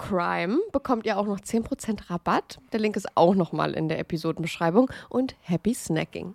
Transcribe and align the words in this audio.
CRIME 0.00 0.58
bekommt 0.72 1.04
ihr 1.04 1.18
auch 1.18 1.26
noch 1.26 1.40
10% 1.40 2.08
Rabatt. 2.08 2.58
Der 2.72 2.80
Link 2.80 2.96
ist 2.96 3.16
auch 3.16 3.34
nochmal 3.34 3.74
in 3.74 3.88
der 3.88 3.98
Episodenbeschreibung. 3.98 4.90
Und 5.10 5.36
happy 5.42 5.74
snacking. 5.74 6.34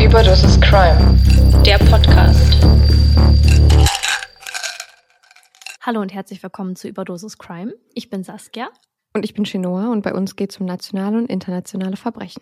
Überdosis 0.00 0.60
Crime, 0.60 1.18
der 1.66 1.78
Podcast. 1.78 2.64
Hallo 5.80 6.00
und 6.00 6.14
herzlich 6.14 6.40
willkommen 6.44 6.76
zu 6.76 6.86
Überdosis 6.86 7.38
Crime. 7.38 7.74
Ich 7.92 8.08
bin 8.08 8.22
Saskia. 8.22 8.68
Und 9.14 9.24
ich 9.24 9.34
bin 9.34 9.44
Chinoa 9.44 9.90
und 9.90 10.02
bei 10.02 10.14
uns 10.14 10.36
geht 10.36 10.52
es 10.52 10.58
um 10.58 10.66
nationale 10.66 11.18
und 11.18 11.26
internationale 11.26 11.96
Verbrechen. 11.96 12.40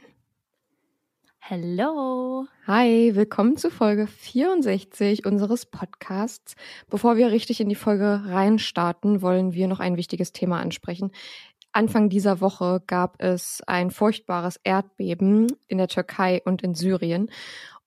Hello. 1.43 2.47
Hi, 2.67 3.11
willkommen 3.15 3.57
zu 3.57 3.71
Folge 3.71 4.07
64 4.07 5.25
unseres 5.25 5.67
Podcasts. 5.67 6.55
Bevor 6.89 7.17
wir 7.17 7.33
richtig 7.33 7.61
in 7.61 7.69
die 7.69 7.75
Folge 7.75 8.23
reinstarten, 8.27 9.23
wollen 9.23 9.53
wir 9.53 9.67
noch 9.67 9.81
ein 9.81 9.97
wichtiges 9.97 10.33
Thema 10.33 10.61
ansprechen. 10.61 11.11
Anfang 11.73 12.09
dieser 12.09 12.41
Woche 12.41 12.83
gab 12.87 13.21
es 13.23 13.63
ein 13.67 13.91
furchtbares 13.91 14.61
Erdbeben 14.63 15.49
in 15.67 15.79
der 15.79 15.89
Türkei 15.89 16.43
und 16.45 16.63
in 16.63 16.75
Syrien. 16.75 17.31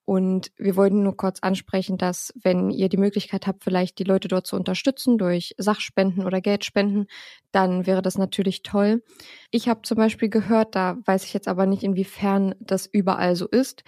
Und 0.06 0.52
wir 0.58 0.76
wollten 0.76 1.04
nur 1.04 1.16
kurz 1.16 1.40
ansprechen, 1.42 1.98
dass 1.98 2.34
wenn 2.42 2.70
ihr 2.70 2.90
die 2.90 2.98
Möglichkeit 2.98 3.48
habt, 3.48 3.64
vielleicht 3.64 4.00
die 4.00 4.04
Leute 4.04 4.28
dort 4.28 4.46
zu 4.46 4.58
unterstützen 4.58 5.18
durch 5.18 5.56
Sachspenden 5.58 6.26
oder 6.26 6.42
Geldspenden, 6.42 7.08
dann 7.52 7.86
wäre 7.86 8.02
das 8.02 8.18
natürlich 8.18 8.64
toll. 8.64 9.02
Ich 9.50 9.70
habe 9.70 9.84
zum 9.84 9.98
Beispiel 9.98 10.30
gehört, 10.30 10.76
da 10.76 10.98
weiß 11.06 11.24
ich 11.24 11.34
jetzt 11.34 11.48
aber 11.48 11.66
nicht, 11.66 11.84
inwiefern 11.84 12.54
das 12.60 12.86
überall 12.86 13.36
so 13.36 13.48
ist, 13.48 13.84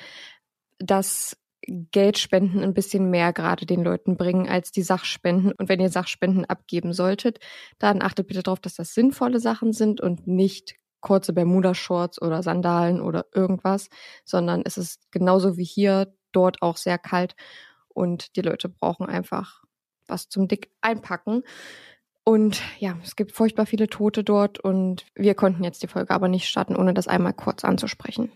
dass 0.79 1.37
Geldspenden 1.67 2.63
ein 2.63 2.73
bisschen 2.73 3.09
mehr 3.09 3.33
gerade 3.33 3.65
den 3.65 3.83
Leuten 3.83 4.17
bringen 4.17 4.47
als 4.47 4.71
die 4.71 4.83
Sachspenden. 4.83 5.51
Und 5.51 5.67
wenn 5.67 5.79
ihr 5.79 5.89
Sachspenden 5.89 6.45
abgeben 6.45 6.93
solltet, 6.93 7.39
dann 7.79 8.01
achtet 8.01 8.27
bitte 8.27 8.43
darauf, 8.43 8.59
dass 8.59 8.75
das 8.75 8.93
sinnvolle 8.93 9.39
Sachen 9.39 9.73
sind 9.73 9.99
und 9.99 10.27
nicht 10.27 10.75
kurze 11.05 11.33
Bermuda-Shorts 11.33 12.19
oder 12.19 12.41
Sandalen 12.41 12.99
oder 12.99 13.27
irgendwas, 13.31 13.89
sondern 14.23 14.63
es 14.65 14.79
ist 14.79 15.11
genauso 15.11 15.55
wie 15.55 15.63
hier 15.63 16.11
dort 16.31 16.63
auch 16.63 16.77
sehr 16.77 16.97
kalt 16.97 17.35
und 17.89 18.35
die 18.35 18.41
Leute 18.41 18.69
brauchen 18.69 19.05
einfach 19.05 19.63
was 20.07 20.29
zum 20.29 20.47
dick 20.47 20.71
einpacken. 20.81 21.43
Und 22.23 22.59
ja, 22.79 22.97
es 23.03 23.15
gibt 23.15 23.33
furchtbar 23.33 23.67
viele 23.67 23.87
Tote 23.87 24.23
dort 24.23 24.59
und 24.59 25.05
wir 25.13 25.35
konnten 25.35 25.63
jetzt 25.63 25.83
die 25.83 25.87
Folge 25.87 26.11
aber 26.11 26.27
nicht 26.27 26.47
starten, 26.47 26.75
ohne 26.75 26.95
das 26.95 27.07
einmal 27.07 27.33
kurz 27.33 27.63
anzusprechen. 27.63 28.31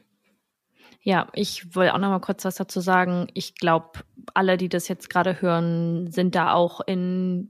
Ja, 1.02 1.28
ich 1.34 1.76
will 1.76 1.90
auch 1.90 1.98
noch 1.98 2.10
mal 2.10 2.20
kurz 2.20 2.46
was 2.46 2.56
dazu 2.56 2.82
sagen. 2.82 3.30
Ich 3.34 3.56
glaube, 3.56 4.02
alle, 4.36 4.58
die 4.58 4.70
das 4.70 4.88
jetzt 4.90 5.10
gerade 5.10 5.42
hören, 5.42 6.12
sind 6.12 6.36
da 6.36 6.54
auch 6.54 6.82
in 6.82 7.50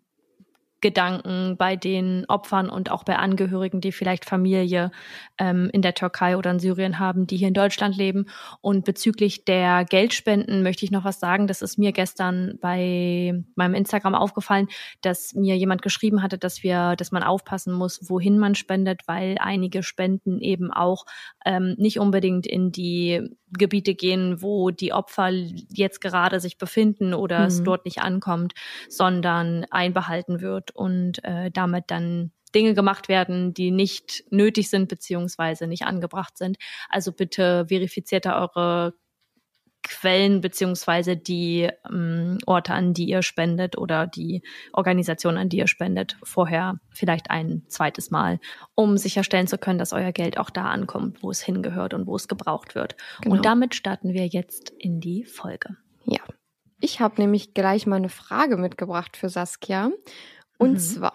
Gedanken 0.82 1.58
bei 1.58 1.76
den 1.76 2.26
Opfern 2.28 2.70
und 2.70 2.92
auch 2.92 3.04
bei 3.04 3.18
Angehörigen, 3.18 3.82
die 3.82 3.92
vielleicht 3.92 4.26
Familie 4.26 4.92
ähm, 5.38 5.70
in 5.74 5.82
der 5.82 5.94
Türkei 5.94 6.38
oder 6.38 6.52
in 6.52 6.60
Syrien 6.60 7.00
haben, 7.00 7.28
die 7.28 7.38
hier 7.38 7.50
in 7.50 7.54
Deutschland 7.54 7.98
leben. 7.98 8.28
Und 8.62 8.86
bezüglich 8.86 9.46
der 9.46 9.86
Geldspenden 9.86 10.64
möchte 10.64 10.86
ich 10.86 10.92
noch 10.92 11.04
was 11.04 11.20
sagen. 11.20 11.48
Das 11.48 11.62
ist 11.62 11.78
mir 11.78 11.92
gestern 11.92 12.58
bei 12.62 13.44
meinem 13.56 13.74
Instagram 13.74 14.16
aufgefallen, 14.16 14.68
dass 15.02 15.34
mir 15.34 15.58
jemand 15.58 15.82
geschrieben 15.82 16.24
hatte, 16.24 16.38
dass 16.38 16.64
wir, 16.64 16.96
dass 16.96 17.12
man 17.12 17.24
aufpassen 17.24 17.74
muss, 17.74 18.10
wohin 18.10 18.40
man 18.40 18.56
spendet, 18.56 19.02
weil 19.08 19.38
einige 19.40 19.84
Spenden 19.84 20.40
eben 20.40 20.72
auch 20.72 21.06
ähm, 21.46 21.76
nicht 21.78 22.00
unbedingt 22.00 22.48
in 22.48 22.72
die 22.72 23.30
Gebiete 23.58 23.96
gehen, 23.96 24.42
wo 24.42 24.70
die 24.70 24.94
Opfer 24.94 25.30
jetzt 25.30 26.02
gerade 26.02 26.40
sich 26.40 26.58
befinden 26.58 27.14
oder 27.14 27.40
mhm. 27.40 27.46
es 27.46 27.64
dort 27.64 27.86
nicht 27.86 28.00
ankommt, 28.00 28.54
sondern 28.88 29.66
einbehalten 29.72 30.42
wird 30.42 30.69
und 30.72 31.24
äh, 31.24 31.52
damit 31.52 31.86
dann 31.88 32.32
Dinge 32.54 32.74
gemacht 32.74 33.10
werden, 33.10 33.54
die 33.54 33.72
nicht 33.72 34.24
nötig 34.32 34.70
sind 34.70 34.90
beziehungsweise 34.90 35.68
nicht 35.68 35.84
angebracht 35.84 36.38
sind. 36.38 36.58
Also 36.90 37.12
bitte 37.12 37.68
verifiziert 37.68 38.26
da 38.26 38.42
eure 38.42 38.94
Quellen 39.84 40.42
beziehungsweise 40.42 41.16
die 41.16 41.70
ähm, 41.90 42.38
Orte, 42.46 42.74
an 42.74 42.94
die 42.94 43.06
ihr 43.06 43.22
spendet 43.22 43.78
oder 43.78 44.08
die 44.08 44.44
Organisation, 44.74 45.38
an 45.38 45.50
die 45.50 45.58
ihr 45.58 45.68
spendet, 45.68 46.18
vorher 46.22 46.80
vielleicht 46.92 47.32
ein 47.32 47.64
zweites 47.68 48.12
Mal, 48.12 48.40
um 48.76 48.98
sicherstellen 48.98 49.48
zu 49.48 49.58
können, 49.58 49.80
dass 49.80 49.94
euer 49.94 50.12
Geld 50.12 50.38
auch 50.38 50.50
da 50.50 50.66
ankommt, 50.66 51.24
wo 51.24 51.32
es 51.32 51.42
hingehört 51.42 51.94
und 51.94 52.08
wo 52.08 52.16
es 52.16 52.28
gebraucht 52.28 52.76
wird. 52.76 52.96
Genau. 53.22 53.36
Und 53.36 53.46
damit 53.46 53.74
starten 53.74 54.14
wir 54.14 54.28
jetzt 54.28 54.70
in 54.72 55.00
die 55.00 55.24
Folge. 55.24 55.78
Ja. 56.06 56.22
Ich 56.82 57.00
habe 57.00 57.22
nämlich 57.22 57.54
gleich 57.54 57.88
mal 57.88 57.98
eine 57.98 58.10
Frage 58.10 58.58
mitgebracht 58.58 59.18
für 59.18 59.30
Saskia. 59.30 59.92
Und 60.60 60.74
mhm. 60.74 60.78
zwar, 60.78 61.14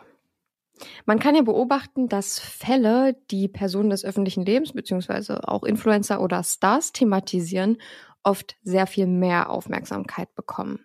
man 1.07 1.21
kann 1.21 1.37
ja 1.37 1.43
beobachten, 1.43 2.09
dass 2.09 2.41
Fälle, 2.41 3.17
die 3.31 3.47
Personen 3.47 3.91
des 3.91 4.05
öffentlichen 4.05 4.45
Lebens 4.45 4.73
beziehungsweise 4.73 5.47
auch 5.47 5.63
Influencer 5.63 6.21
oder 6.21 6.43
Stars 6.43 6.93
thematisieren, 6.93 7.79
oft 8.25 8.57
sehr 8.63 8.87
viel 8.87 9.07
mehr 9.07 9.51
Aufmerksamkeit 9.51 10.35
bekommen. 10.35 10.81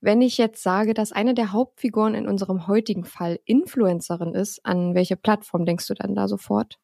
Wenn 0.00 0.20
ich 0.20 0.36
jetzt 0.36 0.62
sage, 0.62 0.92
dass 0.92 1.12
eine 1.12 1.32
der 1.32 1.52
Hauptfiguren 1.52 2.14
in 2.14 2.28
unserem 2.28 2.66
heutigen 2.66 3.04
Fall 3.04 3.40
Influencerin 3.46 4.34
ist, 4.34 4.66
an 4.66 4.94
welche 4.94 5.16
Plattform 5.16 5.64
denkst 5.64 5.86
du 5.86 5.94
dann 5.94 6.14
da 6.14 6.28
sofort? 6.28 6.78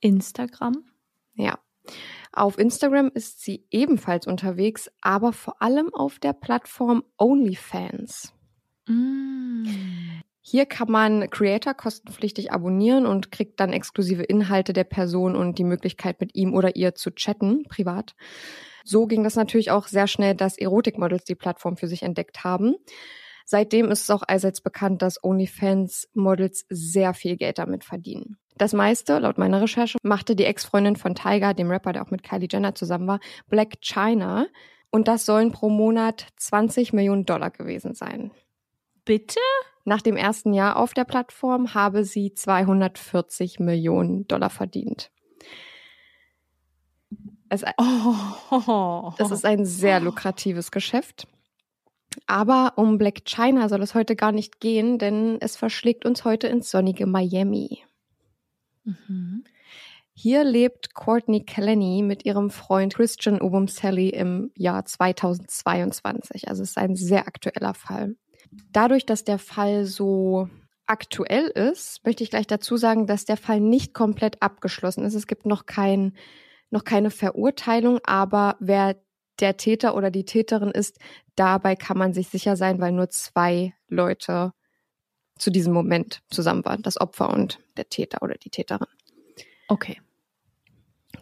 Instagram? 0.00 0.84
Ja. 1.34 1.58
Auf 2.32 2.58
Instagram 2.58 3.10
ist 3.12 3.42
sie 3.42 3.66
ebenfalls 3.70 4.26
unterwegs, 4.26 4.90
aber 5.00 5.32
vor 5.32 5.60
allem 5.62 5.94
auf 5.94 6.18
der 6.18 6.32
Plattform 6.32 7.04
OnlyFans. 7.18 8.32
Mm. 8.86 9.64
Hier 10.44 10.66
kann 10.66 10.90
man 10.90 11.30
Creator 11.30 11.72
kostenpflichtig 11.72 12.52
abonnieren 12.52 13.06
und 13.06 13.30
kriegt 13.30 13.60
dann 13.60 13.72
exklusive 13.72 14.24
Inhalte 14.24 14.72
der 14.72 14.84
Person 14.84 15.36
und 15.36 15.56
die 15.58 15.64
Möglichkeit, 15.64 16.20
mit 16.20 16.34
ihm 16.34 16.52
oder 16.52 16.74
ihr 16.74 16.94
zu 16.94 17.12
chatten, 17.12 17.62
privat. 17.68 18.14
So 18.84 19.06
ging 19.06 19.22
das 19.22 19.36
natürlich 19.36 19.70
auch 19.70 19.86
sehr 19.86 20.08
schnell, 20.08 20.34
dass 20.34 20.58
Erotikmodels 20.58 21.24
die 21.24 21.36
Plattform 21.36 21.76
für 21.76 21.86
sich 21.86 22.02
entdeckt 22.02 22.42
haben. 22.42 22.74
Seitdem 23.44 23.90
ist 23.90 24.02
es 24.02 24.10
auch 24.10 24.22
allseits 24.26 24.60
bekannt, 24.60 25.02
dass 25.02 25.22
OnlyFans-Models 25.22 26.66
sehr 26.68 27.14
viel 27.14 27.36
Geld 27.36 27.58
damit 27.58 27.84
verdienen. 27.84 28.36
Das 28.56 28.72
meiste, 28.72 29.18
laut 29.18 29.38
meiner 29.38 29.62
Recherche, 29.62 29.98
machte 30.02 30.36
die 30.36 30.44
Ex-Freundin 30.44 30.96
von 30.96 31.14
Tiger, 31.14 31.54
dem 31.54 31.70
Rapper, 31.70 31.92
der 31.92 32.02
auch 32.02 32.10
mit 32.10 32.22
Kylie 32.22 32.48
Jenner 32.50 32.74
zusammen 32.74 33.06
war, 33.06 33.20
Black 33.48 33.80
China. 33.80 34.46
Und 34.90 35.08
das 35.08 35.24
sollen 35.24 35.52
pro 35.52 35.68
Monat 35.70 36.26
20 36.36 36.92
Millionen 36.92 37.24
Dollar 37.24 37.50
gewesen 37.50 37.94
sein. 37.94 38.30
Bitte? 39.04 39.40
Nach 39.84 40.00
dem 40.00 40.16
ersten 40.16 40.52
Jahr 40.52 40.76
auf 40.76 40.94
der 40.94 41.04
Plattform 41.04 41.74
habe 41.74 42.04
sie 42.04 42.34
240 42.34 43.58
Millionen 43.58 44.28
Dollar 44.28 44.50
verdient. 44.50 45.10
Es, 47.48 47.64
oh. 47.76 49.12
Das 49.18 49.30
ist 49.30 49.44
ein 49.44 49.66
sehr 49.66 50.00
lukratives 50.00 50.70
Geschäft. 50.70 51.26
Aber 52.26 52.74
um 52.76 52.98
Black 52.98 53.24
China 53.24 53.68
soll 53.68 53.82
es 53.82 53.94
heute 53.94 54.16
gar 54.16 54.32
nicht 54.32 54.60
gehen, 54.60 54.98
denn 54.98 55.38
es 55.40 55.56
verschlägt 55.56 56.04
uns 56.04 56.24
heute 56.24 56.46
ins 56.46 56.70
sonnige 56.70 57.06
Miami. 57.06 57.84
Mhm. 58.84 59.44
Hier 60.14 60.44
lebt 60.44 60.94
Courtney 60.94 61.44
Kellenny 61.44 62.02
mit 62.02 62.24
ihrem 62.24 62.50
Freund 62.50 62.94
Christian 62.94 63.40
Obumsally 63.40 64.10
im 64.10 64.50
Jahr 64.56 64.84
2022. 64.84 66.48
Also 66.48 66.62
es 66.62 66.70
ist 66.70 66.78
ein 66.78 66.96
sehr 66.96 67.26
aktueller 67.26 67.74
Fall. 67.74 68.16
Dadurch, 68.72 69.06
dass 69.06 69.24
der 69.24 69.38
Fall 69.38 69.84
so 69.84 70.48
aktuell 70.86 71.46
ist, 71.46 72.04
möchte 72.04 72.22
ich 72.22 72.30
gleich 72.30 72.46
dazu 72.46 72.76
sagen, 72.76 73.06
dass 73.06 73.24
der 73.24 73.36
Fall 73.36 73.60
nicht 73.60 73.94
komplett 73.94 74.42
abgeschlossen 74.42 75.04
ist. 75.04 75.14
Es 75.14 75.26
gibt 75.26 75.46
noch 75.46 75.66
kein 75.66 76.14
noch 76.70 76.84
keine 76.84 77.10
Verurteilung, 77.10 78.00
aber 78.02 78.56
wer 78.58 78.96
der 79.40 79.56
Täter 79.56 79.94
oder 79.94 80.10
die 80.10 80.24
Täterin 80.24 80.70
ist, 80.70 80.98
dabei 81.36 81.76
kann 81.76 81.98
man 81.98 82.14
sich 82.14 82.28
sicher 82.28 82.56
sein, 82.56 82.80
weil 82.80 82.92
nur 82.92 83.10
zwei 83.10 83.74
Leute 83.88 84.52
zu 85.36 85.50
diesem 85.50 85.72
Moment 85.72 86.22
zusammen 86.30 86.64
waren, 86.64 86.82
das 86.82 87.00
Opfer 87.00 87.30
und 87.30 87.60
der 87.76 87.88
Täter 87.88 88.22
oder 88.22 88.34
die 88.34 88.50
Täterin. 88.50 88.86
Okay. 89.68 90.00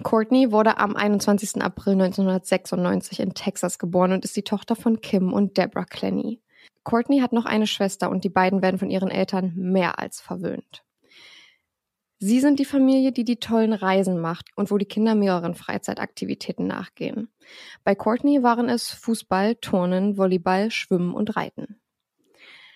Courtney 0.02 0.52
wurde 0.52 0.78
am 0.78 0.96
21. 0.96 1.62
April 1.62 1.94
1996 1.94 3.20
in 3.20 3.34
Texas 3.34 3.78
geboren 3.78 4.12
und 4.12 4.24
ist 4.24 4.36
die 4.36 4.42
Tochter 4.42 4.76
von 4.76 5.00
Kim 5.00 5.32
und 5.32 5.56
Deborah 5.56 5.84
Clenny. 5.84 6.40
Courtney 6.84 7.20
hat 7.20 7.32
noch 7.32 7.44
eine 7.44 7.66
Schwester 7.66 8.10
und 8.10 8.24
die 8.24 8.30
beiden 8.30 8.62
werden 8.62 8.78
von 8.78 8.90
ihren 8.90 9.10
Eltern 9.10 9.52
mehr 9.54 9.98
als 9.98 10.20
verwöhnt. 10.20 10.84
Sie 12.22 12.40
sind 12.40 12.58
die 12.58 12.66
Familie, 12.66 13.12
die 13.12 13.24
die 13.24 13.40
tollen 13.40 13.72
Reisen 13.72 14.20
macht 14.20 14.48
und 14.54 14.70
wo 14.70 14.76
die 14.76 14.84
Kinder 14.84 15.14
mehreren 15.14 15.54
Freizeitaktivitäten 15.54 16.66
nachgehen. 16.66 17.28
Bei 17.82 17.94
Courtney 17.94 18.42
waren 18.42 18.68
es 18.68 18.90
Fußball, 18.90 19.56
Turnen, 19.56 20.18
Volleyball, 20.18 20.70
Schwimmen 20.70 21.14
und 21.14 21.34
Reiten. 21.34 21.80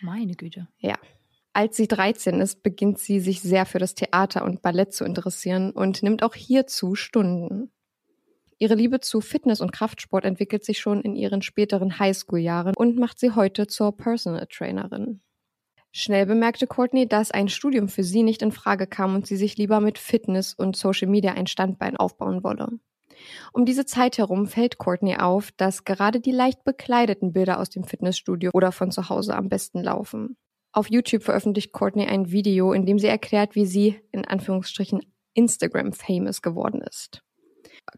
Meine 0.00 0.34
Güte. 0.34 0.68
Ja. 0.78 0.94
Als 1.52 1.76
sie 1.76 1.88
13 1.88 2.40
ist, 2.40 2.62
beginnt 2.62 2.98
sie 2.98 3.20
sich 3.20 3.42
sehr 3.42 3.66
für 3.66 3.78
das 3.78 3.94
Theater 3.94 4.44
und 4.44 4.62
Ballett 4.62 4.94
zu 4.94 5.04
interessieren 5.04 5.72
und 5.72 6.02
nimmt 6.02 6.22
auch 6.22 6.34
hierzu 6.34 6.94
Stunden. 6.94 7.70
Ihre 8.64 8.76
Liebe 8.76 9.00
zu 9.00 9.20
Fitness 9.20 9.60
und 9.60 9.72
Kraftsport 9.72 10.24
entwickelt 10.24 10.64
sich 10.64 10.80
schon 10.80 11.02
in 11.02 11.16
ihren 11.16 11.42
späteren 11.42 11.98
Highschool-Jahren 11.98 12.74
und 12.74 12.96
macht 12.96 13.18
sie 13.18 13.32
heute 13.32 13.66
zur 13.66 13.94
Personal 13.94 14.46
Trainerin. 14.46 15.20
Schnell 15.92 16.24
bemerkte 16.24 16.66
Courtney, 16.66 17.06
dass 17.06 17.30
ein 17.30 17.50
Studium 17.50 17.88
für 17.88 18.02
sie 18.02 18.22
nicht 18.22 18.40
in 18.40 18.52
Frage 18.52 18.86
kam 18.86 19.16
und 19.16 19.26
sie 19.26 19.36
sich 19.36 19.58
lieber 19.58 19.80
mit 19.80 19.98
Fitness 19.98 20.54
und 20.54 20.76
Social 20.76 21.08
Media 21.08 21.34
ein 21.34 21.46
Standbein 21.46 21.98
aufbauen 21.98 22.42
wolle. 22.42 22.70
Um 23.52 23.66
diese 23.66 23.84
Zeit 23.84 24.16
herum 24.16 24.46
fällt 24.46 24.78
Courtney 24.78 25.16
auf, 25.16 25.52
dass 25.52 25.84
gerade 25.84 26.20
die 26.20 26.32
leicht 26.32 26.64
bekleideten 26.64 27.34
Bilder 27.34 27.60
aus 27.60 27.68
dem 27.68 27.84
Fitnessstudio 27.84 28.50
oder 28.54 28.72
von 28.72 28.90
zu 28.90 29.10
Hause 29.10 29.36
am 29.36 29.50
besten 29.50 29.82
laufen. 29.82 30.38
Auf 30.72 30.88
YouTube 30.88 31.22
veröffentlicht 31.22 31.72
Courtney 31.72 32.06
ein 32.06 32.30
Video, 32.30 32.72
in 32.72 32.86
dem 32.86 32.98
sie 32.98 33.08
erklärt, 33.08 33.56
wie 33.56 33.66
sie 33.66 34.00
in 34.10 34.24
Anführungsstrichen 34.24 35.02
Instagram 35.34 35.92
famous 35.92 36.40
geworden 36.40 36.80
ist. 36.80 37.22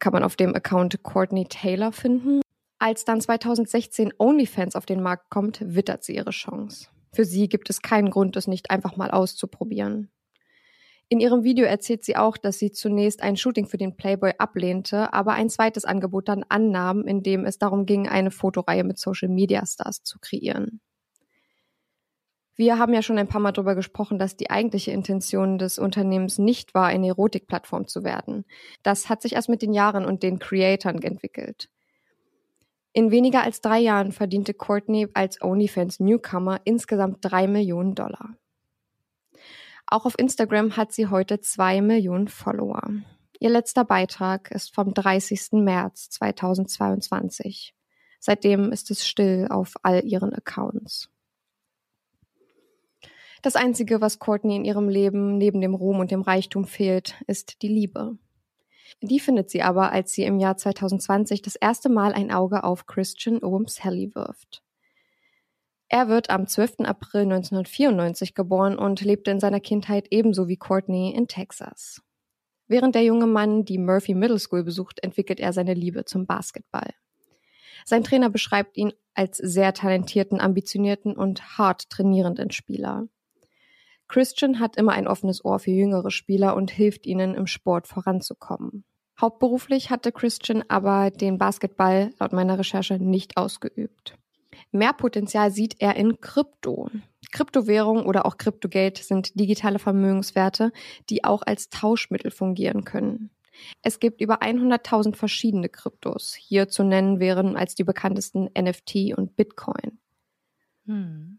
Kann 0.01 0.13
man 0.13 0.23
auf 0.23 0.37
dem 0.37 0.55
Account 0.55 1.03
Courtney 1.03 1.47
Taylor 1.49 1.93
finden. 1.93 2.41
Als 2.79 3.05
dann 3.05 3.21
2016 3.21 4.13
OnlyFans 4.19 4.77
auf 4.77 4.87
den 4.87 5.03
Markt 5.03 5.31
kommt, 5.31 5.61
wittert 5.63 6.05
sie 6.05 6.17
ihre 6.17 6.31
Chance. 6.31 6.89
Für 7.13 7.25
sie 7.25 7.49
gibt 7.49 7.71
es 7.71 7.81
keinen 7.81 8.11
Grund, 8.11 8.37
es 8.37 8.47
nicht 8.47 8.71
einfach 8.71 8.97
mal 8.97 9.11
auszuprobieren. 9.11 10.11
In 11.09 11.21
ihrem 11.21 11.45
Video 11.45 11.65
erzählt 11.65 12.05
sie 12.05 12.17
auch, 12.17 12.37
dass 12.37 12.59
sie 12.59 12.73
zunächst 12.73 13.23
ein 13.23 13.37
Shooting 13.37 13.67
für 13.67 13.79
den 13.79 13.97
Playboy 13.97 14.33
ablehnte, 14.39 15.13
aber 15.13 15.35
ein 15.35 15.49
zweites 15.49 15.85
Angebot 15.85 16.29
dann 16.29 16.45
annahm, 16.49 17.07
in 17.07 17.23
dem 17.23 17.45
es 17.45 17.59
darum 17.59 17.87
ging, 17.87 18.09
eine 18.09 18.33
Fotoreihe 18.33 18.83
mit 18.83 18.99
Social 18.99 19.29
Media 19.29 19.65
Stars 19.65 20.03
zu 20.03 20.19
kreieren. 20.19 20.81
Wir 22.57 22.79
haben 22.79 22.95
ja 22.95 23.03
schon 23.03 23.19
ein 23.19 23.29
paar 23.29 23.41
Mal 23.41 23.53
darüber 23.53 23.75
gesprochen, 23.75 24.19
dass 24.19 24.37
die 24.37 24.51
eigentliche 24.51 24.91
Intention 24.91 25.59
des 25.59 25.79
Unternehmens 25.79 26.39
nicht 26.39 26.73
war, 26.73 26.87
eine 26.87 27.09
Erotikplattform 27.09 27.87
zu 27.87 28.03
werden. 28.03 28.47
Das 28.83 29.11
hat 29.11 29.21
sich 29.21 29.35
erst 29.35 29.51
mit 29.51 29.61
den 29.61 29.75
Jahren 29.75 30.07
und 30.07 30.23
den 30.23 30.39
Creatoren 30.39 31.03
entwickelt. 31.03 31.69
In 32.95 33.11
weniger 33.11 33.43
als 33.43 33.61
drei 33.61 33.79
Jahren 33.79 34.11
verdiente 34.11 34.55
Courtney 34.55 35.07
als 35.13 35.43
OnlyFans 35.43 36.01
Newcomer 36.01 36.63
insgesamt 36.65 37.19
drei 37.21 37.47
Millionen 37.47 37.95
Dollar. 37.95 38.35
Auch 39.87 40.07
auf 40.07 40.19
Instagram 40.19 40.79
hat 40.79 40.93
sie 40.93 41.09
heute 41.09 41.41
zwei 41.41 41.83
Millionen 41.83 42.29
Follower. 42.29 42.83
Ihr 43.39 43.51
letzter 43.51 43.85
Beitrag 43.85 44.51
ist 44.51 44.75
vom 44.75 44.95
30. 44.95 45.53
März 45.53 46.09
2022. 46.09 47.75
Seitdem 48.19 48.73
ist 48.73 48.91
es 48.91 49.07
still 49.07 49.47
auf 49.51 49.75
all 49.83 50.03
ihren 50.03 50.33
Accounts. 50.33 51.11
Das 53.43 53.57
Einzige, 53.57 54.01
was 54.01 54.19
Courtney 54.19 54.57
in 54.57 54.65
ihrem 54.65 54.89
Leben 54.89 55.39
neben 55.39 55.61
dem 55.61 55.75
Ruhm 55.75 56.01
und 56.01 56.11
dem 56.11 56.23
Reichtum 56.23 56.65
fehlt, 56.65 57.15
ist 57.27 57.63
die 57.63 57.69
Liebe. 57.69 58.19
Die 59.03 59.21
findet 59.21 59.51
sie 59.51 59.63
aber, 59.63 59.93
als 59.93 60.13
sie 60.13 60.25
im 60.25 60.39
Jahr 60.39 60.57
2020 60.57 61.43
das 61.43 61.57
erste 61.57 61.89
Mal 61.89 62.13
ein 62.13 62.33
Auge 62.33 62.65
auf 62.65 62.87
Christian 62.87 63.43
Ooms-Helly 63.43 64.15
wirft. 64.15 64.63
Er 65.89 66.09
wird 66.09 66.31
am 66.31 66.47
12. 66.47 66.81
April 66.81 67.23
1994 67.23 68.35
geboren 68.35 68.77
und 68.77 69.03
lebte 69.03 69.31
in 69.31 69.39
seiner 69.39 69.61
Kindheit 69.61 70.09
ebenso 70.11 70.49
wie 70.49 70.57
Courtney 70.57 71.15
in 71.15 71.29
Texas. 71.29 72.03
Während 72.67 72.97
der 72.97 73.05
junge 73.05 73.27
Mann 73.27 73.65
die 73.65 73.79
Murphy 73.79 74.15
Middle 74.15 74.41
School 74.41 74.65
besucht, 74.65 74.99
entwickelt 75.05 75.39
er 75.39 75.53
seine 75.53 75.75
Liebe 75.75 76.05
zum 76.05 76.27
Basketball. 76.27 76.95
Sein 77.85 78.03
Trainer 78.03 78.31
beschreibt 78.31 78.77
ihn 78.77 78.93
als 79.15 79.37
sehr 79.37 79.73
talentierten, 79.73 80.41
ambitionierten 80.41 81.17
und 81.17 81.59
hart 81.59 81.89
trainierenden 81.89 82.51
Spieler. 82.51 83.07
Christian 84.09 84.61
hat 84.61 84.77
immer 84.77 84.93
ein 84.93 85.09
offenes 85.09 85.45
Ohr 85.45 85.59
für 85.59 85.71
jüngere 85.71 86.11
Spieler 86.11 86.57
und 86.57 86.71
hilft 86.71 87.07
ihnen 87.07 87.35
im 87.35 87.47
Sport 87.47 87.87
voranzukommen. 87.87 88.85
Hauptberuflich 89.21 89.91
hatte 89.91 90.13
Christian 90.13 90.63
aber 90.69 91.11
den 91.11 91.39
Basketball 91.39 92.13
laut 92.19 92.33
meiner 92.33 92.59
Recherche 92.59 92.99
nicht 92.99 93.37
ausgeübt. 93.37 94.17
Mehr 94.73 94.93
Potenzial 94.93 95.51
sieht 95.51 95.77
er 95.79 95.97
in 95.97 96.21
Krypto. 96.21 96.91
Kryptowährung 97.33 98.07
oder 98.07 98.27
auch 98.27 98.37
Kryptogeld 98.37 98.99
sind 98.99 99.39
digitale 99.39 99.79
Vermögenswerte, 99.79 100.73
die 101.09 101.25
auch 101.25 101.43
als 101.43 101.71
Tauschmittel 101.71 102.31
fungieren 102.31 102.85
können. 102.85 103.31
Es 103.83 104.01
gibt 104.01 104.21
über 104.21 104.43
100.000 104.43 105.17
verschiedene 105.17 105.69
Kryptos. 105.69 106.35
Hier 106.35 106.69
zu 106.69 106.85
nennen 106.85 107.21
wären 107.21 107.57
als 107.57 107.75
die 107.75 107.85
bekanntesten 107.85 108.51
NFT 108.59 109.17
und 109.17 109.35
Bitcoin. 109.37 109.99
Hm. 110.85 111.39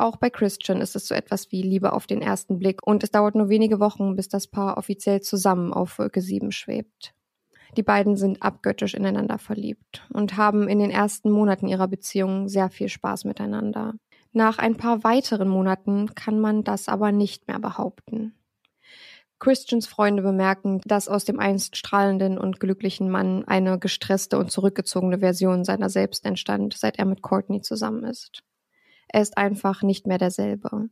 Auch 0.00 0.16
bei 0.16 0.30
Christian 0.30 0.80
ist 0.80 0.94
es 0.94 1.08
so 1.08 1.14
etwas 1.14 1.50
wie 1.50 1.60
Liebe 1.60 1.92
auf 1.92 2.06
den 2.06 2.22
ersten 2.22 2.60
Blick 2.60 2.86
und 2.86 3.02
es 3.02 3.10
dauert 3.10 3.34
nur 3.34 3.48
wenige 3.48 3.80
Wochen, 3.80 4.14
bis 4.14 4.28
das 4.28 4.46
Paar 4.46 4.78
offiziell 4.78 5.20
zusammen 5.20 5.72
auf 5.72 5.98
Wolke 5.98 6.20
7 6.20 6.52
schwebt. 6.52 7.14
Die 7.76 7.82
beiden 7.82 8.16
sind 8.16 8.40
abgöttisch 8.40 8.94
ineinander 8.94 9.38
verliebt 9.38 10.06
und 10.12 10.36
haben 10.36 10.68
in 10.68 10.78
den 10.78 10.92
ersten 10.92 11.30
Monaten 11.30 11.66
ihrer 11.66 11.88
Beziehung 11.88 12.48
sehr 12.48 12.70
viel 12.70 12.88
Spaß 12.88 13.24
miteinander. 13.24 13.94
Nach 14.32 14.58
ein 14.58 14.76
paar 14.76 15.02
weiteren 15.02 15.48
Monaten 15.48 16.14
kann 16.14 16.38
man 16.38 16.62
das 16.62 16.88
aber 16.88 17.10
nicht 17.10 17.48
mehr 17.48 17.58
behaupten. 17.58 18.34
Christians 19.40 19.86
Freunde 19.88 20.22
bemerken, 20.22 20.80
dass 20.84 21.08
aus 21.08 21.24
dem 21.24 21.40
einst 21.40 21.76
strahlenden 21.76 22.38
und 22.38 22.60
glücklichen 22.60 23.10
Mann 23.10 23.44
eine 23.44 23.78
gestresste 23.80 24.38
und 24.38 24.50
zurückgezogene 24.52 25.18
Version 25.18 25.64
seiner 25.64 25.90
selbst 25.90 26.24
entstand, 26.24 26.74
seit 26.76 26.98
er 26.98 27.04
mit 27.04 27.22
Courtney 27.22 27.62
zusammen 27.62 28.04
ist. 28.04 28.42
Er 29.08 29.22
ist 29.22 29.36
einfach 29.36 29.82
nicht 29.82 30.06
mehr 30.06 30.18
derselbe. 30.18 30.90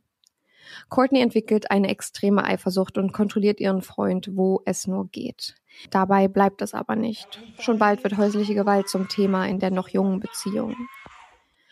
Courtney 0.89 1.21
entwickelt 1.21 1.71
eine 1.71 1.89
extreme 1.89 2.43
Eifersucht 2.43 2.97
und 2.97 3.13
kontrolliert 3.13 3.59
ihren 3.59 3.81
Freund, 3.81 4.31
wo 4.33 4.61
es 4.65 4.87
nur 4.87 5.07
geht. 5.09 5.55
Dabei 5.91 6.27
bleibt 6.27 6.61
es 6.61 6.73
aber 6.73 6.95
nicht. 6.95 7.41
Schon 7.59 7.79
bald 7.79 8.03
wird 8.03 8.17
häusliche 8.17 8.55
Gewalt 8.55 8.89
zum 8.89 9.07
Thema 9.07 9.45
in 9.45 9.59
der 9.59 9.71
noch 9.71 9.89
jungen 9.89 10.19
Beziehung. 10.19 10.75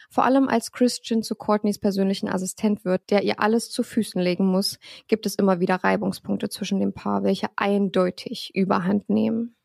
Vor 0.09 0.23
allem 0.23 0.47
als 0.47 0.71
Christian 0.71 1.23
zu 1.23 1.35
Courtneys 1.35 1.77
persönlichen 1.77 2.29
Assistent 2.29 2.85
wird, 2.85 3.09
der 3.09 3.23
ihr 3.23 3.41
alles 3.41 3.69
zu 3.69 3.83
Füßen 3.83 4.21
legen 4.21 4.45
muss, 4.45 4.79
gibt 5.07 5.25
es 5.25 5.35
immer 5.35 5.59
wieder 5.59 5.75
Reibungspunkte 5.75 6.47
zwischen 6.47 6.79
dem 6.79 6.93
Paar, 6.93 7.23
welche 7.23 7.49
eindeutig 7.57 8.51
überhand 8.55 9.09
nehmen. 9.09 9.55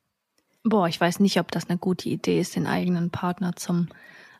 Boah, 0.64 0.88
ich 0.88 1.00
weiß 1.00 1.20
nicht, 1.20 1.38
ob 1.38 1.52
das 1.52 1.70
eine 1.70 1.78
gute 1.78 2.08
Idee 2.08 2.40
ist, 2.40 2.56
den 2.56 2.66
eigenen 2.66 3.10
Partner 3.10 3.54
zum 3.54 3.88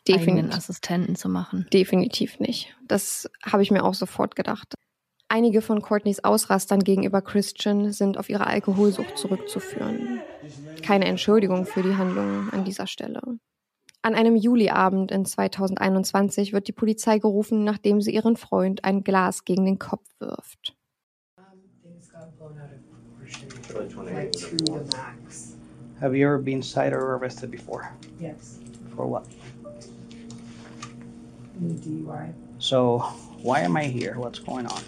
Definitiv. 0.08 0.28
eigenen 0.28 0.52
Assistenten 0.52 1.16
zu 1.16 1.28
machen. 1.28 1.66
Definitiv 1.72 2.40
nicht. 2.40 2.74
Das 2.86 3.30
habe 3.44 3.62
ich 3.62 3.70
mir 3.70 3.84
auch 3.84 3.94
sofort 3.94 4.36
gedacht. 4.36 4.74
Einige 5.28 5.62
von 5.62 5.80
Courtneys 5.80 6.24
Ausrastern 6.24 6.80
gegenüber 6.80 7.22
Christian 7.22 7.92
sind 7.92 8.18
auf 8.18 8.28
ihre 8.28 8.48
Alkoholsucht 8.48 9.16
zurückzuführen. 9.16 10.20
Keine 10.82 11.04
Entschuldigung 11.04 11.66
für 11.66 11.82
die 11.82 11.94
Handlungen 11.94 12.50
an 12.50 12.64
dieser 12.64 12.88
Stelle. 12.88 13.20
An 14.02 14.14
einem 14.14 14.34
Juliabend 14.34 15.12
in 15.12 15.24
2021 15.24 16.52
wird 16.52 16.66
die 16.66 16.72
Polizei 16.72 17.18
gerufen, 17.18 17.62
nachdem 17.62 18.00
sie 18.00 18.12
ihren 18.12 18.36
Freund 18.36 18.84
ein 18.84 19.04
Glas 19.04 19.44
gegen 19.44 19.66
den 19.66 19.78
Kopf 19.78 20.08
wirft. 20.18 20.74
Have 26.00 26.14
you 26.16 26.26
ever 26.26 26.38
been 26.38 26.62
cited 26.62 26.94
or 26.94 27.14
arrested 27.14 27.50
before? 27.50 27.90
Yes. 28.18 28.58
For 28.96 29.06
what? 29.06 29.26
DUI. 31.58 32.32
So, 32.58 32.98
why 33.42 33.60
am 33.60 33.76
I 33.76 33.84
here? 33.84 34.18
What's 34.18 34.38
going 34.38 34.66
on? 34.66 34.82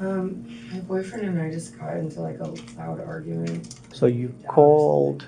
Um, 0.00 0.44
my 0.72 0.80
boyfriend 0.80 1.26
and 1.26 1.40
I 1.40 1.50
just 1.50 1.78
got 1.78 1.96
into 1.96 2.20
like 2.20 2.40
a 2.40 2.48
loud 2.78 3.00
argument. 3.00 3.74
So 3.92 4.06
you 4.06 4.34
called 4.48 5.26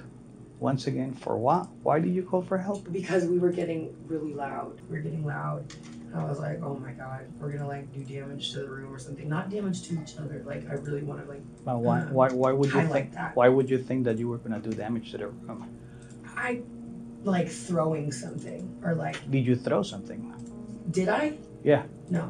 once 0.59 0.87
again 0.87 1.13
for 1.13 1.37
what? 1.37 1.69
Why 1.83 2.01
did 2.01 2.13
you 2.15 2.23
call 2.23 2.43
for 2.43 2.59
help? 2.59 2.91
Because 2.91 3.27
we 3.27 3.39
were 3.39 3.51
getting 3.51 3.95
really 4.07 4.35
loud. 4.35 4.81
We 4.89 4.97
were 4.97 5.03
getting 5.03 5.25
loud. 5.25 5.73
And 6.13 6.17
I 6.17 6.25
was 6.25 6.41
like, 6.41 6.61
oh 6.63 6.75
my 6.77 6.93
god, 6.93 7.27
we're 7.39 7.53
gonna 7.53 7.69
like 7.69 7.93
do 7.93 8.03
damage 8.03 8.53
to 8.53 8.61
the 8.61 8.69
room 8.69 8.93
or 8.93 8.99
something. 8.99 9.29
Not 9.29 9.51
damage 9.51 9.83
to 9.89 9.95
each 10.03 10.17
other. 10.19 10.43
Like 10.45 10.69
I 10.69 10.75
really 10.75 11.03
want 11.03 11.23
to 11.25 11.31
like. 11.31 11.43
But 11.65 11.79
why? 11.79 12.01
Um, 12.01 12.13
why? 12.13 12.29
Why 12.31 12.53
would 12.53 12.73
you 12.73 12.89
think? 12.89 13.13
That. 13.13 13.37
Why 13.37 13.49
would 13.49 13.71
you 13.71 13.79
think 13.79 14.05
that 14.05 14.19
you 14.19 14.29
were 14.29 14.39
gonna 14.39 14.59
do 14.61 14.71
damage 14.71 15.13
to 15.13 15.19
the 15.19 15.29
room? 15.29 15.69
I 16.37 16.63
like 17.23 17.49
throwing 17.49 18.11
something 18.11 18.77
or 18.83 18.95
like. 18.97 19.31
Did 19.31 19.47
you 19.47 19.55
throw 19.55 19.83
something? 19.83 20.34
Did 20.95 21.09
I? 21.09 21.37
Yeah. 21.65 21.83
No. 22.09 22.29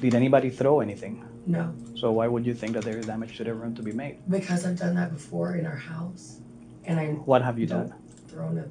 Did 0.00 0.14
anybody 0.14 0.50
throw 0.50 0.80
anything? 0.80 1.24
No. 1.46 1.74
So 1.96 2.12
why 2.12 2.26
would 2.26 2.44
you 2.44 2.54
think 2.54 2.74
that 2.74 2.84
there 2.84 2.98
is 2.98 3.06
damage 3.06 3.36
to 3.38 3.44
the 3.44 3.54
room 3.54 3.74
to 3.76 3.82
be 3.82 3.92
made? 3.92 4.18
Because 4.28 4.66
I've 4.66 4.78
done 4.78 4.94
that 4.96 5.12
before 5.12 5.56
in 5.56 5.64
our 5.64 5.76
house, 5.76 6.40
and 6.84 7.00
I. 7.00 7.06
What 7.24 7.42
have 7.42 7.58
you 7.58 7.66
done? 7.66 7.94
Thrown 8.28 8.58
a 8.58 8.66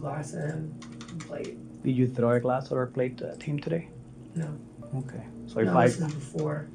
glass 0.00 0.32
and 0.34 0.74
a 1.12 1.24
plate. 1.24 1.56
Did 1.84 1.92
you 1.92 2.08
throw 2.08 2.32
a 2.32 2.40
glass 2.40 2.72
or 2.72 2.82
a 2.82 2.86
plate 2.88 3.22
uh, 3.22 3.28
at 3.28 3.42
him 3.42 3.60
today? 3.60 3.88
No. 4.34 4.48
Okay. 4.96 5.24
So 5.46 5.60
if 5.60 5.66
no, 5.66 5.78
I. 5.78 5.86
This 5.86 6.00
is 6.00 6.12
before. 6.12 6.68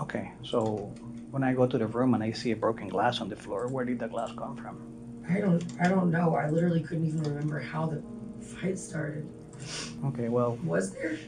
Okay. 0.00 0.32
So 0.42 0.92
when 1.30 1.42
I 1.42 1.54
go 1.54 1.66
to 1.66 1.78
the 1.78 1.86
room 1.86 2.12
and 2.12 2.22
I 2.22 2.32
see 2.32 2.50
a 2.50 2.56
broken 2.56 2.88
glass 2.88 3.22
on 3.22 3.30
the 3.30 3.36
floor, 3.36 3.68
where 3.68 3.86
did 3.86 4.00
the 4.00 4.08
glass 4.08 4.32
come 4.36 4.54
from? 4.56 4.76
I 5.30 5.40
don't. 5.40 5.64
I 5.80 5.88
don't 5.88 6.10
know. 6.10 6.34
I 6.34 6.50
literally 6.50 6.82
couldn't 6.82 7.06
even 7.06 7.22
remember 7.22 7.58
how 7.58 7.86
the 7.86 8.02
fight 8.44 8.78
started. 8.78 9.26
Okay. 10.06 10.28
Well. 10.28 10.58
Was 10.64 10.92
there? 10.92 11.18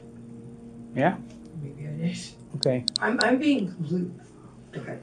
Yeah. 0.95 1.17
Maybe 1.63 1.89
I 1.89 1.93
did. 1.93 2.19
Okay. 2.57 2.85
I'm, 3.01 3.19
I'm 3.23 3.39
being 3.39 3.73
complete. 3.73 4.11
Okay. 4.77 4.99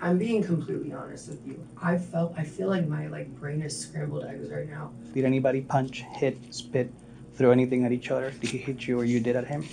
I'm 0.00 0.18
being 0.18 0.42
completely 0.42 0.92
honest 0.92 1.28
with 1.28 1.46
you. 1.46 1.66
I 1.80 1.96
felt 1.96 2.34
I 2.36 2.44
feel 2.44 2.68
like 2.68 2.86
my 2.86 3.06
like 3.06 3.28
brain 3.40 3.62
is 3.62 3.78
scrambled 3.78 4.24
eggs 4.24 4.50
right 4.50 4.68
now. 4.68 4.90
Did 5.14 5.24
anybody 5.24 5.62
punch, 5.62 6.04
hit, 6.12 6.36
spit, 6.50 6.92
throw 7.34 7.50
anything 7.50 7.84
at 7.86 7.92
each 7.92 8.10
other? 8.10 8.30
Did 8.30 8.50
he 8.50 8.58
hit 8.58 8.86
you 8.86 8.98
or 9.00 9.04
you 9.04 9.20
did 9.20 9.36
at 9.36 9.46
him? 9.46 9.64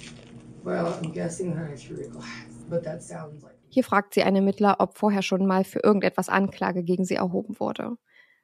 Well, 0.64 0.98
I'm 1.04 1.12
guessing 1.12 1.56
that 1.56 1.70
I 1.70 1.76
threw 1.76 2.06
a 2.06 2.08
glass, 2.08 2.48
but 2.70 2.84
that 2.84 3.04
sounds 3.04 3.44
like. 3.44 3.58
Hier 3.70 3.84
fragt 3.84 4.14
sie 4.14 4.24
einen 4.24 4.36
Ermittler, 4.38 4.76
ob 4.80 4.98
vorher 4.98 5.22
schon 5.22 5.46
mal 5.46 5.64
für 5.64 5.80
irgendetwas 5.84 6.30
Anklage 6.30 6.84
gegen 6.84 7.06
sie 7.06 7.16
erhoben 7.16 7.60
wurde. 7.60 7.98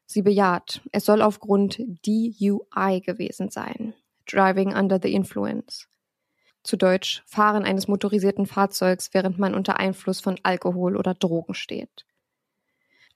Sie 0.06 0.22
bejaht, 0.22 0.82
es 0.94 1.06
soll 1.06 1.22
aufgrund 1.22 1.80
DUI 2.06 3.02
gewesen 3.02 3.50
sein. 3.50 3.94
Driving 4.28 4.76
under 4.76 5.00
the 5.02 5.14
influence 5.14 5.88
zu 6.68 6.76
Deutsch 6.76 7.24
Fahren 7.26 7.64
eines 7.64 7.88
motorisierten 7.88 8.46
Fahrzeugs, 8.46 9.14
während 9.14 9.40
man 9.40 9.56
unter 9.56 9.80
Einfluss 9.80 10.20
von 10.20 10.38
Alkohol 10.44 10.98
oder 10.98 11.14
Drogen 11.14 11.54
steht. 11.54 12.06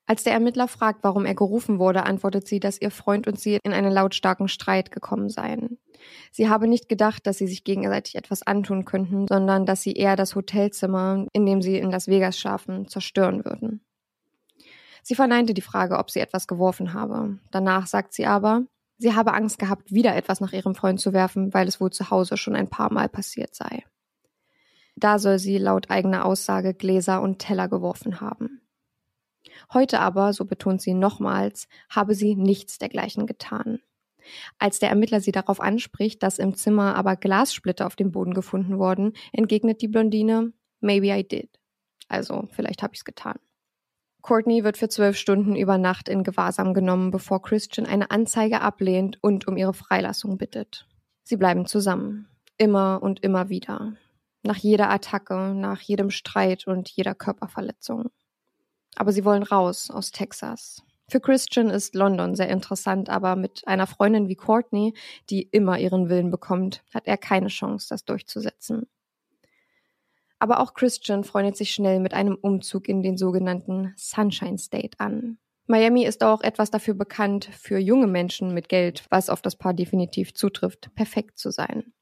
Als 0.07 0.23
der 0.23 0.33
Ermittler 0.33 0.67
fragt, 0.67 1.03
warum 1.03 1.25
er 1.25 1.35
gerufen 1.35 1.77
wurde, 1.77 2.03
antwortet 2.03 2.47
sie, 2.47 2.59
dass 2.59 2.81
ihr 2.81 2.91
Freund 2.91 3.27
und 3.27 3.39
sie 3.39 3.59
in 3.63 3.71
einen 3.71 3.91
lautstarken 3.91 4.47
Streit 4.47 4.91
gekommen 4.91 5.29
seien. 5.29 5.77
Sie 6.31 6.49
habe 6.49 6.67
nicht 6.67 6.89
gedacht, 6.89 7.27
dass 7.27 7.37
sie 7.37 7.47
sich 7.47 7.63
gegenseitig 7.63 8.15
etwas 8.15 8.41
antun 8.41 8.85
könnten, 8.85 9.27
sondern 9.27 9.65
dass 9.65 9.83
sie 9.83 9.93
eher 9.93 10.15
das 10.15 10.35
Hotelzimmer, 10.35 11.27
in 11.33 11.45
dem 11.45 11.61
sie 11.61 11.77
in 11.77 11.91
Las 11.91 12.07
Vegas 12.07 12.39
schlafen, 12.39 12.87
zerstören 12.87 13.45
würden. 13.45 13.85
Sie 15.03 15.15
verneinte 15.15 15.53
die 15.53 15.61
Frage, 15.61 15.97
ob 15.97 16.09
sie 16.09 16.19
etwas 16.19 16.47
geworfen 16.47 16.93
habe. 16.93 17.37
Danach 17.51 17.87
sagt 17.87 18.13
sie 18.13 18.25
aber, 18.25 18.63
Sie 19.01 19.15
habe 19.15 19.33
Angst 19.33 19.57
gehabt, 19.57 19.91
wieder 19.91 20.15
etwas 20.15 20.41
nach 20.41 20.53
ihrem 20.53 20.75
Freund 20.75 20.99
zu 20.99 21.11
werfen, 21.11 21.55
weil 21.55 21.67
es 21.67 21.81
wohl 21.81 21.89
zu 21.89 22.11
Hause 22.11 22.37
schon 22.37 22.55
ein 22.55 22.69
paar 22.69 22.93
Mal 22.93 23.09
passiert 23.09 23.55
sei. 23.55 23.83
Da 24.95 25.17
soll 25.17 25.39
sie 25.39 25.57
laut 25.57 25.89
eigener 25.89 26.23
Aussage 26.23 26.75
Gläser 26.75 27.23
und 27.23 27.39
Teller 27.39 27.67
geworfen 27.67 28.21
haben. 28.21 28.61
Heute 29.73 30.01
aber, 30.01 30.33
so 30.33 30.45
betont 30.45 30.83
sie 30.83 30.93
nochmals, 30.93 31.67
habe 31.89 32.13
sie 32.13 32.35
nichts 32.35 32.77
dergleichen 32.77 33.25
getan. 33.25 33.79
Als 34.59 34.77
der 34.77 34.89
Ermittler 34.89 35.19
sie 35.19 35.31
darauf 35.31 35.61
anspricht, 35.61 36.21
dass 36.21 36.37
im 36.37 36.53
Zimmer 36.53 36.95
aber 36.95 37.15
Glassplitter 37.15 37.87
auf 37.87 37.95
dem 37.95 38.11
Boden 38.11 38.35
gefunden 38.35 38.77
wurden, 38.77 39.13
entgegnet 39.33 39.81
die 39.81 39.87
Blondine, 39.87 40.53
Maybe 40.79 41.07
I 41.07 41.27
did. 41.27 41.49
Also, 42.07 42.47
vielleicht 42.51 42.83
habe 42.83 42.93
ich's 42.93 43.03
getan. 43.03 43.39
Courtney 44.21 44.63
wird 44.63 44.77
für 44.77 44.89
zwölf 44.89 45.17
Stunden 45.17 45.55
über 45.55 45.77
Nacht 45.77 46.07
in 46.07 46.23
Gewahrsam 46.23 46.73
genommen, 46.73 47.11
bevor 47.11 47.41
Christian 47.41 47.87
eine 47.87 48.11
Anzeige 48.11 48.61
ablehnt 48.61 49.17
und 49.21 49.47
um 49.47 49.57
ihre 49.57 49.73
Freilassung 49.73 50.37
bittet. 50.37 50.87
Sie 51.23 51.37
bleiben 51.37 51.65
zusammen. 51.65 52.27
Immer 52.57 52.99
und 53.01 53.23
immer 53.23 53.49
wieder. 53.49 53.93
Nach 54.43 54.57
jeder 54.57 54.89
Attacke, 54.89 55.53
nach 55.55 55.81
jedem 55.81 56.11
Streit 56.11 56.67
und 56.67 56.89
jeder 56.89 57.15
Körperverletzung. 57.15 58.09
Aber 58.95 59.11
sie 59.11 59.25
wollen 59.25 59.43
raus 59.43 59.89
aus 59.89 60.11
Texas. 60.11 60.83
Für 61.09 61.19
Christian 61.19 61.69
ist 61.69 61.95
London 61.95 62.35
sehr 62.35 62.49
interessant, 62.49 63.09
aber 63.09 63.35
mit 63.35 63.67
einer 63.67 63.87
Freundin 63.87 64.29
wie 64.29 64.35
Courtney, 64.35 64.93
die 65.29 65.41
immer 65.41 65.77
ihren 65.79 66.09
Willen 66.09 66.31
bekommt, 66.31 66.83
hat 66.93 67.07
er 67.07 67.17
keine 67.17 67.47
Chance, 67.47 67.87
das 67.89 68.05
durchzusetzen. 68.05 68.87
Aber 70.41 70.59
auch 70.59 70.73
Christian 70.73 71.23
freundet 71.23 71.55
sich 71.55 71.71
schnell 71.71 71.99
mit 71.99 72.15
einem 72.15 72.35
Umzug 72.35 72.89
in 72.89 73.03
den 73.03 73.15
sogenannten 73.15 73.93
Sunshine 73.95 74.57
State 74.57 74.99
an. 74.99 75.37
Miami 75.67 76.03
ist 76.03 76.23
auch 76.23 76.41
etwas 76.41 76.71
dafür 76.71 76.95
bekannt, 76.95 77.45
für 77.45 77.77
junge 77.77 78.07
Menschen 78.07 78.51
mit 78.51 78.67
Geld, 78.67 79.05
was 79.11 79.29
auf 79.29 79.43
das 79.43 79.55
Paar 79.55 79.75
definitiv 79.75 80.33
zutrifft, 80.33 80.95
perfekt 80.95 81.37
zu 81.37 81.51
sein. 81.51 81.93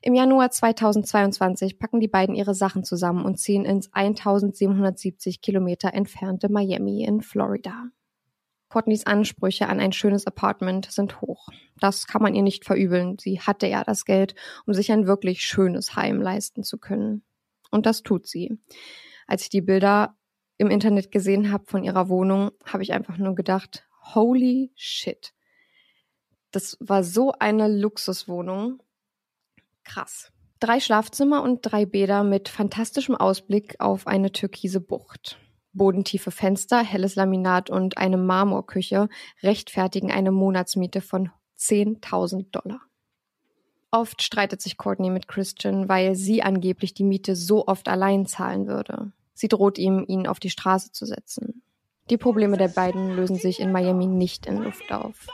Im 0.00 0.14
Januar 0.14 0.50
2022 0.50 1.78
packen 1.78 2.00
die 2.00 2.08
beiden 2.08 2.34
ihre 2.34 2.54
Sachen 2.54 2.84
zusammen 2.84 3.26
und 3.26 3.36
ziehen 3.36 3.66
ins 3.66 3.92
1770 3.92 5.42
Kilometer 5.42 5.92
entfernte 5.92 6.50
Miami 6.50 7.04
in 7.04 7.20
Florida. 7.20 7.90
Courtneys 8.76 9.06
Ansprüche 9.06 9.70
an 9.70 9.80
ein 9.80 9.92
schönes 9.92 10.26
Apartment 10.26 10.92
sind 10.92 11.22
hoch. 11.22 11.48
Das 11.80 12.06
kann 12.06 12.20
man 12.20 12.34
ihr 12.34 12.42
nicht 12.42 12.66
verübeln. 12.66 13.16
Sie 13.18 13.40
hatte 13.40 13.66
ja 13.66 13.82
das 13.82 14.04
Geld, 14.04 14.34
um 14.66 14.74
sich 14.74 14.92
ein 14.92 15.06
wirklich 15.06 15.40
schönes 15.40 15.96
Heim 15.96 16.20
leisten 16.20 16.62
zu 16.62 16.76
können. 16.76 17.24
Und 17.70 17.86
das 17.86 18.02
tut 18.02 18.26
sie. 18.26 18.58
Als 19.26 19.44
ich 19.44 19.48
die 19.48 19.62
Bilder 19.62 20.14
im 20.58 20.68
Internet 20.68 21.10
gesehen 21.10 21.50
habe 21.50 21.64
von 21.64 21.84
ihrer 21.84 22.10
Wohnung, 22.10 22.50
habe 22.66 22.82
ich 22.82 22.92
einfach 22.92 23.16
nur 23.16 23.34
gedacht, 23.34 23.88
holy 24.14 24.70
shit. 24.76 25.32
Das 26.50 26.76
war 26.78 27.02
so 27.02 27.32
eine 27.32 27.68
Luxuswohnung. 27.68 28.82
Krass. 29.84 30.30
Drei 30.60 30.80
Schlafzimmer 30.80 31.42
und 31.42 31.62
drei 31.62 31.86
Bäder 31.86 32.24
mit 32.24 32.50
fantastischem 32.50 33.14
Ausblick 33.14 33.76
auf 33.78 34.06
eine 34.06 34.32
türkise 34.32 34.82
Bucht. 34.82 35.38
Bodentiefe 35.76 36.30
Fenster, 36.30 36.82
helles 36.82 37.14
Laminat 37.14 37.70
und 37.70 37.98
eine 37.98 38.16
Marmorküche 38.16 39.08
rechtfertigen 39.42 40.10
eine 40.10 40.32
Monatsmiete 40.32 41.00
von 41.00 41.30
10.000 41.58 42.50
Dollar. 42.50 42.80
Oft 43.90 44.22
streitet 44.22 44.60
sich 44.60 44.76
Courtney 44.76 45.10
mit 45.10 45.28
Christian, 45.28 45.88
weil 45.88 46.14
sie 46.16 46.42
angeblich 46.42 46.92
die 46.92 47.04
Miete 47.04 47.36
so 47.36 47.66
oft 47.66 47.88
allein 47.88 48.26
zahlen 48.26 48.66
würde. 48.66 49.12
Sie 49.32 49.48
droht 49.48 49.78
ihm, 49.78 50.04
ihn 50.06 50.26
auf 50.26 50.40
die 50.40 50.50
Straße 50.50 50.92
zu 50.92 51.06
setzen. 51.06 51.62
Die 52.10 52.16
Probleme 52.16 52.56
der 52.56 52.68
beiden 52.68 53.16
lösen 53.16 53.36
sich 53.36 53.60
in 53.60 53.72
Miami 53.72 54.06
nicht 54.06 54.46
in 54.46 54.58
Luft 54.58 54.92
auf. 54.92 55.26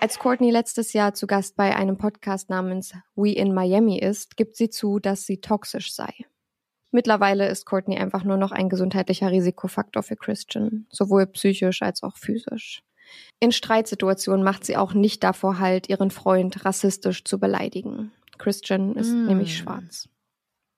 Als 0.00 0.18
Courtney 0.18 0.50
letztes 0.50 0.92
Jahr 0.92 1.14
zu 1.14 1.26
Gast 1.26 1.56
bei 1.56 1.74
einem 1.74 1.96
Podcast 1.96 2.50
namens 2.50 2.92
We 3.14 3.30
in 3.32 3.54
Miami 3.54 3.98
ist, 3.98 4.36
gibt 4.36 4.56
sie 4.56 4.68
zu, 4.68 4.98
dass 4.98 5.24
sie 5.24 5.40
toxisch 5.40 5.94
sei. 5.94 6.12
Mittlerweile 6.94 7.48
ist 7.48 7.66
Courtney 7.66 7.98
einfach 7.98 8.22
nur 8.22 8.36
noch 8.36 8.52
ein 8.52 8.68
gesundheitlicher 8.68 9.32
Risikofaktor 9.32 10.04
für 10.04 10.14
Christian, 10.14 10.86
sowohl 10.90 11.26
psychisch 11.26 11.82
als 11.82 12.04
auch 12.04 12.16
physisch. 12.16 12.84
In 13.40 13.50
Streitsituationen 13.50 14.44
macht 14.44 14.64
sie 14.64 14.76
auch 14.76 14.94
nicht 14.94 15.24
davor 15.24 15.58
halt, 15.58 15.88
ihren 15.88 16.12
Freund 16.12 16.64
rassistisch 16.64 17.24
zu 17.24 17.40
beleidigen. 17.40 18.12
Christian 18.38 18.94
ist 18.94 19.10
mm. 19.10 19.26
nämlich 19.26 19.58
schwarz. 19.58 20.08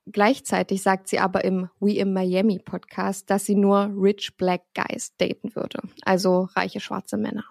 Gleichzeitig 0.07 0.83
sagt 0.83 1.09
sie 1.09 1.19
aber 1.19 1.45
im 1.45 1.69
We 1.81 1.99
in 1.99 2.15
Miami 2.15 2.61
Podcast, 2.61 3.29
dass 3.29 3.45
sie 3.45 3.55
nur 3.55 3.93
rich 3.95 4.39
black 4.39 4.63
guys 4.75 5.15
daten 5.19 5.55
würde, 5.55 5.83
also 6.07 6.49
reiche 6.57 6.81
schwarze 6.81 7.19
Männer. 7.19 7.45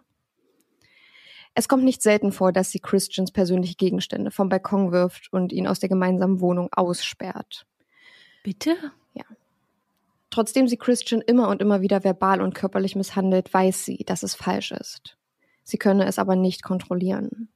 Es 1.54 1.68
kommt 1.68 1.84
nicht 1.84 2.02
selten 2.02 2.32
vor, 2.32 2.52
dass 2.52 2.72
sie 2.72 2.80
Christians 2.80 3.32
persönliche 3.32 3.76
Gegenstände 3.76 4.32
vom 4.32 4.50
Balkon 4.50 4.92
wirft 4.92 5.32
und 5.32 5.54
ihn 5.54 5.68
aus 5.68 5.80
der 5.80 5.90
gemeinsamen 5.90 6.42
Wohnung 6.42 6.70
aussperrt. 6.72 7.68
Bitte? 8.46 8.76
Ja. 9.16 9.24
Trotzdem 10.30 10.68
sie 10.68 10.78
Christian 10.78 11.22
immer 11.22 11.48
und 11.50 11.64
immer 11.64 11.82
wieder 11.82 12.04
verbal 12.04 12.44
und 12.44 12.54
körperlich 12.54 12.96
misshandelt, 12.96 13.52
weiß 13.52 13.86
sie, 13.86 14.04
dass 14.06 14.22
es 14.22 14.36
falsch 14.36 14.72
ist. 14.72 15.18
Sie 15.64 15.80
könne 15.80 16.06
es 16.06 16.20
aber 16.20 16.36
nicht 16.36 16.62
kontrollieren. 16.62 17.50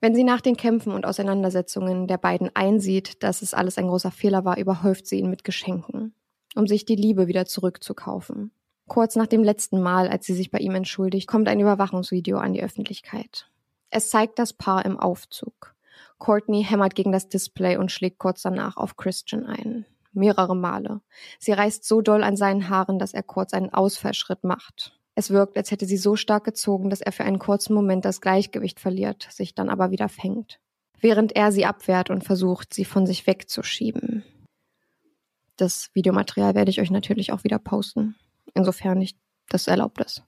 Wenn 0.00 0.14
sie 0.14 0.22
nach 0.22 0.40
den 0.40 0.56
Kämpfen 0.56 0.92
und 0.92 1.04
Auseinandersetzungen 1.04 2.06
der 2.06 2.18
beiden 2.18 2.54
einsieht, 2.54 3.24
dass 3.24 3.42
es 3.42 3.54
alles 3.54 3.76
ein 3.76 3.88
großer 3.88 4.12
Fehler 4.12 4.44
war, 4.44 4.56
überhäuft 4.56 5.08
sie 5.08 5.18
ihn 5.18 5.30
mit 5.30 5.42
Geschenken, 5.42 6.14
um 6.54 6.68
sich 6.68 6.84
die 6.84 6.94
Liebe 6.94 7.26
wieder 7.26 7.44
zurückzukaufen. 7.44 8.52
Kurz 8.86 9.16
nach 9.16 9.26
dem 9.26 9.42
letzten 9.42 9.82
Mal, 9.82 10.06
als 10.06 10.26
sie 10.26 10.34
sich 10.34 10.52
bei 10.52 10.58
ihm 10.58 10.76
entschuldigt, 10.76 11.26
kommt 11.26 11.48
ein 11.48 11.58
Überwachungsvideo 11.58 12.38
an 12.38 12.52
die 12.52 12.62
Öffentlichkeit. 12.62 13.50
Es 13.90 14.10
zeigt 14.10 14.38
das 14.38 14.52
Paar 14.52 14.84
im 14.84 14.96
Aufzug. 14.96 15.74
Courtney 16.18 16.64
hämmert 16.64 16.94
gegen 16.94 17.12
das 17.12 17.28
Display 17.28 17.76
und 17.76 17.92
schlägt 17.92 18.18
kurz 18.18 18.42
danach 18.42 18.76
auf 18.76 18.96
Christian 18.96 19.46
ein. 19.46 19.86
Mehrere 20.12 20.56
Male. 20.56 21.00
Sie 21.38 21.52
reißt 21.52 21.84
so 21.84 22.00
doll 22.00 22.24
an 22.24 22.36
seinen 22.36 22.68
Haaren, 22.68 22.98
dass 22.98 23.14
er 23.14 23.22
kurz 23.22 23.52
einen 23.54 23.72
Ausfallschritt 23.72 24.42
macht. 24.42 24.98
Es 25.14 25.30
wirkt, 25.30 25.56
als 25.56 25.70
hätte 25.70 25.86
sie 25.86 25.96
so 25.96 26.16
stark 26.16 26.44
gezogen, 26.44 26.90
dass 26.90 27.00
er 27.00 27.12
für 27.12 27.24
einen 27.24 27.38
kurzen 27.38 27.74
Moment 27.74 28.04
das 28.04 28.20
Gleichgewicht 28.20 28.80
verliert, 28.80 29.28
sich 29.30 29.54
dann 29.54 29.68
aber 29.68 29.90
wieder 29.90 30.08
fängt. 30.08 30.60
Während 31.00 31.36
er 31.36 31.52
sie 31.52 31.66
abwehrt 31.66 32.10
und 32.10 32.24
versucht, 32.24 32.74
sie 32.74 32.84
von 32.84 33.06
sich 33.06 33.26
wegzuschieben. 33.26 34.24
Das 35.56 35.90
Videomaterial 35.92 36.54
werde 36.54 36.70
ich 36.70 36.80
euch 36.80 36.90
natürlich 36.90 37.32
auch 37.32 37.44
wieder 37.44 37.58
posten 37.58 38.16
insofern 38.58 38.98
nicht 38.98 39.16
das 39.48 39.66
erlaubt 39.66 40.00
ist. 40.00 40.24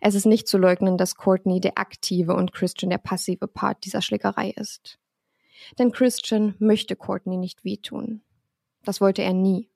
Es 0.00 0.14
ist 0.14 0.26
nicht 0.26 0.48
zu 0.48 0.58
leugnen, 0.58 0.96
dass 0.98 1.16
Courtney 1.16 1.60
der 1.60 1.78
aktive 1.78 2.34
und 2.34 2.52
Christian 2.52 2.90
der 2.90 2.98
passive 2.98 3.46
Part 3.48 3.84
dieser 3.84 4.02
Schlägerei 4.02 4.50
ist. 4.50 4.98
Denn 5.78 5.92
Christian 5.92 6.54
möchte 6.58 6.96
Courtney 6.96 7.36
nicht 7.36 7.64
wehtun. 7.64 8.22
Das 8.84 9.00
wollte 9.00 9.22
er 9.22 9.34
nie. 9.34 9.68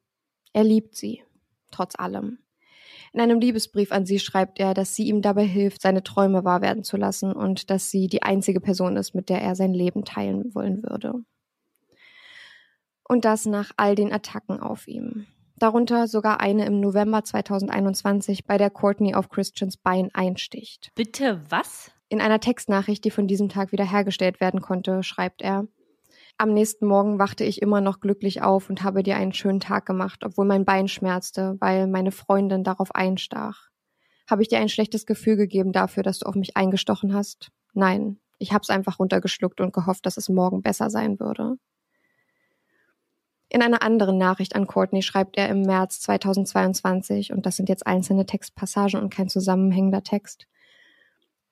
Er 0.53 0.64
liebt 0.64 0.97
sie, 0.97 1.23
trotz 1.71 1.95
allem. 1.99 2.38
In 3.12 3.21
einem 3.21 3.38
Liebesbrief 3.38 3.93
an 3.93 4.07
sie 4.07 4.19
schreibt 4.19 4.59
er, 4.59 4.75
dass 4.75 4.97
sie 4.97 5.07
ihm 5.07 5.23
dabei 5.23 5.45
hilft, 5.45 5.83
seine 5.83 6.03
Träume 6.03 6.45
wahr 6.45 6.62
werden 6.62 6.85
zu 6.85 6.97
lassen 6.97 7.33
und 7.33 7.71
dass 7.71 7.90
sie 7.90 8.09
die 8.09 8.23
einzige 8.23 8.61
Person 8.61 8.97
ist, 8.97 9.14
mit 9.14 9.29
der 9.29 9.40
er 9.40 9.55
sein 9.55 9.73
Leben 9.73 10.05
teilen 10.05 10.55
wollen 10.55 10.83
würde. 10.83 11.14
Und 13.07 13.25
das 13.25 13.47
nach 13.47 13.73
all 13.77 13.95
den 13.95 14.12
Attacken 14.12 14.59
auf 14.61 14.88
ihm 14.88 15.27
darunter 15.57 16.09
sogar 16.09 16.40
eine 16.40 16.67
im 16.67 16.81
November 16.81 17.25
2021, 17.25 18.47
bei 18.47 18.59
der 18.59 18.71
Courtney 18.71 19.14
auf 19.14 19.29
Christians 19.29 19.77
Bein 19.77 20.11
einsticht. 20.14 20.90
Bitte 20.95 21.43
was? 21.49 21.90
In 22.09 22.21
einer 22.21 22.40
Textnachricht, 22.40 23.05
die 23.05 23.11
von 23.11 23.27
diesem 23.27 23.49
Tag 23.49 23.73
wiederhergestellt 23.73 24.40
werden 24.40 24.61
konnte, 24.61 25.03
schreibt 25.03 25.43
er, 25.43 25.67
am 26.37 26.53
nächsten 26.53 26.87
Morgen 26.87 27.19
wachte 27.21 27.45
ich 27.45 27.62
immer 27.62 27.81
noch 27.81 28.01
glücklich 28.01 28.43
auf 28.43 28.69
und 28.69 28.83
habe 28.83 29.05
dir 29.05 29.17
einen 29.17 29.33
schönen 29.33 29.61
Tag 29.61 29.87
gemacht, 29.87 30.25
obwohl 30.25 30.45
mein 30.45 30.64
Bein 30.64 30.88
schmerzte, 30.88 31.57
weil 31.61 31.87
meine 31.87 32.11
Freundin 32.11 32.64
darauf 32.64 32.93
einstach. 32.95 33.69
Habe 34.29 34.43
ich 34.43 34.49
dir 34.49 34.59
ein 34.59 34.69
schlechtes 34.69 35.07
Gefühl 35.07 35.37
gegeben 35.37 35.73
dafür, 35.73 36.03
dass 36.03 36.19
du 36.19 36.27
auf 36.27 36.35
mich 36.35 36.57
eingestochen 36.57 37.14
hast? 37.14 37.53
Nein, 37.73 38.19
ich 38.38 38.53
hab's 38.53 38.71
einfach 38.71 38.99
runtergeschluckt 38.99 39.61
und 39.61 39.73
gehofft, 39.73 40.07
dass 40.07 40.17
es 40.17 40.29
morgen 40.29 40.62
besser 40.62 40.90
sein 40.90 41.21
würde. 41.21 41.57
In 43.48 43.62
einer 43.62 43.83
anderen 43.83 44.18
Nachricht 44.18 44.57
an 44.57 44.66
Courtney 44.66 45.02
schreibt 45.02 45.37
er 45.37 45.48
im 45.48 45.62
März 45.62 46.00
2022, 46.00 47.33
und 47.33 47.46
das 47.46 47.57
sind 47.57 47.68
jetzt 47.68 47.87
einzelne 47.87 48.26
Textpassagen 48.26 49.00
und 49.00 49.12
kein 49.12 49.28
zusammenhängender 49.28 50.02
Text. 50.02 50.46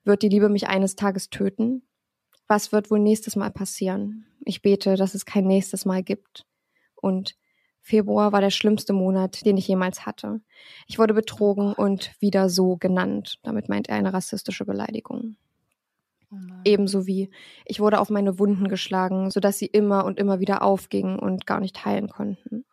Wird 0.05 0.23
die 0.23 0.29
Liebe 0.29 0.49
mich 0.49 0.69
eines 0.69 0.97
Tages 0.97 1.31
töten? 1.31 1.83
Was 2.49 2.73
wird 2.73 2.91
wohl 2.91 2.99
nächstes 2.99 3.37
Mal 3.37 3.51
passieren? 3.51 4.27
Ich 4.45 4.63
bete, 4.63 4.97
dass 4.97 5.15
es 5.15 5.27
kein 5.27 5.47
nächstes 5.47 5.85
Mal 5.85 6.03
gibt. 6.03 6.45
Und 6.97 7.37
Februar 7.81 8.33
war 8.33 8.41
der 8.41 8.51
schlimmste 8.51 8.93
Monat, 8.93 9.45
den 9.45 9.57
ich 9.57 9.69
jemals 9.69 10.07
hatte. 10.07 10.41
Ich 10.87 10.99
wurde 10.99 11.15
betrogen 11.15 11.73
und 11.73 12.13
wieder 12.21 12.49
so 12.49 12.77
genannt. 12.77 13.39
Damit 13.43 13.69
meint 13.69 13.89
er 13.89 13.97
eine 13.97 14.13
rassistische 14.13 14.65
Beleidigung. 14.65 15.37
Oh 16.33 16.37
Ebenso 16.65 17.07
wie 17.07 17.31
ich 17.67 17.81
wurde 17.81 18.01
auf 18.01 18.09
meine 18.09 18.39
Wunden 18.39 18.69
geschlagen, 18.69 19.31
sodass 19.31 19.59
sie 19.59 19.67
immer 19.67 20.05
und 20.05 20.19
immer 20.19 20.41
wieder 20.41 20.63
aufgingen 20.63 21.19
und 21.19 21.47
gar 21.47 21.61
nicht 21.61 21.85
heilen 21.85 22.09
konnten. 22.09 22.65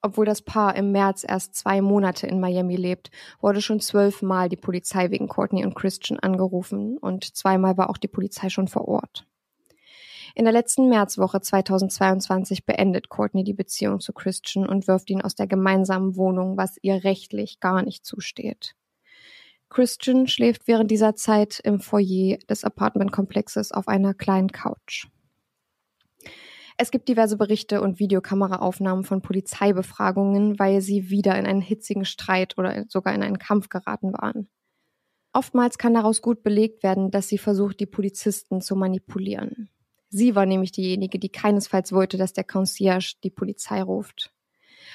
Obwohl 0.00 0.26
das 0.26 0.42
Paar 0.42 0.74
im 0.74 0.90
März 0.90 1.24
erst 1.26 1.54
zwei 1.54 1.80
Monate 1.80 2.26
in 2.26 2.40
Miami 2.40 2.74
lebt, 2.74 3.10
wurde 3.40 3.62
schon 3.62 3.78
zwölfmal 3.78 4.48
die 4.48 4.56
Polizei 4.56 5.10
wegen 5.10 5.28
Courtney 5.28 5.64
und 5.64 5.74
Christian 5.74 6.18
angerufen 6.18 6.98
und 6.98 7.36
zweimal 7.36 7.76
war 7.76 7.88
auch 7.88 7.98
die 7.98 8.08
Polizei 8.08 8.48
schon 8.48 8.66
vor 8.66 8.88
Ort. 8.88 9.26
In 10.34 10.44
der 10.44 10.52
letzten 10.52 10.88
Märzwoche 10.88 11.40
2022 11.40 12.64
beendet 12.64 13.10
Courtney 13.10 13.44
die 13.44 13.52
Beziehung 13.52 14.00
zu 14.00 14.12
Christian 14.12 14.66
und 14.66 14.88
wirft 14.88 15.10
ihn 15.10 15.20
aus 15.20 15.34
der 15.34 15.46
gemeinsamen 15.46 16.16
Wohnung, 16.16 16.56
was 16.56 16.78
ihr 16.80 17.04
rechtlich 17.04 17.60
gar 17.60 17.82
nicht 17.82 18.06
zusteht. 18.06 18.74
Christian 19.72 20.28
schläft 20.28 20.68
während 20.68 20.90
dieser 20.90 21.16
Zeit 21.16 21.58
im 21.64 21.80
Foyer 21.80 22.36
des 22.48 22.62
Apartmentkomplexes 22.62 23.72
auf 23.72 23.88
einer 23.88 24.12
kleinen 24.12 24.52
Couch. 24.52 25.06
Es 26.76 26.90
gibt 26.90 27.08
diverse 27.08 27.38
Berichte 27.38 27.80
und 27.80 27.98
Videokameraaufnahmen 27.98 29.02
von 29.02 29.22
Polizeibefragungen, 29.22 30.58
weil 30.58 30.82
sie 30.82 31.08
wieder 31.08 31.38
in 31.38 31.46
einen 31.46 31.62
hitzigen 31.62 32.04
Streit 32.04 32.58
oder 32.58 32.84
sogar 32.88 33.14
in 33.14 33.22
einen 33.22 33.38
Kampf 33.38 33.70
geraten 33.70 34.12
waren. 34.12 34.50
Oftmals 35.32 35.78
kann 35.78 35.94
daraus 35.94 36.20
gut 36.20 36.42
belegt 36.42 36.82
werden, 36.82 37.10
dass 37.10 37.28
sie 37.28 37.38
versucht, 37.38 37.80
die 37.80 37.86
Polizisten 37.86 38.60
zu 38.60 38.76
manipulieren. 38.76 39.70
Sie 40.10 40.34
war 40.34 40.44
nämlich 40.44 40.72
diejenige, 40.72 41.18
die 41.18 41.30
keinesfalls 41.30 41.92
wollte, 41.92 42.18
dass 42.18 42.34
der 42.34 42.44
Concierge 42.44 43.14
die 43.24 43.30
Polizei 43.30 43.80
ruft. 43.80 44.31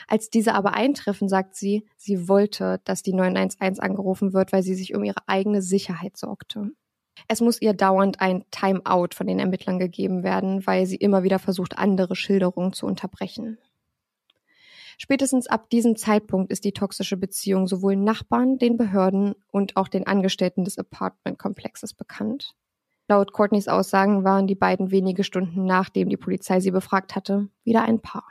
Als 0.07 0.29
diese 0.29 0.53
aber 0.53 0.73
eintreffen, 0.73 1.29
sagt 1.29 1.55
sie, 1.55 1.85
sie 1.95 2.27
wollte, 2.27 2.81
dass 2.83 3.03
die 3.03 3.13
911 3.13 3.79
angerufen 3.79 4.33
wird, 4.33 4.51
weil 4.51 4.63
sie 4.63 4.75
sich 4.75 4.95
um 4.95 5.03
ihre 5.03 5.27
eigene 5.27 5.61
Sicherheit 5.61 6.17
sorgte. 6.17 6.71
Es 7.27 7.41
muss 7.41 7.61
ihr 7.61 7.73
dauernd 7.73 8.21
ein 8.21 8.45
Timeout 8.51 9.09
von 9.15 9.27
den 9.27 9.39
Ermittlern 9.39 9.79
gegeben 9.79 10.23
werden, 10.23 10.65
weil 10.67 10.85
sie 10.85 10.97
immer 10.97 11.23
wieder 11.23 11.39
versucht, 11.39 11.77
andere 11.77 12.15
Schilderungen 12.15 12.73
zu 12.73 12.85
unterbrechen. 12.85 13.57
Spätestens 14.99 15.47
ab 15.47 15.69
diesem 15.69 15.95
Zeitpunkt 15.95 16.51
ist 16.51 16.63
die 16.63 16.71
toxische 16.71 17.17
Beziehung 17.17 17.67
sowohl 17.67 17.95
Nachbarn, 17.95 18.57
den 18.57 18.77
Behörden 18.77 19.35
und 19.51 19.77
auch 19.77 19.87
den 19.87 20.07
Angestellten 20.07 20.63
des 20.63 20.77
Apartmentkomplexes 20.77 21.93
bekannt. 21.93 22.55
Laut 23.07 23.31
Courtneys 23.31 23.67
Aussagen 23.67 24.23
waren 24.23 24.47
die 24.47 24.55
beiden 24.55 24.91
wenige 24.91 25.23
Stunden 25.23 25.65
nachdem 25.65 26.09
die 26.09 26.17
Polizei 26.17 26.59
sie 26.59 26.71
befragt 26.71 27.15
hatte, 27.15 27.47
wieder 27.63 27.83
ein 27.83 28.01
Paar. 28.01 28.27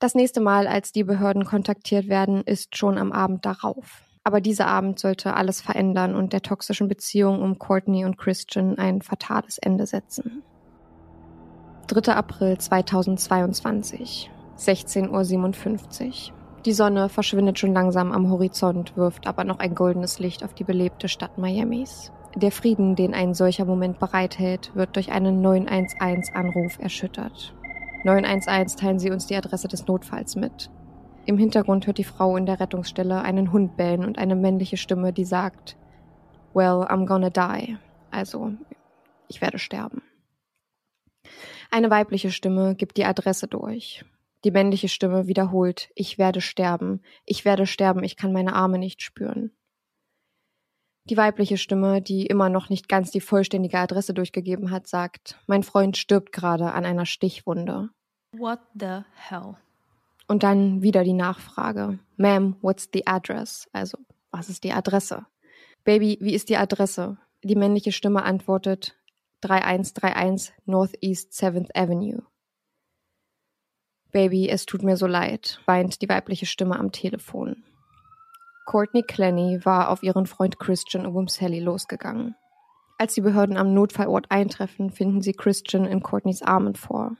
Das 0.00 0.14
nächste 0.14 0.40
Mal, 0.40 0.68
als 0.68 0.92
die 0.92 1.02
Behörden 1.02 1.44
kontaktiert 1.44 2.08
werden, 2.08 2.42
ist 2.42 2.76
schon 2.76 2.98
am 2.98 3.10
Abend 3.10 3.44
darauf. 3.44 4.04
Aber 4.22 4.40
dieser 4.40 4.68
Abend 4.68 5.00
sollte 5.00 5.34
alles 5.34 5.60
verändern 5.60 6.14
und 6.14 6.32
der 6.32 6.42
toxischen 6.42 6.86
Beziehung 6.86 7.42
um 7.42 7.58
Courtney 7.58 8.04
und 8.04 8.16
Christian 8.16 8.78
ein 8.78 9.02
fatales 9.02 9.58
Ende 9.58 9.86
setzen. 9.86 10.42
3. 11.88 12.12
April 12.12 12.58
2022, 12.58 14.30
16.57 14.56 16.30
Uhr. 16.30 16.34
Die 16.64 16.72
Sonne 16.72 17.08
verschwindet 17.08 17.58
schon 17.58 17.72
langsam 17.72 18.12
am 18.12 18.30
Horizont, 18.30 18.96
wirft 18.96 19.26
aber 19.26 19.42
noch 19.42 19.58
ein 19.58 19.74
goldenes 19.74 20.20
Licht 20.20 20.44
auf 20.44 20.54
die 20.54 20.64
belebte 20.64 21.08
Stadt 21.08 21.38
Miamis. 21.38 22.12
Der 22.36 22.52
Frieden, 22.52 22.94
den 22.94 23.14
ein 23.14 23.34
solcher 23.34 23.64
Moment 23.64 23.98
bereithält, 23.98 24.70
wird 24.74 24.94
durch 24.94 25.10
einen 25.10 25.44
911-Anruf 25.44 26.78
erschüttert. 26.78 27.54
911 28.04 28.76
teilen 28.76 28.98
Sie 28.98 29.10
uns 29.10 29.26
die 29.26 29.36
Adresse 29.36 29.68
des 29.68 29.86
Notfalls 29.86 30.36
mit. 30.36 30.70
Im 31.26 31.36
Hintergrund 31.36 31.86
hört 31.86 31.98
die 31.98 32.04
Frau 32.04 32.36
in 32.36 32.46
der 32.46 32.60
Rettungsstelle 32.60 33.22
einen 33.22 33.52
Hund 33.52 33.76
bellen 33.76 34.04
und 34.04 34.18
eine 34.18 34.36
männliche 34.36 34.76
Stimme, 34.76 35.12
die 35.12 35.24
sagt, 35.24 35.76
Well, 36.54 36.86
I'm 36.88 37.06
gonna 37.06 37.30
die. 37.30 37.76
Also, 38.10 38.52
ich 39.28 39.40
werde 39.40 39.58
sterben. 39.58 40.02
Eine 41.70 41.90
weibliche 41.90 42.30
Stimme 42.30 42.74
gibt 42.74 42.96
die 42.96 43.04
Adresse 43.04 43.46
durch. 43.46 44.04
Die 44.44 44.50
männliche 44.50 44.88
Stimme 44.88 45.26
wiederholt, 45.26 45.90
ich 45.94 46.16
werde 46.16 46.40
sterben, 46.40 47.02
ich 47.26 47.44
werde 47.44 47.66
sterben, 47.66 48.04
ich 48.04 48.16
kann 48.16 48.32
meine 48.32 48.54
Arme 48.54 48.78
nicht 48.78 49.02
spüren. 49.02 49.50
Die 51.08 51.16
weibliche 51.16 51.56
Stimme, 51.56 52.02
die 52.02 52.26
immer 52.26 52.50
noch 52.50 52.68
nicht 52.68 52.86
ganz 52.88 53.10
die 53.10 53.22
vollständige 53.22 53.78
Adresse 53.78 54.12
durchgegeben 54.12 54.70
hat, 54.70 54.86
sagt, 54.86 55.38
mein 55.46 55.62
Freund 55.62 55.96
stirbt 55.96 56.32
gerade 56.32 56.72
an 56.72 56.84
einer 56.84 57.06
Stichwunde. 57.06 57.88
What 58.36 58.60
the 58.78 59.00
hell? 59.14 59.56
Und 60.26 60.42
dann 60.42 60.82
wieder 60.82 61.04
die 61.04 61.14
Nachfrage. 61.14 61.98
Ma'am, 62.18 62.56
what's 62.60 62.90
the 62.92 63.06
address? 63.06 63.66
Also, 63.72 63.96
was 64.30 64.50
ist 64.50 64.64
die 64.64 64.72
Adresse? 64.72 65.24
Baby, 65.84 66.18
wie 66.20 66.34
ist 66.34 66.50
die 66.50 66.58
Adresse? 66.58 67.16
Die 67.42 67.56
männliche 67.56 67.92
Stimme 67.92 68.22
antwortet 68.24 68.94
3131 69.40 70.52
Northeast 70.66 71.32
7th 71.32 71.70
Avenue. 71.74 72.22
Baby, 74.12 74.50
es 74.50 74.66
tut 74.66 74.82
mir 74.82 74.98
so 74.98 75.06
leid, 75.06 75.62
weint 75.64 76.02
die 76.02 76.08
weibliche 76.10 76.44
Stimme 76.44 76.78
am 76.78 76.92
Telefon. 76.92 77.64
Courtney 78.68 79.02
Clenny 79.02 79.64
war 79.64 79.88
auf 79.88 80.02
ihren 80.02 80.26
Freund 80.26 80.58
Christian 80.58 81.14
Wumsally 81.14 81.58
losgegangen. 81.58 82.34
Als 82.98 83.14
die 83.14 83.22
Behörden 83.22 83.56
am 83.56 83.72
Notfallort 83.72 84.26
eintreffen, 84.30 84.90
finden 84.90 85.22
sie 85.22 85.32
Christian 85.32 85.86
in 85.86 86.02
Courtneys 86.02 86.42
Armen 86.42 86.74
vor. 86.74 87.16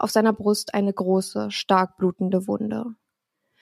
Auf 0.00 0.10
seiner 0.10 0.32
Brust 0.32 0.74
eine 0.74 0.92
große, 0.92 1.52
stark 1.52 1.96
blutende 1.96 2.48
Wunde. 2.48 2.86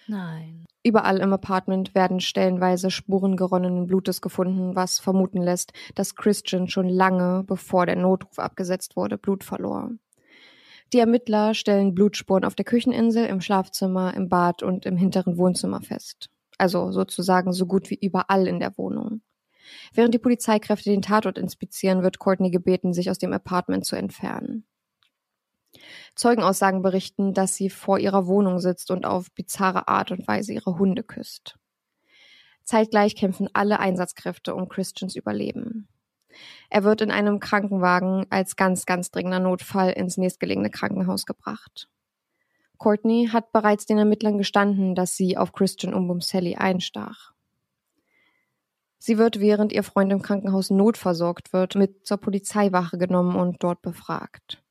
Nein. 0.06 0.64
Überall 0.82 1.18
im 1.18 1.34
Apartment 1.34 1.94
werden 1.94 2.18
stellenweise 2.18 2.90
Spuren 2.90 3.36
geronnenen 3.36 3.86
Blutes 3.86 4.22
gefunden, 4.22 4.74
was 4.74 4.98
vermuten 4.98 5.42
lässt, 5.42 5.74
dass 5.94 6.16
Christian 6.16 6.66
schon 6.68 6.88
lange, 6.88 7.44
bevor 7.46 7.84
der 7.84 7.96
Notruf 7.96 8.38
abgesetzt 8.38 8.96
wurde, 8.96 9.18
Blut 9.18 9.44
verlor. 9.44 9.90
Die 10.94 10.98
Ermittler 10.98 11.52
stellen 11.52 11.94
Blutspuren 11.94 12.46
auf 12.46 12.54
der 12.54 12.64
Kücheninsel, 12.64 13.26
im 13.26 13.42
Schlafzimmer, 13.42 14.14
im 14.14 14.30
Bad 14.30 14.62
und 14.62 14.86
im 14.86 14.96
hinteren 14.96 15.36
Wohnzimmer 15.36 15.82
fest 15.82 16.30
also 16.62 16.92
sozusagen 16.92 17.52
so 17.52 17.66
gut 17.66 17.90
wie 17.90 17.98
überall 18.00 18.46
in 18.46 18.60
der 18.60 18.78
Wohnung. 18.78 19.20
Während 19.92 20.14
die 20.14 20.20
Polizeikräfte 20.20 20.90
den 20.90 21.02
Tatort 21.02 21.36
inspizieren, 21.36 22.04
wird 22.04 22.20
Courtney 22.20 22.52
gebeten, 22.52 22.92
sich 22.92 23.10
aus 23.10 23.18
dem 23.18 23.32
Apartment 23.32 23.84
zu 23.84 23.96
entfernen. 23.96 24.64
Zeugenaussagen 26.14 26.82
berichten, 26.82 27.34
dass 27.34 27.56
sie 27.56 27.68
vor 27.68 27.98
ihrer 27.98 28.28
Wohnung 28.28 28.60
sitzt 28.60 28.92
und 28.92 29.06
auf 29.06 29.32
bizarre 29.32 29.88
Art 29.88 30.12
und 30.12 30.28
Weise 30.28 30.52
ihre 30.52 30.78
Hunde 30.78 31.02
küsst. 31.02 31.58
Zeitgleich 32.62 33.16
kämpfen 33.16 33.48
alle 33.54 33.80
Einsatzkräfte 33.80 34.54
um 34.54 34.68
Christians 34.68 35.16
Überleben. 35.16 35.88
Er 36.70 36.84
wird 36.84 37.00
in 37.00 37.10
einem 37.10 37.40
Krankenwagen 37.40 38.26
als 38.30 38.54
ganz, 38.54 38.86
ganz 38.86 39.10
dringender 39.10 39.40
Notfall 39.40 39.90
ins 39.90 40.16
nächstgelegene 40.16 40.70
Krankenhaus 40.70 41.26
gebracht. 41.26 41.88
Courtney 42.82 43.28
hat 43.32 43.52
bereits 43.52 43.86
den 43.86 43.98
Ermittlern 43.98 44.38
gestanden, 44.38 44.96
dass 44.96 45.16
sie 45.16 45.36
auf 45.36 45.52
Christian 45.52 45.94
Umbumseli 45.94 46.56
einstach. 46.56 47.32
Sie 48.98 49.18
wird, 49.18 49.38
während 49.38 49.72
ihr 49.72 49.84
Freund 49.84 50.10
im 50.10 50.20
Krankenhaus 50.20 50.70
notversorgt 50.70 51.52
wird, 51.52 51.76
mit 51.76 52.04
zur 52.04 52.16
Polizeiwache 52.16 52.98
genommen 52.98 53.36
und 53.36 53.62
dort 53.62 53.82
befragt. 53.82 54.64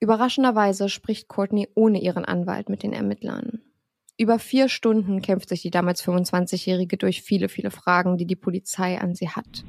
Überraschenderweise 0.00 0.88
spricht 0.88 1.28
Courtney 1.28 1.68
ohne 1.74 2.00
ihren 2.00 2.24
Anwalt 2.24 2.70
mit 2.70 2.82
den 2.82 2.94
Ermittlern. 2.94 3.60
Über 4.16 4.38
vier 4.38 4.70
Stunden 4.70 5.20
kämpft 5.20 5.50
sich 5.50 5.60
die 5.60 5.70
damals 5.70 6.02
25-Jährige 6.02 6.96
durch 6.96 7.20
viele, 7.20 7.50
viele 7.50 7.70
Fragen, 7.70 8.16
die 8.16 8.26
die 8.26 8.36
Polizei 8.36 8.98
an 8.98 9.14
sie 9.14 9.28
hat. 9.28 9.64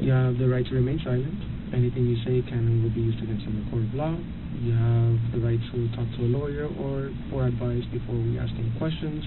You 0.00 0.12
have 0.12 0.36
the 0.38 0.46
right 0.46 0.66
to 0.66 0.74
remain 0.74 0.98
silent. 1.04 1.40
Anything 1.72 2.08
you 2.08 2.16
say 2.24 2.42
can 2.42 2.92
be 2.92 3.00
used 3.00 3.22
against 3.22 3.44
you 3.44 3.52
in 3.52 3.64
the 3.64 3.70
court 3.70 3.84
of 3.84 3.94
law. 3.94 4.41
You 4.62 4.70
have 4.78 5.18
the 5.34 5.40
right 5.42 5.58
to 5.58 5.88
talk 5.96 6.06
to 6.18 6.22
a 6.22 6.30
lawyer 6.30 6.70
or 6.78 7.10
for 7.30 7.46
advice 7.50 7.82
before 7.90 8.14
we 8.14 8.38
ask 8.38 8.54
any 8.54 8.70
questions. 8.78 9.24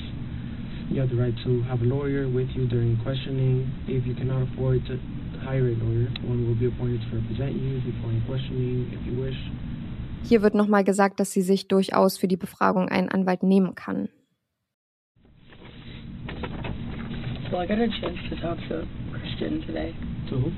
You 0.90 1.02
have 1.02 1.10
the 1.10 1.18
right 1.18 1.36
to 1.44 1.62
have 1.64 1.82
a 1.82 1.84
lawyer 1.84 2.30
with 2.30 2.48
you 2.56 2.68
during 2.68 2.96
questioning. 3.04 3.68
If 3.86 4.08
you 4.08 4.16
cannot 4.16 4.48
afford 4.48 4.86
to 4.86 4.98
hire 5.44 5.68
a 5.68 5.76
lawyer, 5.76 6.08
one 6.24 6.48
will 6.48 6.56
be 6.56 6.68
appointed 6.68 7.02
to 7.12 7.18
represent 7.20 7.52
you 7.52 7.82
before 7.84 8.12
any 8.12 8.24
questioning, 8.24 8.88
if 8.96 9.06
you 9.06 9.20
wish. 9.20 9.36
Hier 10.24 10.42
wird 10.42 10.56
nochmal 10.56 10.86
gesagt, 10.86 11.20
dass 11.20 11.34
sie 11.34 11.42
sich 11.42 11.68
durchaus 11.68 12.18
für 12.18 12.30
die 12.30 12.38
Befragung 12.38 12.88
einen 12.88 13.10
Anwalt 13.10 13.44
nehmen 13.44 13.76
kann. 13.76 14.08
So 17.52 17.58
I 17.58 17.68
got 17.68 17.80
a 17.80 17.90
chance 18.00 18.18
to 18.30 18.38
talk 18.38 18.58
to 18.70 18.88
Christian 19.12 19.62
today. 19.68 19.94
To 20.30 20.38
who? 20.38 20.52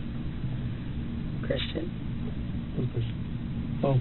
Christian. 1.42 1.90
Who's 2.78 2.88
Christian? 2.94 3.17
Oh, 3.84 3.96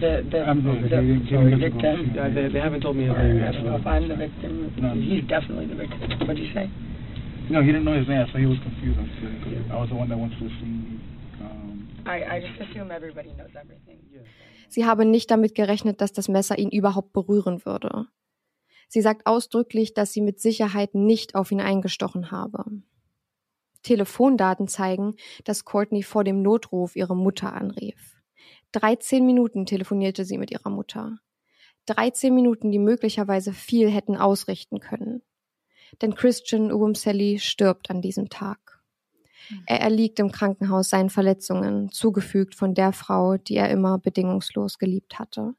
The 0.00 0.26
the, 0.30 0.38
I'm 0.42 0.64
the, 0.64 0.88
sorry, 0.88 0.88
the 0.88 1.30
sorry, 1.30 1.54
victim. 1.54 2.18
Uh, 2.18 2.28
they, 2.34 2.48
they 2.48 2.58
haven't 2.60 2.80
told 2.80 2.96
me 2.96 3.04
his 3.06 3.16
name 3.16 3.36
yet. 3.38 3.54
if 3.54 3.86
I'm 3.86 4.08
the 4.08 4.16
victim. 4.16 4.72
No. 4.76 4.94
He's 4.94 5.24
definitely 5.28 5.66
the 5.66 5.76
victim. 5.76 6.10
What'd 6.26 6.38
you 6.38 6.52
say? 6.52 6.68
No, 7.48 7.60
he 7.62 7.66
didn't 7.72 7.84
know 7.84 7.96
his 7.98 8.08
name, 8.08 8.26
so 8.32 8.38
he 8.38 8.46
was 8.46 8.58
confused. 8.62 8.98
I 9.70 9.76
was 9.76 9.88
the 9.88 9.94
one 9.94 10.08
that 10.08 10.18
went 10.18 10.32
to 10.38 10.44
the 10.44 10.50
scene. 10.58 11.00
Um, 11.40 11.88
I 12.06 12.24
I 12.24 12.40
just 12.40 12.58
assume 12.60 12.90
everybody 12.90 13.30
knows 13.34 13.54
everything. 13.54 13.98
Sie 14.68 14.84
habe 14.86 15.04
nicht 15.04 15.30
damit 15.30 15.54
gerechnet, 15.54 16.00
dass 16.00 16.12
das 16.12 16.28
Messer 16.28 16.58
ihn 16.58 16.70
überhaupt 16.70 17.12
berühren 17.12 17.64
würde. 17.64 18.06
Sie 18.88 19.00
sagt 19.00 19.26
ausdrücklich, 19.26 19.94
dass 19.94 20.12
sie 20.12 20.20
mit 20.20 20.40
Sicherheit 20.40 20.94
nicht 20.94 21.34
auf 21.34 21.50
ihn 21.52 21.60
eingestochen 21.60 22.30
habe. 22.30 22.64
Telefondaten 23.82 24.68
zeigen, 24.68 25.14
dass 25.44 25.64
Courtney 25.64 26.02
vor 26.02 26.22
dem 26.24 26.42
Notruf 26.42 26.94
ihre 26.96 27.16
Mutter 27.16 27.52
anrief. 27.52 28.19
13 28.72 29.24
Minuten 29.24 29.66
telefonierte 29.66 30.24
sie 30.24 30.38
mit 30.38 30.50
ihrer 30.50 30.70
Mutter. 30.70 31.18
13 31.86 32.34
Minuten, 32.34 32.70
die 32.70 32.78
möglicherweise 32.78 33.52
viel 33.52 33.90
hätten 33.90 34.16
ausrichten 34.16 34.80
können. 34.80 35.22
Denn 36.02 36.14
Christian 36.14 36.70
Uwumseli 36.70 37.38
stirbt 37.38 37.90
an 37.90 38.00
diesem 38.00 38.28
Tag. 38.28 38.80
Er 39.66 39.80
erliegt 39.80 40.20
im 40.20 40.30
Krankenhaus 40.30 40.90
seinen 40.90 41.10
Verletzungen, 41.10 41.90
zugefügt 41.90 42.54
von 42.54 42.74
der 42.74 42.92
Frau, 42.92 43.36
die 43.36 43.56
er 43.56 43.70
immer 43.70 43.98
bedingungslos 43.98 44.78
geliebt 44.78 45.18
hatte. 45.18 45.54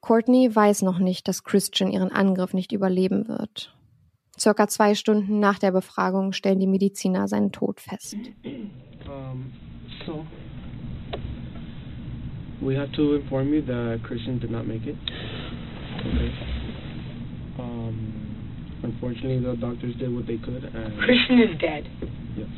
Courtney 0.00 0.54
weiß 0.54 0.80
noch 0.82 0.98
nicht, 0.98 1.28
dass 1.28 1.44
Christian 1.44 1.92
ihren 1.92 2.10
Angriff 2.10 2.54
nicht 2.54 2.72
überleben 2.72 3.28
wird. 3.28 3.76
Circa 4.38 4.68
zwei 4.68 4.94
Stunden 4.94 5.38
nach 5.40 5.58
der 5.58 5.72
Befragung 5.72 6.32
stellen 6.32 6.60
die 6.60 6.66
Mediziner 6.66 7.28
seinen 7.28 7.52
Tod 7.52 7.80
fest. 7.80 8.16
Um, 9.06 9.52
so, 10.06 10.24
we 12.62 12.74
have 12.74 12.92
to 12.92 13.14
inform 13.14 13.52
you 13.54 13.62
that 13.62 14.00
Christian 14.04 14.38
did 14.38 14.50
not 14.50 14.66
make 14.66 14.82
it. 14.86 14.96
Okay. 16.00 16.32
Um, 17.58 18.80
unfortunately, 18.82 19.40
the 19.40 19.56
doctors 19.56 19.94
did 19.96 20.14
what 20.14 20.26
they 20.26 20.36
could, 20.38 20.64
and 20.64 20.98
Christian 20.98 21.40
is 21.40 21.58
dead. 21.60 21.88
Yes. 22.36 22.48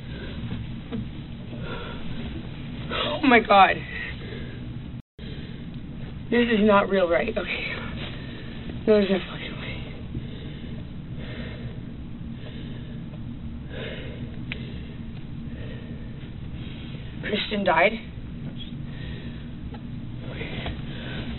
Oh 2.93 3.21
my 3.27 3.41
god. 3.41 3.77
This 6.31 6.49
is 6.49 6.61
not 6.61 6.89
real 6.89 7.09
right. 7.09 7.29
Okay. 7.29 7.67
No, 8.87 8.95
there's 8.95 9.11
no 9.11 9.19
fucking 9.19 9.53
way. 9.61 9.85
Christian 17.23 17.65
died? 17.65 17.93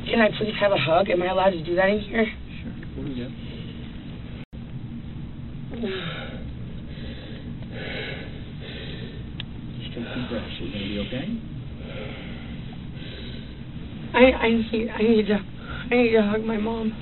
Can 0.06 0.20
I 0.20 0.30
please 0.38 0.54
have 0.60 0.72
a 0.72 0.78
hug? 0.78 1.10
Am 1.10 1.22
I 1.22 1.28
allowed 1.28 1.52
to 1.52 1.64
do 1.64 1.76
that 1.76 1.90
in 1.90 2.00
here? 2.02 2.26
Sure. 2.62 2.74
Yeah. 3.08 3.30
Just 9.80 9.96
take 9.96 10.06
deep 10.14 10.30
breaths. 10.30 10.54
You're 10.60 10.72
gonna 10.72 10.88
be 10.88 11.00
okay. 11.08 11.28
I 14.14 14.46
I 14.46 14.50
need 14.50 14.90
I 14.90 15.02
need 15.02 15.28
to 15.28 15.40
I 15.90 15.96
need 15.96 16.12
to 16.12 16.22
hug 16.22 16.44
my 16.44 16.58
mom. 16.58 16.94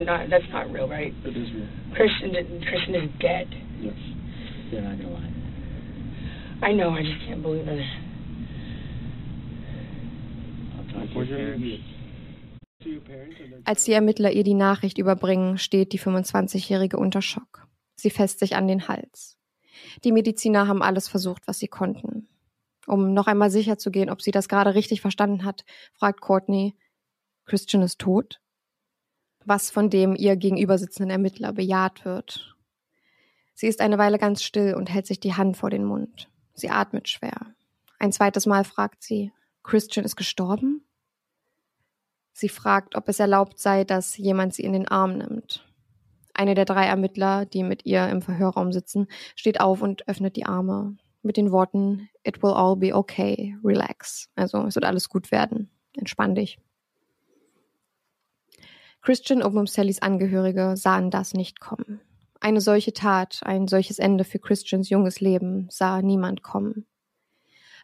Not 0.00 0.28
that's 0.30 0.44
not 0.52 0.70
real, 0.70 0.88
right? 0.88 1.14
It 1.24 1.36
is 1.36 1.52
real. 1.54 1.68
Christian 1.94 2.32
did, 2.32 2.46
Christian 2.68 2.94
is 2.96 3.10
dead. 3.20 3.48
Yes. 3.80 3.94
They're 4.70 4.82
not 4.82 4.98
gonna 4.98 5.14
lie. 5.14 5.32
I 6.62 6.72
know. 6.72 6.90
I 6.90 7.02
just 7.02 7.24
can't 7.26 7.40
believe 7.42 7.68
it. 7.68 7.80
Als 13.64 13.84
die 13.84 13.92
Ermittler 13.92 14.32
ihr 14.32 14.44
die 14.44 14.54
Nachricht 14.54 14.98
überbringen, 14.98 15.58
steht 15.58 15.92
die 15.92 16.00
25-Jährige 16.00 16.96
unter 16.96 17.22
Schock. 17.22 17.66
Sie 17.96 18.10
fässt 18.10 18.38
sich 18.38 18.56
an 18.56 18.68
den 18.68 18.88
Hals. 18.88 19.36
Die 20.04 20.12
Mediziner 20.12 20.68
haben 20.68 20.82
alles 20.82 21.08
versucht, 21.08 21.46
was 21.46 21.58
sie 21.58 21.68
konnten. 21.68 22.28
Um 22.86 23.14
noch 23.14 23.26
einmal 23.26 23.50
sicher 23.50 23.78
zu 23.78 23.90
gehen, 23.90 24.10
ob 24.10 24.20
sie 24.20 24.30
das 24.30 24.48
gerade 24.48 24.74
richtig 24.74 25.00
verstanden 25.00 25.44
hat, 25.44 25.64
fragt 25.94 26.20
Courtney, 26.20 26.76
Christian 27.46 27.82
ist 27.82 27.98
tot? 27.98 28.40
Was 29.44 29.70
von 29.70 29.90
dem 29.90 30.16
ihr 30.16 30.36
gegenüber 30.36 30.78
sitzenden 30.78 31.10
Ermittler 31.10 31.52
bejaht 31.52 32.04
wird. 32.04 32.56
Sie 33.54 33.66
ist 33.66 33.80
eine 33.80 33.98
Weile 33.98 34.18
ganz 34.18 34.42
still 34.42 34.74
und 34.74 34.90
hält 34.90 35.06
sich 35.06 35.20
die 35.20 35.34
Hand 35.34 35.56
vor 35.56 35.70
den 35.70 35.84
Mund. 35.84 36.30
Sie 36.54 36.70
atmet 36.70 37.08
schwer. 37.08 37.54
Ein 37.98 38.12
zweites 38.12 38.46
Mal 38.46 38.64
fragt 38.64 39.02
sie, 39.02 39.32
Christian 39.64 40.04
ist 40.04 40.16
gestorben? 40.16 40.86
Sie 42.32 42.48
fragt, 42.48 42.96
ob 42.96 43.08
es 43.08 43.18
erlaubt 43.18 43.58
sei, 43.58 43.84
dass 43.84 44.16
jemand 44.16 44.54
sie 44.54 44.62
in 44.62 44.72
den 44.72 44.86
Arm 44.86 45.18
nimmt. 45.18 45.66
Eine 46.34 46.54
der 46.54 46.64
drei 46.64 46.86
Ermittler, 46.86 47.46
die 47.46 47.62
mit 47.62 47.86
ihr 47.86 48.08
im 48.08 48.20
Verhörraum 48.22 48.72
sitzen, 48.72 49.06
steht 49.36 49.60
auf 49.60 49.82
und 49.82 50.06
öffnet 50.08 50.36
die 50.36 50.46
Arme 50.46 50.96
mit 51.22 51.36
den 51.36 51.50
Worten 51.50 52.08
It 52.24 52.42
will 52.42 52.52
all 52.52 52.76
be 52.76 52.94
okay, 52.94 53.56
relax. 53.64 54.28
Also 54.34 54.58
es 54.66 54.74
wird 54.74 54.84
alles 54.84 55.08
gut 55.08 55.30
werden. 55.30 55.70
Entspann 55.96 56.34
dich. 56.34 56.58
Christian 59.00 59.42
und 59.42 59.68
Sallys 59.68 60.02
Angehörige 60.02 60.76
sahen 60.76 61.10
das 61.10 61.34
nicht 61.34 61.60
kommen. 61.60 62.00
Eine 62.40 62.60
solche 62.60 62.92
Tat, 62.92 63.40
ein 63.44 63.68
solches 63.68 63.98
Ende 63.98 64.24
für 64.24 64.38
Christians 64.38 64.90
junges 64.90 65.20
Leben 65.20 65.68
sah 65.70 66.02
niemand 66.02 66.42
kommen. 66.42 66.86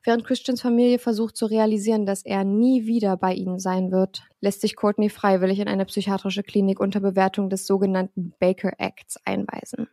Während 0.02 0.24
Christians 0.24 0.62
Familie 0.62 0.98
versucht 0.98 1.36
zu 1.36 1.44
realisieren, 1.44 2.06
dass 2.06 2.24
er 2.24 2.42
nie 2.42 2.86
wieder 2.86 3.18
bei 3.18 3.34
ihnen 3.34 3.58
sein 3.58 3.92
wird, 3.92 4.22
lässt 4.40 4.62
sich 4.62 4.74
Courtney 4.74 5.10
freiwillig 5.10 5.58
in 5.58 5.68
eine 5.68 5.84
psychiatrische 5.84 6.42
Klinik 6.42 6.80
unter 6.80 7.00
Bewertung 7.00 7.50
des 7.50 7.66
sogenannten 7.66 8.32
Baker 8.38 8.72
Acts 8.78 9.18
einweisen. 9.24 9.88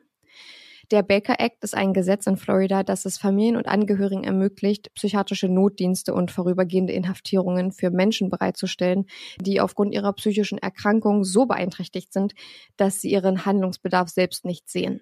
Der 0.89 1.03
Baker 1.03 1.41
Act 1.41 1.65
ist 1.65 1.75
ein 1.75 1.91
Gesetz 1.91 2.27
in 2.27 2.37
Florida, 2.37 2.81
das 2.81 3.03
es 3.03 3.17
Familien 3.17 3.57
und 3.57 3.67
Angehörigen 3.67 4.23
ermöglicht, 4.23 4.93
psychiatrische 4.93 5.49
Notdienste 5.49 6.13
und 6.13 6.31
vorübergehende 6.31 6.93
Inhaftierungen 6.93 7.73
für 7.73 7.89
Menschen 7.89 8.29
bereitzustellen, 8.29 9.05
die 9.41 9.59
aufgrund 9.59 9.93
ihrer 9.93 10.13
psychischen 10.13 10.57
Erkrankung 10.57 11.25
so 11.25 11.45
beeinträchtigt 11.45 12.13
sind, 12.13 12.35
dass 12.77 13.01
sie 13.01 13.11
ihren 13.11 13.45
Handlungsbedarf 13.45 14.07
selbst 14.07 14.45
nicht 14.45 14.69
sehen. 14.69 15.01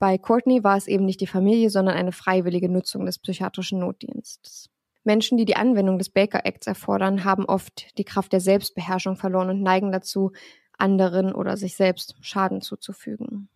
Bei 0.00 0.16
Courtney 0.16 0.64
war 0.64 0.78
es 0.78 0.88
eben 0.88 1.04
nicht 1.04 1.20
die 1.20 1.26
Familie, 1.26 1.68
sondern 1.68 1.94
eine 1.94 2.12
freiwillige 2.12 2.70
Nutzung 2.70 3.04
des 3.04 3.18
psychiatrischen 3.18 3.80
Notdienstes. 3.80 4.70
Menschen, 5.04 5.36
die 5.36 5.44
die 5.44 5.56
Anwendung 5.56 5.98
des 5.98 6.08
Baker 6.08 6.46
Acts 6.46 6.66
erfordern, 6.66 7.24
haben 7.24 7.44
oft 7.44 7.98
die 7.98 8.04
Kraft 8.04 8.32
der 8.32 8.40
Selbstbeherrschung 8.40 9.16
verloren 9.16 9.50
und 9.50 9.62
neigen 9.62 9.92
dazu, 9.92 10.32
anderen 10.78 11.34
oder 11.34 11.58
sich 11.58 11.76
selbst 11.76 12.16
Schaden 12.22 12.62
zuzufügen. 12.62 13.50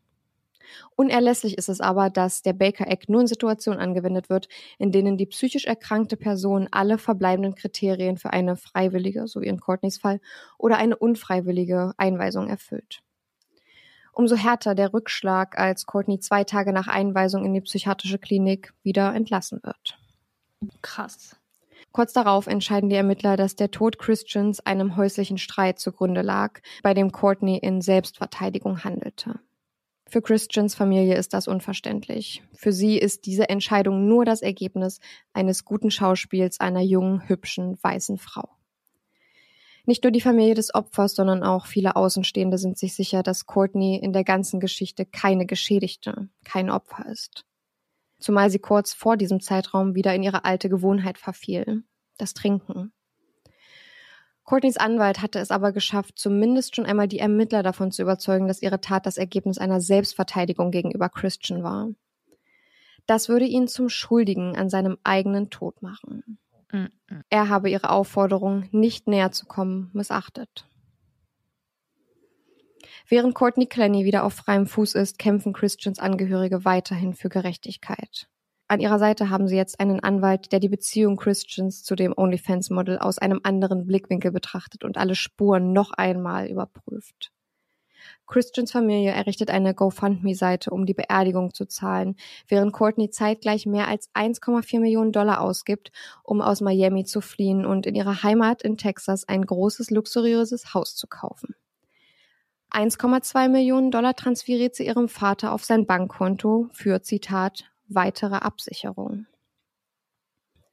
Unerlässlich 0.97 1.57
ist 1.57 1.71
es 1.71 1.81
aber, 1.81 2.11
dass 2.11 2.43
der 2.43 2.53
Baker 2.53 2.89
Act 2.89 3.09
nur 3.09 3.23
in 3.23 3.27
Situationen 3.27 3.81
angewendet 3.81 4.29
wird, 4.29 4.49
in 4.79 4.93
denen 4.93 5.17
die 5.17 5.27
psychisch 5.27 5.65
erkrankte 5.65 6.19
Person 6.19 6.69
alle 6.71 6.99
verbleibenden 6.99 7.55
Kriterien 7.55 8.19
für 8.19 8.35
eine 8.35 8.57
freiwillige, 8.57 9.27
so 9.29 9.41
wie 9.41 9.47
in 9.47 9.61
Courtneys 9.61 9.97
Fall, 9.97 10.21
oder 10.59 10.77
eine 10.77 10.97
unfreiwillige 10.97 11.95
Einweisung 11.97 12.49
erfüllt. 12.49 13.03
Umso 14.15 14.37
härter 14.37 14.75
der 14.75 14.95
Rückschlag, 14.95 15.59
als 15.59 15.87
Courtney 15.87 16.21
zwei 16.21 16.45
Tage 16.45 16.73
nach 16.73 16.87
Einweisung 16.87 17.45
in 17.45 17.53
die 17.53 17.61
psychiatrische 17.61 18.19
Klinik 18.19 18.73
wieder 18.83 19.13
entlassen 19.15 19.61
wird. 19.63 19.99
Krass. 20.83 21.37
Kurz 21.91 22.13
darauf 22.13 22.47
entscheiden 22.47 22.89
die 22.91 22.97
Ermittler, 22.97 23.37
dass 23.37 23.57
der 23.57 23.71
Tod 23.71 23.99
Christians 23.99 24.61
einem 24.61 24.97
häuslichen 24.97 25.39
Streit 25.39 25.79
zugrunde 25.79 26.23
lag, 26.23 26.61
bei 26.83 26.95
dem 26.95 27.13
Courtney 27.13 27.59
in 27.59 27.81
Selbstverteidigung 27.81 28.85
handelte. 28.85 29.41
Für 30.07 30.23
Christians 30.23 30.75
Familie 30.75 31.17
ist 31.17 31.35
das 31.35 31.49
unverständlich. 31.49 32.43
Für 32.53 32.73
sie 32.73 32.99
ist 32.99 33.27
diese 33.27 33.49
Entscheidung 33.49 34.07
nur 34.07 34.25
das 34.25 34.43
Ergebnis 34.43 35.01
eines 35.33 35.65
guten 35.65 35.91
Schauspiels 35.91 36.61
einer 36.61 36.83
jungen, 36.83 37.29
hübschen, 37.29 37.79
weißen 37.83 38.19
Frau. 38.19 38.49
Nicht 39.87 40.03
nur 40.03 40.11
die 40.11 40.23
Familie 40.23 40.55
des 40.55 40.75
Opfers, 40.75 41.15
sondern 41.15 41.43
auch 41.43 41.67
viele 41.67 41.97
Außenstehende 41.97 42.57
sind 42.57 42.79
sich 42.79 42.95
sicher, 42.95 43.23
dass 43.23 43.47
Courtney 43.47 43.97
in 43.97 44.13
der 44.13 44.25
ganzen 44.25 44.59
Geschichte 44.59 45.05
keine 45.05 45.45
Geschädigte, 45.45 46.29
kein 46.45 46.71
Opfer 46.71 47.07
ist. 47.07 47.45
Zumal 48.19 48.49
sie 48.49 48.59
kurz 48.59 48.95
vor 48.95 49.19
diesem 49.19 49.41
Zeitraum 49.41 49.95
wieder 49.95 50.15
in 50.15 50.23
ihre 50.23 50.47
alte 50.47 50.71
Gewohnheit 50.71 51.19
verfiel, 51.19 51.85
das 52.17 52.33
Trinken. 52.33 52.93
Courtneys 54.45 54.77
Anwalt 54.79 55.21
hatte 55.21 55.39
es 55.39 55.51
aber 55.51 55.73
geschafft, 55.73 56.19
zumindest 56.19 56.77
schon 56.77 56.87
einmal 56.87 57.09
die 57.09 57.19
Ermittler 57.19 57.63
davon 57.63 57.91
zu 57.91 58.03
überzeugen, 58.03 58.47
dass 58.47 58.63
ihre 58.63 58.81
Tat 58.81 59.05
das 59.05 59.19
Ergebnis 59.19 59.59
einer 59.59 59.81
Selbstverteidigung 59.81 60.71
gegenüber 60.71 61.09
Christian 61.11 61.63
war. 61.63 61.89
Das 63.07 63.29
würde 63.29 63.45
ihn 63.45 63.69
zum 63.69 63.91
Schuldigen 63.91 64.57
an 64.57 64.71
seinem 64.71 64.97
eigenen 65.03 65.51
Tod 65.51 65.83
machen. 65.83 66.39
Er 67.31 67.49
habe 67.49 67.71
ihre 67.71 67.91
Aufforderung, 67.91 68.69
nicht 68.73 69.07
näher 69.07 69.33
zu 69.33 69.47
kommen, 69.47 69.91
missachtet. 69.93 70.69
Während 73.09 73.35
Courtney 73.35 73.67
Clenny 73.67 74.05
wieder 74.05 74.25
auf 74.25 74.35
freiem 74.35 74.67
Fuß 74.67 74.95
ist, 74.95 75.19
kämpfen 75.19 75.53
Christians 75.53 75.99
Angehörige 75.99 76.65
weiterhin 76.65 77.15
für 77.15 77.29
Gerechtigkeit. 77.29 78.29
An 78.67 78.81
ihrer 78.81 78.99
Seite 78.99 79.29
haben 79.29 79.47
sie 79.47 79.57
jetzt 79.57 79.79
einen 79.79 80.01
Anwalt, 80.01 80.53
der 80.53 80.59
die 80.59 80.71
Beziehung 80.71 81.17
Christians 81.17 81.83
zu 81.83 81.95
dem 81.95 82.15
OnlyFans-Model 82.17 82.99
aus 82.99 83.19
einem 83.19 83.41
anderen 83.43 83.87
Blickwinkel 83.87 84.33
betrachtet 84.33 84.85
und 84.85 84.97
alle 84.97 85.15
Spuren 85.15 85.73
noch 85.73 85.93
einmal 85.93 86.49
überprüft. 86.49 87.34
Christians 88.27 88.73
Familie 88.73 89.13
errichtet 89.13 89.51
eine 89.51 89.75
GoFundMe-Seite, 89.75 90.71
um 90.71 90.87
die 90.87 90.95
Beerdigung 90.95 91.53
zu 91.53 91.67
zahlen, 91.67 92.17
während 92.49 92.73
Courtney 92.73 93.11
zeitgleich 93.11 93.67
mehr 93.67 93.89
als 93.89 94.11
1,4 94.15 94.81
Millionen 94.81 95.13
Dollar 95.13 95.41
ausgibt, 95.41 95.93
um 96.23 96.41
aus 96.41 96.61
Miami 96.61 97.05
zu 97.05 97.21
fliehen 97.21 97.67
und 97.67 97.87
in 97.87 97.95
ihrer 97.95 98.23
Heimat 98.23 98.63
in 98.63 98.77
Texas 98.77 99.29
ein 99.29 99.45
großes, 99.45 99.91
luxuriöses 99.91 100.75
Haus 100.75 100.97
zu 100.97 101.07
kaufen. 101.07 101.55
1,2 102.71 103.49
Millionen 103.49 103.91
Dollar 103.91 104.17
transferiert 104.17 104.75
sie 104.75 104.87
ihrem 104.87 105.09
Vater 105.09 105.53
auf 105.53 105.65
sein 105.65 105.87
Bankkonto 105.87 106.69
für, 106.73 107.03
Zitat, 107.03 107.71
weitere 107.87 108.37
Absicherung. 108.37 109.27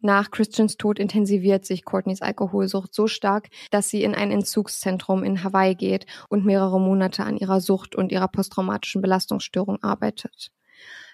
Nach 0.03 0.31
Christians 0.31 0.77
Tod 0.77 0.97
intensiviert 0.97 1.63
sich 1.63 1.85
Courtneys 1.85 2.23
Alkoholsucht 2.23 2.93
so 2.93 3.05
stark, 3.05 3.49
dass 3.69 3.89
sie 3.89 4.03
in 4.03 4.15
ein 4.15 4.31
Entzugszentrum 4.31 5.23
in 5.23 5.43
Hawaii 5.43 5.75
geht 5.75 6.07
und 6.27 6.43
mehrere 6.43 6.79
Monate 6.79 7.23
an 7.23 7.37
ihrer 7.37 7.61
Sucht 7.61 7.95
und 7.95 8.11
ihrer 8.11 8.27
posttraumatischen 8.27 9.03
Belastungsstörung 9.03 9.81
arbeitet. 9.83 10.51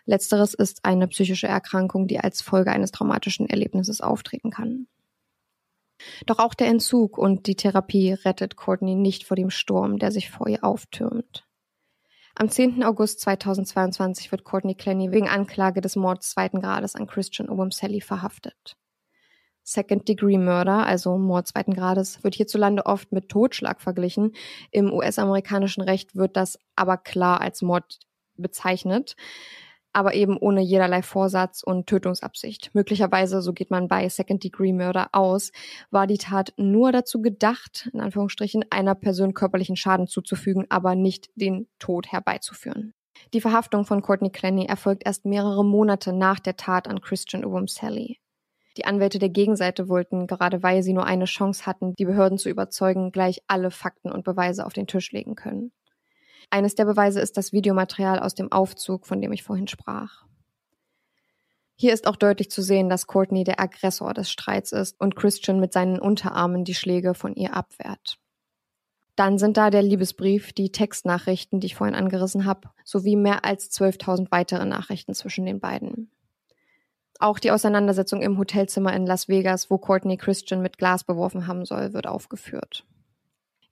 Letzteres 0.05 0.53
ist 0.53 0.85
eine 0.85 1.09
psychische 1.09 1.47
Erkrankung, 1.47 2.07
die 2.07 2.19
als 2.19 2.41
Folge 2.41 2.71
eines 2.71 2.91
traumatischen 2.91 3.49
Erlebnisses 3.49 3.99
auftreten 3.99 4.51
kann. 4.51 4.87
Doch 6.25 6.39
auch 6.39 6.53
der 6.53 6.67
Entzug 6.67 7.17
und 7.17 7.47
die 7.47 7.55
Therapie 7.55 8.13
rettet 8.13 8.55
Courtney 8.55 8.95
nicht 8.95 9.25
vor 9.25 9.35
dem 9.35 9.49
Sturm, 9.49 9.99
der 9.99 10.11
sich 10.11 10.29
vor 10.29 10.47
ihr 10.47 10.63
auftürmt. 10.63 11.46
Am 12.39 12.49
10. 12.49 12.83
August 12.83 13.21
2022 13.21 14.31
wird 14.31 14.43
Courtney 14.43 14.75
Clenny 14.75 15.11
wegen 15.11 15.27
Anklage 15.27 15.81
des 15.81 15.95
Mords 15.95 16.29
zweiten 16.29 16.61
Grades 16.61 16.93
an 16.93 17.07
Christian 17.07 17.49
Sally 17.71 17.99
verhaftet. 17.99 18.77
Second-Degree 19.63 20.37
Murder, 20.37 20.85
also 20.85 21.17
Mord 21.17 21.47
zweiten 21.47 21.73
Grades, 21.73 22.23
wird 22.23 22.35
hierzulande 22.35 22.85
oft 22.85 23.11
mit 23.11 23.29
Totschlag 23.29 23.81
verglichen. 23.81 24.33
Im 24.69 24.93
US-amerikanischen 24.93 25.81
Recht 25.81 26.15
wird 26.15 26.37
das 26.37 26.59
aber 26.75 26.97
klar 26.97 27.41
als 27.41 27.63
Mord 27.63 28.01
bezeichnet. 28.35 29.15
Aber 29.97 30.13
eben 30.13 30.37
ohne 30.37 30.61
jederlei 30.61 31.01
Vorsatz 31.01 31.63
und 31.63 31.87
Tötungsabsicht. 31.87 32.69
Möglicherweise, 32.75 33.41
so 33.41 33.51
geht 33.51 33.71
man 33.71 33.87
bei 33.87 34.07
Second-Degree-Murder 34.07 35.09
aus, 35.11 35.51
war 35.89 36.05
die 36.05 36.19
Tat 36.19 36.53
nur 36.55 36.91
dazu 36.91 37.19
gedacht, 37.19 37.89
in 37.93 37.99
Anführungsstrichen, 37.99 38.63
einer 38.69 38.93
Person 38.93 39.33
körperlichen 39.33 39.75
Schaden 39.75 40.05
zuzufügen, 40.05 40.67
aber 40.69 40.93
nicht 40.93 41.31
den 41.33 41.67
Tod 41.79 42.11
herbeizuführen. 42.11 42.93
Die 43.33 43.41
Verhaftung 43.41 43.85
von 43.85 44.03
Courtney 44.03 44.29
Clenny 44.29 44.65
erfolgt 44.65 45.01
erst 45.03 45.25
mehrere 45.25 45.65
Monate 45.65 46.13
nach 46.13 46.39
der 46.39 46.57
Tat 46.57 46.87
an 46.87 47.01
Christian 47.01 47.43
Sally. 47.67 48.19
Die 48.77 48.85
Anwälte 48.85 49.17
der 49.17 49.29
Gegenseite 49.29 49.89
wollten, 49.89 50.27
gerade 50.27 50.61
weil 50.61 50.83
sie 50.83 50.93
nur 50.93 51.07
eine 51.07 51.25
Chance 51.25 51.65
hatten, 51.65 51.95
die 51.97 52.05
Behörden 52.05 52.37
zu 52.37 52.49
überzeugen, 52.49 53.11
gleich 53.11 53.41
alle 53.47 53.71
Fakten 53.71 54.11
und 54.11 54.25
Beweise 54.25 54.63
auf 54.63 54.73
den 54.73 54.85
Tisch 54.85 55.11
legen 55.11 55.33
können. 55.33 55.71
Eines 56.49 56.75
der 56.75 56.85
Beweise 56.85 57.19
ist 57.19 57.37
das 57.37 57.51
Videomaterial 57.51 58.19
aus 58.19 58.35
dem 58.35 58.51
Aufzug, 58.51 59.05
von 59.05 59.21
dem 59.21 59.33
ich 59.33 59.43
vorhin 59.43 59.67
sprach. 59.67 60.23
Hier 61.75 61.93
ist 61.93 62.07
auch 62.07 62.15
deutlich 62.15 62.49
zu 62.49 62.63
sehen, 62.63 62.89
dass 62.89 63.05
Courtney 63.05 63.43
der 63.43 63.59
Aggressor 63.59 64.13
des 64.13 64.31
Streits 64.31 64.71
ist 64.71 64.99
und 64.99 65.15
Christian 65.15 65.59
mit 65.59 65.73
seinen 65.73 65.99
Unterarmen 65.99 66.63
die 66.63 66.73
Schläge 66.73 67.13
von 67.13 67.35
ihr 67.35 67.55
abwehrt. 67.55 68.17
Dann 69.15 69.37
sind 69.37 69.57
da 69.57 69.69
der 69.69 69.83
Liebesbrief, 69.83 70.53
die 70.53 70.71
Textnachrichten, 70.71 71.59
die 71.59 71.67
ich 71.67 71.75
vorhin 71.75 71.95
angerissen 71.95 72.45
habe, 72.45 72.69
sowie 72.83 73.15
mehr 73.15 73.45
als 73.45 73.71
12.000 73.71 74.31
weitere 74.31 74.65
Nachrichten 74.65 75.13
zwischen 75.13 75.45
den 75.45 75.59
beiden. 75.59 76.11
Auch 77.19 77.39
die 77.39 77.51
Auseinandersetzung 77.51 78.21
im 78.21 78.37
Hotelzimmer 78.37 78.93
in 78.93 79.05
Las 79.05 79.27
Vegas, 79.27 79.69
wo 79.69 79.79
Courtney 79.79 80.17
Christian 80.17 80.61
mit 80.61 80.77
Glas 80.77 81.03
beworfen 81.03 81.47
haben 81.47 81.65
soll, 81.65 81.93
wird 81.93 82.07
aufgeführt. 82.07 82.85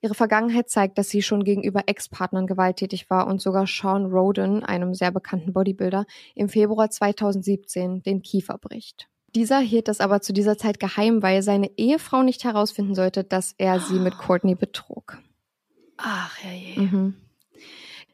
Ihre 0.06 0.14
Vergangenheit 0.14 0.70
zeigt, 0.70 1.00
dass 1.00 1.10
sie 1.10 1.24
schon 1.24 1.44
gegenüber 1.44 1.82
Ex-Partnern 1.88 2.46
gewalttätig 2.46 3.10
war 3.10 3.26
und 3.26 3.42
sogar 3.42 3.66
Sean 3.66 4.06
Roden, 4.06 4.64
einem 4.64 4.94
sehr 4.94 5.10
bekannten 5.10 5.52
Bodybuilder, 5.52 6.06
im 6.36 6.48
Februar 6.48 6.92
2017 6.92 8.04
den 8.04 8.22
Kiefer 8.22 8.60
bricht. 8.60 9.10
Dieser 9.34 9.58
hielt 9.58 9.88
das 9.88 10.02
aber 10.02 10.22
zu 10.22 10.32
dieser 10.32 10.60
Zeit 10.60 10.80
geheim, 10.80 11.24
weil 11.24 11.42
seine 11.42 11.72
Ehefrau 11.76 12.22
nicht 12.22 12.44
herausfinden 12.44 12.94
sollte, 12.94 13.24
dass 13.24 13.56
er 13.58 13.80
sie 13.80 13.98
mit 13.98 14.16
Courtney 14.20 14.54
betrug. 14.54 15.18
Ach, 15.98 16.38
herrje. 16.38 16.82
Mhm. 16.82 17.16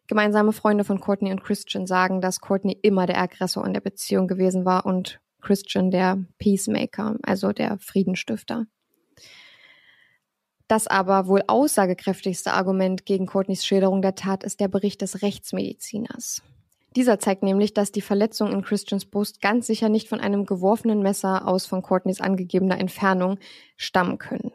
Gemeinsame 0.08 0.54
Freunde 0.54 0.86
von 0.86 1.02
Courtney 1.02 1.32
und 1.34 1.44
Christian 1.44 1.88
sagen, 1.88 2.22
dass 2.22 2.40
Courtney 2.40 2.78
immer 2.82 3.06
der 3.06 3.20
Aggressor 3.20 3.66
in 3.68 3.74
der 3.74 3.82
Beziehung 3.82 4.30
gewesen 4.30 4.64
war 4.64 4.86
und 4.86 5.20
Christian 5.42 5.92
der 5.92 6.24
Peacemaker, 6.38 7.18
also 7.22 7.52
der 7.52 7.80
Friedenstifter. 7.80 8.66
Das 10.72 10.88
aber 10.88 11.28
wohl 11.28 11.44
aussagekräftigste 11.48 12.54
Argument 12.54 13.06
gegen 13.06 13.26
Courtneys 13.26 13.66
Schilderung 13.66 14.02
der 14.02 14.16
Tat 14.16 14.46
ist 14.46 14.62
der 14.62 14.70
Bericht 14.70 15.02
des 15.02 15.22
Rechtsmediziners. 15.22 16.42
Dieser 16.96 17.20
zeigt 17.20 17.44
nämlich, 17.44 17.74
dass 17.74 17.92
die 17.92 18.00
Verletzung 18.00 18.54
in 18.54 18.62
Christians 18.62 19.04
Brust 19.04 19.42
ganz 19.42 19.68
sicher 19.68 19.90
nicht 19.90 20.08
von 20.08 20.22
einem 20.22 20.46
geworfenen 20.46 21.02
Messer 21.02 21.46
aus 21.46 21.66
von 21.66 21.82
Courtneys 21.82 22.22
angegebener 22.22 22.80
Entfernung 22.80 23.38
stammen 23.76 24.18
können. 24.18 24.54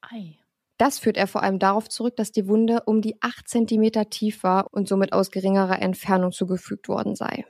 Ei. 0.00 0.38
Das 0.78 1.00
führt 1.00 1.16
er 1.16 1.26
vor 1.26 1.42
allem 1.42 1.58
darauf 1.58 1.88
zurück, 1.88 2.14
dass 2.14 2.30
die 2.30 2.46
Wunde 2.46 2.84
um 2.86 3.02
die 3.02 3.20
acht 3.20 3.48
Zentimeter 3.48 4.10
tief 4.10 4.44
war 4.44 4.72
und 4.72 4.86
somit 4.86 5.12
aus 5.12 5.32
geringerer 5.32 5.82
Entfernung 5.82 6.30
zugefügt 6.30 6.88
worden 6.88 7.16
sei. 7.16 7.44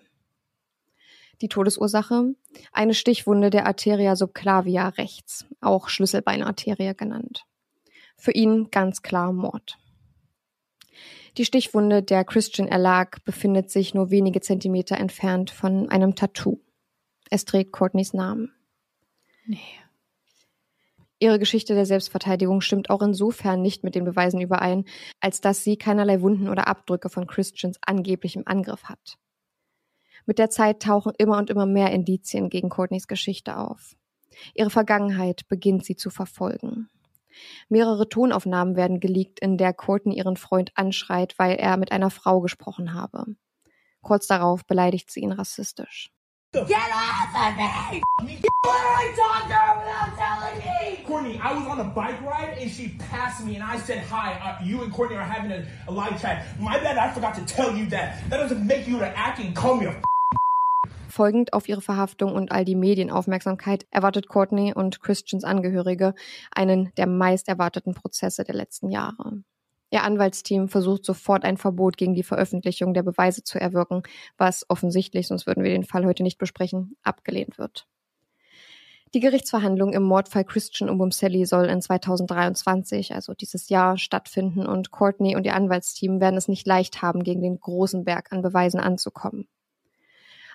Die 1.40 1.49
Todesursache? 1.49 2.35
Eine 2.73 2.94
Stichwunde 2.94 3.51
der 3.51 3.66
Arteria 3.66 4.16
subclavia 4.16 4.88
rechts, 4.88 5.47
auch 5.61 5.88
Schlüsselbeinarterie 5.88 6.94
genannt. 6.94 7.44
Für 8.16 8.33
ihn 8.33 8.70
ganz 8.70 9.03
klar 9.03 9.33
Mord. 9.33 9.79
Die 11.37 11.44
Stichwunde, 11.44 12.03
der 12.03 12.25
Christian 12.25 12.68
erlag, 12.68 13.25
befindet 13.25 13.70
sich 13.70 13.92
nur 13.92 14.11
wenige 14.11 14.40
Zentimeter 14.40 14.97
entfernt 14.97 15.51
von 15.51 15.88
einem 15.88 16.14
Tattoo. 16.14 16.61
Es 17.29 17.44
trägt 17.44 17.73
Courtneys 17.73 18.14
Namen. 18.14 18.53
Nee. 19.47 19.59
Ihre 21.18 21.38
Geschichte 21.38 21.75
der 21.75 21.87
Selbstverteidigung 21.87 22.61
stimmt 22.61 22.90
auch 22.90 23.03
insofern 23.03 23.62
nicht 23.62 23.83
mit 23.83 23.94
den 23.94 24.05
Beweisen 24.05 24.40
überein, 24.40 24.85
als 25.20 25.40
dass 25.40 25.64
sie 25.64 25.77
keinerlei 25.77 26.20
Wunden 26.20 26.49
oder 26.49 26.68
Abdrücke 26.68 27.09
von 27.09 27.27
Christians 27.27 27.79
angeblichem 27.85 28.42
Angriff 28.47 28.85
hat. 28.85 29.18
Mit 30.27 30.39
der 30.39 30.51
Zeit 30.51 30.83
tauchen 30.83 31.13
immer 31.19 31.39
und 31.39 31.51
immer 31.51 31.67
mehr 31.67 31.91
Indizien 31.91 32.49
gegen 32.49 32.71
Courtneys 32.71 33.09
Geschichte 33.09 33.59
auf. 33.59 33.95
Ihre 34.55 34.71
Vergangenheit 34.71 35.43
beginnt 35.49 35.85
sie 35.85 35.97
zu 35.97 36.11
verfolgen. 36.11 36.89
Mehrere 37.69 38.09
Tonaufnahmen 38.09 38.77
werden 38.77 39.01
geleakt, 39.01 39.41
in 39.41 39.59
der 39.59 39.73
Courtney 39.73 40.17
ihren 40.17 40.37
Freund 40.37 40.73
anschreit, 40.77 41.35
weil 41.39 41.57
er 41.57 41.77
mit 41.77 41.93
einer 41.93 42.11
Frau 42.11 42.41
gesprochen 42.41 42.95
habe. 42.95 43.37
Kurz 44.03 44.27
darauf 44.27 44.65
beleidigt 44.67 45.11
sie 45.11 45.21
ihn 45.21 45.33
rassistisch. 45.33 46.11
Get 46.53 46.71
off 46.71 47.35
of 47.35 47.57
me! 47.57 48.03
You 48.23 48.49
literally 48.65 49.17
talked 49.17 49.49
to 49.49 49.55
her 49.55 49.77
without 49.81 50.17
telling 50.17 50.59
me! 50.59 51.05
Courtney, 51.05 51.41
I 51.43 51.53
was 51.53 51.67
on 51.67 51.81
a 51.81 51.85
bike 51.85 52.21
ride 52.23 52.57
and 52.61 52.71
she 52.71 52.97
passed 53.11 53.45
me 53.45 53.57
and 53.57 53.65
I 53.65 53.77
said, 53.79 54.05
Hi, 54.09 54.35
uh, 54.35 54.65
you 54.65 54.83
and 54.83 54.93
Courtney 54.93 55.17
are 55.17 55.25
having 55.25 55.51
a, 55.51 55.67
a 55.89 55.93
live 55.93 56.21
chat. 56.21 56.47
My 56.61 56.79
bad, 56.79 56.97
I 56.97 57.13
forgot 57.13 57.35
to 57.35 57.45
tell 57.45 57.75
you 57.75 57.87
that. 57.87 58.23
That 58.31 58.37
doesn't 58.37 58.65
make 58.65 58.87
you 58.87 59.01
to 59.01 59.19
act 59.19 59.41
and 59.41 59.55
call 59.57 59.77
me 59.77 59.87
a 59.87 60.01
Folgend 61.14 61.53
auf 61.53 61.68
ihre 61.68 61.81
Verhaftung 61.81 62.35
und 62.35 62.50
all 62.50 62.64
die 62.64 62.74
Medienaufmerksamkeit 62.74 63.87
erwartet 63.92 64.27
Courtney 64.27 64.74
und 64.74 65.00
Christians 65.00 65.44
Angehörige 65.44 66.12
einen 66.50 66.92
der 66.96 67.07
meist 67.07 67.46
erwarteten 67.46 67.94
Prozesse 67.94 68.42
der 68.42 68.57
letzten 68.57 68.90
Jahre. 68.90 69.44
Ihr 69.90 70.03
Anwaltsteam 70.03 70.68
versucht 70.68 71.05
sofort 71.05 71.44
ein 71.44 71.57
Verbot 71.57 71.96
gegen 71.98 72.14
die 72.14 72.24
Veröffentlichung 72.24 72.94
der 72.94 73.05
Beweise 73.05 73.44
zu 73.44 73.61
erwirken, 73.61 74.03
was 74.38 74.68
offensichtlich, 74.68 75.29
sonst 75.29 75.46
würden 75.46 75.62
wir 75.62 75.70
den 75.70 75.85
Fall 75.85 76.05
heute 76.05 76.24
nicht 76.24 76.38
besprechen, 76.38 76.96
abgelehnt 77.05 77.59
wird. 77.59 77.87
Die 79.14 79.20
Gerichtsverhandlung 79.20 79.92
im 79.92 80.03
Mordfall 80.03 80.44
Christian 80.44 81.12
Sally 81.12 81.46
soll 81.46 81.66
in 81.66 81.81
2023, 81.81 83.14
also 83.14 83.35
dieses 83.35 83.68
Jahr, 83.68 83.98
stattfinden 83.98 84.66
und 84.66 84.90
Courtney 84.90 85.37
und 85.37 85.46
ihr 85.46 85.55
Anwaltsteam 85.55 86.20
werden 86.20 86.37
es 86.37 86.48
nicht 86.48 86.66
leicht 86.66 87.03
haben, 87.03 87.22
gegen 87.22 87.40
den 87.40 87.61
großen 87.61 88.03
Berg 88.05 88.33
an 88.33 88.42
Beweisen 88.42 88.81
anzukommen. 88.81 89.46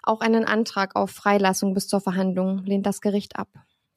Auch 0.03 0.21
einen 0.21 0.45
Antrag 0.45 0.95
auf 0.95 1.12
Freilassung 1.12 1.73
bis 1.73 1.88
zur 1.88 2.01
Verhandlung 2.01 2.63
lehnt 2.63 2.85
das 2.85 3.01
Gericht 3.01 3.38
ab. 3.38 3.49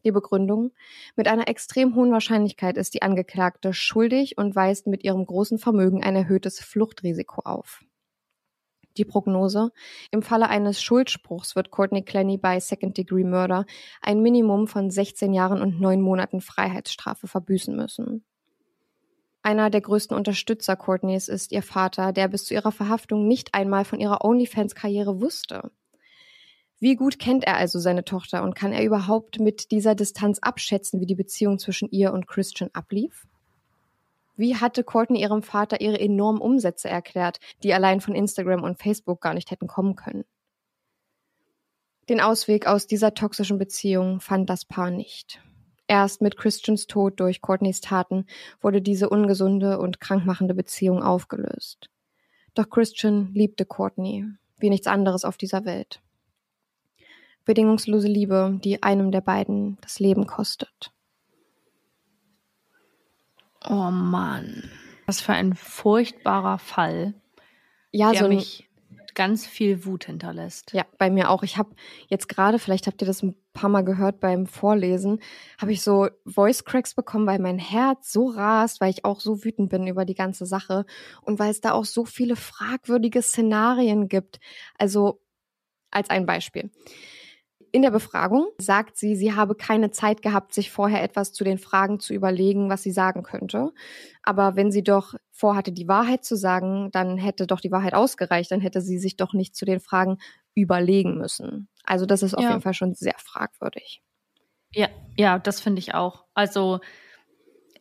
Die 0.05 0.11
Begründung? 0.11 0.73
Mit 1.15 1.29
einer 1.29 1.49
extrem 1.49 1.95
hohen 1.95 2.11
Wahrscheinlichkeit 2.11 2.77
ist 2.77 2.95
die 2.95 3.03
Angeklagte 3.03 3.73
schuldig 3.73 4.37
und 4.37 4.57
weist 4.57 4.87
mit 4.87 5.05
ihrem 5.05 5.25
großen 5.25 5.59
Vermögen 5.59 6.03
ein 6.03 6.17
erhöhtes 6.17 6.59
Fluchtrisiko 6.61 7.43
auf. 7.45 7.85
Die 8.97 9.05
Prognose? 9.05 9.71
Im 10.11 10.23
Falle 10.23 10.49
eines 10.49 10.83
Schuldspruchs 10.83 11.57
wird 11.57 11.71
Courtney 11.71 12.03
Clenny 12.03 12.37
bei 12.37 12.61
Second 12.61 12.99
Degree 12.99 13.25
Murder 13.25 13.65
ein 14.03 14.21
Minimum 14.21 14.67
von 14.67 14.91
16 14.91 15.33
Jahren 15.33 15.62
und 15.62 15.81
9 15.81 16.01
Monaten 16.01 16.41
Freiheitsstrafe 16.41 17.27
verbüßen 17.27 17.75
müssen. 17.75 18.25
Einer 19.43 19.71
der 19.71 19.81
größten 19.81 20.17
Unterstützer 20.17 20.77
Courtneys 20.77 21.29
ist 21.29 21.53
ihr 21.53 21.62
Vater, 21.62 22.12
der 22.12 22.29
bis 22.29 22.45
zu 22.45 22.55
ihrer 22.55 22.71
Verhaftung 22.71 23.27
nicht 23.27 23.55
einmal 23.55 23.85
von 23.85 23.99
ihrer 23.99 24.25
OnlyFans-Karriere 24.25 25.21
wusste. 25.21 25.71
Wie 26.83 26.97
gut 26.97 27.21
kennt 27.21 27.45
er 27.45 27.59
also 27.59 27.79
seine 27.79 28.05
Tochter 28.05 28.42
und 28.42 28.57
kann 28.57 28.73
er 28.73 28.83
überhaupt 28.83 29.38
mit 29.38 29.71
dieser 29.71 29.95
Distanz 29.95 30.40
abschätzen, 30.40 31.01
wie 31.01 31.07
die 31.07 31.14
Beziehung 31.14 31.61
zwischen 31.61 31.88
ihr 31.92 32.12
und 32.12 32.27
Christian 32.27 32.71
ablief? 32.73 33.29
Wie 34.35 34.57
hatte 34.57 34.83
Courtney 34.83 35.21
ihrem 35.21 35.45
Vater 35.45 35.81
ihre 35.81 36.01
enormen 36.01 36.40
Umsätze 36.40 36.88
erklärt, 36.88 37.38
die 37.62 37.73
allein 37.73 38.01
von 38.01 38.16
Instagram 38.16 38.64
und 38.64 38.81
Facebook 38.81 39.21
gar 39.21 39.33
nicht 39.33 39.53
hätten 39.53 39.68
kommen 39.68 39.95
können? 39.95 40.25
Den 42.09 42.21
Ausweg 42.21 42.66
aus 42.66 42.88
dieser 42.88 43.14
toxischen 43.14 43.59
Beziehung 43.59 44.18
fand 44.18 44.51
das 44.51 44.64
Paar 44.64 44.90
nicht. 44.90 45.40
Erst 45.87 46.21
mit 46.21 46.37
Christians 46.37 46.88
Tod 46.88 47.21
durch 47.21 47.42
Courtneys 47.42 47.81
Taten 47.81 48.27
wurde 48.61 48.83
diese 48.83 49.09
ungesunde 49.09 49.79
und 49.79 50.01
krankmachende 50.01 50.55
Beziehung 50.55 51.01
aufgelöst. 51.01 51.90
Doch 52.55 52.68
Christian 52.68 53.33
liebte 53.35 53.66
Courtney 53.66 54.27
wie 54.59 54.68
nichts 54.68 54.88
anderes 54.88 55.25
auf 55.25 55.37
dieser 55.37 55.64
Welt 55.64 56.03
bedingungslose 57.45 58.09
Liebe, 58.09 58.59
die 58.63 58.83
einem 58.83 59.11
der 59.11 59.21
beiden 59.21 59.79
das 59.81 60.01
Leben 60.01 60.27
kostet. 60.27 60.93
Oh 63.69 63.90
Mann, 63.90 64.71
was 65.07 65.21
für 65.21 65.33
ein 65.33 65.55
furchtbarer 65.55 66.59
Fall. 66.59 67.15
Ja, 67.90 68.11
der 68.11 68.21
so 68.21 68.25
ein, 68.27 68.37
mich 68.37 68.69
ganz 69.15 69.47
viel 69.47 69.85
Wut 69.85 70.07
hinterlässt. 70.07 70.73
Ja, 70.73 70.85
bei 70.99 71.11
mir 71.11 71.31
auch. 71.31 71.43
Ich 71.43 71.59
habe 71.59 71.75
jetzt 72.09 72.29
gerade, 72.29 72.59
vielleicht 72.59 72.87
habt 72.87 73.03
ihr 73.03 73.07
das 73.07 73.23
ein 73.23 73.37
paar 73.53 73.69
Mal 73.69 73.85
gehört 73.85 74.21
beim 74.21 74.47
Vorlesen, 74.47 75.21
habe 75.61 75.73
ich 75.73 75.83
so 75.83 76.09
Voice 76.25 76.65
Cracks 76.65 76.95
bekommen, 76.95 77.27
weil 77.27 77.38
mein 77.38 77.59
Herz 77.59 78.13
so 78.13 78.29
rast, 78.29 78.81
weil 78.81 78.90
ich 78.90 79.05
auch 79.05 79.21
so 79.21 79.45
wütend 79.45 79.69
bin 79.71 79.87
über 79.87 80.05
die 80.05 80.15
ganze 80.15 80.47
Sache 80.47 80.87
und 81.21 81.38
weil 81.38 81.51
es 81.51 81.61
da 81.61 81.73
auch 81.73 81.85
so 81.85 82.05
viele 82.05 82.37
fragwürdige 82.37 83.23
Szenarien 83.23 84.09
gibt. 84.09 84.40
Also 84.79 85.21
als 85.90 86.09
ein 86.09 86.25
Beispiel 86.27 86.71
In 87.75 87.81
der 87.83 87.90
Befragung 87.90 88.48
sagt 88.58 88.98
sie, 88.98 89.16
sie 89.16 89.35
habe 89.35 89.54
keine 89.54 89.90
Zeit 89.90 90.20
gehabt, 90.20 90.52
sich 90.52 90.70
vorher 90.70 91.02
etwas 91.02 91.33
zu 91.33 91.42
den 91.42 91.56
Fragen 91.58 92.00
zu 92.00 92.12
überlegen, 92.12 92.68
was 92.68 92.83
sie 92.83 92.92
sagen 92.92 93.23
könnte. 93.23 93.73
Aber 94.23 94.56
wenn 94.56 94.70
sie 94.70 94.83
doch 94.85 95.14
vorhatte, 95.31 95.73
die 95.73 95.88
Wahrheit 95.88 96.23
zu 96.25 96.37
sagen, 96.37 96.90
dann 96.92 97.16
hätte 97.16 97.46
doch 97.46 97.60
die 97.60 97.73
Wahrheit 97.73 97.94
ausgereicht, 97.94 98.50
dann 98.50 98.60
hätte 98.60 98.83
sie 98.83 98.98
sich 98.98 99.16
doch 99.16 99.33
nicht 99.33 99.56
zu 99.56 99.64
den 99.64 99.81
Fragen 99.81 100.18
überlegen 100.54 101.16
müssen. 101.16 101.68
Also 101.85 102.04
das 102.04 102.23
ist 102.23 102.35
auf 102.35 102.42
Ja. 102.44 102.50
jeden 102.50 102.62
Fall 102.62 102.75
schon 102.75 102.94
sehr 102.94 103.16
fragwürdig. 103.18 104.02
Ja, 104.75 104.88
ja, 105.16 105.38
das 105.38 105.60
finde 105.60 105.81
ich 105.81 105.94
auch. 105.94 106.25
Also 106.35 106.81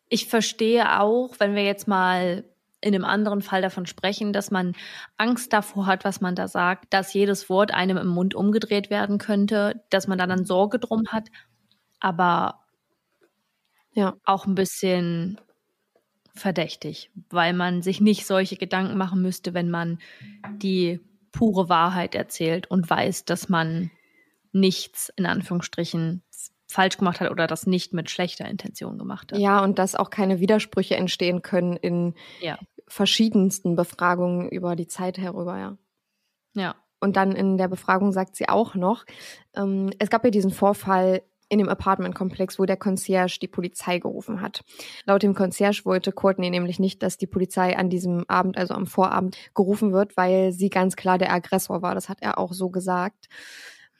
ich 0.10 0.28
verstehe 0.28 1.00
auch, 1.00 1.36
wenn 1.40 1.56
wir 1.56 1.64
jetzt 1.64 1.88
mal 1.88 2.44
in 2.82 2.96
einem 2.96 3.06
anderen 3.06 3.42
Fall 3.42 3.62
davon 3.62 3.86
sprechen, 3.86 4.34
dass 4.34 4.52
man 4.52 4.74
Angst 5.18 5.54
davor 5.54 5.86
hat, 5.86 6.04
was 6.06 6.22
man 6.22 6.36
da 6.36 6.48
sagt, 6.48 6.94
dass 6.94 7.14
jedes 7.14 7.50
Wort 7.50 7.74
einem 7.74 7.98
im 7.98 8.08
Mund 8.08 8.36
umgedreht 8.36 8.90
werden 8.90 9.18
könnte, 9.20 9.84
dass 9.90 10.08
man 10.08 10.18
da 10.18 10.28
dann 10.28 10.46
Sorge 10.46 10.80
drum 10.80 11.04
hat, 11.10 11.28
aber 12.00 12.62
Ja. 13.94 14.16
auch 14.26 14.46
ein 14.46 14.56
bisschen 14.56 15.40
verdächtig, 16.36 17.12
weil 17.30 17.54
man 17.54 17.82
sich 17.82 18.02
nicht 18.02 18.26
solche 18.26 18.58
Gedanken 18.58 18.98
machen 18.98 19.22
müsste, 19.22 19.54
wenn 19.54 19.70
man 19.70 20.00
die 20.50 21.00
pure 21.32 21.70
Wahrheit 21.70 22.16
erzählt 22.16 22.70
und 22.72 22.90
weiß, 22.90 23.26
dass 23.26 23.50
man 23.50 23.92
nichts 24.54 25.12
in 25.18 25.26
Anführungsstrichen 25.26 26.24
falsch 26.72 26.98
gemacht 26.98 27.20
hat 27.20 27.32
oder 27.32 27.48
das 27.48 27.68
nicht 27.68 27.94
mit 27.94 28.10
schlechter 28.10 28.46
Intention 28.48 28.98
gemacht 28.98 29.32
hat. 29.32 29.40
Ja, 29.40 29.64
und 29.64 29.78
dass 29.80 29.96
auch 29.96 30.10
keine 30.10 30.40
Widersprüche 30.40 30.96
entstehen 30.96 31.42
können 31.42 31.76
in 31.78 32.14
Ja. 32.40 32.58
verschiedensten 32.88 33.76
Befragungen 33.76 34.50
über 34.50 34.76
die 34.76 34.88
Zeit 34.88 35.18
herüber, 35.18 35.58
ja. 35.58 35.78
Ja. 36.54 36.76
Und 37.00 37.16
dann 37.16 37.32
in 37.32 37.58
der 37.58 37.68
Befragung 37.68 38.12
sagt 38.12 38.36
sie 38.36 38.48
auch 38.48 38.76
noch, 38.76 39.06
ähm, 39.56 39.92
es 40.00 40.10
gab 40.10 40.24
ja 40.24 40.30
diesen 40.30 40.52
Vorfall 40.52 41.24
in 41.50 41.58
dem 41.58 41.68
Apartmentkomplex, 41.68 42.60
wo 42.60 42.66
der 42.66 42.78
Concierge 42.78 43.38
die 43.42 43.48
Polizei 43.48 44.00
gerufen 44.00 44.40
hat. 44.40 44.64
Laut 45.06 45.22
dem 45.24 45.34
Concierge 45.34 45.82
wollte 45.84 46.14
Courtney 46.14 46.50
nämlich 46.50 46.80
nicht, 46.80 47.04
dass 47.04 47.18
die 47.18 47.28
Polizei 47.28 47.76
an 47.78 47.90
diesem 47.90 48.24
Abend, 48.30 48.58
also 48.58 48.74
am 48.74 48.88
Vorabend, 48.88 49.36
gerufen 49.54 49.92
wird, 49.92 50.16
weil 50.16 50.54
sie 50.54 50.70
ganz 50.70 50.96
klar 50.96 51.18
der 51.18 51.34
Aggressor 51.34 51.82
war. 51.82 51.94
Das 51.96 52.08
hat 52.08 52.20
er 52.22 52.38
auch 52.38 52.54
so 52.54 52.70
gesagt. 52.70 53.28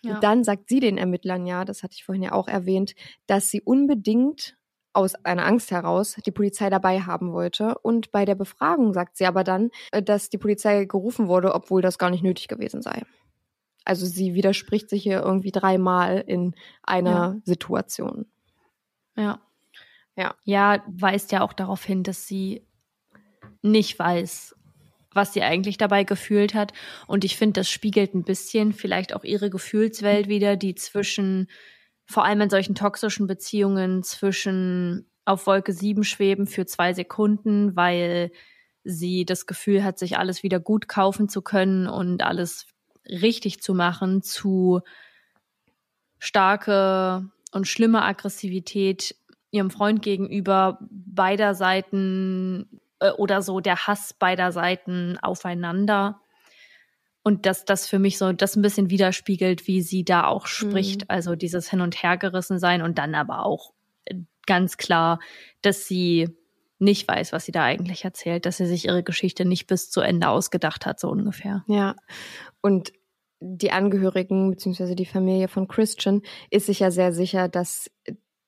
Ja. 0.04 0.20
Dann 0.20 0.44
sagt 0.44 0.70
sie 0.70 0.80
den 0.80 0.98
Ermittlern 0.98 1.46
ja, 1.46 1.64
das 1.66 1.84
hatte 1.84 1.94
ich 1.96 2.04
vorhin 2.06 2.24
ja 2.24 2.32
auch 2.32 2.48
erwähnt, 2.48 2.96
dass 3.28 3.50
sie 3.50 3.62
unbedingt 3.62 4.58
aus 4.94 5.16
einer 5.24 5.46
Angst 5.46 5.72
heraus 5.72 6.16
die 6.26 6.32
Polizei 6.32 6.70
dabei 6.70 7.02
haben 7.02 7.32
wollte. 7.32 7.78
Und 7.80 8.12
bei 8.12 8.26
der 8.26 8.36
Befragung 8.36 8.94
sagt 8.94 9.16
sie 9.18 9.26
aber 9.26 9.44
dann, 9.44 9.70
äh, 9.92 10.04
dass 10.04 10.30
die 10.30 10.38
Polizei 10.38 10.86
gerufen 10.86 11.28
wurde, 11.28 11.54
obwohl 11.54 11.82
das 11.82 11.98
gar 11.98 12.10
nicht 12.10 12.24
nötig 12.24 12.48
gewesen 12.48 12.82
sei. 12.82 13.04
Also 13.86 14.06
sie 14.06 14.34
widerspricht 14.34 14.90
sich 14.90 15.04
hier 15.04 15.22
irgendwie 15.22 15.52
dreimal 15.52 16.24
in 16.26 16.56
einer 16.84 17.10
Ja. 17.12 17.42
Situation. 17.46 18.26
Ja. 19.16 19.42
Ja. 20.18 20.36
Ja, 20.44 20.84
weist 20.88 21.32
ja 21.32 21.42
auch 21.42 21.54
darauf 21.54 21.84
hin, 21.84 22.04
dass 22.04 22.28
sie 22.28 22.68
nicht 23.62 23.98
weiß, 23.98 24.56
was 25.14 25.34
sie 25.34 25.42
eigentlich 25.42 25.78
dabei 25.78 26.04
gefühlt 26.04 26.54
hat. 26.54 26.74
Und 27.08 27.24
ich 27.24 27.36
finde, 27.36 27.62
das 27.62 27.70
spiegelt 27.70 28.14
ein 28.14 28.24
bisschen 28.24 28.74
vielleicht 28.74 29.14
auch 29.14 29.24
ihre 29.24 29.50
Gefühlswelt 29.50 30.28
wieder, 30.28 30.56
die 30.56 30.76
zwischen, 30.76 31.48
vor 32.06 32.26
allem 32.26 32.42
in 32.42 32.50
solchen 32.50 32.76
toxischen 32.76 33.28
Beziehungen, 33.28 34.04
zwischen 34.04 35.08
auf 35.26 35.48
Wolke 35.48 35.74
7 35.74 36.04
schweben 36.04 36.48
für 36.48 36.66
zwei 36.66 36.94
Sekunden, 36.94 37.76
weil 37.76 38.32
sie 38.84 39.26
das 39.26 39.46
Gefühl 39.46 39.84
hat, 39.84 40.00
sich 40.00 40.18
alles 40.18 40.44
wieder 40.44 40.60
gut 40.60 40.88
kaufen 40.88 41.30
zu 41.30 41.42
können 41.42 41.88
und 41.88 42.24
alles 42.24 42.66
richtig 43.06 43.62
zu 43.62 43.74
machen, 43.74 44.24
zu 44.24 44.82
starke 46.20 47.30
und 47.52 47.68
schlimme 47.68 48.04
Aggressivität 48.04 49.16
ihrem 49.52 49.70
Freund 49.70 50.02
gegenüber 50.02 50.80
beider 50.90 51.54
Seiten 51.54 52.82
äh, 53.02 53.12
oder 53.12 53.42
so 53.42 53.60
der 53.60 53.88
Hass 53.88 54.14
beider 54.14 54.52
Seiten 54.52 55.18
aufeinander. 55.22 56.22
Und 57.24 57.46
dass 57.46 57.66
das 57.66 57.88
für 57.88 58.00
mich 58.00 58.18
so 58.18 58.32
das 58.32 58.56
ein 58.56 58.62
bisschen 58.62 58.90
widerspiegelt, 58.90 59.68
wie 59.68 59.82
sie 59.82 60.04
da 60.04 60.26
auch 60.26 60.48
spricht. 60.48 61.10
Also 61.10 61.36
dieses 61.36 61.70
Hin- 61.70 61.82
und 61.82 62.02
Hergerissen 62.02 62.58
sein 62.58 62.82
und 62.82 62.98
dann 62.98 63.14
aber 63.14 63.46
auch 63.46 63.74
äh, 64.06 64.16
ganz 64.48 64.78
klar, 64.78 65.20
dass 65.62 65.88
sie 65.88 66.30
nicht 66.80 67.08
weiß, 67.08 67.32
was 67.32 67.46
sie 67.46 67.52
da 67.52 67.64
eigentlich 67.64 68.06
erzählt, 68.06 68.48
dass 68.48 68.58
sie 68.58 68.66
sich 68.66 68.86
ihre 68.86 69.04
Geschichte 69.04 69.46
nicht 69.46 69.68
bis 69.68 69.92
zu 69.92 70.02
Ende 70.02 70.30
ausgedacht 70.30 70.88
hat, 70.88 71.00
so 71.00 71.10
ungefähr. 71.10 71.64
Ja. 71.68 71.96
Und 72.60 72.92
die 73.40 73.72
Angehörigen 73.72 74.52
beziehungsweise 74.52 74.96
die 74.96 75.06
Familie 75.06 75.48
von 75.48 75.68
Christian 75.68 76.22
ist 76.50 76.68
sich 76.68 76.80
ja 76.80 76.90
sehr 76.90 77.14
sicher, 77.14 77.50
dass 77.50 77.92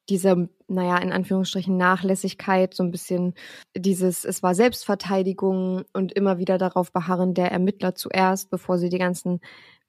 diese, 0.09 0.49
naja, 0.67 0.97
in 0.97 1.11
Anführungsstrichen 1.11 1.77
Nachlässigkeit, 1.77 2.73
so 2.73 2.83
ein 2.83 2.91
bisschen 2.91 3.33
dieses, 3.75 4.25
es 4.25 4.43
war 4.43 4.53
Selbstverteidigung 4.53 5.83
und 5.93 6.11
immer 6.11 6.37
wieder 6.37 6.57
darauf 6.57 6.91
beharren 6.91 7.33
der 7.33 7.51
Ermittler 7.51 7.95
zuerst, 7.95 8.49
bevor 8.49 8.77
sie 8.77 8.89
die 8.89 8.97
ganzen, 8.97 9.39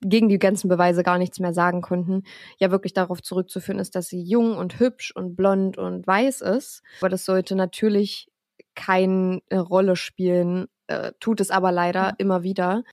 gegen 0.00 0.28
die 0.28 0.38
ganzen 0.38 0.68
Beweise 0.68 1.02
gar 1.02 1.18
nichts 1.18 1.40
mehr 1.40 1.52
sagen 1.52 1.82
konnten, 1.82 2.22
ja 2.58 2.70
wirklich 2.70 2.92
darauf 2.92 3.22
zurückzuführen 3.22 3.80
ist, 3.80 3.96
dass 3.96 4.08
sie 4.08 4.22
jung 4.22 4.56
und 4.56 4.78
hübsch 4.78 5.12
und 5.14 5.34
blond 5.34 5.78
und 5.78 6.06
weiß 6.06 6.42
ist. 6.42 6.82
Aber 7.00 7.08
das 7.08 7.24
sollte 7.24 7.56
natürlich 7.56 8.28
keine 8.74 9.40
Rolle 9.52 9.96
spielen, 9.96 10.66
äh, 10.86 11.12
tut 11.20 11.40
es 11.40 11.50
aber 11.50 11.72
leider 11.72 12.14
immer 12.18 12.42
wieder. 12.42 12.84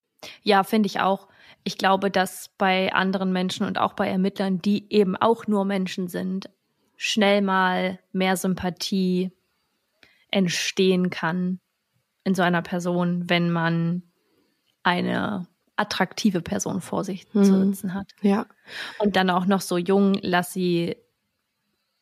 Ja, 0.44 0.64
finde 0.64 0.88
ich 0.88 1.00
auch. 1.00 1.28
Ich 1.64 1.78
glaube, 1.78 2.10
dass 2.10 2.50
bei 2.58 2.94
anderen 2.94 3.32
Menschen 3.32 3.66
und 3.66 3.78
auch 3.78 3.94
bei 3.94 4.08
Ermittlern, 4.08 4.62
die 4.62 4.92
eben 4.92 5.16
auch 5.16 5.48
nur 5.48 5.66
Menschen 5.66 6.08
sind, 6.08 6.50
schnell 7.04 7.42
mal 7.42 7.98
mehr 8.12 8.38
Sympathie 8.38 9.32
entstehen 10.30 11.10
kann 11.10 11.60
in 12.24 12.36
so 12.36 12.44
einer 12.44 12.62
Person, 12.62 13.28
wenn 13.28 13.50
man 13.50 14.04
eine 14.84 15.48
attraktive 15.78 16.42
Person 16.42 16.80
vor 16.80 17.04
sich 17.04 17.28
zu 17.32 17.40
Mhm. 17.40 17.74
sitzen 17.74 17.96
hat. 17.96 18.12
Ja. 18.22 18.46
Und 19.00 19.16
dann 19.16 19.32
auch 19.32 19.48
noch 19.48 19.62
so 19.62 19.78
jung, 19.78 20.14
lass 20.22 20.54
sie 20.54 20.96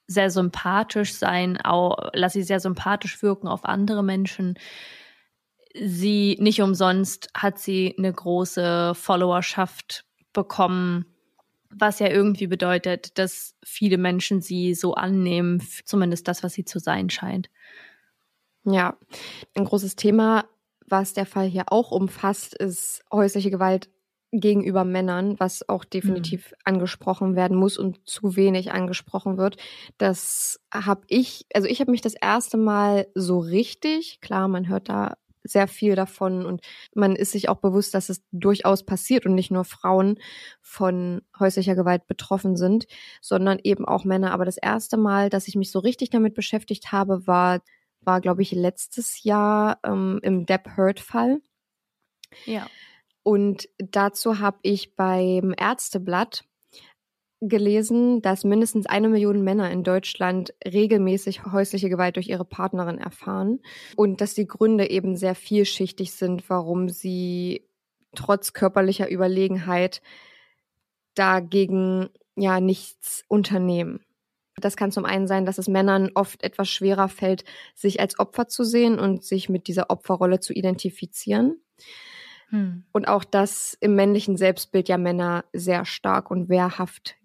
sehr 0.07 0.29
sympathisch 0.31 1.13
sein, 1.13 1.61
auch, 1.61 2.09
lass 2.11 2.33
sie 2.33 2.43
sehr 2.43 2.59
sympathisch 2.59 3.21
wirken 3.23 3.47
auf 3.47 3.63
andere 3.63 4.03
Menschen. 4.03 4.55
Sie, 5.73 6.35
nicht 6.41 6.61
umsonst 6.61 7.29
hat 7.33 7.57
sie 7.57 7.95
eine 7.97 8.11
große 8.11 8.95
Followerschaft 8.95 10.03
bekommen, 10.33 11.05
was 11.69 11.99
ja 11.99 12.07
irgendwie 12.07 12.47
bedeutet, 12.47 13.17
dass 13.17 13.55
viele 13.63 13.97
Menschen 13.97 14.41
sie 14.41 14.73
so 14.73 14.95
annehmen, 14.95 15.61
zumindest 15.85 16.27
das, 16.27 16.43
was 16.43 16.53
sie 16.53 16.65
zu 16.65 16.79
sein 16.79 17.09
scheint. 17.09 17.49
Ja, 18.65 18.97
ein 19.55 19.65
großes 19.65 19.95
Thema, 19.95 20.45
was 20.87 21.13
der 21.13 21.25
Fall 21.25 21.47
hier 21.47 21.65
auch 21.67 21.91
umfasst, 21.91 22.55
ist 22.55 23.03
häusliche 23.11 23.51
Gewalt 23.51 23.89
gegenüber 24.31 24.83
Männern, 24.83 25.39
was 25.39 25.67
auch 25.67 25.83
definitiv 25.83 26.53
angesprochen 26.63 27.35
werden 27.35 27.57
muss 27.57 27.77
und 27.77 28.07
zu 28.07 28.35
wenig 28.35 28.71
angesprochen 28.71 29.37
wird. 29.37 29.57
Das 29.97 30.59
habe 30.71 31.01
ich, 31.07 31.47
also 31.53 31.67
ich 31.67 31.79
habe 31.81 31.91
mich 31.91 32.01
das 32.01 32.13
erste 32.13 32.57
Mal 32.57 33.07
so 33.15 33.39
richtig, 33.39 34.21
klar, 34.21 34.47
man 34.47 34.67
hört 34.67 34.89
da 34.89 35.17
sehr 35.51 35.67
viel 35.67 35.95
davon 35.95 36.45
und 36.45 36.61
man 36.93 37.15
ist 37.15 37.31
sich 37.31 37.49
auch 37.49 37.57
bewusst, 37.57 37.93
dass 37.93 38.09
es 38.09 38.23
durchaus 38.31 38.85
passiert 38.85 39.25
und 39.25 39.35
nicht 39.35 39.51
nur 39.51 39.65
Frauen 39.65 40.19
von 40.61 41.21
häuslicher 41.39 41.75
Gewalt 41.75 42.07
betroffen 42.07 42.55
sind, 42.55 42.87
sondern 43.21 43.59
eben 43.63 43.85
auch 43.85 44.05
Männer. 44.05 44.31
Aber 44.31 44.45
das 44.45 44.57
erste 44.57 44.97
Mal, 44.97 45.29
dass 45.29 45.47
ich 45.47 45.55
mich 45.55 45.71
so 45.71 45.79
richtig 45.79 46.09
damit 46.09 46.33
beschäftigt 46.33 46.91
habe, 46.91 47.27
war, 47.27 47.61
war 48.01 48.21
glaube 48.21 48.41
ich, 48.41 48.51
letztes 48.51 49.23
Jahr 49.23 49.79
ähm, 49.83 50.19
im 50.23 50.45
Depp 50.45 50.77
Heard-Fall. 50.77 51.41
Ja. 52.45 52.67
Und 53.23 53.69
dazu 53.77 54.39
habe 54.39 54.59
ich 54.63 54.95
beim 54.95 55.53
Ärzteblatt 55.57 56.45
gelesen, 57.41 58.21
dass 58.21 58.43
mindestens 58.43 58.85
eine 58.85 59.09
Million 59.09 59.43
Männer 59.43 59.71
in 59.71 59.83
Deutschland 59.83 60.53
regelmäßig 60.65 61.45
häusliche 61.45 61.89
Gewalt 61.89 62.17
durch 62.17 62.27
ihre 62.27 62.45
Partnerin 62.45 62.97
erfahren 62.97 63.59
und 63.95 64.21
dass 64.21 64.33
die 64.33 64.47
Gründe 64.47 64.89
eben 64.89 65.15
sehr 65.15 65.35
vielschichtig 65.35 66.11
sind, 66.11 66.49
warum 66.49 66.89
sie 66.89 67.65
trotz 68.15 68.53
körperlicher 68.53 69.09
Überlegenheit 69.09 70.01
dagegen 71.15 72.09
ja 72.35 72.59
nichts 72.59 73.23
unternehmen. 73.27 74.01
Das 74.57 74.75
kann 74.75 74.91
zum 74.91 75.05
einen 75.05 75.27
sein, 75.27 75.45
dass 75.45 75.57
es 75.57 75.69
Männern 75.69 76.11
oft 76.15 76.43
etwas 76.43 76.69
schwerer 76.69 77.07
fällt, 77.07 77.45
sich 77.75 78.01
als 78.01 78.19
Opfer 78.19 78.47
zu 78.47 78.63
sehen 78.65 78.99
und 78.99 79.23
sich 79.23 79.47
mit 79.47 79.67
dieser 79.67 79.89
Opferrolle 79.89 80.41
zu 80.41 80.53
identifizieren. 80.53 81.61
Hm. 82.49 82.83
Und 82.91 83.07
auch, 83.07 83.23
dass 83.23 83.77
im 83.79 83.95
männlichen 83.95 84.37
Selbstbild 84.37 84.89
ja 84.89 84.97
Männer 84.97 85.45
sehr 85.53 85.85
stark 85.85 86.31
und 86.31 86.49
wehrhaft 86.49 87.15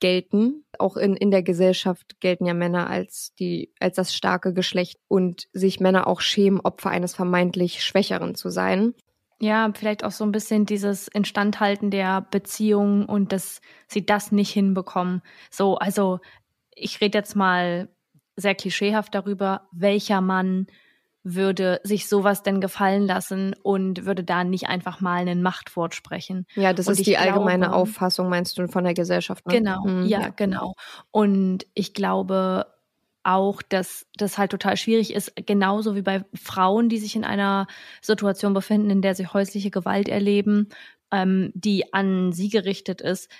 gelten. 0.00 0.64
Auch 0.78 0.96
in, 0.96 1.16
in 1.16 1.30
der 1.30 1.42
Gesellschaft 1.42 2.20
gelten 2.20 2.46
ja 2.46 2.54
Männer 2.54 2.90
als 2.90 3.34
die, 3.38 3.72
als 3.80 3.96
das 3.96 4.14
starke 4.14 4.52
Geschlecht 4.52 4.98
und 5.08 5.48
sich 5.52 5.80
Männer 5.80 6.06
auch 6.06 6.20
schämen, 6.20 6.60
Opfer 6.60 6.90
eines 6.90 7.14
vermeintlich 7.14 7.82
Schwächeren 7.82 8.34
zu 8.34 8.50
sein. 8.50 8.94
Ja, 9.40 9.70
vielleicht 9.74 10.04
auch 10.04 10.10
so 10.10 10.24
ein 10.24 10.32
bisschen 10.32 10.66
dieses 10.66 11.08
Instandhalten 11.08 11.90
der 11.90 12.20
Beziehung 12.20 13.06
und 13.06 13.32
dass 13.32 13.60
sie 13.88 14.04
das 14.04 14.32
nicht 14.32 14.52
hinbekommen. 14.52 15.22
So, 15.50 15.76
also 15.76 16.20
ich 16.74 17.00
rede 17.00 17.18
jetzt 17.18 17.34
mal 17.34 17.88
sehr 18.36 18.54
klischeehaft 18.54 19.14
darüber, 19.14 19.68
welcher 19.72 20.20
Mann 20.20 20.66
würde 21.24 21.80
sich 21.84 22.06
sowas 22.08 22.42
denn 22.42 22.60
gefallen 22.60 23.06
lassen 23.06 23.54
und 23.62 24.04
würde 24.04 24.22
da 24.24 24.44
nicht 24.44 24.68
einfach 24.68 25.00
mal 25.00 25.16
einen 25.20 25.42
Machtwort 25.42 25.94
sprechen. 25.94 26.46
Ja, 26.54 26.72
das 26.74 26.86
Und 26.86 26.98
ist 26.98 27.06
die 27.06 27.16
allgemeine 27.16 27.64
glaube- 27.66 27.76
Auffassung, 27.76 28.28
meinst 28.28 28.58
du, 28.58 28.68
von 28.68 28.84
der 28.84 28.92
Gesellschaft? 28.94 29.46
Ne? 29.46 29.54
Genau, 29.54 29.84
Mhm. 29.86 30.04
ja, 30.06 30.28
genau. 30.28 30.74
Und 31.10 31.66
ich 31.74 31.94
glaube 31.94 32.66
auch, 33.22 33.62
dass 33.62 34.06
das 34.18 34.36
halt 34.36 34.50
total 34.50 34.76
schwierig 34.76 35.14
ist, 35.14 35.32
genauso 35.46 35.96
wie 35.96 36.02
bei 36.02 36.24
Frauen, 36.34 36.90
die 36.90 36.98
sich 36.98 37.16
in 37.16 37.24
einer 37.24 37.66
Situation 38.02 38.52
befinden, 38.52 38.90
in 38.90 39.00
der 39.00 39.14
sie 39.14 39.26
häusliche 39.26 39.70
Gewalt 39.70 40.10
erleben, 40.10 40.68
ähm, 41.10 41.50
die 41.54 41.94
an 41.94 42.32
sie 42.32 42.50
gerichtet 42.50 43.00
ist, 43.00 43.30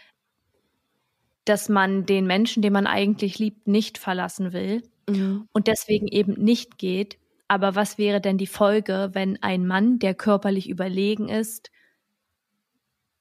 dass 1.45 1.69
man 1.69 2.07
den 2.07 2.27
Menschen, 2.27 2.63
den 2.63 2.73
man 2.73 2.87
eigentlich 2.87 3.39
liebt, 3.39 3.69
nicht 3.69 3.99
verlassen 3.99 4.55
will 4.55 4.83
Mhm. 5.07 5.47
und 5.53 5.67
deswegen 5.67 6.09
eben 6.09 6.33
nicht 6.43 6.79
geht. 6.79 7.19
Aber 7.55 7.77
was 7.77 7.99
wäre 7.99 8.21
denn 8.21 8.37
die 8.37 8.49
Folge, 8.49 9.11
wenn 9.13 9.41
ein 9.41 9.65
Mann, 9.65 10.01
der 10.01 10.13
körperlich 10.13 10.69
überlegen 10.69 11.29
ist, 11.29 11.71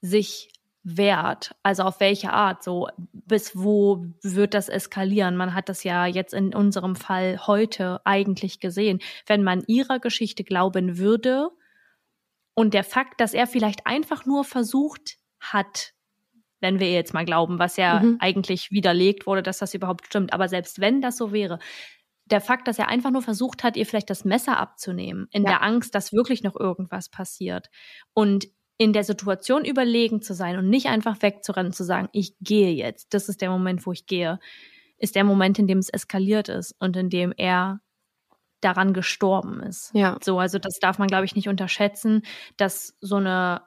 sich 0.00 0.48
wehrt? 0.82 1.54
Also 1.62 1.84
auf 1.84 2.00
welche 2.00 2.32
Art? 2.32 2.64
So 2.64 2.88
bis 3.12 3.54
wo 3.54 4.06
wird 4.22 4.54
das 4.54 4.68
eskalieren? 4.68 5.36
Man 5.36 5.54
hat 5.54 5.68
das 5.68 5.84
ja 5.84 6.06
jetzt 6.06 6.34
in 6.34 6.52
unserem 6.52 6.96
Fall 6.96 7.46
heute 7.46 8.00
eigentlich 8.04 8.58
gesehen. 8.58 8.98
Wenn 9.24 9.44
man 9.44 9.62
ihrer 9.68 10.00
Geschichte 10.00 10.42
glauben 10.42 10.98
würde 10.98 11.50
und 12.54 12.74
der 12.74 12.82
Fakt, 12.82 13.20
dass 13.20 13.34
er 13.34 13.46
vielleicht 13.46 13.86
einfach 13.86 14.26
nur 14.26 14.42
versucht 14.42 15.18
hat, 15.38 15.92
wenn 16.58 16.80
wir 16.80 16.88
ihr 16.88 16.94
jetzt 16.94 17.14
mal 17.14 17.24
glauben, 17.24 17.60
was 17.60 17.76
ja 17.76 18.00
Mhm. 18.00 18.16
eigentlich 18.18 18.72
widerlegt 18.72 19.28
wurde, 19.28 19.44
dass 19.44 19.58
das 19.58 19.74
überhaupt 19.74 20.06
stimmt. 20.06 20.32
Aber 20.32 20.48
selbst 20.48 20.80
wenn 20.80 21.00
das 21.00 21.16
so 21.18 21.30
wäre, 21.32 21.60
der 22.26 22.40
Fakt, 22.40 22.68
dass 22.68 22.78
er 22.78 22.88
einfach 22.88 23.10
nur 23.10 23.22
versucht 23.22 23.62
hat, 23.64 23.76
ihr 23.76 23.86
vielleicht 23.86 24.10
das 24.10 24.24
Messer 24.24 24.58
abzunehmen, 24.58 25.28
in 25.30 25.42
Ja. 25.44 25.50
der 25.50 25.62
Angst, 25.62 25.94
dass 25.94 26.12
wirklich 26.12 26.42
noch 26.42 26.58
irgendwas 26.58 27.08
passiert 27.08 27.68
und 28.14 28.46
in 28.76 28.92
der 28.92 29.04
Situation 29.04 29.64
überlegen 29.64 30.20
zu 30.20 30.34
sein 30.34 30.58
und 30.58 30.68
nicht 30.68 30.86
einfach 30.86 31.22
wegzurennen, 31.22 31.72
zu 31.72 31.84
sagen, 31.84 32.08
ich 32.12 32.34
gehe 32.40 32.72
jetzt, 32.72 33.14
das 33.14 33.28
ist 33.28 33.40
der 33.40 33.50
Moment, 33.50 33.86
wo 33.86 33.92
ich 33.92 34.06
gehe, 34.06 34.40
ist 34.98 35.14
der 35.14 35.24
Moment, 35.24 35.58
in 35.58 35.66
dem 35.66 35.78
es 35.78 35.90
eskaliert 35.90 36.48
ist 36.48 36.74
und 36.80 36.96
in 36.96 37.08
dem 37.10 37.32
er 37.36 37.80
daran 38.60 38.94
gestorben 38.94 39.60
ist. 39.60 39.90
Ja. 39.94 40.18
So, 40.22 40.38
also 40.38 40.58
das 40.58 40.78
darf 40.80 40.98
man, 40.98 41.08
glaube 41.08 41.26
ich, 41.26 41.36
nicht 41.36 41.48
unterschätzen, 41.48 42.22
dass 42.56 42.96
so 43.00 43.16
eine, 43.16 43.62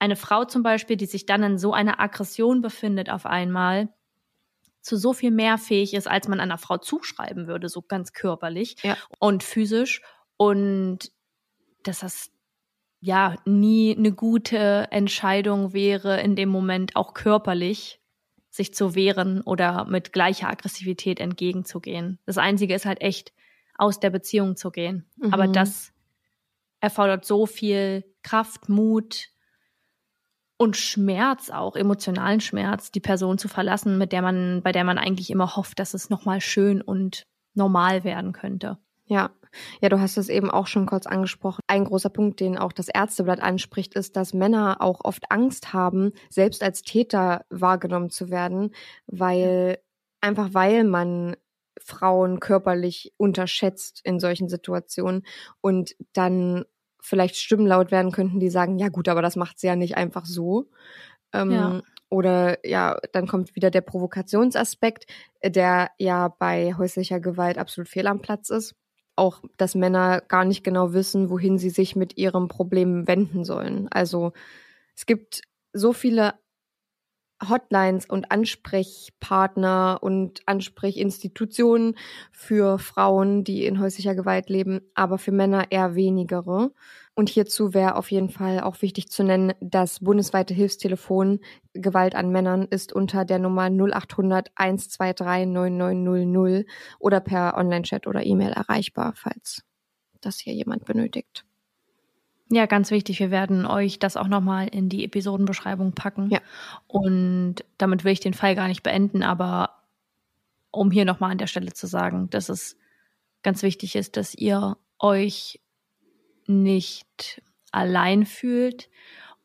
eine 0.00 0.16
Frau 0.16 0.44
zum 0.44 0.62
Beispiel, 0.64 0.96
die 0.96 1.06
sich 1.06 1.26
dann 1.26 1.42
in 1.44 1.58
so 1.58 1.72
einer 1.72 2.00
Aggression 2.00 2.60
befindet 2.60 3.08
auf 3.08 3.24
einmal, 3.24 3.88
zu 4.82 4.96
so 4.96 5.12
viel 5.12 5.30
mehr 5.30 5.58
fähig 5.58 5.94
ist, 5.94 6.08
als 6.08 6.28
man 6.28 6.40
einer 6.40 6.58
Frau 6.58 6.76
zuschreiben 6.76 7.46
würde, 7.46 7.68
so 7.68 7.82
ganz 7.82 8.12
körperlich 8.12 8.76
Ja. 8.82 8.96
und 9.18 9.42
physisch. 9.42 10.02
Und 10.36 11.10
dass 11.84 12.00
das 12.00 12.30
ja 13.00 13.36
nie 13.44 13.96
eine 13.96 14.12
gute 14.12 14.88
Entscheidung 14.90 15.72
wäre, 15.72 16.20
in 16.20 16.36
dem 16.36 16.48
Moment 16.48 16.96
auch 16.96 17.14
körperlich 17.14 18.00
sich 18.50 18.74
zu 18.74 18.94
wehren 18.94 19.40
oder 19.40 19.86
mit 19.86 20.12
gleicher 20.12 20.48
Aggressivität 20.48 21.20
entgegenzugehen. 21.20 22.18
Das 22.26 22.36
Einzige 22.38 22.74
ist 22.74 22.84
halt 22.84 23.00
echt, 23.00 23.32
aus 23.76 23.98
der 23.98 24.10
Beziehung 24.10 24.56
zu 24.56 24.70
gehen. 24.70 25.10
Mhm. 25.16 25.32
Aber 25.32 25.48
das 25.48 25.92
erfordert 26.80 27.24
so 27.24 27.46
viel 27.46 28.04
Kraft, 28.22 28.68
Mut 28.68 29.28
und 30.62 30.76
Schmerz 30.76 31.50
auch, 31.50 31.74
emotionalen 31.74 32.40
Schmerz, 32.40 32.92
die 32.92 33.00
Person 33.00 33.36
zu 33.36 33.48
verlassen, 33.48 33.98
mit 33.98 34.12
der 34.12 34.22
man, 34.22 34.62
bei 34.62 34.70
der 34.70 34.84
man 34.84 34.96
eigentlich 34.96 35.30
immer 35.30 35.56
hofft, 35.56 35.80
dass 35.80 35.92
es 35.92 36.08
nochmal 36.08 36.40
schön 36.40 36.80
und 36.80 37.24
normal 37.54 38.04
werden 38.04 38.32
könnte. 38.32 38.78
Ja. 39.06 39.30
Ja, 39.82 39.90
du 39.90 40.00
hast 40.00 40.16
es 40.16 40.30
eben 40.30 40.50
auch 40.50 40.66
schon 40.66 40.86
kurz 40.86 41.06
angesprochen. 41.06 41.60
Ein 41.66 41.84
großer 41.84 42.08
Punkt, 42.08 42.40
den 42.40 42.56
auch 42.56 42.72
das 42.72 42.88
Ärzteblatt 42.88 43.42
anspricht, 43.42 43.94
ist, 43.94 44.16
dass 44.16 44.32
Männer 44.32 44.80
auch 44.80 45.00
oft 45.04 45.30
Angst 45.30 45.74
haben, 45.74 46.12
selbst 46.30 46.62
als 46.62 46.82
Täter 46.82 47.44
wahrgenommen 47.50 48.08
zu 48.08 48.30
werden, 48.30 48.70
weil 49.06 49.78
einfach 50.22 50.54
weil 50.54 50.84
man 50.84 51.36
Frauen 51.78 52.40
körperlich 52.40 53.12
unterschätzt 53.18 54.00
in 54.04 54.20
solchen 54.20 54.48
Situationen 54.48 55.26
und 55.60 55.96
dann 56.12 56.64
vielleicht 57.02 57.36
Stimmen 57.36 57.66
laut 57.66 57.90
werden 57.90 58.12
könnten, 58.12 58.40
die 58.40 58.48
sagen, 58.48 58.78
ja 58.78 58.88
gut, 58.88 59.08
aber 59.08 59.20
das 59.20 59.36
macht 59.36 59.58
sie 59.58 59.66
ja 59.66 59.76
nicht 59.76 59.96
einfach 59.96 60.24
so. 60.24 60.70
Ähm, 61.32 61.50
Ja. 61.50 61.82
Oder 62.08 62.58
ja, 62.66 62.98
dann 63.12 63.26
kommt 63.26 63.56
wieder 63.56 63.70
der 63.70 63.80
Provokationsaspekt, 63.80 65.06
der 65.42 65.90
ja 65.98 66.28
bei 66.28 66.74
häuslicher 66.76 67.20
Gewalt 67.20 67.56
absolut 67.56 67.88
fehl 67.88 68.06
am 68.06 68.20
Platz 68.20 68.50
ist. 68.50 68.74
Auch, 69.16 69.42
dass 69.56 69.74
Männer 69.74 70.20
gar 70.20 70.44
nicht 70.44 70.62
genau 70.62 70.92
wissen, 70.92 71.30
wohin 71.30 71.56
sie 71.56 71.70
sich 71.70 71.96
mit 71.96 72.18
ihrem 72.18 72.48
Problem 72.48 73.08
wenden 73.08 73.44
sollen. 73.44 73.88
Also 73.90 74.32
es 74.94 75.06
gibt 75.06 75.40
so 75.72 75.94
viele 75.94 76.34
Hotlines 77.48 78.06
und 78.06 78.30
Ansprechpartner 78.30 79.98
und 80.00 80.40
Ansprechinstitutionen 80.46 81.96
für 82.30 82.78
Frauen, 82.78 83.44
die 83.44 83.66
in 83.66 83.80
häuslicher 83.80 84.14
Gewalt 84.14 84.48
leben, 84.48 84.80
aber 84.94 85.18
für 85.18 85.32
Männer 85.32 85.66
eher 85.70 85.94
wenigere. 85.94 86.72
Und 87.14 87.28
hierzu 87.28 87.74
wäre 87.74 87.96
auf 87.96 88.10
jeden 88.10 88.30
Fall 88.30 88.60
auch 88.60 88.80
wichtig 88.80 89.10
zu 89.10 89.22
nennen, 89.22 89.52
das 89.60 90.00
bundesweite 90.00 90.54
Hilfstelefon 90.54 91.40
Gewalt 91.74 92.14
an 92.14 92.30
Männern 92.30 92.66
ist 92.68 92.92
unter 92.92 93.24
der 93.24 93.38
Nummer 93.38 93.68
0800 93.68 94.50
123 94.54 95.46
9900 95.46 96.66
oder 96.98 97.20
per 97.20 97.56
Online-Chat 97.56 98.06
oder 98.06 98.24
E-Mail 98.24 98.52
erreichbar, 98.52 99.12
falls 99.14 99.62
das 100.20 100.38
hier 100.38 100.54
jemand 100.54 100.84
benötigt. 100.84 101.44
Ja, 102.54 102.66
ganz 102.66 102.90
wichtig. 102.90 103.18
Wir 103.18 103.30
werden 103.30 103.64
euch 103.64 103.98
das 103.98 104.18
auch 104.18 104.28
nochmal 104.28 104.68
in 104.68 104.90
die 104.90 105.06
Episodenbeschreibung 105.06 105.92
packen. 105.92 106.28
Ja. 106.28 106.40
Und 106.86 107.64
damit 107.78 108.04
will 108.04 108.12
ich 108.12 108.20
den 108.20 108.34
Fall 108.34 108.54
gar 108.54 108.68
nicht 108.68 108.82
beenden, 108.82 109.22
aber 109.22 109.78
um 110.70 110.90
hier 110.90 111.06
nochmal 111.06 111.30
an 111.30 111.38
der 111.38 111.46
Stelle 111.46 111.72
zu 111.72 111.86
sagen, 111.86 112.28
dass 112.28 112.50
es 112.50 112.76
ganz 113.42 113.62
wichtig 113.62 113.96
ist, 113.96 114.18
dass 114.18 114.34
ihr 114.34 114.76
euch 114.98 115.60
nicht 116.46 117.40
allein 117.70 118.26
fühlt 118.26 118.90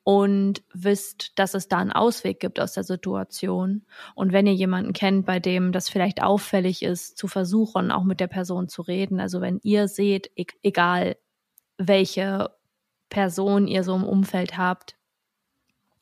und 0.03 0.61
wisst, 0.73 1.39
dass 1.39 1.53
es 1.53 1.69
da 1.69 1.77
einen 1.77 1.93
Ausweg 1.93 2.41
gibt 2.41 2.59
aus 2.59 2.73
der 2.73 2.83
Situation. 2.83 3.85
Und 4.15 4.33
wenn 4.33 4.47
ihr 4.47 4.53
jemanden 4.53 4.91
kennt, 4.91 5.25
bei 5.25 5.39
dem 5.39 5.71
das 5.71 5.87
vielleicht 5.87 6.21
auffällig 6.21 6.83
ist, 6.83 7.17
zu 7.17 7.29
versuchen, 7.29 7.89
auch 7.89 8.03
mit 8.03 8.19
der 8.19 8.27
Person 8.27 8.67
zu 8.67 8.81
reden. 8.81 9.21
Also 9.21 9.39
wenn 9.39 9.61
ihr 9.63 9.87
seht, 9.87 10.29
e 10.35 10.45
egal 10.61 11.15
welche 11.77 12.56
Person 13.09 13.67
ihr 13.67 13.83
so 13.83 13.95
im 13.95 14.03
Umfeld 14.03 14.57
habt 14.57 14.95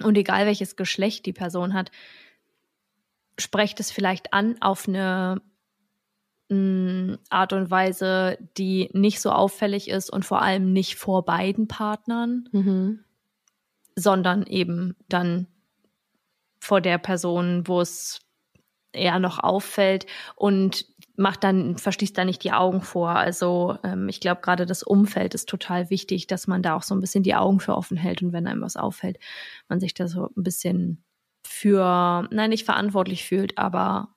und 0.01 0.17
egal 0.17 0.45
welches 0.45 0.75
Geschlecht 0.75 1.25
die 1.25 1.33
Person 1.33 1.73
hat, 1.73 1.91
sprecht 3.37 3.79
es 3.79 3.91
vielleicht 3.91 4.33
an 4.33 4.55
auf 4.61 4.87
eine 4.87 5.41
mh, 6.49 7.17
Art 7.29 7.53
und 7.53 7.71
Weise, 7.71 8.37
die 8.57 8.89
nicht 8.93 9.21
so 9.21 9.31
auffällig 9.31 9.89
ist 9.89 10.09
und 10.09 10.25
vor 10.25 10.41
allem 10.41 10.73
nicht 10.73 10.95
vor 10.95 11.25
beiden 11.25 11.67
Partnern, 11.67 12.49
Mhm. 12.51 13.03
sondern 13.95 14.45
eben 14.47 14.95
dann 15.09 15.47
vor 16.59 16.81
der 16.81 16.97
Person, 16.97 17.67
wo 17.67 17.81
es 17.81 18.21
eher 18.91 19.19
noch 19.19 19.39
auffällt 19.39 20.05
und 20.35 20.85
macht 21.17 21.43
dann, 21.43 21.77
verschließt 21.77 22.17
da 22.17 22.25
nicht 22.25 22.43
die 22.43 22.51
Augen 22.51 22.81
vor. 22.81 23.09
Also 23.09 23.77
ähm, 23.83 24.09
ich 24.09 24.19
glaube, 24.19 24.41
gerade 24.41 24.65
das 24.65 24.83
Umfeld 24.83 25.33
ist 25.33 25.49
total 25.49 25.89
wichtig, 25.89 26.27
dass 26.27 26.47
man 26.47 26.61
da 26.61 26.75
auch 26.75 26.83
so 26.83 26.95
ein 26.95 27.01
bisschen 27.01 27.23
die 27.23 27.35
Augen 27.35 27.59
für 27.59 27.75
offen 27.75 27.97
hält 27.97 28.21
und 28.21 28.33
wenn 28.33 28.47
einem 28.47 28.61
was 28.61 28.75
auffällt, 28.75 29.17
man 29.69 29.79
sich 29.79 29.93
da 29.93 30.07
so 30.07 30.29
ein 30.35 30.43
bisschen 30.43 31.03
für, 31.45 32.27
nein, 32.31 32.49
nicht 32.49 32.65
verantwortlich 32.65 33.23
fühlt, 33.25 33.57
aber 33.57 34.15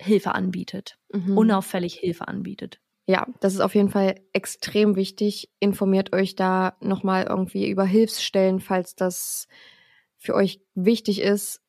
Hilfe 0.00 0.34
anbietet. 0.34 0.98
Mhm. 1.12 1.36
Unauffällig 1.36 1.94
Hilfe 1.94 2.28
anbietet. 2.28 2.80
Ja, 3.06 3.26
das 3.40 3.54
ist 3.54 3.60
auf 3.60 3.74
jeden 3.74 3.88
Fall 3.88 4.20
extrem 4.32 4.94
wichtig. 4.94 5.50
Informiert 5.60 6.12
euch 6.12 6.36
da 6.36 6.76
nochmal 6.80 7.24
irgendwie 7.24 7.68
über 7.68 7.84
Hilfsstellen, 7.84 8.60
falls 8.60 8.94
das 8.94 9.48
für 10.18 10.34
euch 10.34 10.60
wichtig 10.74 11.20
ist. 11.20 11.62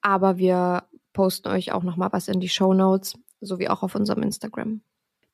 Aber 0.00 0.38
wir 0.38 0.88
posten 1.12 1.48
euch 1.48 1.72
auch 1.72 1.82
nochmal 1.82 2.12
was 2.12 2.28
in 2.28 2.40
die 2.40 2.48
Show 2.48 2.72
Notes, 2.72 3.14
sowie 3.40 3.68
auch 3.68 3.82
auf 3.82 3.94
unserem 3.94 4.22
Instagram. 4.22 4.80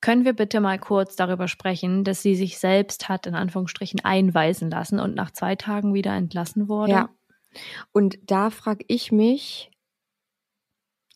Können 0.00 0.24
wir 0.24 0.32
bitte 0.32 0.61
mal 0.61 0.78
kurz 0.78 1.14
darüber 1.14 1.46
sprechen, 1.46 2.03
dass 2.03 2.22
sie 2.22 2.34
sich 2.34 2.59
selbst 2.59 3.09
hat 3.09 3.26
in 3.26 3.34
Anführungsstrichen 3.34 4.00
einweisen 4.05 4.70
lassen 4.70 4.98
und 4.98 5.14
nach 5.14 5.30
zwei 5.30 5.55
Tagen 5.55 5.94
wieder 5.94 6.12
entlassen 6.12 6.68
wurde? 6.68 6.92
Ja. 6.92 7.09
Und 7.92 8.18
da 8.28 8.50
frage 8.50 8.84
ich 8.88 9.12
mich, 9.12 9.70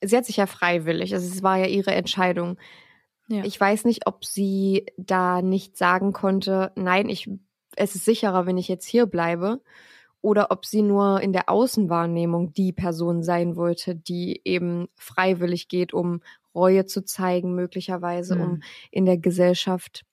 sie 0.00 0.16
hat 0.16 0.24
sich 0.26 0.36
ja 0.36 0.46
freiwillig, 0.46 1.14
also 1.14 1.26
es 1.26 1.42
war 1.42 1.56
ja 1.56 1.66
ihre 1.66 1.94
Entscheidung. 1.94 2.58
Ja. 3.28 3.42
Ich 3.44 3.60
weiß 3.60 3.84
nicht, 3.86 4.06
ob 4.06 4.24
sie 4.24 4.86
da 4.96 5.42
nicht 5.42 5.76
sagen 5.76 6.12
konnte, 6.12 6.70
nein, 6.76 7.08
ich 7.08 7.28
es 7.76 7.94
ist 7.94 8.04
sicherer, 8.04 8.46
wenn 8.46 8.58
ich 8.58 8.68
jetzt 8.68 8.86
hier 8.86 9.06
bleibe, 9.06 9.60
oder 10.22 10.50
ob 10.50 10.64
sie 10.66 10.82
nur 10.82 11.20
in 11.20 11.32
der 11.32 11.48
Außenwahrnehmung 11.48 12.52
die 12.52 12.72
Person 12.72 13.22
sein 13.22 13.54
wollte, 13.54 13.94
die 13.94 14.40
eben 14.44 14.88
freiwillig 14.96 15.68
geht, 15.68 15.92
um 15.92 16.20
Reue 16.56 16.86
zu 16.86 17.04
zeigen, 17.04 17.54
möglicherweise, 17.54 18.36
Mhm. 18.36 18.40
um 18.42 18.62
in 18.90 19.06
der 19.06 19.18
Gesellschaft 19.18 20.04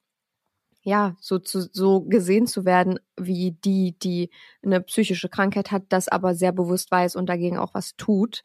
ja, 0.86 1.16
so 1.22 1.39
zu, 1.39 1.62
so 1.72 2.02
gesehen 2.02 2.46
zu 2.46 2.66
werden, 2.66 3.00
wie 3.18 3.52
die, 3.52 3.98
die 3.98 4.30
eine 4.64 4.82
psychische 4.82 5.30
Krankheit 5.30 5.72
hat, 5.72 5.84
das 5.89 6.10
aber 6.10 6.36
sehr 6.36 6.52
bewusst 6.52 6.91
weiß 6.91 7.16
und 7.16 7.28
dagegen 7.28 7.58
auch 7.58 7.74
was 7.74 7.96
tut. 7.96 8.44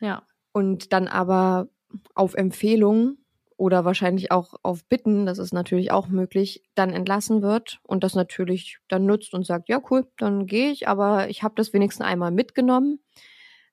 Ja. 0.00 0.22
Und 0.52 0.92
dann 0.92 1.08
aber 1.08 1.68
auf 2.14 2.34
Empfehlung 2.34 3.18
oder 3.56 3.86
wahrscheinlich 3.86 4.30
auch 4.32 4.54
auf 4.62 4.84
Bitten, 4.84 5.24
das 5.24 5.38
ist 5.38 5.54
natürlich 5.54 5.90
auch 5.92 6.08
möglich, 6.08 6.62
dann 6.74 6.90
entlassen 6.90 7.40
wird 7.40 7.80
und 7.84 8.04
das 8.04 8.14
natürlich 8.14 8.78
dann 8.88 9.06
nutzt 9.06 9.32
und 9.32 9.46
sagt, 9.46 9.70
ja 9.70 9.80
cool, 9.90 10.06
dann 10.18 10.46
gehe 10.46 10.70
ich, 10.70 10.88
aber 10.88 11.30
ich 11.30 11.42
habe 11.42 11.54
das 11.56 11.72
wenigstens 11.72 12.04
einmal 12.06 12.32
mitgenommen. 12.32 13.00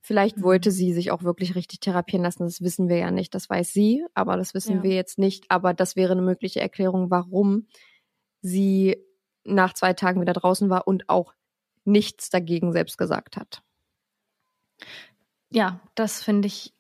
Vielleicht 0.05 0.37
Mhm. 0.37 0.43
wollte 0.43 0.71
sie 0.71 0.93
sich 0.93 1.11
auch 1.11 1.23
wirklich 1.23 1.55
richtig 1.55 1.79
therapieren 1.79 2.23
lassen, 2.23 2.43
das 2.43 2.61
wissen 2.61 2.89
wir 2.89 2.97
ja 2.97 3.11
nicht, 3.11 3.33
das 3.35 3.49
weiß 3.49 3.71
sie, 3.73 4.05
aber 4.13 4.37
das 4.37 4.53
wissen 4.53 4.81
Ja. 4.81 4.83
wir 4.83 4.95
jetzt 4.95 5.17
nicht, 5.17 5.45
aber 5.49 5.73
das 5.73 5.95
wäre 5.95 6.11
eine 6.13 6.21
mögliche 6.21 6.59
Erklärung, 6.61 7.09
warum 7.09 7.67
sie 8.41 8.97
nach 9.45 9.73
zwei 9.73 9.93
Tagen 9.93 10.21
wieder 10.21 10.33
draußen 10.33 10.69
war 10.69 10.87
und 10.87 11.09
auch 11.09 11.33
nichts 11.85 12.29
dagegen 12.29 12.73
selbst 12.73 12.97
gesagt 12.97 13.37
hat. 13.37 13.63
Ja, 15.51 15.79
das 15.95 16.21
finde 16.23 16.47
ich 16.47 16.73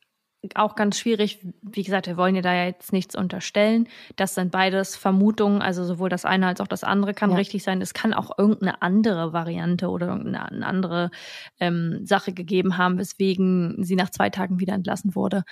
auch 0.55 0.75
ganz 0.75 0.99
schwierig. 0.99 1.39
Wie 1.61 1.83
gesagt, 1.83 2.07
wir 2.07 2.17
wollen 2.17 2.35
ihr 2.35 2.41
da 2.41 2.53
ja 2.53 2.65
jetzt 2.65 2.91
nichts 2.93 3.15
unterstellen. 3.15 3.87
Das 4.15 4.35
sind 4.35 4.51
beides 4.51 4.95
Vermutungen, 4.95 5.61
also 5.61 5.85
sowohl 5.85 6.09
das 6.09 6.25
eine 6.25 6.47
als 6.47 6.59
auch 6.61 6.67
das 6.67 6.83
andere 6.83 7.13
kann 7.13 7.31
Ja. 7.31 7.37
richtig 7.37 7.63
sein. 7.63 7.81
Es 7.81 7.93
kann 7.93 8.13
auch 8.13 8.37
irgendeine 8.37 8.81
andere 8.81 9.33
Variante 9.33 9.89
oder 9.89 10.07
irgendeine 10.07 10.45
eine 10.51 10.65
andere 10.65 11.11
ähm, 11.59 12.05
Sache 12.05 12.33
gegeben 12.33 12.77
haben, 12.77 12.97
weswegen 12.99 13.83
sie 13.83 13.95
nach 13.95 14.09
zwei 14.09 14.29
Tagen 14.29 14.59
wieder 14.59 14.73
entlassen 14.73 15.15
wurde. 15.15 15.43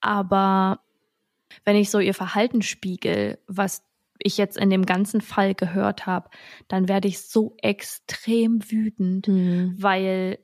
Aber 0.00 0.80
wenn 1.64 1.76
ich 1.76 1.90
so 1.90 1.98
ihr 1.98 2.14
Verhalten 2.14 2.62
spiegel, 2.62 3.38
was 3.46 3.82
ich 4.18 4.38
jetzt 4.38 4.56
in 4.56 4.70
dem 4.70 4.86
ganzen 4.86 5.20
Fall 5.20 5.54
gehört 5.54 6.06
habe, 6.06 6.30
dann 6.68 6.88
werde 6.88 7.06
ich 7.08 7.20
so 7.20 7.54
extrem 7.62 8.60
wütend, 8.70 9.26
weil 9.78 10.38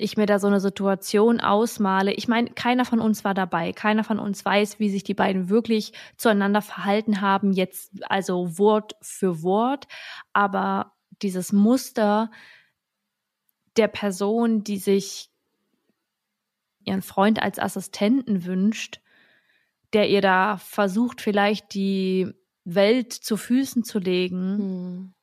ich 0.00 0.16
mir 0.16 0.26
da 0.26 0.38
so 0.38 0.46
eine 0.46 0.60
Situation 0.60 1.40
ausmale. 1.40 2.12
Ich 2.12 2.28
meine, 2.28 2.50
keiner 2.50 2.84
von 2.84 3.00
uns 3.00 3.24
war 3.24 3.34
dabei. 3.34 3.72
Keiner 3.72 4.04
von 4.04 4.18
uns 4.18 4.44
weiß, 4.44 4.78
wie 4.78 4.90
sich 4.90 5.04
die 5.04 5.14
beiden 5.14 5.48
wirklich 5.48 5.92
zueinander 6.16 6.62
verhalten 6.62 7.20
haben, 7.20 7.52
jetzt 7.52 7.92
also 8.08 8.58
Wort 8.58 8.96
für 9.00 9.42
Wort. 9.42 9.86
Aber 10.32 10.92
dieses 11.22 11.52
Muster 11.52 12.30
der 13.76 13.88
Person, 13.88 14.64
die 14.64 14.78
sich 14.78 15.30
ihren 16.84 17.02
Freund 17.02 17.42
als 17.42 17.58
Assistenten 17.58 18.44
wünscht, 18.44 19.00
der 19.92 20.08
ihr 20.08 20.20
da 20.20 20.56
versucht, 20.56 21.20
vielleicht 21.20 21.74
die 21.74 22.32
Welt 22.64 23.12
zu 23.12 23.36
Füßen 23.36 23.84
zu 23.84 23.98
legen. 23.98 24.58
Hm. 24.58 25.14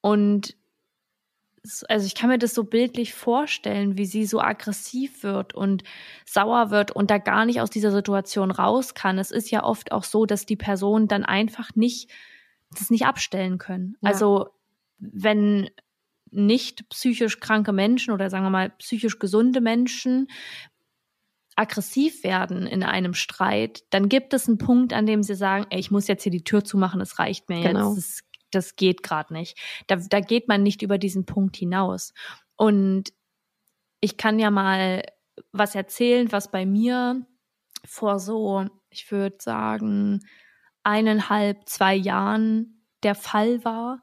Und 0.00 0.56
also 1.88 2.06
ich 2.06 2.14
kann 2.14 2.28
mir 2.28 2.38
das 2.38 2.54
so 2.54 2.64
bildlich 2.64 3.14
vorstellen, 3.14 3.96
wie 3.96 4.06
sie 4.06 4.26
so 4.26 4.40
aggressiv 4.40 5.22
wird 5.22 5.54
und 5.54 5.84
sauer 6.26 6.70
wird 6.70 6.90
und 6.90 7.10
da 7.10 7.18
gar 7.18 7.44
nicht 7.44 7.60
aus 7.60 7.70
dieser 7.70 7.92
Situation 7.92 8.50
raus 8.50 8.94
kann. 8.94 9.18
Es 9.18 9.30
ist 9.30 9.50
ja 9.50 9.62
oft 9.62 9.92
auch 9.92 10.04
so, 10.04 10.26
dass 10.26 10.44
die 10.44 10.56
Personen 10.56 11.06
dann 11.06 11.24
einfach 11.24 11.70
nicht 11.74 12.10
das 12.70 12.90
nicht 12.90 13.06
abstellen 13.06 13.58
können. 13.58 13.96
Ja. 14.00 14.10
Also 14.10 14.48
wenn 14.98 15.70
nicht 16.30 16.88
psychisch 16.88 17.38
kranke 17.40 17.72
Menschen 17.72 18.12
oder 18.12 18.30
sagen 18.30 18.44
wir 18.44 18.50
mal 18.50 18.70
psychisch 18.70 19.18
gesunde 19.18 19.60
Menschen 19.60 20.28
aggressiv 21.54 22.24
werden 22.24 22.66
in 22.66 22.82
einem 22.82 23.12
Streit, 23.14 23.84
dann 23.90 24.08
gibt 24.08 24.32
es 24.32 24.48
einen 24.48 24.58
Punkt, 24.58 24.94
an 24.94 25.06
dem 25.06 25.22
sie 25.22 25.34
sagen, 25.34 25.66
ey, 25.70 25.78
ich 25.78 25.90
muss 25.90 26.08
jetzt 26.08 26.22
hier 26.22 26.32
die 26.32 26.44
Tür 26.44 26.64
zumachen, 26.64 27.00
es 27.00 27.18
reicht 27.18 27.50
mir 27.50 27.60
Genau. 27.60 27.94
jetzt, 27.94 27.98
das, 27.98 28.22
das 28.54 28.76
geht 28.76 29.02
gerade 29.02 29.32
nicht. 29.32 29.58
Da, 29.86 29.96
da 29.96 30.20
geht 30.20 30.48
man 30.48 30.62
nicht 30.62 30.82
über 30.82 30.98
diesen 30.98 31.26
Punkt 31.26 31.56
hinaus. 31.56 32.12
Und 32.56 33.12
ich 34.00 34.16
kann 34.16 34.38
ja 34.38 34.50
mal 34.50 35.02
was 35.52 35.74
erzählen, 35.74 36.30
was 36.32 36.50
bei 36.50 36.66
mir 36.66 37.26
vor 37.84 38.18
so, 38.18 38.66
ich 38.90 39.10
würde 39.10 39.36
sagen, 39.40 40.20
eineinhalb, 40.82 41.68
zwei 41.68 41.94
Jahren 41.94 42.84
der 43.02 43.14
Fall 43.14 43.64
war. 43.64 44.00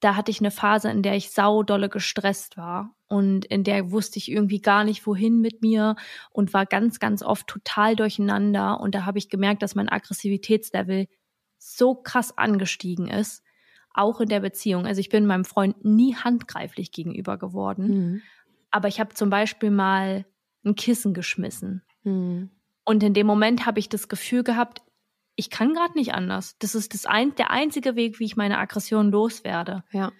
Da 0.00 0.16
hatte 0.16 0.30
ich 0.30 0.40
eine 0.40 0.50
Phase, 0.50 0.90
in 0.90 1.02
der 1.02 1.14
ich 1.14 1.30
saudolle 1.30 1.88
gestresst 1.88 2.56
war 2.56 2.94
und 3.12 3.44
in 3.44 3.62
der 3.62 3.92
wusste 3.92 4.18
ich 4.18 4.30
irgendwie 4.30 4.60
gar 4.60 4.84
nicht, 4.84 5.06
wohin 5.06 5.40
mit 5.40 5.60
mir 5.60 5.96
und 6.30 6.54
war 6.54 6.64
ganz, 6.64 6.98
ganz 6.98 7.22
oft 7.22 7.46
total 7.46 7.94
durcheinander. 7.94 8.80
Und 8.80 8.94
da 8.94 9.04
habe 9.04 9.18
ich 9.18 9.28
gemerkt, 9.28 9.62
dass 9.62 9.74
mein 9.74 9.88
Aggressivitätslevel 9.88 11.06
so 11.58 11.94
krass 11.94 12.36
angestiegen 12.36 13.08
ist, 13.08 13.44
auch 13.94 14.20
in 14.20 14.28
der 14.28 14.40
Beziehung. 14.40 14.86
Also 14.86 15.00
ich 15.00 15.08
bin 15.08 15.26
meinem 15.26 15.44
Freund 15.44 15.84
nie 15.84 16.14
handgreiflich 16.14 16.92
gegenüber 16.92 17.38
geworden, 17.38 17.88
Hm. 17.88 18.22
aber 18.70 18.88
ich 18.88 19.00
habe 19.00 19.14
zum 19.14 19.30
Beispiel 19.30 19.70
mal 19.70 20.24
ein 20.64 20.74
Kissen 20.74 21.14
geschmissen. 21.14 21.82
Hm. 22.02 22.50
Und 22.84 23.02
in 23.02 23.14
dem 23.14 23.26
Moment 23.26 23.66
habe 23.66 23.78
ich 23.78 23.88
das 23.88 24.08
Gefühl 24.08 24.42
gehabt, 24.42 24.82
ich 25.36 25.50
kann 25.50 25.72
gerade 25.72 25.94
nicht 25.94 26.14
anders. 26.14 26.56
Das 26.58 26.74
ist 26.74 26.94
das 26.94 27.06
ein, 27.06 27.34
der 27.36 27.50
einzige 27.50 27.96
Weg, 27.96 28.18
wie 28.20 28.24
ich 28.24 28.36
meine 28.36 28.58
Aggression 28.58 29.10
loswerde. 29.10 29.82
Ja. 29.92 30.12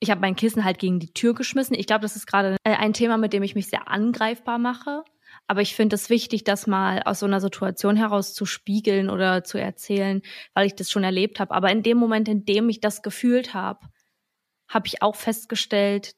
Ich 0.00 0.10
habe 0.10 0.20
mein 0.20 0.34
Kissen 0.34 0.64
halt 0.64 0.78
gegen 0.78 0.98
die 0.98 1.12
Tür 1.12 1.34
geschmissen. 1.34 1.76
Ich 1.78 1.86
glaube, 1.86 2.02
das 2.02 2.16
ist 2.16 2.26
gerade 2.26 2.56
äh, 2.64 2.74
ein 2.74 2.92
Thema, 2.92 3.16
mit 3.18 3.32
dem 3.32 3.44
ich 3.44 3.54
mich 3.54 3.68
sehr 3.68 3.88
angreifbar 3.88 4.58
mache. 4.58 5.04
Aber 5.46 5.60
ich 5.60 5.74
finde 5.74 5.96
es 5.96 6.08
wichtig, 6.08 6.44
das 6.44 6.66
mal 6.66 7.02
aus 7.02 7.20
so 7.20 7.26
einer 7.26 7.40
Situation 7.40 7.96
heraus 7.96 8.34
zu 8.34 8.46
spiegeln 8.46 9.10
oder 9.10 9.44
zu 9.44 9.58
erzählen, 9.58 10.22
weil 10.54 10.66
ich 10.66 10.74
das 10.74 10.90
schon 10.90 11.04
erlebt 11.04 11.40
habe. 11.40 11.54
Aber 11.54 11.70
in 11.70 11.82
dem 11.82 11.98
Moment, 11.98 12.28
in 12.28 12.44
dem 12.44 12.68
ich 12.68 12.80
das 12.80 13.02
gefühlt 13.02 13.52
habe, 13.54 13.86
habe 14.68 14.86
ich 14.86 15.02
auch 15.02 15.16
festgestellt, 15.16 16.14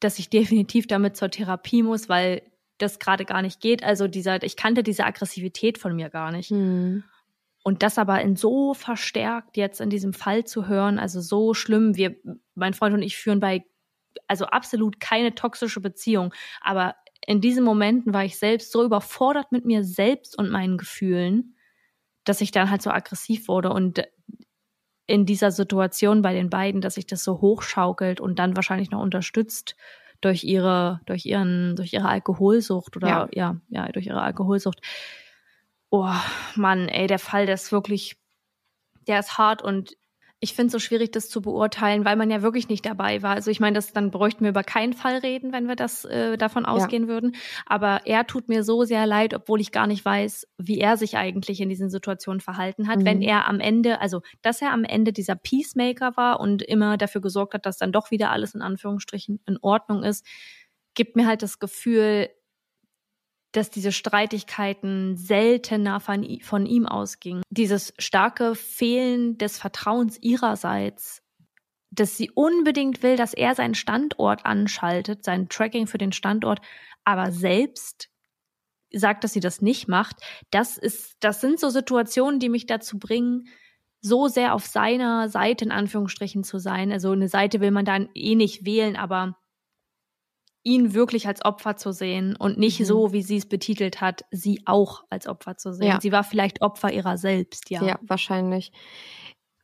dass 0.00 0.18
ich 0.18 0.30
definitiv 0.30 0.86
damit 0.86 1.16
zur 1.16 1.30
Therapie 1.30 1.82
muss, 1.82 2.08
weil 2.08 2.42
das 2.78 2.98
gerade 2.98 3.24
gar 3.24 3.42
nicht 3.42 3.60
geht. 3.60 3.84
Also 3.84 4.08
dieser, 4.08 4.42
ich 4.42 4.56
kannte 4.56 4.82
diese 4.82 5.04
Aggressivität 5.04 5.78
von 5.78 5.94
mir 5.94 6.10
gar 6.10 6.32
nicht. 6.32 6.50
Hm. 6.50 7.04
Und 7.62 7.82
das 7.82 7.96
aber 7.96 8.20
in 8.20 8.36
so 8.36 8.74
verstärkt 8.74 9.56
jetzt 9.56 9.80
in 9.80 9.88
diesem 9.88 10.12
Fall 10.12 10.44
zu 10.44 10.68
hören, 10.68 10.98
also 10.98 11.22
so 11.22 11.54
schlimm. 11.54 11.96
Wir, 11.96 12.14
mein 12.54 12.74
Freund 12.74 12.94
und 12.94 13.02
ich 13.02 13.16
führen 13.16 13.40
bei, 13.40 13.64
also 14.28 14.44
absolut 14.46 15.00
keine 15.00 15.34
toxische 15.34 15.80
Beziehung. 15.80 16.34
Aber 16.60 16.94
in 17.26 17.40
diesen 17.40 17.64
Momenten 17.64 18.12
war 18.12 18.24
ich 18.24 18.38
selbst 18.38 18.72
so 18.72 18.84
überfordert 18.84 19.52
mit 19.52 19.64
mir 19.64 19.84
selbst 19.84 20.36
und 20.38 20.50
meinen 20.50 20.78
Gefühlen, 20.78 21.56
dass 22.24 22.40
ich 22.40 22.50
dann 22.50 22.70
halt 22.70 22.82
so 22.82 22.90
aggressiv 22.90 23.48
wurde 23.48 23.70
und 23.70 24.02
in 25.06 25.26
dieser 25.26 25.50
Situation 25.50 26.22
bei 26.22 26.32
den 26.32 26.48
beiden, 26.48 26.80
dass 26.80 26.94
sich 26.94 27.06
das 27.06 27.22
so 27.22 27.40
hochschaukelt 27.40 28.20
und 28.20 28.38
dann 28.38 28.56
wahrscheinlich 28.56 28.90
noch 28.90 29.02
unterstützt 29.02 29.76
durch 30.20 30.44
ihre, 30.44 31.00
durch 31.04 31.26
ihren, 31.26 31.76
durch 31.76 31.92
ihre 31.92 32.08
Alkoholsucht 32.08 32.96
oder 32.96 33.08
Ja. 33.08 33.28
ja, 33.32 33.56
ja, 33.68 33.88
durch 33.92 34.06
ihre 34.06 34.22
Alkoholsucht. 34.22 34.80
Oh, 35.90 36.10
Mann, 36.56 36.88
ey, 36.88 37.06
der 37.06 37.18
Fall, 37.18 37.46
der 37.46 37.56
ist 37.56 37.70
wirklich, 37.72 38.16
der 39.06 39.20
ist 39.20 39.36
hart 39.36 39.62
und 39.62 39.96
ich 40.44 40.52
finde 40.52 40.66
es 40.66 40.72
so 40.72 40.78
schwierig, 40.78 41.10
das 41.10 41.30
zu 41.30 41.40
beurteilen, 41.40 42.04
weil 42.04 42.16
man 42.16 42.30
ja 42.30 42.42
wirklich 42.42 42.68
nicht 42.68 42.84
dabei 42.84 43.22
war. 43.22 43.34
Also 43.34 43.50
ich 43.50 43.60
meine, 43.60 43.74
das 43.76 43.94
dann 43.94 44.10
bräuchten 44.10 44.44
wir 44.44 44.50
über 44.50 44.62
keinen 44.62 44.92
Fall 44.92 45.16
reden, 45.16 45.54
wenn 45.54 45.68
wir 45.68 45.74
das 45.74 46.04
äh, 46.04 46.36
davon 46.36 46.66
ausgehen 46.66 47.08
würden. 47.08 47.34
Aber 47.64 48.02
er 48.04 48.26
tut 48.26 48.50
mir 48.50 48.62
so 48.62 48.84
sehr 48.84 49.06
leid, 49.06 49.32
obwohl 49.32 49.62
ich 49.62 49.72
gar 49.72 49.86
nicht 49.86 50.04
weiß, 50.04 50.46
wie 50.58 50.78
er 50.78 50.98
sich 50.98 51.16
eigentlich 51.16 51.62
in 51.62 51.70
diesen 51.70 51.88
Situationen 51.88 52.42
verhalten 52.42 52.88
hat. 52.88 52.98
Mhm. 52.98 53.04
Wenn 53.06 53.22
er 53.22 53.48
am 53.48 53.58
Ende, 53.58 54.02
also 54.02 54.20
dass 54.42 54.60
er 54.60 54.72
am 54.72 54.84
Ende 54.84 55.14
dieser 55.14 55.34
Peacemaker 55.34 56.14
war 56.16 56.40
und 56.40 56.60
immer 56.60 56.98
dafür 56.98 57.22
gesorgt 57.22 57.54
hat, 57.54 57.64
dass 57.64 57.78
dann 57.78 57.90
doch 57.90 58.10
wieder 58.10 58.30
alles 58.30 58.54
in 58.54 58.60
Anführungsstrichen 58.60 59.40
in 59.46 59.56
Ordnung 59.62 60.02
ist, 60.04 60.26
gibt 60.92 61.16
mir 61.16 61.26
halt 61.26 61.42
das 61.42 61.58
Gefühl, 61.58 62.28
dass 63.54 63.70
diese 63.70 63.92
Streitigkeiten 63.92 65.16
seltener 65.16 66.00
von, 66.00 66.40
von 66.42 66.66
ihm 66.66 66.86
ausgingen. 66.86 67.42
Dieses 67.50 67.94
starke 67.98 68.56
Fehlen 68.56 69.38
des 69.38 69.58
Vertrauens 69.58 70.18
ihrerseits, 70.20 71.22
dass 71.92 72.16
sie 72.16 72.30
unbedingt 72.32 73.04
will, 73.04 73.16
dass 73.16 73.32
er 73.32 73.54
seinen 73.54 73.76
Standort 73.76 74.44
anschaltet, 74.44 75.24
sein 75.24 75.48
Tracking 75.48 75.86
für 75.86 75.98
den 75.98 76.10
Standort, 76.10 76.60
aber 77.04 77.30
selbst 77.30 78.08
sagt, 78.92 79.22
dass 79.22 79.32
sie 79.32 79.40
das 79.40 79.62
nicht 79.62 79.86
macht. 79.86 80.16
Das 80.50 80.76
ist, 80.76 81.16
das 81.20 81.40
sind 81.40 81.60
so 81.60 81.68
Situationen, 81.68 82.40
die 82.40 82.48
mich 82.48 82.66
dazu 82.66 82.98
bringen, 82.98 83.46
so 84.00 84.26
sehr 84.26 84.54
auf 84.54 84.66
seiner 84.66 85.28
Seite 85.28 85.64
in 85.64 85.70
Anführungsstrichen 85.70 86.42
zu 86.42 86.58
sein. 86.58 86.90
Also 86.90 87.12
eine 87.12 87.28
Seite 87.28 87.60
will 87.60 87.70
man 87.70 87.84
dann 87.84 88.08
eh 88.14 88.34
nicht 88.34 88.66
wählen, 88.66 88.96
aber 88.96 89.36
ihn 90.64 90.94
wirklich 90.94 91.28
als 91.28 91.44
Opfer 91.44 91.76
zu 91.76 91.92
sehen 91.92 92.36
und 92.36 92.58
nicht 92.58 92.80
Mhm. 92.80 92.84
so, 92.86 93.12
wie 93.12 93.22
sie 93.22 93.36
es 93.36 93.46
betitelt 93.46 94.00
hat, 94.00 94.24
sie 94.30 94.62
auch 94.66 95.04
als 95.10 95.26
Opfer 95.28 95.56
zu 95.56 95.72
sehen. 95.74 95.88
Ja. 95.88 96.00
Sie 96.02 96.10
war 96.12 96.24
vielleicht 96.24 96.62
Opfer 96.62 96.90
ihrer 96.92 97.18
selbst, 97.18 97.70
ja. 97.70 97.82
Ja, 97.84 97.98
wahrscheinlich. 98.02 98.72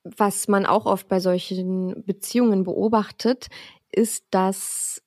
was 0.05 0.49
man 0.49 0.65
auch 0.67 0.87
oft 0.87 1.09
bei 1.09 1.21
solchen 1.21 2.05
Beziehungen 2.07 2.65
beobachtet, 2.65 3.49
ist, 3.93 4.25
dass 4.31 5.03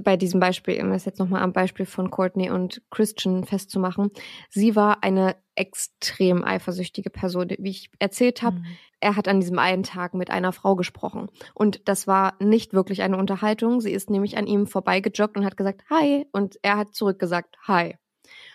bei 0.00 0.16
diesem 0.16 0.40
Beispiel, 0.40 0.82
um 0.82 0.90
das 0.90 1.04
jetzt 1.04 1.18
nochmal 1.18 1.42
am 1.42 1.52
Beispiel 1.52 1.86
von 1.86 2.10
Courtney 2.10 2.50
und 2.50 2.82
Christian 2.90 3.44
festzumachen, 3.44 4.10
sie 4.48 4.74
war 4.74 5.02
eine 5.02 5.36
extrem 5.54 6.44
eifersüchtige 6.44 7.10
Person. 7.10 7.50
Wie 7.58 7.70
ich 7.70 7.90
erzählt 7.98 8.42
habe, 8.42 8.60
mhm. 8.60 8.66
er 9.00 9.16
hat 9.16 9.28
an 9.28 9.40
diesem 9.40 9.58
einen 9.58 9.82
Tag 9.82 10.14
mit 10.14 10.30
einer 10.30 10.52
Frau 10.52 10.76
gesprochen. 10.76 11.28
Und 11.54 11.88
das 11.88 12.06
war 12.06 12.34
nicht 12.40 12.72
wirklich 12.72 13.02
eine 13.02 13.18
Unterhaltung. 13.18 13.80
Sie 13.80 13.92
ist 13.92 14.08
nämlich 14.08 14.38
an 14.38 14.46
ihm 14.46 14.66
vorbeigejoggt 14.66 15.36
und 15.36 15.44
hat 15.44 15.56
gesagt, 15.56 15.82
hi. 15.90 16.26
Und 16.32 16.58
er 16.62 16.78
hat 16.78 16.94
zurückgesagt, 16.94 17.56
hi. 17.66 17.96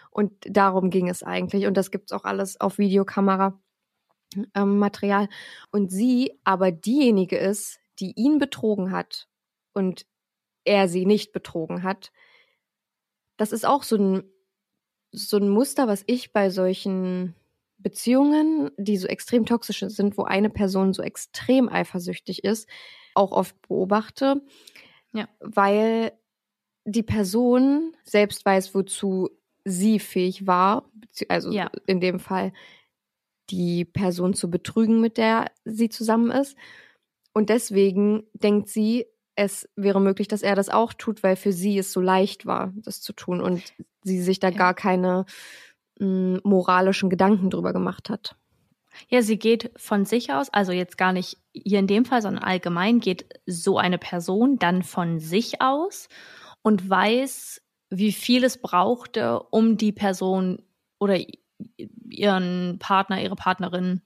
Und 0.09 0.33
darum 0.49 0.89
ging 0.89 1.07
es 1.07 1.21
eigentlich. 1.21 1.67
Und 1.67 1.77
das 1.77 1.91
gibt's 1.91 2.11
auch 2.11 2.23
alles 2.23 2.59
auf 2.59 2.79
Videokamera. 2.79 3.59
Ähm, 4.55 4.77
Material. 4.79 5.29
Und 5.71 5.91
sie 5.91 6.39
aber 6.43 6.71
diejenige 6.71 7.37
ist, 7.37 7.79
die 7.99 8.13
ihn 8.15 8.39
betrogen 8.39 8.91
hat 8.91 9.27
und 9.73 10.05
er 10.67 10.87
sie 10.87 11.05
nicht 11.05 11.31
betrogen 11.31 11.83
hat. 11.83 12.11
Das 13.37 13.51
ist 13.51 13.65
auch 13.65 13.83
so 13.83 13.95
ein, 13.95 14.23
so 15.11 15.37
ein 15.37 15.49
Muster, 15.49 15.87
was 15.87 16.03
ich 16.07 16.33
bei 16.33 16.49
solchen 16.49 17.35
Beziehungen, 17.77 18.71
die 18.77 18.97
so 18.97 19.07
extrem 19.07 19.45
toxisch 19.45 19.79
sind, 19.79 20.17
wo 20.17 20.23
eine 20.23 20.49
Person 20.49 20.93
so 20.93 21.03
extrem 21.03 21.69
eifersüchtig 21.69 22.43
ist, 22.43 22.67
auch 23.13 23.31
oft 23.31 23.59
beobachte. 23.67 24.41
Ja. 25.13 25.27
Weil 25.39 26.13
die 26.85 27.03
Person 27.03 27.95
selbst 28.03 28.45
weiß, 28.45 28.73
wozu 28.73 29.29
sie 29.63 29.99
fähig 29.99 30.47
war, 30.47 30.89
also 31.27 31.51
ja. 31.51 31.69
in 31.85 31.99
dem 31.99 32.19
Fall 32.19 32.53
die 33.49 33.85
Person 33.85 34.33
zu 34.33 34.49
betrügen, 34.49 35.01
mit 35.01 35.17
der 35.17 35.51
sie 35.65 35.89
zusammen 35.89 36.31
ist. 36.31 36.57
Und 37.33 37.49
deswegen 37.49 38.23
denkt 38.33 38.69
sie, 38.69 39.05
es 39.37 39.69
wäre 39.75 40.01
möglich, 40.01 40.27
dass 40.27 40.41
er 40.41 40.55
das 40.55 40.69
auch 40.69 40.93
tut, 40.93 41.21
weil 41.21 41.35
für 41.35 41.53
sie 41.53 41.77
es 41.77 41.93
so 41.93 42.01
leicht 42.01 42.47
war, 42.47 42.73
das 42.75 43.01
zu 43.01 43.13
tun 43.13 43.39
und 43.39 43.61
sie 44.03 44.21
sich 44.21 44.39
da 44.39 44.49
ja. 44.49 44.57
gar 44.57 44.73
keine 44.73 45.25
m, 45.99 46.35
hm, 46.35 46.41
moralischen 46.43 47.09
Gedanken 47.09 47.51
drüber 47.51 47.71
gemacht 47.71 48.09
hat. 48.09 48.35
Ja, 49.09 49.21
sie 49.21 49.37
geht 49.37 49.71
von 49.77 50.05
sich 50.05 50.33
aus, 50.33 50.49
also 50.51 50.71
jetzt 50.71 50.97
gar 50.97 51.13
nicht 51.13 51.37
hier 51.53 51.77
in 51.77 51.85
dem 51.85 52.03
Fall, 52.03 52.23
sondern 52.23 52.43
allgemein 52.43 52.99
geht 52.99 53.29
so 53.45 53.77
eine 53.77 53.99
Person 53.99 54.57
dann 54.57 54.81
von 54.81 55.19
sich 55.19 55.61
aus 55.61 56.09
und 56.63 56.89
weiß, 56.89 57.61
wie 57.91 58.11
viel 58.11 58.43
es 58.43 58.59
brauchte, 58.59 59.39
um 59.51 59.77
die 59.77 59.91
Person 59.91 60.63
oder 60.97 61.19
ihren 62.09 62.79
Partner, 62.79 63.21
ihre 63.21 63.35
Partnerin 63.35 64.01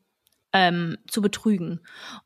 ähm, 0.51 0.97
zu 1.07 1.21
betrügen. 1.21 1.79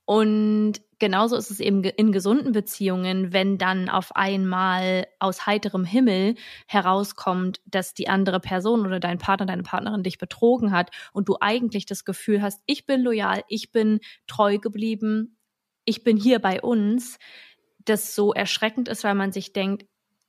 Und 0.06 0.82
genauso 1.00 1.36
ist 1.36 1.52
es 1.52 1.60
eben 1.60 1.84
in 1.84 2.12
gesunden 2.12 2.52
Beziehungen, 2.52 3.34
wenn 3.34 3.58
dann 3.58 3.90
auf 3.90 4.16
einmal 4.16 5.08
aus 5.20 5.46
heiterem 5.46 5.86
Himmel 5.86 6.36
herauskommt, 6.68 7.62
dass 7.66 7.94
die 7.94 8.08
andere 8.08 8.40
Person 8.40 8.86
oder 8.86 9.00
dein 9.00 9.18
Partner, 9.18 9.46
deine 9.46 9.64
Partnerin 9.64 10.04
dich 10.04 10.18
betrogen 10.18 10.72
hat 10.72 10.92
und 11.14 11.28
du 11.30 11.38
eigentlich 11.40 11.86
das 11.86 12.06
Gefühl 12.06 12.42
hast, 12.42 12.62
ich 12.66 12.86
bin 12.86 13.02
loyal, 13.02 13.44
ich 13.48 13.72
bin 13.72 14.00
treu 14.28 14.58
geblieben, 14.58 15.38
ich 15.86 16.04
bin 16.04 16.18
hier 16.18 16.40
bei 16.40 16.62
uns, 16.62 17.18
das 17.86 18.16
so 18.16 18.34
erschreckend 18.34 18.90
ist, 18.90 19.04
weil 19.04 19.16
man 19.16 19.32
sich 19.32 19.54
denkt, 19.54 19.86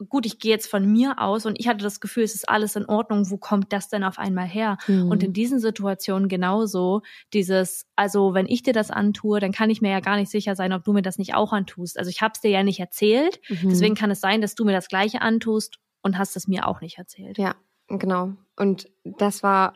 gut, 0.08 0.26
ich 0.26 0.38
gehe 0.38 0.50
jetzt 0.50 0.70
von 0.70 0.90
mir 0.90 1.20
aus 1.20 1.46
und 1.46 1.58
ich 1.58 1.68
hatte 1.68 1.82
das 1.82 2.00
Gefühl, 2.00 2.24
es 2.24 2.34
ist 2.34 2.48
alles 2.48 2.76
in 2.76 2.86
Ordnung, 2.86 3.30
wo 3.30 3.38
kommt 3.38 3.72
das 3.72 3.88
denn 3.88 4.04
auf 4.04 4.18
einmal 4.18 4.46
her? 4.46 4.76
Mhm. 4.86 5.08
Und 5.08 5.22
in 5.22 5.32
diesen 5.32 5.58
Situationen 5.58 6.28
genauso 6.28 7.02
dieses, 7.32 7.86
also 7.96 8.34
wenn 8.34 8.46
ich 8.46 8.62
dir 8.62 8.72
das 8.72 8.90
antue, 8.90 9.40
dann 9.40 9.52
kann 9.52 9.70
ich 9.70 9.80
mir 9.80 9.90
ja 9.90 10.00
gar 10.00 10.16
nicht 10.16 10.30
sicher 10.30 10.54
sein, 10.54 10.72
ob 10.72 10.84
du 10.84 10.92
mir 10.92 11.02
das 11.02 11.18
nicht 11.18 11.34
auch 11.34 11.52
antust. 11.52 11.98
Also 11.98 12.10
ich 12.10 12.20
habe 12.20 12.32
es 12.34 12.40
dir 12.40 12.50
ja 12.50 12.62
nicht 12.62 12.80
erzählt, 12.80 13.40
mhm. 13.48 13.70
deswegen 13.70 13.94
kann 13.94 14.10
es 14.10 14.20
sein, 14.20 14.40
dass 14.40 14.54
du 14.54 14.64
mir 14.64 14.72
das 14.72 14.88
gleiche 14.88 15.22
antust 15.22 15.78
und 16.02 16.18
hast 16.18 16.36
es 16.36 16.46
mir 16.46 16.68
auch 16.68 16.80
nicht 16.80 16.98
erzählt. 16.98 17.38
Ja, 17.38 17.54
genau. 17.88 18.32
Und 18.56 18.90
das 19.04 19.42
war 19.42 19.74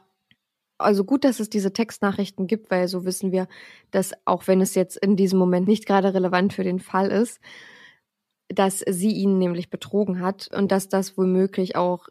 also 0.77 1.05
gut, 1.05 1.25
dass 1.25 1.41
es 1.41 1.51
diese 1.51 1.73
Textnachrichten 1.73 2.47
gibt, 2.47 2.71
weil 2.71 2.89
so 2.89 3.05
wissen 3.05 3.33
wir, 3.33 3.49
dass 3.91 4.13
auch 4.25 4.47
wenn 4.47 4.61
es 4.61 4.75
jetzt 4.75 4.97
in 4.97 5.17
diesem 5.17 5.39
Moment 5.39 5.69
nicht 5.69 5.87
gerade 5.87 6.15
relevant 6.15 6.53
für 6.53 6.65
den 6.65 6.79
Fall 6.79 7.11
ist, 7.11 7.41
dass 8.53 8.85
sie 8.87 9.13
ihn 9.13 9.39
nämlich 9.39 9.71
betrogen 9.71 10.21
hat 10.21 10.49
und 10.53 10.73
dass 10.73 10.89
das 10.89 11.17
womöglich 11.17 11.77
auch 11.77 12.09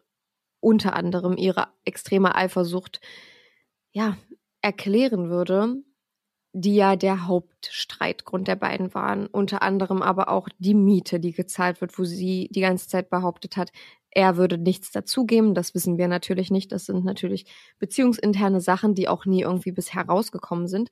unter 0.60 0.94
anderem 0.94 1.36
ihre 1.36 1.68
extreme 1.84 2.34
Eifersucht 2.34 3.00
ja 3.92 4.16
erklären 4.62 5.30
würde, 5.30 5.82
die 6.52 6.74
ja 6.74 6.96
der 6.96 7.26
Hauptstreitgrund 7.26 8.48
der 8.48 8.56
beiden 8.56 8.92
waren. 8.94 9.26
Unter 9.26 9.62
anderem 9.62 10.02
aber 10.02 10.28
auch 10.28 10.48
die 10.58 10.74
Miete, 10.74 11.20
die 11.20 11.32
gezahlt 11.32 11.80
wird, 11.80 11.98
wo 11.98 12.04
sie 12.04 12.48
die 12.50 12.60
ganze 12.60 12.88
Zeit 12.88 13.08
behauptet 13.10 13.56
hat, 13.56 13.70
er 14.12 14.36
würde 14.36 14.58
nichts 14.58 14.90
dazugeben. 14.90 15.54
Das 15.54 15.74
wissen 15.74 15.96
wir 15.96 16.08
natürlich 16.08 16.50
nicht. 16.50 16.72
Das 16.72 16.86
sind 16.86 17.04
natürlich 17.04 17.46
beziehungsinterne 17.78 18.60
Sachen, 18.60 18.94
die 18.94 19.08
auch 19.08 19.24
nie 19.24 19.42
irgendwie 19.42 19.72
bisher 19.72 20.04
rausgekommen 20.04 20.66
sind. 20.66 20.90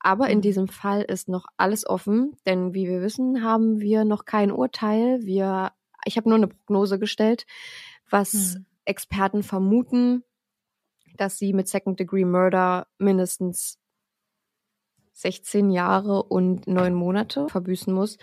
Aber 0.00 0.28
in 0.28 0.38
mhm. 0.38 0.42
diesem 0.42 0.68
Fall 0.68 1.02
ist 1.02 1.28
noch 1.28 1.46
alles 1.56 1.86
offen, 1.88 2.36
denn 2.46 2.74
wie 2.74 2.86
wir 2.86 3.00
wissen, 3.00 3.42
haben 3.42 3.80
wir 3.80 4.04
noch 4.04 4.24
kein 4.24 4.52
Urteil. 4.52 5.20
Wir, 5.22 5.72
ich 6.04 6.16
habe 6.16 6.28
nur 6.28 6.36
eine 6.36 6.48
Prognose 6.48 6.98
gestellt, 6.98 7.46
was 8.10 8.54
hm. 8.54 8.66
Experten 8.84 9.42
vermuten, 9.42 10.24
dass 11.16 11.38
sie 11.38 11.52
mit 11.52 11.68
Second 11.68 11.98
Degree 11.98 12.24
Murder 12.24 12.86
mindestens 12.98 13.78
16 15.12 15.70
Jahre 15.70 16.22
und 16.22 16.66
neun 16.68 16.94
Monate 16.94 17.48
verbüßen 17.48 17.92
muss. 17.92 18.18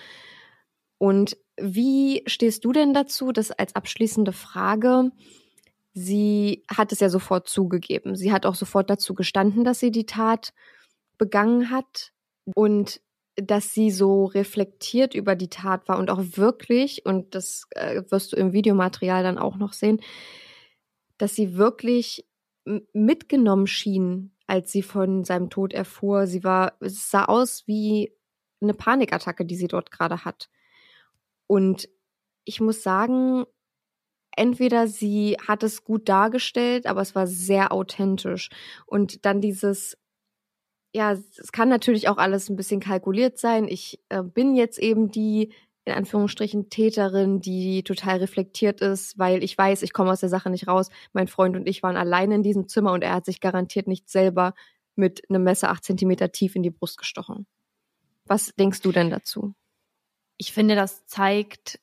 Und 0.97 1.37
wie 1.59 2.23
stehst 2.27 2.65
du 2.65 2.71
denn 2.71 2.93
dazu, 2.93 3.31
das 3.31 3.51
als 3.51 3.75
abschließende 3.75 4.33
Frage? 4.33 5.11
Sie 5.93 6.63
hat 6.69 6.91
es 6.91 6.99
ja 6.99 7.09
sofort 7.09 7.47
zugegeben. 7.47 8.15
Sie 8.15 8.31
hat 8.31 8.45
auch 8.45 8.55
sofort 8.55 8.89
dazu 8.89 9.13
gestanden, 9.13 9.63
dass 9.63 9.79
sie 9.79 9.91
die 9.91 10.05
Tat 10.05 10.53
begangen 11.17 11.69
hat 11.69 12.11
und 12.53 13.01
dass 13.35 13.73
sie 13.73 13.91
so 13.91 14.25
reflektiert 14.25 15.13
über 15.13 15.35
die 15.35 15.49
Tat 15.49 15.87
war 15.87 15.97
und 15.97 16.09
auch 16.09 16.21
wirklich, 16.37 17.05
und 17.05 17.35
das 17.35 17.67
äh, 17.71 18.01
wirst 18.09 18.33
du 18.33 18.37
im 18.37 18.53
Videomaterial 18.53 19.23
dann 19.23 19.37
auch 19.37 19.57
noch 19.57 19.73
sehen, 19.73 20.01
dass 21.17 21.35
sie 21.35 21.55
wirklich 21.55 22.25
mitgenommen 22.93 23.67
schien, 23.67 24.31
als 24.47 24.71
sie 24.71 24.81
von 24.81 25.23
seinem 25.23 25.49
Tod 25.49 25.73
erfuhr. 25.73 26.27
Sie 26.27 26.43
war, 26.43 26.73
es 26.79 27.09
sah 27.09 27.25
aus 27.25 27.67
wie 27.67 28.13
eine 28.61 28.73
Panikattacke, 28.73 29.45
die 29.45 29.55
sie 29.55 29.67
dort 29.67 29.91
gerade 29.91 30.25
hat. 30.25 30.49
Und 31.47 31.89
ich 32.45 32.61
muss 32.61 32.83
sagen, 32.83 33.45
entweder 34.35 34.87
sie 34.87 35.37
hat 35.47 35.63
es 35.63 35.83
gut 35.83 36.09
dargestellt, 36.09 36.85
aber 36.85 37.01
es 37.01 37.15
war 37.15 37.27
sehr 37.27 37.71
authentisch. 37.71 38.49
Und 38.85 39.25
dann 39.25 39.41
dieses, 39.41 39.97
ja, 40.93 41.13
es 41.13 41.51
kann 41.51 41.69
natürlich 41.69 42.07
auch 42.07 42.17
alles 42.17 42.49
ein 42.49 42.55
bisschen 42.55 42.79
kalkuliert 42.79 43.37
sein. 43.37 43.67
Ich 43.67 43.99
äh, 44.09 44.23
bin 44.23 44.55
jetzt 44.55 44.79
eben 44.79 45.11
die, 45.11 45.53
in 45.85 45.93
Anführungsstrichen, 45.93 46.69
Täterin, 46.69 47.41
die 47.41 47.83
total 47.83 48.17
reflektiert 48.17 48.81
ist, 48.81 49.17
weil 49.17 49.43
ich 49.43 49.57
weiß, 49.57 49.83
ich 49.83 49.93
komme 49.93 50.11
aus 50.11 50.21
der 50.21 50.29
Sache 50.29 50.49
nicht 50.49 50.67
raus. 50.67 50.89
Mein 51.13 51.27
Freund 51.27 51.55
und 51.55 51.67
ich 51.67 51.83
waren 51.83 51.97
alleine 51.97 52.35
in 52.35 52.43
diesem 52.43 52.67
Zimmer 52.67 52.93
und 52.93 53.03
er 53.03 53.13
hat 53.13 53.25
sich 53.25 53.39
garantiert 53.39 53.87
nicht 53.87 54.09
selber 54.09 54.53
mit 54.95 55.29
einem 55.29 55.43
Messer 55.43 55.69
acht 55.69 55.83
Zentimeter 55.83 56.31
tief 56.31 56.55
in 56.55 56.63
die 56.63 56.71
Brust 56.71 56.97
gestochen. 56.97 57.45
Was 58.25 58.53
denkst 58.55 58.81
du 58.81 58.91
denn 58.91 59.09
dazu? 59.09 59.53
Ich 60.37 60.53
finde, 60.53 60.75
das 60.75 61.05
zeigt, 61.05 61.79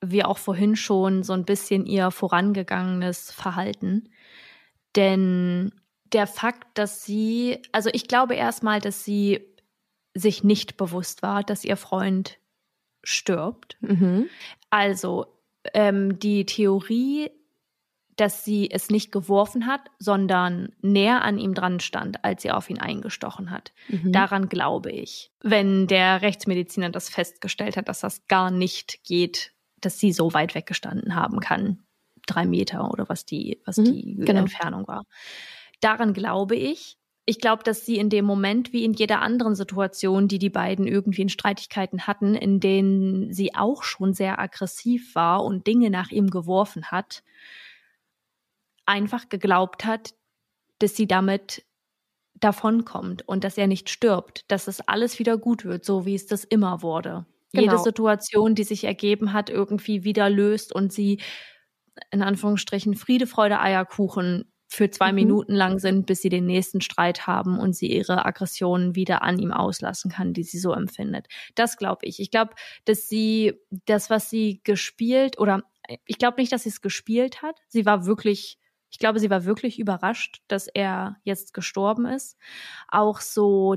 wie 0.00 0.24
auch 0.24 0.38
vorhin 0.38 0.76
schon, 0.76 1.22
so 1.22 1.32
ein 1.32 1.44
bisschen 1.44 1.86
ihr 1.86 2.10
vorangegangenes 2.10 3.30
Verhalten. 3.30 4.08
Denn 4.96 5.72
der 6.12 6.26
Fakt, 6.26 6.76
dass 6.76 7.04
sie, 7.04 7.60
also 7.72 7.90
ich 7.92 8.08
glaube 8.08 8.34
erstmal, 8.34 8.80
dass 8.80 9.04
sie 9.04 9.40
sich 10.14 10.44
nicht 10.44 10.76
bewusst 10.76 11.22
war, 11.22 11.42
dass 11.42 11.64
ihr 11.64 11.76
Freund 11.76 12.38
stirbt. 13.02 13.76
Mhm. 13.80 14.28
Also 14.70 15.26
ähm, 15.74 16.18
die 16.18 16.44
Theorie, 16.44 17.30
dass 18.16 18.44
sie 18.44 18.70
es 18.70 18.90
nicht 18.90 19.10
geworfen 19.10 19.66
hat, 19.66 19.80
sondern 19.98 20.72
näher 20.82 21.22
an 21.22 21.38
ihm 21.38 21.54
dran 21.54 21.80
stand, 21.80 22.24
als 22.24 22.42
sie 22.42 22.50
auf 22.50 22.68
ihn 22.68 22.78
eingestochen 22.78 23.50
hat. 23.50 23.72
Mhm. 23.88 24.12
Daran 24.12 24.48
glaube 24.48 24.90
ich. 24.90 25.30
Wenn 25.40 25.86
der 25.86 26.22
Rechtsmediziner 26.22 26.90
das 26.90 27.08
festgestellt 27.08 27.76
hat, 27.76 27.88
dass 27.88 28.00
das 28.00 28.26
gar 28.28 28.50
nicht 28.50 29.02
geht, 29.04 29.52
dass 29.80 29.98
sie 29.98 30.12
so 30.12 30.34
weit 30.34 30.54
weggestanden 30.54 31.14
haben 31.14 31.40
kann. 31.40 31.82
Drei 32.26 32.46
Meter 32.46 32.90
oder 32.90 33.08
was 33.08 33.24
die, 33.24 33.60
was 33.64 33.78
mhm, 33.78 33.84
die 33.84 34.14
genau. 34.16 34.40
Entfernung 34.40 34.86
war. 34.86 35.04
Daran 35.80 36.12
glaube 36.12 36.56
ich. 36.56 36.98
Ich 37.24 37.40
glaube, 37.40 37.62
dass 37.62 37.86
sie 37.86 37.98
in 37.98 38.10
dem 38.10 38.24
Moment, 38.24 38.72
wie 38.72 38.84
in 38.84 38.94
jeder 38.94 39.22
anderen 39.22 39.54
Situation, 39.54 40.26
die 40.26 40.40
die 40.40 40.50
beiden 40.50 40.88
irgendwie 40.88 41.22
in 41.22 41.28
Streitigkeiten 41.28 42.08
hatten, 42.08 42.34
in 42.34 42.58
denen 42.58 43.32
sie 43.32 43.54
auch 43.54 43.84
schon 43.84 44.12
sehr 44.12 44.40
aggressiv 44.40 45.14
war 45.14 45.44
und 45.44 45.68
Dinge 45.68 45.88
nach 45.88 46.10
ihm 46.10 46.30
geworfen 46.30 46.90
hat, 46.90 47.22
einfach 48.92 49.28
geglaubt 49.30 49.86
hat, 49.86 50.14
dass 50.78 50.96
sie 50.96 51.06
damit 51.08 51.64
davonkommt 52.34 53.26
und 53.28 53.44
dass 53.44 53.58
er 53.58 53.66
nicht 53.68 53.90
stirbt, 53.90 54.44
dass 54.50 54.68
es 54.68 54.80
alles 54.88 55.18
wieder 55.18 55.38
gut 55.38 55.64
wird, 55.64 55.84
so 55.84 56.06
wie 56.06 56.14
es 56.14 56.26
das 56.26 56.44
immer 56.44 56.82
wurde. 56.82 57.26
Genau. 57.54 57.62
Jede 57.64 57.78
Situation, 57.78 58.54
die 58.54 58.64
sich 58.64 58.84
ergeben 58.84 59.32
hat, 59.32 59.50
irgendwie 59.50 60.04
wieder 60.04 60.30
löst 60.30 60.74
und 60.74 60.92
sie 60.92 61.20
in 62.10 62.22
Anführungsstrichen 62.22 62.94
Friede, 62.94 63.26
Freude, 63.26 63.60
Eierkuchen 63.60 64.52
für 64.68 64.90
zwei 64.90 65.10
Mhm. 65.10 65.16
Minuten 65.16 65.54
lang 65.54 65.78
sind, 65.78 66.06
bis 66.06 66.22
sie 66.22 66.30
den 66.30 66.46
nächsten 66.46 66.80
Streit 66.80 67.26
haben 67.26 67.58
und 67.58 67.74
sie 67.76 67.88
ihre 67.92 68.24
Aggressionen 68.24 68.94
wieder 68.96 69.22
an 69.22 69.38
ihm 69.38 69.52
auslassen 69.52 70.10
kann, 70.10 70.32
die 70.32 70.44
sie 70.44 70.58
so 70.58 70.72
empfindet. 70.72 71.26
Das 71.54 71.76
glaube 71.76 72.06
ich. 72.06 72.20
Ich 72.20 72.30
glaube, 72.30 72.54
dass 72.86 73.08
sie 73.08 73.54
das, 73.86 74.08
was 74.10 74.30
sie 74.30 74.60
gespielt 74.64 75.38
oder 75.38 75.62
ich 76.06 76.18
glaube 76.18 76.40
nicht, 76.40 76.52
dass 76.52 76.62
sie 76.62 76.70
es 76.70 76.80
gespielt 76.80 77.42
hat. 77.42 77.56
Sie 77.68 77.84
war 77.86 78.06
wirklich, 78.06 78.58
ich 78.92 78.98
glaube, 78.98 79.18
sie 79.18 79.30
war 79.30 79.46
wirklich 79.46 79.78
überrascht, 79.78 80.42
dass 80.48 80.68
er 80.68 81.16
jetzt 81.24 81.54
gestorben 81.54 82.04
ist. 82.04 82.36
Auch 82.88 83.20
so 83.20 83.76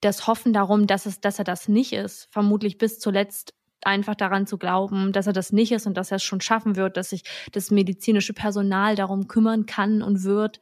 das 0.00 0.28
Hoffen 0.28 0.52
darum, 0.52 0.86
dass 0.86 1.06
es, 1.06 1.20
dass 1.20 1.40
er 1.40 1.44
das 1.44 1.66
nicht 1.66 1.92
ist, 1.92 2.28
vermutlich 2.30 2.78
bis 2.78 3.00
zuletzt 3.00 3.52
einfach 3.82 4.14
daran 4.14 4.46
zu 4.46 4.56
glauben, 4.56 5.12
dass 5.12 5.26
er 5.26 5.32
das 5.32 5.52
nicht 5.52 5.72
ist 5.72 5.88
und 5.88 5.96
dass 5.96 6.12
er 6.12 6.16
es 6.16 6.22
schon 6.22 6.40
schaffen 6.40 6.76
wird, 6.76 6.96
dass 6.96 7.10
sich 7.10 7.24
das 7.52 7.72
medizinische 7.72 8.32
Personal 8.32 8.94
darum 8.94 9.26
kümmern 9.26 9.66
kann 9.66 10.02
und 10.02 10.22
wird. 10.22 10.60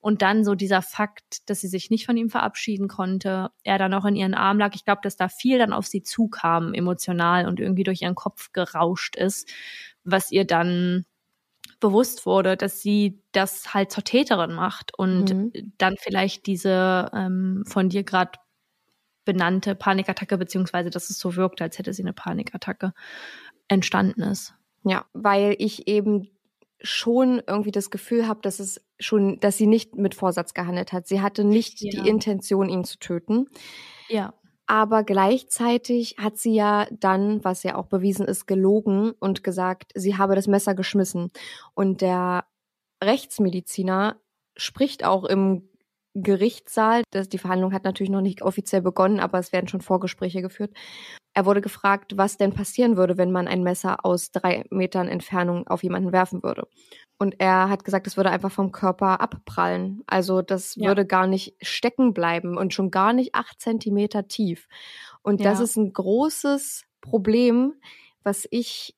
Und 0.00 0.20
dann 0.20 0.44
so 0.44 0.56
dieser 0.56 0.82
Fakt, 0.82 1.48
dass 1.48 1.60
sie 1.60 1.68
sich 1.68 1.90
nicht 1.90 2.06
von 2.06 2.16
ihm 2.16 2.30
verabschieden 2.30 2.88
konnte, 2.88 3.50
er 3.62 3.78
dann 3.78 3.94
auch 3.94 4.04
in 4.04 4.16
ihren 4.16 4.34
Arm 4.34 4.58
lag. 4.58 4.74
Ich 4.74 4.84
glaube, 4.84 5.00
dass 5.04 5.16
da 5.16 5.28
viel 5.28 5.58
dann 5.58 5.72
auf 5.72 5.86
sie 5.86 6.02
zukam, 6.02 6.74
emotional 6.74 7.46
und 7.46 7.60
irgendwie 7.60 7.84
durch 7.84 8.02
ihren 8.02 8.16
Kopf 8.16 8.50
gerauscht 8.52 9.14
ist, 9.14 9.48
was 10.02 10.32
ihr 10.32 10.44
dann 10.44 11.06
bewusst 11.80 12.26
wurde, 12.26 12.56
dass 12.56 12.80
sie 12.82 13.20
das 13.32 13.74
halt 13.74 13.90
zur 13.92 14.04
Täterin 14.04 14.52
macht 14.54 14.96
und 14.98 15.32
Mhm. 15.34 15.52
dann 15.78 15.96
vielleicht 15.98 16.46
diese 16.46 17.10
ähm, 17.14 17.64
von 17.66 17.88
dir 17.88 18.04
gerade 18.04 18.32
benannte 19.24 19.74
Panikattacke, 19.74 20.36
beziehungsweise 20.38 20.90
dass 20.90 21.10
es 21.10 21.18
so 21.18 21.36
wirkt, 21.36 21.62
als 21.62 21.78
hätte 21.78 21.92
sie 21.94 22.02
eine 22.02 22.12
Panikattacke 22.12 22.92
entstanden 23.68 24.22
ist. 24.22 24.54
Ja, 24.84 25.06
weil 25.14 25.56
ich 25.58 25.88
eben 25.88 26.28
schon 26.82 27.40
irgendwie 27.46 27.70
das 27.70 27.90
Gefühl 27.90 28.28
habe, 28.28 28.40
dass 28.42 28.60
es 28.60 28.84
schon, 29.00 29.40
dass 29.40 29.56
sie 29.56 29.66
nicht 29.66 29.94
mit 29.96 30.14
Vorsatz 30.14 30.52
gehandelt 30.52 30.92
hat. 30.92 31.06
Sie 31.08 31.22
hatte 31.22 31.44
nicht 31.44 31.80
Ja. 31.80 32.02
die 32.02 32.08
Intention, 32.08 32.68
ihn 32.68 32.84
zu 32.84 32.98
töten. 32.98 33.46
Ja. 34.08 34.34
Aber 34.66 35.04
gleichzeitig 35.04 36.16
hat 36.18 36.38
sie 36.38 36.54
ja 36.54 36.86
dann, 36.90 37.44
was 37.44 37.62
ja 37.64 37.76
auch 37.76 37.86
bewiesen 37.86 38.26
ist, 38.26 38.46
gelogen 38.46 39.12
und 39.20 39.44
gesagt, 39.44 39.92
sie 39.94 40.16
habe 40.16 40.34
das 40.34 40.46
Messer 40.46 40.74
geschmissen. 40.74 41.30
Und 41.74 42.00
der 42.00 42.46
Rechtsmediziner 43.02 44.16
spricht 44.56 45.04
auch 45.04 45.24
im 45.24 45.68
Gerichtssaal, 46.14 47.02
das, 47.10 47.28
die 47.28 47.38
Verhandlung 47.38 47.72
hat 47.72 47.84
natürlich 47.84 48.10
noch 48.10 48.20
nicht 48.20 48.42
offiziell 48.42 48.82
begonnen, 48.82 49.20
aber 49.20 49.38
es 49.38 49.52
werden 49.52 49.68
schon 49.68 49.80
Vorgespräche 49.80 50.42
geführt. 50.42 50.72
Er 51.34 51.46
wurde 51.46 51.60
gefragt, 51.60 52.16
was 52.16 52.36
denn 52.36 52.52
passieren 52.52 52.96
würde, 52.96 53.18
wenn 53.18 53.32
man 53.32 53.48
ein 53.48 53.64
Messer 53.64 54.04
aus 54.06 54.30
drei 54.30 54.64
Metern 54.70 55.08
Entfernung 55.08 55.66
auf 55.66 55.82
jemanden 55.82 56.12
werfen 56.12 56.42
würde. 56.44 56.68
Und 57.18 57.36
er 57.40 57.68
hat 57.68 57.84
gesagt, 57.84 58.06
es 58.06 58.16
würde 58.16 58.30
einfach 58.30 58.52
vom 58.52 58.70
Körper 58.72 59.20
abprallen. 59.20 60.02
Also 60.06 60.42
das 60.42 60.76
Ja. 60.78 60.86
würde 60.86 61.06
gar 61.06 61.26
nicht 61.26 61.56
stecken 61.60 62.14
bleiben 62.14 62.56
und 62.56 62.72
schon 62.72 62.90
gar 62.92 63.12
nicht 63.12 63.34
acht 63.34 63.60
Zentimeter 63.60 64.28
tief. 64.28 64.68
Und 65.22 65.44
das 65.44 65.58
Ja. 65.58 65.60
ist 65.60 65.76
ein 65.76 65.92
großes 65.92 66.84
Problem, 67.00 67.74
was 68.22 68.46
ich 68.50 68.94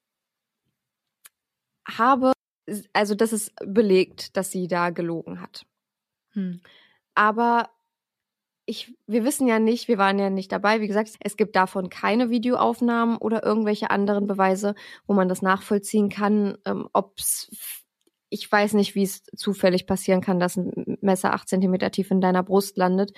habe. 1.88 2.32
Also 2.92 3.14
das 3.14 3.32
ist 3.32 3.52
belegt, 3.64 4.36
dass 4.36 4.50
sie 4.50 4.66
da 4.68 4.90
gelogen 4.90 5.40
hat. 5.40 5.66
Hm. 6.34 6.60
Aber 7.14 7.70
ich, 8.66 8.94
wir 9.06 9.24
wissen 9.24 9.46
ja 9.46 9.58
nicht, 9.60 9.88
wir 9.88 9.96
waren 9.96 10.18
ja 10.18 10.28
nicht 10.28 10.50
dabei. 10.52 10.80
Wie 10.80 10.88
gesagt, 10.88 11.10
es 11.20 11.36
gibt 11.36 11.54
davon 11.56 11.88
keine 11.88 12.30
Videoaufnahmen 12.30 13.16
oder 13.16 13.44
irgendwelche 13.44 13.90
anderen 13.90 14.26
Beweise, 14.26 14.74
wo 15.06 15.14
man 15.14 15.28
das 15.28 15.40
nachvollziehen 15.40 16.08
kann, 16.08 16.58
ähm, 16.66 16.88
ob's 16.92 17.48
ich 18.28 18.50
weiß 18.50 18.72
nicht, 18.74 18.96
wie 18.96 19.04
es 19.04 19.22
zufällig 19.36 19.86
passieren 19.86 20.20
kann, 20.20 20.40
dass 20.40 20.56
ein 20.56 20.98
Messer 21.00 21.32
acht 21.32 21.48
Zentimeter 21.48 21.92
tief 21.92 22.10
in 22.10 22.20
deiner 22.20 22.42
Brust 22.42 22.76
landet. 22.76 23.12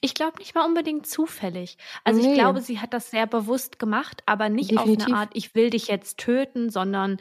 Ich 0.00 0.14
glaube 0.14 0.38
nicht 0.38 0.54
mal 0.54 0.64
unbedingt 0.64 1.06
zufällig. 1.06 1.76
Also 2.02 2.20
Nee. 2.22 2.28
ich 2.28 2.34
glaube, 2.34 2.60
sie 2.62 2.80
hat 2.80 2.94
das 2.94 3.10
sehr 3.10 3.26
bewusst 3.26 3.78
gemacht, 3.78 4.22
aber 4.26 4.48
nicht 4.48 4.70
auf 4.78 4.84
Definitiv. 4.84 5.08
eine 5.08 5.16
Art, 5.16 5.30
ich 5.34 5.54
will 5.54 5.70
dich 5.70 5.88
jetzt 5.88 6.18
töten, 6.18 6.70
sondern 6.70 7.18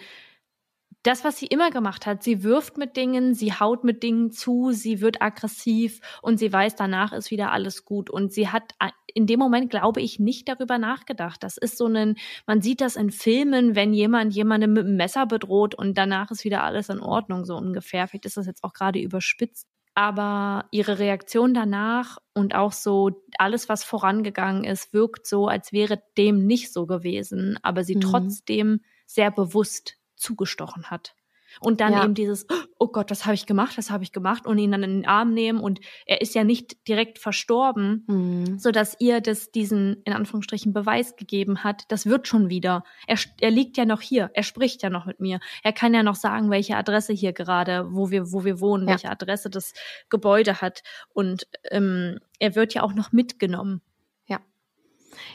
das, 1.03 1.23
was 1.23 1.37
sie 1.37 1.47
immer 1.47 1.71
gemacht 1.71 2.05
hat. 2.05 2.21
Sie 2.23 2.43
wirft 2.43 2.77
mit 2.77 2.95
Dingen, 2.95 3.33
sie 3.33 3.53
haut 3.53 3.83
mit 3.83 4.03
Dingen 4.03 4.31
zu, 4.31 4.71
sie 4.71 5.01
wird 5.01 5.21
aggressiv 5.21 5.99
und 6.21 6.37
sie 6.37 6.51
weiß, 6.53 6.75
danach 6.75 7.11
ist 7.11 7.31
wieder 7.31 7.51
alles 7.51 7.85
gut. 7.85 8.09
Und 8.09 8.31
sie 8.31 8.49
hat 8.49 8.73
a- 8.79 8.91
in 9.13 9.25
dem 9.27 9.39
Moment, 9.39 9.69
glaube 9.69 9.99
ich, 10.01 10.19
nicht 10.19 10.47
darüber 10.47 10.77
nachgedacht. 10.77 11.43
Das 11.43 11.57
ist 11.57 11.77
so 11.77 11.87
ein, 11.87 12.15
man 12.45 12.61
sieht 12.61 12.81
das 12.81 12.95
in 12.95 13.11
Filmen, 13.11 13.75
wenn 13.75 13.93
jemand 13.93 14.33
jemanden 14.33 14.73
mit 14.73 14.85
einem 14.85 14.95
Messer 14.95 15.25
bedroht 15.25 15.75
und 15.75 15.97
danach 15.97 16.31
ist 16.31 16.43
wieder 16.45 16.63
alles 16.63 16.89
in 16.89 16.99
Ordnung, 16.99 17.45
so 17.45 17.55
ungefähr. 17.57 18.07
Vielleicht 18.07 18.25
ist 18.25 18.37
das 18.37 18.45
jetzt 18.45 18.63
auch 18.63 18.73
gerade 18.73 18.99
überspitzt. 18.99 19.67
Aber 19.93 20.67
ihre 20.71 20.99
Reaktion 20.99 21.53
danach 21.53 22.17
und 22.33 22.55
auch 22.55 22.71
so 22.71 23.23
alles, 23.37 23.67
was 23.67 23.83
vorangegangen 23.83 24.63
ist, 24.63 24.93
wirkt 24.93 25.27
so, 25.27 25.47
als 25.47 25.73
wäre 25.73 26.01
dem 26.17 26.45
nicht 26.47 26.71
so 26.71 26.85
gewesen, 26.85 27.59
aber 27.61 27.83
sie 27.83 27.95
Mhm. 27.95 28.01
trotzdem 28.01 28.81
sehr 29.05 29.31
bewusst 29.31 29.97
zugestochen 30.21 30.85
hat. 30.89 31.15
Und 31.59 31.81
dann 31.81 31.91
Ja. 31.91 32.05
eben 32.05 32.13
dieses, 32.13 32.47
oh 32.79 32.87
Gott, 32.87 33.11
das 33.11 33.25
habe 33.25 33.33
ich 33.35 33.45
gemacht, 33.45 33.77
das 33.77 33.89
habe 33.91 34.05
ich 34.05 34.13
gemacht 34.13 34.45
und 34.45 34.57
ihn 34.57 34.71
dann 34.71 34.83
in 34.83 35.01
den 35.01 35.05
Arm 35.05 35.33
nehmen 35.33 35.59
und 35.59 35.81
er 36.05 36.21
ist 36.21 36.33
ja 36.33 36.45
nicht 36.45 36.87
direkt 36.87 37.19
verstorben, 37.19 38.05
Mhm. 38.07 38.57
so 38.57 38.71
dass 38.71 38.95
ihr 39.01 39.19
das 39.19 39.51
diesen 39.51 40.01
in 40.05 40.13
Anführungsstrichen 40.13 40.71
Beweis 40.71 41.17
gegeben 41.17 41.65
hat. 41.65 41.83
Das 41.89 42.05
wird 42.05 42.29
schon 42.29 42.49
wieder. 42.49 42.85
Er, 43.05 43.17
er 43.41 43.51
liegt 43.51 43.75
ja 43.75 43.83
noch 43.83 43.99
hier. 43.99 44.31
Er 44.33 44.43
spricht 44.43 44.81
ja 44.81 44.89
noch 44.89 45.05
mit 45.05 45.19
mir. 45.19 45.41
Er 45.61 45.73
kann 45.73 45.93
ja 45.93 46.03
noch 46.03 46.15
sagen, 46.15 46.49
welche 46.51 46.77
Adresse 46.77 47.11
hier 47.11 47.33
gerade, 47.33 47.85
wo 47.91 48.11
wir 48.11 48.31
wo 48.31 48.45
wir 48.45 48.61
wohnen, 48.61 48.85
Ja. 48.87 48.91
welche 48.93 49.09
Adresse 49.09 49.49
das 49.49 49.73
Gebäude 50.09 50.61
hat 50.61 50.83
und 51.13 51.47
ähm, 51.69 52.17
er 52.39 52.55
wird 52.55 52.73
ja 52.73 52.83
auch 52.83 52.93
noch 52.93 53.11
mitgenommen. 53.11 53.81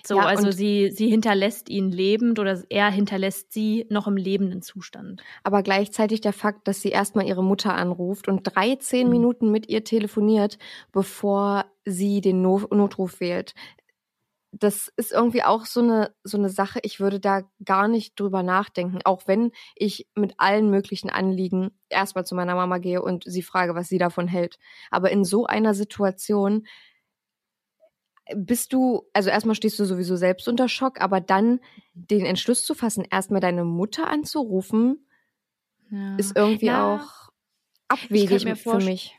So, 0.03 0.21
Ja, 0.21 0.25
also 0.25 0.51
sie 0.51 0.91
sie 0.91 1.09
hinterlässt 1.09 1.69
ihn 1.69 1.91
lebend 1.91 2.39
oder 2.39 2.63
er 2.71 2.91
hinterlässt 2.91 3.53
sie 3.53 3.87
noch 3.91 4.07
im 4.07 4.17
lebenden 4.17 4.63
Zustand. 4.63 5.25
Aber 5.45 5.63
gleichzeitig 5.63 6.21
der 6.21 6.33
Fakt, 6.33 6.69
dass 6.69 6.81
sie 6.83 6.91
erstmal 6.91 7.27
ihre 7.27 7.45
Mutter 7.45 7.75
anruft 7.75 8.29
und 8.29 8.43
13 8.45 9.09
Mhm. 9.09 9.11
Minuten 9.11 9.51
mit 9.51 9.69
ihr 9.69 9.85
telefoniert, 9.85 10.59
bevor 10.93 11.67
sie 11.85 12.21
den 12.21 12.43
no 12.43 12.59
Notruf 12.71 13.21
wählt. 13.21 13.55
Das 14.53 14.91
ist 14.97 15.13
irgendwie 15.13 15.43
auch 15.43 15.67
so 15.67 15.81
eine, 15.81 16.15
so 16.25 16.39
eine 16.39 16.49
Sache. 16.49 16.79
Ich 16.83 16.99
würde 17.01 17.21
da 17.21 17.43
gar 17.65 17.89
nicht 17.89 18.19
drüber 18.19 18.43
nachdenken, 18.43 19.01
auch 19.05 19.23
wenn 19.27 19.51
ich 19.75 20.09
mit 20.15 20.35
allen 20.39 20.71
möglichen 20.71 21.11
Anliegen 21.11 21.73
erstmal 21.91 22.25
zu 22.25 22.35
meiner 22.35 22.55
Mama 22.55 22.79
gehe 22.79 23.03
und 23.03 23.25
sie 23.27 23.43
frage, 23.43 23.75
was 23.75 23.89
sie 23.89 23.99
davon 23.99 24.29
hält. 24.29 24.59
Aber 24.91 25.11
in 25.11 25.25
so 25.25 25.47
einer 25.47 25.75
Situation 25.75 26.67
bist 28.35 28.73
du, 28.73 29.03
also 29.13 29.31
erstmal 29.31 29.55
stehst 29.55 29.79
du 29.79 29.85
sowieso 29.85 30.17
selbst 30.17 30.49
unter 30.49 30.69
Schock, 30.69 31.01
aber 31.01 31.21
dann 31.21 31.61
den 31.95 32.25
Entschluss 32.27 32.65
zu 32.65 32.75
fassen, 32.75 33.05
erstmal 33.11 33.41
deine 33.41 33.65
Mutter 33.65 34.09
anzurufen, 34.09 35.07
Ja. 35.91 36.17
ist 36.17 36.37
irgendwie 36.37 36.67
Ja, 36.67 36.97
auch 36.97 37.31
abwegig 37.89 38.45
mir 38.45 38.57
für 38.57 38.79
mich. 38.79 39.17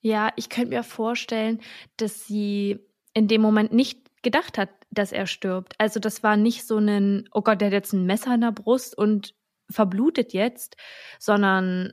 Ja, 0.00 0.32
ich 0.36 0.48
könnte 0.48 0.70
mir 0.70 0.82
vorstellen, 0.82 1.60
dass 1.96 2.26
sie 2.26 2.78
in 3.14 3.28
dem 3.28 3.40
Moment 3.42 3.72
nicht 3.72 4.22
gedacht 4.22 4.58
hat, 4.58 4.70
dass 4.90 5.12
er 5.12 5.26
stirbt. 5.26 5.74
Also 5.78 6.00
das 6.00 6.22
war 6.22 6.36
nicht 6.36 6.66
so 6.66 6.78
ein, 6.78 7.28
oh 7.32 7.42
Gott, 7.42 7.60
der 7.60 7.68
hat 7.68 7.72
jetzt 7.72 7.92
ein 7.92 8.06
Messer 8.06 8.34
in 8.34 8.40
der 8.40 8.52
Brust 8.52 8.96
und 8.96 9.34
verblutet 9.70 10.32
jetzt, 10.32 10.76
sondern 11.18 11.92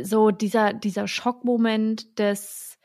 so 0.00 0.30
dieser, 0.30 0.72
dieser 0.72 1.08
Schockmoment 1.08 2.18
des, 2.18 2.78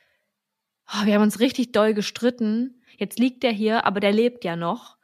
oh, 0.94 1.06
wir 1.06 1.16
haben 1.16 1.22
uns 1.24 1.40
richtig 1.40 1.72
doll 1.72 1.94
gestritten, 1.94 2.82
jetzt 2.98 3.20
liegt 3.20 3.44
er 3.44 3.52
hier, 3.52 3.86
aber 3.86 4.00
der 4.00 4.12
lebt 4.14 4.44
ja 4.44 4.56
noch. 4.56 4.98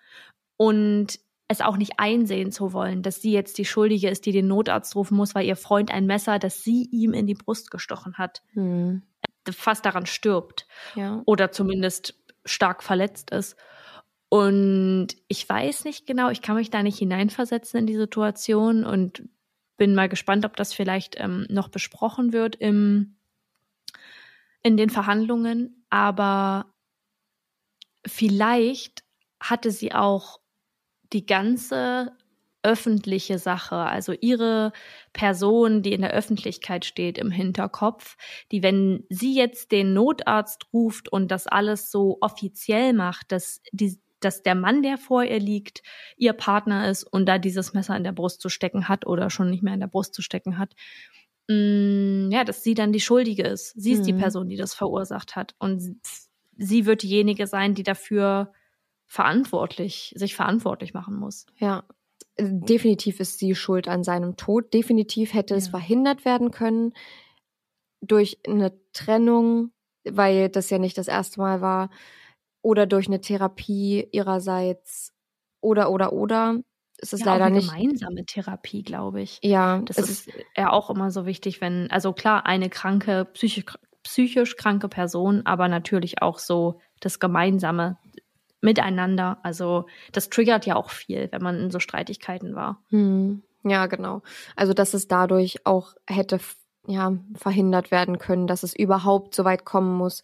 Und 0.57 1.19
es 1.47 1.59
auch 1.61 1.75
nicht 1.75 1.93
einsehen 1.97 2.51
zu 2.51 2.71
wollen, 2.71 3.01
dass 3.03 3.21
sie 3.21 3.31
jetzt 3.33 3.57
die 3.57 3.65
Schuldige 3.65 4.09
ist, 4.09 4.25
die 4.25 4.31
den 4.31 4.47
Notarzt 4.47 4.95
rufen 4.95 5.17
muss, 5.17 5.35
weil 5.35 5.45
ihr 5.45 5.57
Freund 5.57 5.91
ein 5.91 6.05
Messer, 6.05 6.39
das 6.39 6.63
sie 6.63 6.87
ihm 6.91 7.13
in 7.13 7.27
die 7.27 7.33
Brust 7.33 7.71
gestochen 7.71 8.17
hat, 8.17 8.41
Hm. 8.53 9.01
fast 9.49 9.85
daran 9.85 10.05
stirbt 10.05 10.67
Ja. 10.95 11.21
oder 11.25 11.51
zumindest 11.51 12.15
stark 12.45 12.83
verletzt 12.83 13.31
ist. 13.31 13.57
Und 14.29 15.07
ich 15.27 15.47
weiß 15.49 15.83
nicht 15.83 16.07
genau, 16.07 16.29
ich 16.29 16.41
kann 16.41 16.55
mich 16.55 16.69
da 16.69 16.83
nicht 16.83 16.99
hineinversetzen 16.99 17.81
in 17.81 17.85
die 17.87 17.97
Situation 17.97 18.85
und 18.85 19.23
bin 19.75 19.93
mal 19.93 20.07
gespannt, 20.07 20.45
ob 20.45 20.55
das 20.55 20.73
vielleicht 20.73 21.19
ähm, 21.19 21.45
noch 21.49 21.67
besprochen 21.67 22.31
wird 22.31 22.55
im, 22.55 23.17
in 24.63 24.77
den 24.77 24.89
Verhandlungen. 24.89 25.85
Aber 25.89 26.73
vielleicht 28.05 29.03
hatte 29.39 29.71
sie 29.71 29.93
auch 29.93 30.39
die 31.11 31.25
ganze 31.25 32.11
öffentliche 32.63 33.39
Sache, 33.39 33.75
also 33.75 34.13
ihre 34.13 34.71
Person, 35.13 35.81
die 35.81 35.93
in 35.93 36.01
der 36.01 36.11
Öffentlichkeit 36.11 36.85
steht, 36.85 37.17
im 37.17 37.31
Hinterkopf, 37.31 38.17
die, 38.51 38.61
wenn 38.61 39.03
sie 39.09 39.33
jetzt 39.33 39.71
den 39.71 39.93
Notarzt 39.93 40.67
ruft 40.71 41.11
und 41.11 41.31
das 41.31 41.47
alles 41.47 41.91
so 41.91 42.17
offiziell 42.21 42.93
macht, 42.93 43.31
dass 43.31 43.61
die, 43.71 43.99
dass 44.19 44.43
der 44.43 44.53
Mann, 44.53 44.83
der 44.83 44.99
vor 44.99 45.23
ihr 45.23 45.39
liegt, 45.39 45.81
ihr 46.17 46.33
Partner 46.33 46.87
ist 46.89 47.03
und 47.03 47.25
da 47.25 47.39
dieses 47.39 47.73
Messer 47.73 47.97
in 47.97 48.03
der 48.03 48.11
Brust 48.11 48.41
zu 48.41 48.49
stecken 48.49 48.87
hat 48.87 49.07
oder 49.07 49.31
schon 49.31 49.49
nicht 49.49 49.63
mehr 49.63 49.73
in 49.73 49.79
der 49.79 49.87
Brust 49.87 50.13
zu 50.13 50.21
stecken 50.21 50.59
hat, 50.59 50.75
mh, 51.51 52.27
mm, 52.27 52.31
ja, 52.31 52.43
dass 52.43 52.63
sie 52.63 52.73
dann 52.73 52.91
die 52.93 52.99
Schuldige 52.99 53.43
ist. 53.43 53.73
Sie 53.75 53.91
ist 53.91 54.05
die 54.07 54.13
Mhm. 54.13 54.17
Person, 54.19 54.49
die 54.49 54.57
das 54.57 54.73
verursacht 54.73 55.35
hat 55.35 55.55
und 55.59 55.97
sie 56.57 56.85
wird 56.85 57.03
diejenige 57.03 57.47
sein, 57.47 57.73
die 57.75 57.83
dafür 57.83 58.51
verantwortlich, 59.07 60.13
sich 60.15 60.35
verantwortlich 60.35 60.93
machen 60.93 61.15
muss. 61.15 61.45
Ja, 61.57 61.83
definitiv 62.39 63.19
ist 63.19 63.39
sie 63.39 63.55
schuld 63.55 63.87
an 63.87 64.03
seinem 64.03 64.37
Tod. 64.37 64.73
Definitiv 64.73 65.33
hätte 65.33 65.55
es 65.55 65.65
Ja. 65.65 65.71
verhindert 65.71 66.25
werden 66.25 66.51
können 66.51 66.93
durch 68.01 68.39
eine 68.47 68.73
Trennung, 68.93 69.71
weil 70.03 70.49
das 70.49 70.69
ja 70.69 70.79
nicht 70.79 70.97
das 70.97 71.07
erste 71.07 71.39
Mal 71.39 71.61
war, 71.61 71.89
oder 72.61 72.85
durch 72.85 73.07
eine 73.07 73.21
Therapie 73.21 74.07
ihrerseits 74.11 75.13
oder 75.61 75.91
oder 75.91 76.13
oder. 76.13 76.59
Es 77.01 77.13
ist 77.13 77.21
ja, 77.21 77.25
leider 77.27 77.45
auch 77.45 77.47
eine 77.47 77.57
nicht. 77.57 77.69
gemeinsame 77.71 78.25
Therapie, 78.25 78.83
glaube 78.83 79.21
ich. 79.21 79.39
Ja, 79.43 79.79
Das 79.79 79.97
es 79.97 80.09
ist 80.09 80.29
ja 80.55 80.71
auch 80.71 80.89
immer 80.89 81.11
so 81.11 81.25
wichtig, 81.25 81.59
wenn, 81.61 81.89
also 81.91 82.13
klar, 82.13 82.45
eine 82.45 82.69
kranke, 82.69 83.25
psychisch, 83.33 83.65
psychisch 84.03 84.55
kranke 84.55 84.87
Person, 84.87 85.41
aber 85.45 85.67
natürlich 85.67 86.21
auch 86.21 86.39
so 86.39 86.79
das 86.99 87.19
gemeinsame 87.19 87.97
Miteinander. 88.61 89.39
Also 89.43 89.87
das 90.11 90.29
triggert 90.29 90.65
ja 90.65 90.75
auch 90.75 90.91
viel, 90.91 91.27
wenn 91.31 91.41
man 91.41 91.59
in 91.59 91.71
so 91.71 91.79
Streitigkeiten 91.79 92.55
war. 92.55 92.83
Hm, 92.89 93.41
ja, 93.63 93.87
genau. 93.87 94.21
Also, 94.55 94.73
dass 94.73 94.93
es 94.93 95.07
dadurch 95.07 95.65
auch 95.65 95.93
hätte 96.07 96.39
ja, 96.87 97.13
verhindert 97.35 97.91
werden 97.91 98.17
können, 98.17 98.47
dass 98.47 98.63
es 98.63 98.75
überhaupt 98.75 99.35
so 99.35 99.43
weit 99.45 99.65
kommen 99.65 99.95
muss. 99.97 100.21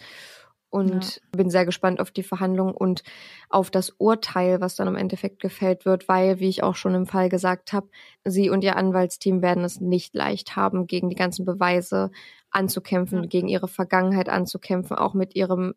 Und 0.70 1.22
bin 1.32 1.50
sehr 1.50 1.66
gespannt 1.66 2.02
auf 2.02 2.12
die 2.12 2.24
Verhandlung 2.24 2.74
und 2.76 3.04
auf 3.50 3.72
das 3.72 3.90
Urteil, 3.98 4.60
was 4.60 4.76
dann 4.76 4.88
im 4.88 4.96
Endeffekt 4.98 5.40
gefällt 5.42 5.86
wird, 5.86 6.10
weil, 6.10 6.40
wie 6.40 6.50
ich 6.50 6.62
auch 6.62 6.76
schon 6.76 6.94
im 6.94 7.06
Fall 7.06 7.30
gesagt 7.30 7.72
habe, 7.72 7.88
sie 8.26 8.50
und 8.50 8.64
ihr 8.64 8.76
Anwaltsteam 8.76 9.42
werden 9.42 9.64
es 9.64 9.80
nicht 9.80 10.14
leicht 10.14 10.56
haben, 10.58 10.86
gegen 10.86 11.10
die 11.10 11.16
ganzen 11.16 11.46
Beweise 11.46 12.12
anzukämpfen, 12.52 13.24
Ja. 13.24 13.28
gegen 13.30 13.48
ihre 13.48 13.68
Vergangenheit 13.70 14.28
anzukämpfen, 14.30 14.98
auch 14.98 15.14
mit 15.14 15.36
ihrem 15.36 15.74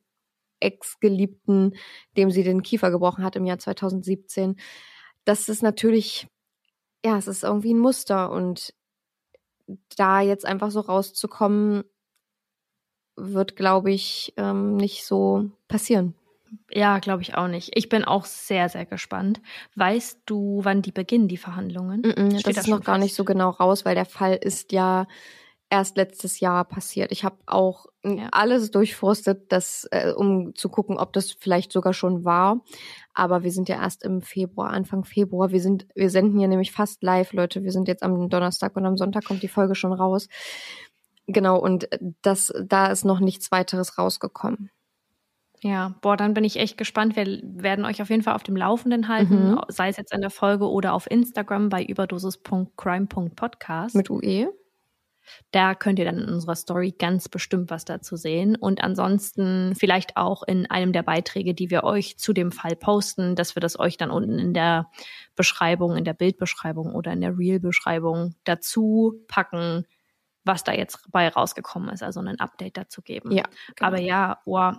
Ex-Geliebten, 0.60 1.76
dem 2.16 2.30
sie 2.30 2.42
den 2.42 2.62
Kiefer 2.62 2.90
gebrochen 2.90 3.24
hat 3.24 3.36
im 3.36 3.46
Jahr 3.46 3.58
2017. 3.58 4.56
Das 5.24 5.48
ist 5.48 5.62
natürlich, 5.62 6.28
ja, 7.04 7.16
es 7.18 7.28
ist 7.28 7.44
irgendwie 7.44 7.74
ein 7.74 7.78
Muster 7.78 8.30
und 8.32 8.74
da 9.96 10.20
jetzt 10.20 10.44
einfach 10.46 10.70
so 10.70 10.80
rauszukommen, 10.80 11.84
wird, 13.20 13.56
glaube 13.56 13.90
ich, 13.92 14.32
ähm, 14.36 14.76
nicht 14.76 15.04
so 15.04 15.50
passieren. 15.68 16.14
Ja, 16.72 16.98
glaube 16.98 17.22
ich 17.22 17.34
auch 17.36 17.46
nicht. 17.46 17.70
Ich 17.74 17.88
bin 17.88 18.04
auch 18.04 18.24
sehr, 18.24 18.68
sehr 18.68 18.84
gespannt. 18.84 19.40
Weißt 19.76 20.20
du, 20.26 20.60
wann 20.64 20.82
die 20.82 20.90
beginnen, 20.92 21.28
die 21.28 21.36
Verhandlungen? 21.36 22.02
Mm-mm, 22.02 22.40
Steht 22.40 22.56
das 22.56 22.64
ist 22.64 22.68
schon 22.68 22.78
noch 22.78 22.84
gar 22.84 22.98
nicht 22.98 23.10
fest? 23.10 23.16
so 23.18 23.24
genau 23.24 23.50
raus, 23.50 23.84
weil 23.84 23.94
der 23.94 24.04
Fall 24.04 24.34
ist 24.34 24.72
ja 24.72 25.06
erst 25.72 25.96
letztes 25.96 26.40
Jahr 26.40 26.64
passiert. 26.64 27.12
Ich 27.12 27.22
habe 27.22 27.36
auch 27.46 27.86
mm, 28.02 28.18
Ja. 28.18 28.28
alles 28.32 28.72
durchforstet, 28.72 29.52
das, 29.52 29.86
äh, 29.92 30.12
um 30.12 30.52
zu 30.56 30.68
gucken, 30.68 30.96
ob 30.98 31.12
das 31.12 31.30
vielleicht 31.30 31.70
sogar 31.70 31.92
schon 31.94 32.24
war. 32.24 32.60
Aber 33.14 33.44
wir 33.44 33.52
sind 33.52 33.68
ja 33.68 33.76
erst 33.80 34.02
im 34.02 34.20
Februar, 34.20 34.70
Anfang 34.70 35.04
Februar. 35.04 35.52
Wir 35.52 35.60
sind, 35.60 35.86
wir 35.94 36.10
senden 36.10 36.36
hier 36.40 36.48
nämlich 36.48 36.72
fast 36.72 37.04
live, 37.04 37.32
Leute. 37.32 37.62
Wir 37.62 37.70
sind 37.70 37.86
jetzt 37.86 38.02
am 38.02 38.28
Donnerstag 38.28 38.74
und 38.76 38.84
am 38.86 38.96
Sonntag 38.96 39.24
kommt 39.24 39.44
die 39.44 39.48
Folge 39.48 39.76
schon 39.76 39.92
raus. 39.92 40.26
Genau, 41.32 41.58
und 41.58 41.88
das, 42.22 42.52
da 42.64 42.86
ist 42.88 43.04
noch 43.04 43.20
nichts 43.20 43.52
weiteres 43.52 43.98
rausgekommen. 43.98 44.70
Ja, 45.62 45.94
boah, 46.00 46.16
dann 46.16 46.32
bin 46.32 46.44
ich 46.44 46.56
echt 46.56 46.78
gespannt. 46.78 47.16
Wir 47.16 47.26
werden 47.42 47.84
euch 47.84 48.00
auf 48.00 48.08
jeden 48.08 48.22
Fall 48.22 48.34
auf 48.34 48.42
dem 48.42 48.56
Laufenden 48.56 49.08
halten, 49.08 49.50
Mhm. 49.52 49.60
sei 49.68 49.88
es 49.88 49.98
jetzt 49.98 50.14
in 50.14 50.22
der 50.22 50.30
Folge 50.30 50.70
oder 50.70 50.94
auf 50.94 51.10
Instagram 51.10 51.68
bei 51.68 51.84
überdosis.crime.podcast. 51.84 53.94
Mit? 53.94 54.10
UE. 54.10 54.48
Da 55.52 55.74
könnt 55.74 55.98
ihr 55.98 56.04
dann 56.06 56.18
in 56.18 56.28
unserer 56.28 56.56
Story 56.56 56.92
ganz 56.98 57.28
bestimmt 57.28 57.70
was 57.70 57.84
dazu 57.84 58.16
sehen. 58.16 58.56
Und 58.56 58.82
ansonsten 58.82 59.74
vielleicht 59.76 60.16
auch 60.16 60.42
in 60.42 60.68
einem 60.70 60.92
der 60.92 61.02
Beiträge, 61.02 61.54
die 61.54 61.70
wir 61.70 61.84
euch 61.84 62.18
zu 62.18 62.32
dem 62.32 62.50
Fall 62.50 62.74
posten, 62.74 63.36
dass 63.36 63.54
wir 63.54 63.60
das 63.60 63.78
euch 63.78 63.96
dann 63.96 64.10
unten 64.10 64.38
in 64.38 64.54
der 64.54 64.90
Beschreibung, 65.36 65.96
in 65.96 66.04
der 66.04 66.14
Bildbeschreibung 66.14 66.94
oder 66.94 67.12
in 67.12 67.20
der 67.20 67.38
Reel-Beschreibung 67.38 68.34
dazu 68.44 69.14
packen, 69.28 69.86
was 70.44 70.64
da 70.64 70.72
jetzt 70.72 71.10
bei 71.10 71.28
rausgekommen 71.28 71.90
ist, 71.90 72.02
also 72.02 72.20
ein 72.20 72.40
Update 72.40 72.76
dazu 72.76 73.02
geben. 73.02 73.30
Ja, 73.32 73.44
genau. 73.76 73.88
Aber 73.88 74.00
ja, 74.00 74.38
oh, 74.44 74.72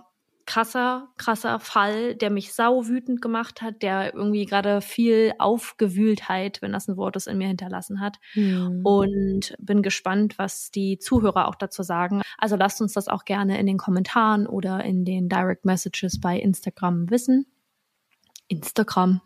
krasser, 0.46 1.08
krasser 1.16 1.60
Fall, 1.60 2.14
der 2.14 2.30
mich 2.30 2.52
sau 2.52 2.86
wütend 2.86 3.22
gemacht 3.22 3.62
hat, 3.62 3.82
der 3.82 4.14
irgendwie 4.14 4.44
gerade 4.44 4.80
viel 4.80 5.32
Aufgewühltheit, 5.38 6.60
wenn 6.62 6.72
das 6.72 6.88
ein 6.88 6.96
Wort 6.96 7.16
ist, 7.16 7.26
in 7.26 7.38
mir 7.38 7.48
hinterlassen 7.48 8.00
hat. 8.00 8.18
Hm. 8.32 8.80
Und 8.84 9.54
bin 9.58 9.82
gespannt, 9.82 10.38
was 10.38 10.70
die 10.70 10.98
Zuhörer 10.98 11.48
auch 11.48 11.54
dazu 11.54 11.82
sagen. 11.82 12.22
Also 12.38 12.56
lasst 12.56 12.80
uns 12.80 12.92
das 12.92 13.08
auch 13.08 13.24
gerne 13.24 13.58
in 13.58 13.66
den 13.66 13.78
Kommentaren 13.78 14.46
oder 14.46 14.84
in 14.84 15.04
den 15.04 15.28
Direct 15.28 15.64
Messages 15.64 16.20
bei 16.20 16.38
Instagram 16.38 17.10
wissen. 17.10 17.46
Instagram, 18.52 19.20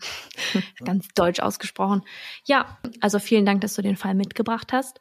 ganz 0.84 1.08
deutsch 1.14 1.40
ausgesprochen. 1.40 2.02
Ja, 2.44 2.78
also 3.00 3.18
vielen 3.18 3.44
Dank, 3.44 3.60
dass 3.60 3.74
du 3.74 3.82
den 3.82 3.96
Fall 3.96 4.14
mitgebracht 4.14 4.72
hast. 4.72 5.00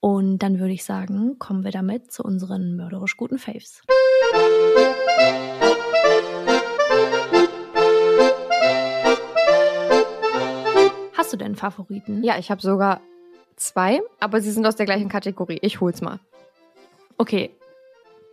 Und 0.00 0.38
dann 0.38 0.58
würde 0.58 0.72
ich 0.72 0.84
sagen, 0.84 1.38
kommen 1.38 1.62
wir 1.62 1.70
damit 1.70 2.10
zu 2.10 2.22
unseren 2.22 2.76
mörderisch 2.76 3.16
guten 3.16 3.38
Faves. 3.38 3.82
Hast 11.16 11.32
du 11.32 11.36
denn 11.36 11.54
Favoriten? 11.54 12.22
Ja, 12.24 12.38
ich 12.38 12.50
habe 12.50 12.60
sogar 12.62 13.00
zwei, 13.56 14.00
aber 14.20 14.40
sie 14.40 14.50
sind 14.50 14.66
aus 14.66 14.76
der 14.76 14.86
gleichen 14.86 15.08
Kategorie. 15.08 15.58
Ich 15.60 15.80
hol's 15.80 16.00
mal. 16.00 16.20
Okay. 17.18 17.50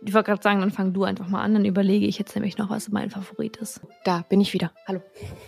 Ich 0.06 0.12
wollte 0.12 0.26
gerade 0.30 0.42
sagen, 0.42 0.60
dann 0.60 0.70
fang 0.70 0.92
du 0.92 1.04
einfach 1.04 1.28
mal 1.28 1.42
an, 1.42 1.54
dann 1.54 1.64
überlege 1.64 2.06
ich 2.06 2.18
jetzt 2.18 2.34
nämlich 2.34 2.58
noch, 2.58 2.68
was 2.68 2.90
mein 2.90 3.08
Favorit 3.08 3.56
ist. 3.56 3.80
Da 4.04 4.22
bin 4.28 4.38
ich 4.40 4.52
wieder. 4.52 4.70
Hallo. 4.86 5.00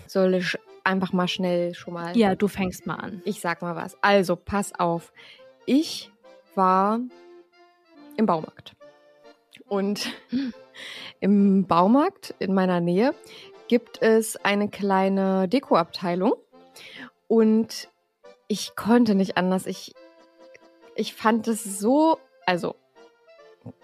Soll 0.07 0.34
ich 0.34 0.59
einfach 0.82 1.12
mal 1.12 1.28
schnell 1.28 1.74
schon 1.74 1.92
mal. 1.92 2.16
Ja, 2.16 2.34
du 2.34 2.48
fängst 2.48 2.86
mal 2.86 2.94
an. 2.94 3.20
Ich 3.26 3.40
sag 3.40 3.61
mal 3.61 3.76
was. 3.76 4.02
Also, 4.02 4.34
pass 4.34 4.74
auf. 4.78 5.12
Ich 5.66 6.11
war 6.54 7.00
im 8.16 8.24
Baumarkt. 8.24 8.74
Und 9.68 10.11
im 11.20 11.66
Baumarkt 11.66 12.34
in 12.38 12.54
meiner 12.54 12.80
Nähe 12.80 13.14
gibt 13.68 14.00
es 14.00 14.36
eine 14.36 14.70
kleine 14.70 15.48
Dekoabteilung. 15.48 16.32
Und 17.28 17.90
ich 18.48 18.74
konnte 18.74 19.14
nicht 19.14 19.36
anders. 19.36 19.66
Ich, 19.66 19.92
ich 20.94 21.12
fand 21.12 21.46
es 21.46 21.62
so, 21.78 22.18
also 22.46 22.74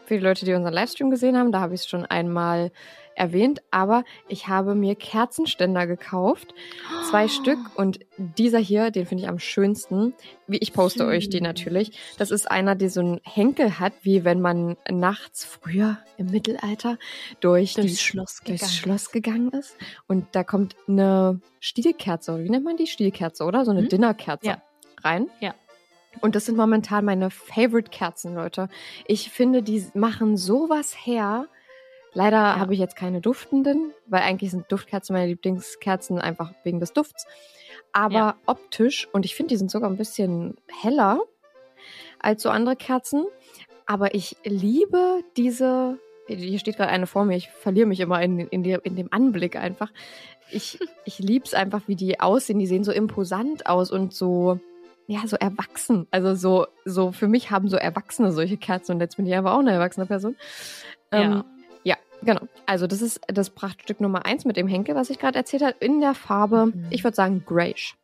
für 0.05 0.15
die 0.15 0.25
Leute, 0.25 0.45
die 0.45 0.53
unseren 0.55 0.75
Livestream 0.75 1.11
gesehen 1.11 1.37
haben, 1.37 1.53
da 1.53 1.61
habe 1.61 1.75
ich 1.75 1.83
es 1.83 1.87
schon 1.89 2.05
einmal 2.05 2.71
erwähnt, 3.15 3.61
aber 3.71 4.05
ich 4.27 4.49
habe 4.49 4.75
mir 4.75 4.95
Kerzenständer 4.95 5.87
gekauft, 5.87 6.55
zwei 7.11 7.29
Stück 7.29 7.59
und 7.75 8.01
dieser 8.17 8.59
hier, 8.59 8.91
den 8.91 9.05
finde 9.05 9.25
ich 9.25 9.29
am 9.29 9.39
schönsten. 9.39 10.15
Wie 10.47 10.57
ich 10.57 10.73
poste 10.73 11.05
euch 11.07 11.29
die 11.29 11.43
natürlich. 11.43 11.93
Das 12.17 12.31
ist 12.31 12.51
einer, 12.51 12.75
der 12.75 12.89
so 12.89 13.01
einen 13.01 13.21
Henkel 13.23 13.79
hat, 13.79 13.93
wie 14.01 14.25
wenn 14.25 14.41
man 14.41 14.77
nachts 14.91 15.45
früher 15.45 15.99
im 16.17 16.31
Mittelalter 16.31 16.97
durch 17.41 17.75
Durchs 17.75 17.91
die, 17.93 17.97
Schloss 17.99 18.39
gegangen 18.41 18.59
durchs 18.59 18.75
Schloss 18.77 19.11
gegangen 19.13 19.51
ist 19.51 19.77
und 20.07 20.27
da 20.33 20.43
kommt 20.43 20.75
eine 20.89 21.39
Stielkerze, 21.61 22.43
wie 22.43 22.49
nennt 22.49 22.65
man 22.65 22.79
die 22.79 22.87
Stielkerze, 22.87 23.45
oder 23.45 23.65
so 23.67 23.73
eine 23.73 23.83
Mhm. 23.83 23.89
Dinnerkerze 23.91 24.47
Ja. 24.47 24.63
rein. 25.05 25.29
Ja. 25.41 25.55
Und 26.21 26.35
das 26.35 26.45
sind 26.45 26.57
momentan 26.57 27.05
meine 27.05 27.31
Favorite 27.31 27.91
Kerzen, 27.91 28.35
Leute. 28.35 28.69
Ich 29.07 29.31
finde, 29.31 29.63
die 29.63 29.85
machen 29.95 30.37
sowas 30.37 30.95
her. 31.05 31.47
Leider 32.15 32.37
Ja. 32.37 32.59
habe 32.59 32.75
ich 32.75 32.81
jetzt 32.81 32.97
keine 32.97 33.21
duftenden, 33.21 33.93
weil 34.07 34.23
eigentlich 34.23 34.51
sind 34.51 34.71
Duftkerzen 34.71 35.15
meine 35.15 35.29
Lieblingskerzen 35.29 36.19
einfach 36.19 36.53
wegen 36.63 36.79
des 36.79 36.93
Dufts. 36.93 37.27
Aber 37.93 38.15
Ja. 38.15 38.35
optisch, 38.47 39.09
und 39.13 39.25
ich 39.25 39.35
finde, 39.35 39.51
die 39.55 39.57
sind 39.57 39.71
sogar 39.71 39.89
ein 39.91 39.97
bisschen 39.97 40.57
heller 40.83 41.21
als 42.19 42.43
so 42.43 42.51
andere 42.51 42.77
Kerzen. 42.77 43.25
Aber 43.87 44.15
ich 44.15 44.37
liebe 44.45 45.23
diese. 45.37 45.99
Hier 46.29 46.59
steht 46.59 46.77
gerade 46.77 46.91
eine 46.91 47.07
vor 47.07 47.25
mir, 47.25 47.37
ich 47.37 47.51
verliere 47.51 47.87
mich 47.87 47.99
immer 48.01 48.23
in, 48.23 48.39
in, 48.39 48.63
die, 48.63 48.79
in 48.85 48.95
dem 48.95 49.09
Anblick 49.11 49.57
einfach. 49.57 49.91
Ich, 50.51 50.79
ich 51.05 51.19
liebe 51.19 51.45
es 51.47 51.53
einfach, 51.55 51.83
wie 51.89 51.97
die 51.97 52.21
aussehen. 52.21 52.59
Die 52.61 52.67
sehen 52.67 52.85
so 52.85 52.93
imposant 52.93 53.67
aus 53.67 53.91
und 53.91 54.15
so, 54.15 54.61
ja, 55.13 55.27
so 55.27 55.37
erwachsen. 55.37 56.07
Also 56.11 56.35
so, 56.35 56.67
so 56.85 57.13
für 57.13 57.29
mich 57.29 57.51
haben 57.51 57.69
so 57.69 57.77
Erwachsene 57.77 58.33
solche 58.33 58.57
Kerzen 58.57 58.93
und 58.93 59.01
jetzt 59.01 59.17
bin 59.17 59.27
ich 59.27 59.37
aber 59.37 59.55
auch 59.55 59.59
eine 59.61 59.73
erwachsene 59.73 60.07
Person. 60.07 60.37
Ähm, 61.11 61.45
ja, 61.85 61.97
genau. 62.23 62.41
Also 62.67 62.87
das 62.87 63.03
ist 63.03 63.21
das 63.29 63.51
Prachtstück 63.51 64.01
Nummer 64.01 64.25
eins 64.25 64.45
mit 64.45 64.57
dem 64.57 64.69
Henkel, 64.69 64.95
was 64.95 65.11
ich 65.11 65.19
gerade 65.19 65.39
erzählt 65.39 65.63
habe, 65.63 65.75
in 65.81 66.01
der 66.01 66.15
Farbe, 66.15 66.67
Mhm. 66.67 66.87
ich 66.91 67.05
würde 67.05 67.15
sagen, 67.15 67.45
grayish. 67.47 67.97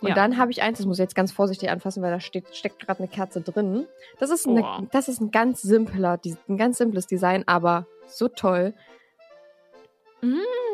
Und 0.00 0.08
Ja. 0.08 0.14
dann 0.16 0.36
habe 0.36 0.50
ich 0.50 0.62
eins, 0.62 0.78
das 0.78 0.86
muss 0.86 0.98
ich 0.98 1.02
jetzt 1.04 1.14
ganz 1.14 1.30
vorsichtig 1.30 1.70
anfassen, 1.70 2.02
weil 2.02 2.10
da 2.10 2.18
steht, 2.18 2.56
steckt 2.56 2.80
gerade 2.84 2.98
eine 2.98 3.08
Kerze 3.08 3.40
drin. 3.40 3.86
Das 4.18 4.30
ist, 4.30 4.48
eine, 4.48 4.62
Oh. 4.64 4.86
das 4.90 5.06
ist 5.08 5.20
ein 5.20 5.30
ganz 5.30 5.62
simpler, 5.62 6.18
ein 6.48 6.56
ganz 6.56 6.78
simples 6.78 7.06
Design, 7.06 7.44
aber 7.46 7.86
so 8.08 8.26
toll. 8.26 8.74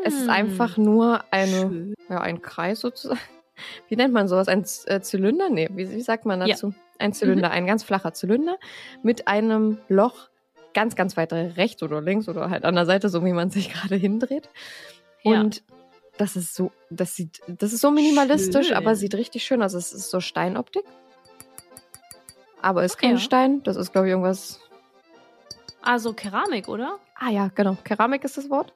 Es 0.05 0.15
ist 0.15 0.29
einfach 0.29 0.77
nur 0.77 1.25
eine, 1.31 1.67
Mm. 1.67 1.71
Schön. 1.71 1.95
ja, 2.09 2.21
ein 2.21 2.41
Kreis 2.43 2.81
sozusagen. 2.81 3.21
Wie 3.89 3.97
nennt 3.97 4.13
man 4.15 4.29
sowas? 4.29 4.49
Ein 4.49 4.65
äh, 4.87 5.01
Zylinder? 5.01 5.51
Nee, 5.51 5.69
wie, 5.73 5.91
wie 5.91 6.01
sagt 6.03 6.27
man 6.27 6.41
Ja. 6.41 6.47
Mhm. 6.47 6.51
dazu? 6.51 6.75
Ein 6.99 7.13
Zylinder, 7.13 7.51
ein 7.51 7.67
ganz 7.67 7.85
flacher 7.85 8.13
Zylinder 8.13 8.59
mit 9.03 9.29
einem 9.29 9.79
Loch 9.89 10.31
ganz, 10.75 10.97
ganz 10.97 11.17
weit 11.17 11.33
rechts 11.33 11.83
oder 11.83 12.01
links 12.01 12.29
oder 12.29 12.51
halt 12.51 12.65
an 12.65 12.75
der 12.75 12.87
Seite, 12.87 13.09
so 13.09 13.25
wie 13.25 13.33
man 13.33 13.51
sich 13.51 13.73
gerade 13.73 13.97
hindreht. 13.97 14.49
Ja. 15.23 15.41
Und 15.41 15.63
das 16.17 16.37
ist 16.37 16.55
so, 16.55 16.73
das 16.91 17.15
sieht, 17.15 17.41
das 17.47 17.73
ist 17.73 17.81
so 17.81 17.91
minimalistisch, 17.91 18.69
Schön. 18.69 18.77
aber 18.77 18.97
sieht 18.97 19.15
richtig 19.15 19.45
schön 19.45 19.63
aus. 19.63 19.75
Es 19.75 19.93
ist 19.93 20.11
so 20.11 20.21
Steinoptik. 20.21 20.85
Aber 22.61 22.85
ist 22.85 22.97
Ach 22.97 23.01
kein 23.01 23.13
ja. 23.13 23.19
Stein. 23.19 23.63
Das 23.63 23.77
ist, 23.77 23.93
glaube 23.93 24.09
ich, 24.09 24.11
irgendwas. 24.11 24.61
Also 25.81 26.13
Keramik, 26.13 26.69
oder? 26.69 26.99
Ah 27.15 27.31
ja, 27.31 27.51
genau. 27.55 27.77
Keramik 27.85 28.25
ist 28.25 28.37
das 28.37 28.51
Wort. 28.51 28.75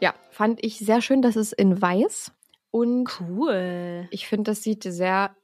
Ja, 0.00 0.14
fand 0.30 0.64
ich 0.64 0.78
sehr 0.78 1.00
schön. 1.00 1.22
Das 1.22 1.34
ist 1.36 1.52
in 1.52 1.80
weiß. 1.82 2.32
Und 2.76 3.20
Cool. 3.20 4.08
ich 4.10 4.26
finde, 4.26 4.50
das 4.50 4.62
sieht 4.62 4.82
sehr 4.82 5.34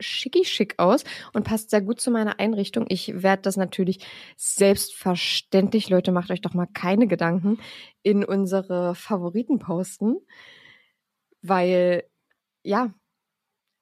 schicki 0.00 0.44
schick 0.44 0.74
aus 0.78 1.04
und 1.32 1.44
passt 1.44 1.70
sehr 1.70 1.80
gut 1.80 2.00
zu 2.00 2.10
meiner 2.10 2.40
Einrichtung. 2.40 2.86
Ich 2.88 3.22
werde 3.22 3.42
das 3.42 3.56
natürlich 3.56 4.04
selbstverständlich, 4.36 5.90
Leute, 5.90 6.10
macht 6.12 6.30
euch 6.30 6.40
doch 6.40 6.54
mal 6.54 6.66
keine 6.66 7.06
Gedanken, 7.06 7.58
in 8.02 8.24
unsere 8.24 8.94
Favoriten 8.94 9.58
posten, 9.58 10.16
weil, 11.40 12.04
ja, 12.64 12.92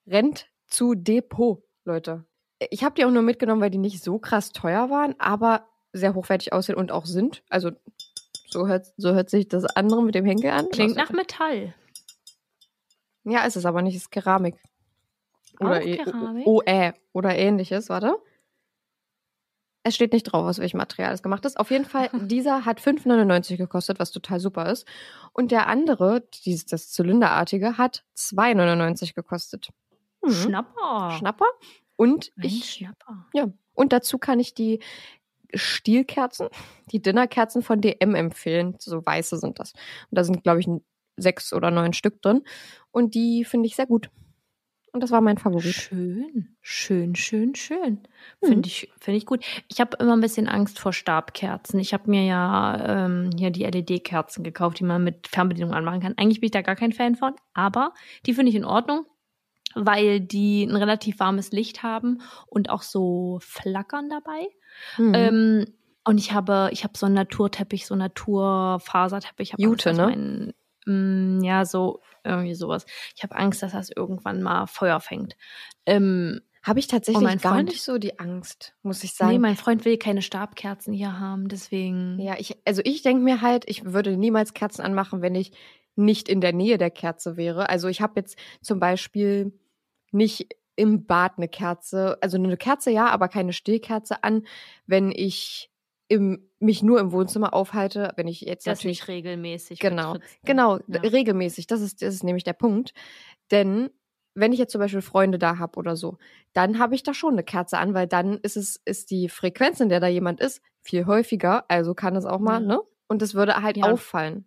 rennt 0.07 0.47
zu 0.67 0.93
Depot, 0.93 1.63
Leute. 1.85 2.25
Ich 2.69 2.83
habe 2.83 2.93
die 2.95 3.05
auch 3.05 3.11
nur 3.11 3.23
mitgenommen, 3.23 3.61
weil 3.61 3.71
die 3.71 3.77
nicht 3.79 4.03
so 4.03 4.19
krass 4.19 4.51
teuer 4.51 4.89
waren, 4.89 5.15
aber 5.17 5.67
sehr 5.93 6.13
hochwertig 6.13 6.53
aussehen 6.53 6.75
und 6.75 6.91
auch 6.91 7.05
sind. 7.05 7.43
Also 7.49 7.71
so 8.47 8.67
hört, 8.67 8.87
so 8.97 9.13
hört 9.13 9.29
sich 9.29 9.47
das 9.47 9.65
andere 9.65 10.03
mit 10.03 10.13
dem 10.13 10.25
Henkel 10.25 10.51
an. 10.51 10.69
Klingt 10.69 10.95
Was- 10.95 11.09
nach 11.09 11.11
Metall. 11.11 11.73
Ja, 13.23 13.43
ist 13.45 13.55
es 13.55 13.65
aber 13.65 13.81
nicht, 13.81 13.95
ist 13.95 14.11
Keramik. 14.11 14.55
Oder 15.59 15.77
Auch 15.77 15.81
eh- 15.81 15.97
Keramik? 15.97 16.47
OE 16.47 16.93
oder 17.13 17.35
ähnliches, 17.35 17.89
warte. 17.89 18.17
Es 19.83 19.95
steht 19.95 20.13
nicht 20.13 20.23
drauf, 20.23 20.45
aus 20.45 20.59
welchem 20.59 20.77
Material 20.77 21.11
es 21.11 21.23
gemacht 21.23 21.43
ist. 21.45 21.59
Auf 21.59 21.71
jeden 21.71 21.85
Fall, 21.85 22.09
dieser 22.27 22.65
hat 22.65 22.79
5,99 22.79 23.57
gekostet, 23.57 23.99
was 23.99 24.11
total 24.11 24.39
super 24.39 24.69
ist. 24.71 24.87
Und 25.33 25.51
der 25.51 25.67
andere, 25.67 26.23
dieses, 26.45 26.65
das 26.67 26.91
Zylinderartige, 26.91 27.77
hat 27.77 28.03
2,99 28.15 29.15
gekostet. 29.15 29.69
Mhm. 30.23 30.31
Schnapper. 30.31 31.11
Schnapper. 31.17 31.45
Und 31.95 32.31
Mensch, 32.35 32.53
ich, 32.53 32.71
Schnapper. 32.73 33.27
ja, 33.33 33.47
und 33.73 33.91
dazu 33.93 34.17
kann 34.19 34.39
ich 34.39 34.53
die 34.53 34.79
Stielkerzen, 35.53 36.47
die 36.91 37.01
Dinnerkerzen 37.01 37.61
von 37.61 37.81
DM 37.81 38.15
empfehlen. 38.15 38.75
So 38.79 39.05
weiße 39.05 39.37
sind 39.37 39.59
das. 39.59 39.73
Und 40.09 40.15
da 40.17 40.23
sind, 40.23 40.43
glaube 40.43 40.59
ich, 40.59 40.67
sechs 41.21 41.53
oder 41.53 41.71
neun 41.71 41.93
Stück 41.93 42.21
drin. 42.21 42.41
Und 42.91 43.15
die 43.15 43.45
finde 43.45 43.67
ich 43.67 43.75
sehr 43.75 43.87
gut. 43.87 44.09
Und 44.93 45.01
das 45.01 45.11
war 45.11 45.21
mein 45.21 45.37
Favorit. 45.37 45.73
Schön, 45.73 46.57
schön, 46.61 47.15
schön, 47.15 47.55
schön. 47.55 48.01
Mhm. 48.41 48.47
Finde 48.47 48.67
ich, 48.67 48.91
finde 48.99 49.17
ich 49.17 49.25
gut. 49.25 49.43
Ich 49.69 49.79
habe 49.79 49.95
immer 49.97 50.13
ein 50.13 50.21
bisschen 50.21 50.49
Angst 50.49 50.79
vor 50.79 50.91
Stabkerzen. 50.91 51.79
Ich 51.79 51.93
habe 51.93 52.09
mir 52.09 52.25
ja 52.25 53.05
ähm, 53.05 53.29
hier 53.37 53.51
die 53.51 53.63
LED-Kerzen 53.63 54.43
gekauft, 54.43 54.79
die 54.79 54.83
man 54.83 55.01
mit 55.01 55.29
Fernbedienung 55.29 55.73
anmachen 55.73 56.01
kann. 56.01 56.17
Eigentlich 56.17 56.41
bin 56.41 56.47
ich 56.47 56.51
da 56.51 56.61
gar 56.61 56.75
kein 56.75 56.91
Fan 56.91 57.15
von, 57.15 57.33
aber 57.53 57.93
die 58.25 58.33
finde 58.33 58.49
ich 58.49 58.55
in 58.55 58.65
Ordnung, 58.65 59.05
weil 59.75 60.19
die 60.19 60.63
ein 60.63 60.75
relativ 60.75 61.19
warmes 61.19 61.53
Licht 61.53 61.83
haben 61.83 62.21
und 62.47 62.69
auch 62.69 62.81
so 62.81 63.39
flackern 63.41 64.09
dabei. 64.09 64.49
Mhm. 64.97 65.13
Ähm, 65.15 65.65
und 66.03 66.17
ich 66.17 66.33
habe, 66.33 66.69
ich 66.73 66.83
habe 66.83 66.97
so 66.97 67.05
einen 67.05 67.15
Naturteppich, 67.15 67.85
so 67.85 67.93
einen 67.93 67.99
Naturfaserteppich. 67.99 69.53
Jute, 69.57 69.93
ne? 69.93 70.05
Mein, 70.07 70.53
mm, 70.85 71.41
ja, 71.43 71.65
so 71.65 72.01
irgendwie 72.23 72.53
sowas. 72.55 72.85
Ich 73.15 73.23
habe 73.23 73.35
Angst, 73.35 73.63
dass 73.63 73.71
das 73.73 73.89
irgendwann 73.89 74.41
mal 74.41 74.67
Feuer 74.67 74.99
fängt. 74.99 75.35
Ähm, 75.85 76.41
Habe 76.63 76.79
ich 76.79 76.87
tatsächlich 76.87 77.23
Oh, 77.23 77.37
gar 77.41 77.53
Freund. 77.53 77.69
nicht 77.69 77.81
so 77.81 77.97
die 77.97 78.19
Angst, 78.19 78.75
muss 78.83 79.03
ich 79.03 79.13
sagen. 79.15 79.31
nee, 79.31 79.39
mein 79.39 79.55
Freund 79.55 79.83
will 79.85 79.97
keine 79.97 80.21
Stabkerzen 80.21 80.93
hier 80.93 81.19
haben, 81.19 81.47
deswegen. 81.47 82.19
ja, 82.19 82.35
ich, 82.37 82.55
also 82.65 82.81
ich 82.85 83.01
denke 83.01 83.23
mir 83.23 83.41
halt, 83.41 83.63
ich 83.67 83.83
würde 83.85 84.15
niemals 84.17 84.53
Kerzen 84.53 84.83
anmachen, 84.83 85.21
wenn 85.23 85.33
ich 85.33 85.51
nicht 85.95 86.29
in 86.29 86.39
der 86.39 86.53
Nähe 86.53 86.77
der 86.77 86.91
Kerze 86.91 87.35
wäre. 87.35 87.69
Also 87.69 87.87
ich 87.87 88.01
habe 88.01 88.13
jetzt 88.19 88.37
zum 88.61 88.79
Beispiel 88.79 89.51
nicht 90.11 90.55
im 90.75 91.05
Bad 91.07 91.33
eine 91.37 91.47
Kerze, 91.47 92.17
also 92.21 92.37
eine 92.37 92.57
Kerze 92.57 92.91
ja, 92.91 93.07
aber 93.07 93.27
keine 93.27 93.53
Stillkerze 93.53 94.23
an, 94.23 94.45
wenn 94.85 95.11
ich 95.11 95.70
im, 96.11 96.49
mich 96.59 96.83
nur 96.83 96.99
im 96.99 97.11
Wohnzimmer 97.13 97.53
aufhalte, 97.53 98.11
wenn 98.17 98.27
ich 98.27 98.41
jetzt 98.41 98.67
das 98.67 98.79
natürlich 98.79 98.99
nicht 98.99 99.07
regelmäßig. 99.07 99.79
Genau, 99.79 100.13
betrittst, 100.13 100.33
ne? 100.35 100.39
genau, 100.45 100.79
Ja. 100.87 100.99
regelmäßig. 101.01 101.67
Das 101.67 101.79
ist, 101.81 102.01
das 102.01 102.13
ist 102.13 102.23
nämlich 102.23 102.43
der 102.43 102.53
Punkt. 102.53 102.93
Denn 103.49 103.89
wenn 104.35 104.51
ich 104.53 104.59
jetzt 104.59 104.71
zum 104.73 104.79
Beispiel 104.79 105.01
Freunde 105.01 105.39
da 105.39 105.57
habe 105.57 105.77
oder 105.77 105.95
so, 105.95 106.17
dann 106.53 106.79
habe 106.79 106.95
ich 106.95 107.03
da 107.03 107.13
schon 107.13 107.33
eine 107.33 107.43
Kerze 107.43 107.77
an, 107.77 107.93
weil 107.93 108.07
dann 108.07 108.37
ist 108.39 108.57
es, 108.57 108.81
ist 108.85 109.09
die 109.11 109.29
Frequenz, 109.29 109.79
in 109.79 109.89
der 109.89 109.99
da 110.01 110.07
jemand 110.07 110.41
ist, 110.41 110.61
viel 110.81 111.05
häufiger. 111.05 111.65
Also 111.69 111.93
kann 111.93 112.15
es 112.17 112.25
auch 112.25 112.39
mal, 112.39 112.61
Ja. 112.61 112.67
ne? 112.67 112.81
Und 113.07 113.21
es 113.21 113.33
würde 113.33 113.61
halt 113.61 113.77
Ja. 113.77 113.85
auffallen. 113.91 114.45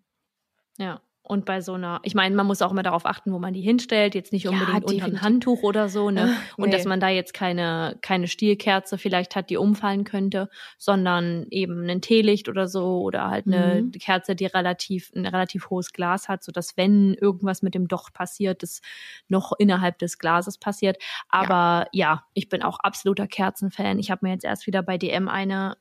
Ja. 0.78 1.00
Und 1.26 1.46
bei 1.46 1.62
so 1.62 1.72
einer, 1.72 2.00
ich 2.02 2.14
meine, 2.14 2.36
man 2.36 2.46
muss 2.46 2.60
auch 2.60 2.70
immer 2.70 2.82
darauf 2.82 3.06
achten, 3.06 3.32
wo 3.32 3.38
man 3.38 3.54
die 3.54 3.62
hinstellt, 3.62 4.14
jetzt 4.14 4.30
nicht 4.30 4.44
Ja, 4.44 4.50
unbedingt 4.50 4.84
unter 4.84 5.06
ein. 5.06 5.22
Handtuch 5.22 5.62
oder 5.62 5.88
so, 5.88 6.10
ne? 6.10 6.36
Und 6.58 6.66
nee. 6.66 6.70
dass 6.76 6.84
man 6.84 7.00
da 7.00 7.08
jetzt 7.08 7.32
keine, 7.32 7.96
keine 8.02 8.28
Stielkerze 8.28 8.98
vielleicht 8.98 9.34
hat, 9.34 9.48
die 9.48 9.56
umfallen 9.56 10.04
könnte, 10.04 10.50
sondern 10.76 11.46
eben 11.50 11.88
ein 11.88 12.02
Teelicht 12.02 12.50
oder 12.50 12.68
so 12.68 13.00
oder 13.00 13.30
halt 13.30 13.46
eine 13.46 13.80
Mhm. 13.82 13.92
Kerze, 13.92 14.36
die 14.36 14.44
relativ, 14.44 15.12
ein 15.16 15.24
relativ 15.24 15.70
hohes 15.70 15.94
Glas 15.94 16.28
hat, 16.28 16.44
sodass 16.44 16.76
wenn 16.76 17.14
irgendwas 17.14 17.62
mit 17.62 17.74
dem 17.74 17.88
Docht 17.88 18.12
passiert, 18.12 18.62
das 18.62 18.82
noch 19.28 19.52
innerhalb 19.58 19.98
des 19.98 20.18
Glases 20.18 20.58
passiert. 20.58 20.98
Aber 21.30 21.86
ja, 21.92 22.24
ich 22.34 22.50
bin 22.50 22.62
auch 22.62 22.78
absoluter 22.80 23.26
Kerzenfan. 23.26 23.98
Ich 23.98 24.10
habe 24.10 24.26
mir 24.26 24.32
jetzt 24.32 24.44
erst 24.44 24.66
wieder 24.66 24.82
bei 24.82 24.98
DM 24.98 25.28
eine 25.28 25.76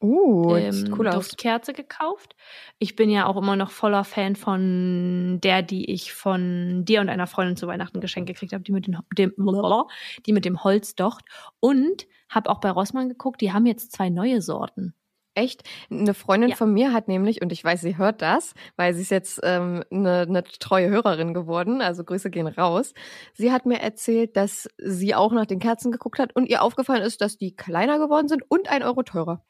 Uh, 0.00 0.54
ähm, 0.54 0.94
cool. 0.96 1.10
Duftkerze 1.10 1.72
gekauft. 1.72 2.36
Ich 2.78 2.94
bin 2.94 3.10
ja 3.10 3.26
auch 3.26 3.36
immer 3.36 3.56
noch 3.56 3.70
voller 3.70 4.04
Fan 4.04 4.36
von 4.36 5.40
der, 5.42 5.62
die 5.62 5.90
ich 5.90 6.12
von 6.12 6.84
dir 6.84 7.00
und 7.00 7.08
einer 7.08 7.26
Freundin 7.26 7.56
zu 7.56 7.66
Weihnachten 7.66 8.00
geschenkt 8.00 8.28
gekriegt 8.28 8.52
habe, 8.52 8.62
die 8.62 8.72
mit 8.72 8.86
dem, 8.86 8.96
dem 9.16 9.34
die 10.26 10.32
mit 10.32 10.44
dem 10.44 10.62
Holzdocht. 10.62 11.24
Und 11.58 12.06
habe 12.28 12.48
auch 12.48 12.60
bei 12.60 12.70
Rossmann 12.70 13.08
geguckt, 13.08 13.40
die 13.40 13.52
haben 13.52 13.66
jetzt 13.66 13.90
zwei 13.92 14.08
neue 14.08 14.40
Sorten. 14.40 14.94
Echt? 15.34 15.62
Eine 15.90 16.14
Freundin 16.14 16.50
Ja. 16.50 16.56
von 16.56 16.72
mir 16.72 16.92
hat 16.92 17.06
nämlich, 17.06 17.42
und 17.42 17.52
ich 17.52 17.62
weiß, 17.62 17.80
sie 17.80 17.96
hört 17.96 18.22
das, 18.22 18.54
weil 18.76 18.92
sie 18.94 19.02
ist 19.02 19.10
jetzt 19.10 19.40
ähm, 19.44 19.84
eine, 19.90 20.22
eine 20.22 20.42
treue 20.44 20.90
Hörerin 20.90 21.32
geworden, 21.32 21.80
also 21.80 22.02
Grüße 22.04 22.30
gehen 22.30 22.48
raus. 22.48 22.92
Sie 23.34 23.52
hat 23.52 23.64
mir 23.64 23.80
erzählt, 23.80 24.36
dass 24.36 24.68
sie 24.78 25.14
auch 25.14 25.32
nach 25.32 25.46
den 25.46 25.60
Kerzen 25.60 25.92
geguckt 25.92 26.18
hat 26.18 26.34
und 26.34 26.46
ihr 26.46 26.62
aufgefallen 26.62 27.02
ist, 27.02 27.20
dass 27.20 27.36
die 27.36 27.54
kleiner 27.54 27.98
geworden 27.98 28.26
sind 28.28 28.42
und 28.48 28.68
ein 28.68 28.82
Euro 28.82 29.02
teurer. 29.04 29.44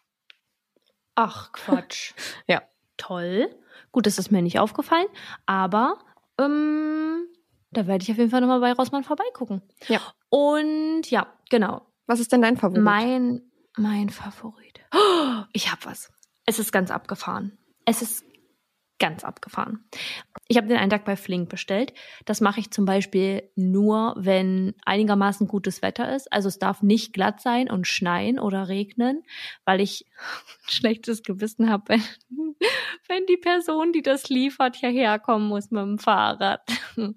Ach, 1.18 1.50
Quatsch. 1.50 2.12
Ja. 2.46 2.62
Toll. 2.96 3.50
Gut, 3.90 4.06
das 4.06 4.18
ist 4.18 4.30
mir 4.30 4.40
nicht 4.40 4.60
aufgefallen, 4.60 5.06
aber 5.46 5.98
ähm, 6.40 7.26
da 7.72 7.88
werde 7.88 8.02
ich 8.02 8.10
auf 8.10 8.18
jeden 8.18 8.30
Fall 8.30 8.40
nochmal 8.40 8.60
bei 8.60 8.72
Rossmann 8.72 9.02
vorbeigucken. 9.02 9.62
Ja. 9.88 10.00
Und 10.30 11.10
ja, 11.10 11.26
genau. 11.50 11.86
Was 12.06 12.20
ist 12.20 12.30
denn 12.30 12.42
dein 12.42 12.56
Favorit? 12.56 12.82
Mein, 12.82 13.42
mein 13.76 14.10
Favorit. 14.10 14.80
Oh, 14.94 15.42
ich 15.52 15.72
hab 15.72 15.86
was. 15.86 16.12
Es 16.46 16.60
ist 16.60 16.70
ganz 16.70 16.92
abgefahren. 16.92 17.58
Es 17.84 18.00
ist 18.00 18.24
ganz 19.00 19.24
abgefahren. 19.24 19.88
Ich 20.50 20.56
habe 20.56 20.66
den 20.66 20.78
einen 20.78 20.90
Tag 20.90 21.04
bei 21.04 21.14
Flink 21.14 21.50
bestellt. 21.50 21.92
Das 22.24 22.40
mache 22.40 22.60
ich 22.60 22.70
zum 22.70 22.86
Beispiel 22.86 23.50
nur, 23.54 24.14
wenn 24.16 24.74
einigermaßen 24.86 25.46
gutes 25.46 25.82
Wetter 25.82 26.14
ist. 26.14 26.32
Also 26.32 26.48
es 26.48 26.58
darf 26.58 26.82
nicht 26.82 27.12
glatt 27.12 27.42
sein 27.42 27.70
und 27.70 27.86
schneien 27.86 28.38
oder 28.38 28.68
regnen, 28.68 29.22
weil 29.66 29.82
ich 29.82 30.06
ein 30.64 30.70
schlechtes 30.70 31.22
Gewissen 31.22 31.68
habe, 31.68 31.84
wenn, 31.88 32.02
wenn 33.08 33.26
die 33.26 33.36
Person, 33.36 33.92
die 33.92 34.02
das 34.02 34.30
liefert, 34.30 34.76
hierher 34.76 35.18
kommen 35.18 35.48
muss 35.48 35.70
mit 35.70 35.82
dem 35.82 35.98
Fahrrad. 35.98 36.62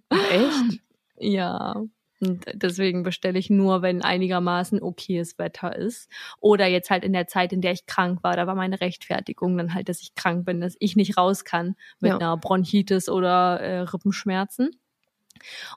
Echt? 0.09 0.81
Ja. 1.23 1.75
Und 2.21 2.45
deswegen 2.53 3.03
bestelle 3.03 3.39
ich 3.39 3.49
nur, 3.49 3.81
wenn 3.81 4.03
einigermaßen 4.03 4.81
okayes 4.81 5.39
Wetter 5.39 5.75
ist. 5.75 6.09
Oder 6.39 6.67
jetzt 6.67 6.89
halt 6.91 7.03
in 7.03 7.13
der 7.13 7.27
Zeit, 7.27 7.51
in 7.51 7.61
der 7.61 7.71
ich 7.71 7.87
krank 7.87 8.23
war. 8.23 8.35
Da 8.35 8.45
war 8.47 8.55
meine 8.55 8.79
Rechtfertigung 8.79 9.57
dann 9.57 9.73
halt, 9.73 9.89
dass 9.89 10.01
ich 10.01 10.13
krank 10.15 10.45
bin, 10.45 10.61
dass 10.61 10.75
ich 10.79 10.95
nicht 10.95 11.17
raus 11.17 11.43
kann 11.45 11.75
mit 11.99 12.09
Ja. 12.11 12.17
einer 12.17 12.37
Bronchitis 12.37 13.09
oder 13.09 13.59
äh, 13.59 13.79
Rippenschmerzen. 13.81 14.69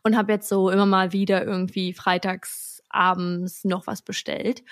Und 0.02 0.16
habe 0.16 0.32
jetzt 0.32 0.48
so 0.48 0.68
immer 0.68 0.84
mal 0.86 1.12
wieder 1.12 1.44
irgendwie 1.44 1.94
freitags 1.94 2.82
abends 2.90 3.64
noch 3.64 3.86
was 3.86 4.02
bestellt. 4.02 4.62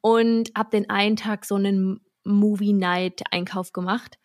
Und 0.00 0.50
habe 0.56 0.70
den 0.70 0.90
einen 0.90 1.16
Tag 1.16 1.44
so 1.44 1.54
einen 1.54 2.00
Movie-Night-Einkauf 2.24 3.72
gemacht. 3.72 4.18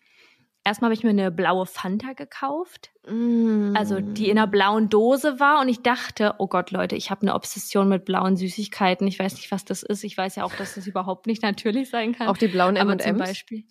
Erstmal 0.66 0.88
habe 0.90 0.94
ich 0.94 1.04
mir 1.04 1.10
eine 1.10 1.30
blaue 1.30 1.64
Fanta 1.64 2.12
gekauft. 2.12 2.90
Mm. 3.08 3.74
Also 3.76 4.00
die 4.00 4.28
in 4.28 4.36
einer 4.38 4.46
blauen 4.46 4.88
Dose 4.90 5.40
war 5.40 5.60
und 5.60 5.68
ich 5.68 5.82
dachte, 5.82 6.34
oh 6.38 6.46
Gott, 6.48 6.70
Leute, 6.72 6.96
ich 6.96 7.10
habe 7.10 7.22
eine 7.22 7.34
Obsession 7.34 7.88
mit 7.88 8.04
blauen 8.04 8.36
Süßigkeiten. 8.36 9.06
Ich 9.06 9.18
weiß 9.18 9.34
nicht, 9.36 9.50
was 9.50 9.64
das 9.64 9.82
ist. 9.82 10.04
Ich 10.04 10.18
weiß 10.18 10.36
ja 10.36 10.44
auch, 10.44 10.54
dass 10.54 10.74
das 10.74 10.86
überhaupt 10.86 11.26
nicht 11.26 11.42
natürlich 11.42 11.88
sein 11.88 12.12
kann. 12.14 12.28
Auch 12.28 12.36
die 12.36 12.48
blauen 12.48 12.76
Aber 12.76 12.98
zum 12.98 13.10
M&Ms? 13.12 13.28
Beispiel. 13.28 13.64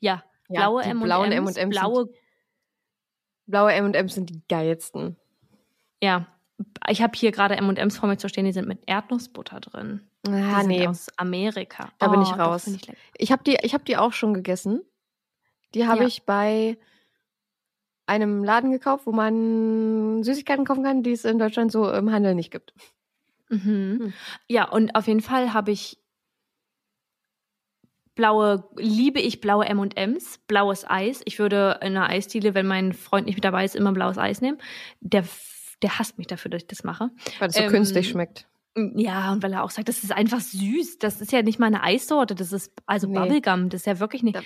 Ja, 0.00 0.22
Ja, 0.48 0.60
blaue 0.68 0.82
M&Ms, 0.84 1.04
blauen 1.04 1.32
M&Ms 1.32 1.54
sind- 1.54 1.70
blaue 1.70 2.08
Blaue 3.46 3.72
M&M's 3.72 4.14
sind 4.14 4.30
die 4.30 4.42
geilsten. 4.48 5.16
Ja, 6.02 6.26
ich 6.88 7.02
habe 7.02 7.12
hier 7.16 7.30
gerade 7.32 7.56
M&M's 7.56 7.98
vor 7.98 8.08
mir 8.08 8.16
zu 8.16 8.28
stehen, 8.28 8.44
die 8.44 8.52
sind 8.52 8.68
mit 8.68 8.80
Erdnussbutter 8.86 9.60
drin. 9.60 10.00
Ah, 10.26 10.62
die 10.62 10.68
nee. 10.68 10.86
aus 10.86 11.08
Amerika. 11.18 11.90
Da 11.98 12.08
bin 12.08 12.22
ich 12.22 12.28
Oh, 12.28 12.36
raus. 12.36 12.66
ich. 12.66 12.90
Ich 13.18 13.32
habe 13.32 13.42
die, 13.44 13.58
ich 13.62 13.74
hab 13.74 13.84
die 13.84 13.96
auch 13.98 14.12
schon 14.12 14.32
gegessen. 14.32 14.80
Die 15.74 15.86
habe 15.86 16.02
Ja. 16.02 16.06
ich 16.08 16.22
bei 16.24 16.78
einem 18.06 18.44
Laden 18.44 18.70
gekauft, 18.70 19.06
wo 19.06 19.12
man 19.12 20.22
Süßigkeiten 20.22 20.64
kaufen 20.64 20.84
kann, 20.84 21.02
die 21.02 21.12
es 21.12 21.24
in 21.24 21.38
Deutschland 21.38 21.72
so 21.72 21.90
im 21.90 22.12
Handel 22.12 22.34
nicht 22.34 22.50
gibt. 22.50 22.74
Mhm. 23.48 23.98
Hm. 24.00 24.12
Ja, 24.48 24.68
und 24.68 24.94
auf 24.94 25.06
jeden 25.06 25.20
Fall 25.22 25.52
habe 25.54 25.70
ich 25.72 25.98
blaue, 28.14 28.68
liebe 28.76 29.20
ich 29.20 29.40
blaue 29.40 29.64
M&Ms, 29.66 30.38
blaues 30.46 30.88
Eis. 30.88 31.22
Ich 31.24 31.38
würde 31.38 31.78
in 31.82 31.96
einer 31.96 32.08
Eisdiele, 32.08 32.54
wenn 32.54 32.66
mein 32.66 32.92
Freund 32.92 33.26
nicht 33.26 33.36
mit 33.36 33.44
dabei 33.44 33.64
ist, 33.64 33.74
immer 33.74 33.92
blaues 33.92 34.18
Eis 34.18 34.40
nehmen. 34.40 34.58
Der, 35.00 35.24
der 35.82 35.98
hasst 35.98 36.18
mich 36.18 36.26
dafür, 36.26 36.50
dass 36.50 36.62
ich 36.62 36.68
das 36.68 36.84
mache. 36.84 37.10
Weil 37.38 37.48
es 37.48 37.56
so 37.56 37.62
Ähm, 37.62 37.70
künstlich 37.70 38.08
schmeckt. 38.10 38.46
Ja, 38.76 39.32
und 39.32 39.42
weil 39.42 39.52
er 39.52 39.62
auch 39.64 39.70
sagt, 39.70 39.88
das 39.88 40.02
ist 40.04 40.12
einfach 40.12 40.40
süß. 40.40 40.98
Das 40.98 41.20
ist 41.20 41.32
ja 41.32 41.42
nicht 41.42 41.58
mal 41.58 41.66
eine 41.66 41.82
Eissorte, 41.82 42.34
das 42.34 42.52
ist 42.52 42.72
also 42.86 43.06
Nee. 43.08 43.18
Bubblegum, 43.18 43.68
das 43.68 43.82
ist 43.82 43.86
ja 43.86 43.98
wirklich 44.00 44.22
nicht. 44.22 44.36
Da 44.36 44.42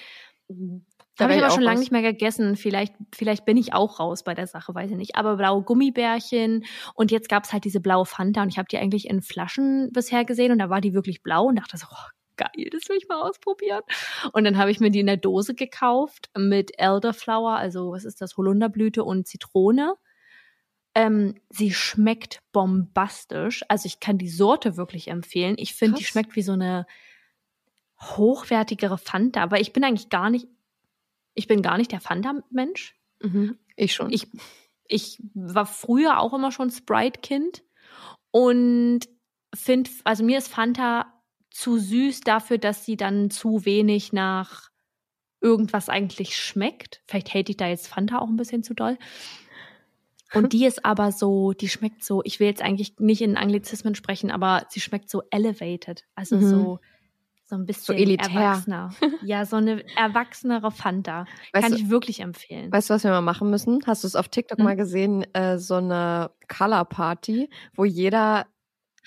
Habe 1.24 1.31
wär 1.31 1.39
ich 1.39 1.45
aber 1.45 1.55
schon 1.55 1.62
lange 1.62 1.81
nicht 1.81 1.93
mehr 1.93 2.03
gegessen. 2.03 2.57
Vielleicht, 2.57 2.95
vielleicht 3.15 3.45
bin 3.45 3.57
ich 3.57 3.74
auch 3.74 4.01
raus 4.01 4.23
bei 4.23 4.35
der 4.35 4.47
Sache, 4.47 4.74
weiß 4.74 4.90
ich 4.90 4.97
nicht. 4.97 5.16
Aber 5.16 5.36
blaue 5.36 5.62
Gummibärchen 5.62 6.65
und 6.95 7.11
jetzt 7.11 7.28
gab 7.28 7.45
es 7.45 7.53
halt 7.53 7.65
diese 7.65 7.81
blaue 7.81 8.07
Fanta 8.07 8.43
und 8.43 8.49
ich 8.49 8.59
habe 8.59 8.69
die 8.70 8.78
eigentlich 8.78 9.09
in 9.09 9.23
Flaschen 9.23 9.90
bisher 9.93 10.24
gesehen 10.24 10.53
und 10.53 10.59
da 10.59 10.70
war 10.70 10.81
die 10.81 10.95
wirklich 10.95 11.23
blau 11.23 11.47
und 11.47 11.57
dachte 11.57 11.77
so, 11.77 11.86
oh, 11.90 12.09
geil, 12.36 12.70
das 12.70 12.89
will 12.89 12.97
ich 12.97 13.09
mal 13.09 13.20
ausprobieren. 13.20 13.82
Und 14.32 14.45
dann 14.45 14.57
habe 14.57 14.70
ich 14.70 14.81
mir 14.81 14.90
die 14.90 15.01
in 15.01 15.07
der 15.07 15.16
Dose 15.19 15.55
gekauft 15.55 16.31
mit 16.36 16.78
Elderflower, 16.78 17.57
also 17.57 17.90
was 17.93 18.05
ist 18.05 18.20
das, 18.23 18.36
Holunderblüte 18.36 19.05
und 19.05 19.27
Zitrone. 19.27 19.95
Ähm, 20.95 21.35
sie 21.51 21.73
schmeckt 21.73 22.40
bombastisch. 22.53 23.62
Also 23.69 23.86
ich 23.86 24.01
kann 24.01 24.19
die 24.19 24.31
Sorte 24.31 24.77
wirklich 24.77 25.09
empfehlen. 25.09 25.57
Ich 25.59 25.74
finde, 25.74 25.99
die 25.99 26.05
schmeckt 26.05 26.35
wie 26.35 26.43
so 26.43 26.53
eine 26.53 26.86
hochwertigere 28.01 28.99
Fanta. 28.99 29.43
Aber 29.43 29.61
ich 29.61 29.73
bin 29.73 29.85
eigentlich 29.85 30.09
gar 30.09 30.31
nicht, 30.31 30.49
ich 31.39 31.47
bin 31.47 31.62
gar 31.62 31.78
nicht 31.78 31.93
der 31.93 32.01
Fanta-Mensch. 32.01 32.97
Mhm. 33.23 33.59
Ich 33.77 33.94
schon. 33.94 34.10
Ich, 34.10 34.27
ich 34.89 35.23
war 35.35 35.66
früher 35.66 36.19
auch 36.19 36.35
immer 36.35 36.51
schon 36.51 36.70
Sprite-Kind 36.70 37.62
und 38.32 39.09
finde, 39.55 39.89
also 40.02 40.24
mir 40.24 40.39
ist 40.39 40.48
Fanta 40.48 41.06
zu 41.51 41.78
süß 41.78 42.20
dafür, 42.20 42.59
dass 42.59 42.85
sie 42.85 42.97
dann 42.97 43.31
zu 43.31 43.65
wenig 43.65 44.12
nach 44.12 44.70
irgendwas 45.40 45.89
eigentlich 45.89 46.36
schmeckt. 46.36 47.02
Vielleicht 47.06 47.32
hate 47.35 47.52
ich 47.52 47.56
da 47.56 47.69
jetzt 47.69 47.86
Fanta 47.86 48.19
auch 48.19 48.28
ein 48.28 48.36
bisschen 48.36 48.65
zu 48.65 48.74
doll. 48.74 48.98
Und 50.35 50.52
die 50.52 50.66
ist 50.66 50.85
aber 50.85 51.12
so, 51.12 51.52
die 51.52 51.69
schmeckt 51.69 52.02
so, 52.02 52.23
ich 52.24 52.40
will 52.40 52.48
jetzt 52.48 52.62
eigentlich 52.62 52.98
nicht 52.98 53.23
in 53.23 53.36
Anglizismen 53.36 53.94
sprechen, 53.94 54.32
aber 54.32 54.66
sie 54.70 54.81
schmeckt 54.81 55.09
so 55.09 55.23
elevated. 55.31 56.05
Also 56.16 56.36
Mhm. 56.36 56.43
so, 56.43 56.81
so 57.49 57.57
ein 57.57 57.65
bisschen 57.65 57.97
elitär. 57.97 58.29
erwachsener. 58.41 58.91
Ja, 59.23 59.45
so 59.47 59.57
eine 59.57 59.83
erwachsenere 59.97 60.70
Fanta. 60.70 61.25
Weißt 61.53 61.62
Kann 61.65 61.73
du- 61.73 61.79
ich 61.79 61.89
wirklich 61.91 62.20
empfehlen. 62.20 62.70
Weißt 62.70 62.91
du, 62.91 62.95
was 62.95 63.05
wir 63.05 63.11
mal 63.11 63.23
machen 63.23 63.49
müssen? 63.51 63.81
Hast 63.87 64.05
du 64.05 64.07
es 64.07 64.15
auf 64.16 64.29
TikTok 64.29 64.59
Hm? 64.59 64.65
mal 64.65 64.77
gesehen? 64.77 65.25
Äh, 65.35 65.59
so 65.59 65.77
eine 65.77 66.31
Color 66.49 66.85
Party, 66.85 67.49
wo 67.75 67.85
jeder 67.85 68.47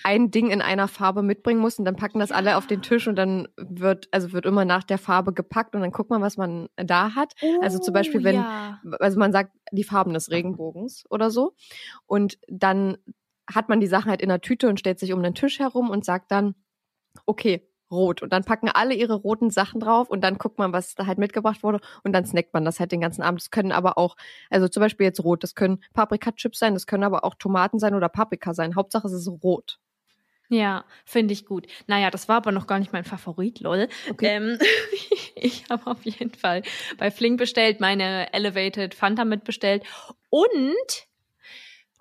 ein 0.04 0.32
Ding 0.32 0.50
in 0.50 0.60
einer 0.60 0.88
Farbe 0.88 1.22
mitbringen 1.22 1.60
muss 1.60 1.78
und 1.78 1.84
dann 1.84 1.94
packen 1.94 2.18
das 2.18 2.32
alle 2.32 2.56
auf 2.56 2.66
den 2.66 2.82
Tisch 2.82 3.06
und 3.06 3.14
dann 3.14 3.46
wird, 3.56 4.08
also 4.10 4.32
wird 4.32 4.46
immer 4.46 4.64
nach 4.64 4.82
der 4.82 4.98
Farbe 4.98 5.32
gepackt 5.32 5.76
und 5.76 5.80
dann 5.82 5.92
guckt 5.92 6.10
man, 6.10 6.20
was 6.20 6.36
man 6.36 6.68
da 6.74 7.14
hat. 7.14 7.34
Also 7.60 7.78
zum 7.78 7.94
Beispiel, 7.94 8.20
Oh, 8.22 8.24
wenn, 8.24 8.34
ja. 8.34 8.80
also 8.98 9.16
man 9.20 9.30
sagt 9.30 9.52
die 9.70 9.84
Farben 9.84 10.12
des 10.14 10.32
Regenbogens 10.32 11.04
oder 11.10 11.30
so. 11.30 11.54
Und 12.06 12.38
dann 12.48 12.98
hat 13.48 13.68
man 13.68 13.78
die 13.78 13.86
Sachen 13.86 14.10
halt 14.10 14.20
in 14.22 14.28
der 14.30 14.40
Tüte 14.40 14.68
und 14.68 14.80
stellt 14.80 14.98
sich 14.98 15.12
um 15.12 15.22
den 15.22 15.34
Tisch 15.36 15.60
herum 15.60 15.88
und 15.90 16.04
sagt 16.04 16.32
dann, 16.32 16.56
okay, 17.24 17.68
rot. 17.92 18.22
Und 18.22 18.32
dann 18.32 18.44
packen 18.44 18.68
alle 18.68 18.94
ihre 18.94 19.14
roten 19.14 19.50
Sachen 19.50 19.80
drauf 19.80 20.10
und 20.10 20.22
dann 20.22 20.38
guckt 20.38 20.58
man, 20.58 20.72
was 20.72 20.94
da 20.94 21.06
halt 21.06 21.18
mitgebracht 21.18 21.62
wurde 21.62 21.80
und 22.02 22.12
dann 22.12 22.26
snackt 22.26 22.52
man 22.54 22.64
das 22.64 22.80
halt 22.80 22.92
den 22.92 23.00
ganzen 23.00 23.22
Abend. 23.22 23.40
Das 23.40 23.50
können 23.50 23.72
aber 23.72 23.98
auch, 23.98 24.16
also 24.50 24.68
zum 24.68 24.80
Beispiel 24.80 25.06
jetzt 25.06 25.22
rot, 25.22 25.42
das 25.42 25.54
können 25.54 25.82
Paprika-Chips 25.94 26.58
sein, 26.58 26.74
das 26.74 26.86
können 26.86 27.04
aber 27.04 27.24
auch 27.24 27.34
Tomaten 27.34 27.78
sein 27.78 27.94
oder 27.94 28.08
Paprika 28.08 28.54
sein. 28.54 28.74
Hauptsache 28.74 29.06
es 29.06 29.12
ist 29.12 29.28
rot. 29.28 29.78
Ja, 30.48 30.84
finde 31.06 31.32
ich 31.32 31.46
gut. 31.46 31.66
Naja, 31.86 32.10
das 32.10 32.28
war 32.28 32.36
aber 32.36 32.52
noch 32.52 32.66
gar 32.66 32.78
nicht 32.78 32.92
mein 32.92 33.04
Favorit, 33.04 33.60
lol. 33.60 33.88
Ähm, 34.20 34.58
ich 35.34 35.64
habe 35.70 35.90
auf 35.90 36.04
jeden 36.04 36.34
Fall 36.34 36.62
bei 36.98 37.10
Flink 37.10 37.38
bestellt, 37.38 37.80
meine 37.80 38.32
Elevated 38.34 38.94
Fanta 38.94 39.24
mitbestellt 39.24 39.82
und 40.28 41.08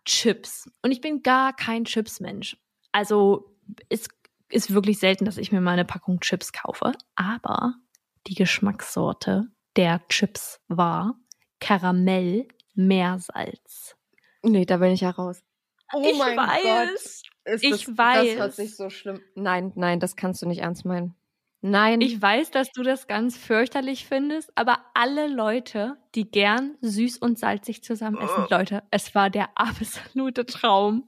Chips. 0.04 0.70
Und 0.82 0.92
ich 0.92 1.00
bin 1.00 1.24
gar 1.24 1.56
kein 1.56 1.86
Chips-Mensch. 1.86 2.58
Also 2.92 3.56
es 3.88 4.10
ist 4.52 4.74
wirklich 4.74 5.00
selten, 5.00 5.26
dass 5.26 5.38
ich 5.38 5.52
mir 5.52 5.62
mal 5.62 5.72
eine 5.72 5.86
Packung 5.86 6.20
Chips 6.20 6.52
kaufe. 6.54 6.92
Aber 7.16 7.76
die 8.28 8.36
Geschmackssorte 8.36 9.48
der 9.76 10.06
Chips 10.08 10.60
war 10.68 11.16
Karamell 11.60 12.48
Meersalz. 12.74 13.96
Nee, 14.44 14.66
da 14.66 14.78
bin 14.78 14.92
ich 14.92 15.02
ja 15.02 15.12
raus. 15.12 15.42
Oh 15.94 16.02
ich 16.04 16.18
mein 16.18 16.38
weiß. 16.38 17.24
Ist 17.46 17.64
ich 17.64 17.86
das, 17.86 17.98
weiß. 17.98 18.28
Das 18.30 18.38
hört 18.38 18.54
sich 18.54 18.76
so 18.76 18.90
schlimm. 18.90 19.22
Nein, 19.36 19.72
nein, 19.76 20.00
das 20.00 20.16
kannst 20.16 20.42
du 20.42 20.48
nicht 20.48 20.62
ernst 20.62 20.86
meinen. 20.86 21.16
Nein. 21.62 22.02
Ich 22.02 22.20
weiß, 22.20 22.50
dass 22.50 22.72
du 22.72 22.82
das 22.82 23.08
ganz 23.08 23.38
fürchterlich 23.38 24.06
findest, 24.08 24.52
aber 24.56 24.80
alle 24.96 25.28
Leute, 25.28 25.98
die 26.16 26.30
gern 26.30 26.76
süß 26.82 27.18
und 27.20 27.38
salzig 27.38 27.84
zusammen 27.84 28.18
essen, 28.18 28.48
Leute, 28.50 28.84
es 28.90 29.14
war 29.14 29.30
der 29.30 29.50
absolute 29.56 30.46
Traum. 30.48 31.08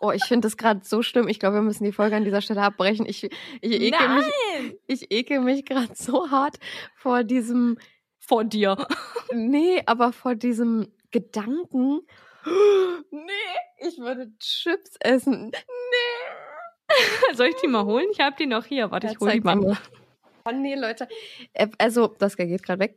Oh, 0.00 0.10
ich 0.12 0.24
finde 0.24 0.46
das 0.46 0.56
gerade 0.56 0.80
so 0.82 1.02
schlimm. 1.02 1.28
Ich 1.28 1.38
glaube, 1.38 1.56
wir 1.56 1.62
müssen 1.62 1.84
die 1.84 1.92
Folge 1.92 2.16
an 2.16 2.24
dieser 2.24 2.40
Stelle 2.40 2.62
abbrechen. 2.62 3.04
Ich, 3.06 3.24
ich 3.24 3.32
ekel 3.62 4.08
mich, 4.08 4.24
Nein! 4.54 4.74
ich 4.86 5.10
ekel 5.12 5.40
mich 5.40 5.64
gerade 5.66 5.94
so 5.94 6.30
hart 6.30 6.58
vor 6.96 7.22
diesem, 7.22 7.78
Vor 8.18 8.44
dir. 8.44 8.76
nee, 9.34 9.82
aber 9.86 10.12
vor 10.12 10.34
diesem 10.34 10.90
Gedanken. 11.10 12.00
Nee, 13.10 13.86
ich 13.86 13.98
würde 13.98 14.32
Chips 14.38 14.96
essen. 15.00 15.50
Nee. 15.50 17.34
Soll 17.34 17.48
ich 17.48 17.56
die 17.56 17.68
mal 17.68 17.84
holen? 17.84 18.06
Ich 18.12 18.20
habe 18.20 18.36
die 18.38 18.46
noch 18.46 18.64
hier. 18.64 18.90
Warte, 18.90 19.08
Ja, 19.08 19.12
ich 19.12 19.20
hole 19.20 19.32
die 19.32 19.40
mal. 19.40 19.56
mal. 19.56 19.76
Oh 20.46 20.50
nee, 20.52 20.74
Leute. 20.74 21.08
Äh, 21.52 21.68
Also, 21.78 22.06
das 22.18 22.36
geht 22.38 22.62
gerade 22.62 22.80
weg. 22.80 22.96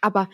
Aber 0.00 0.28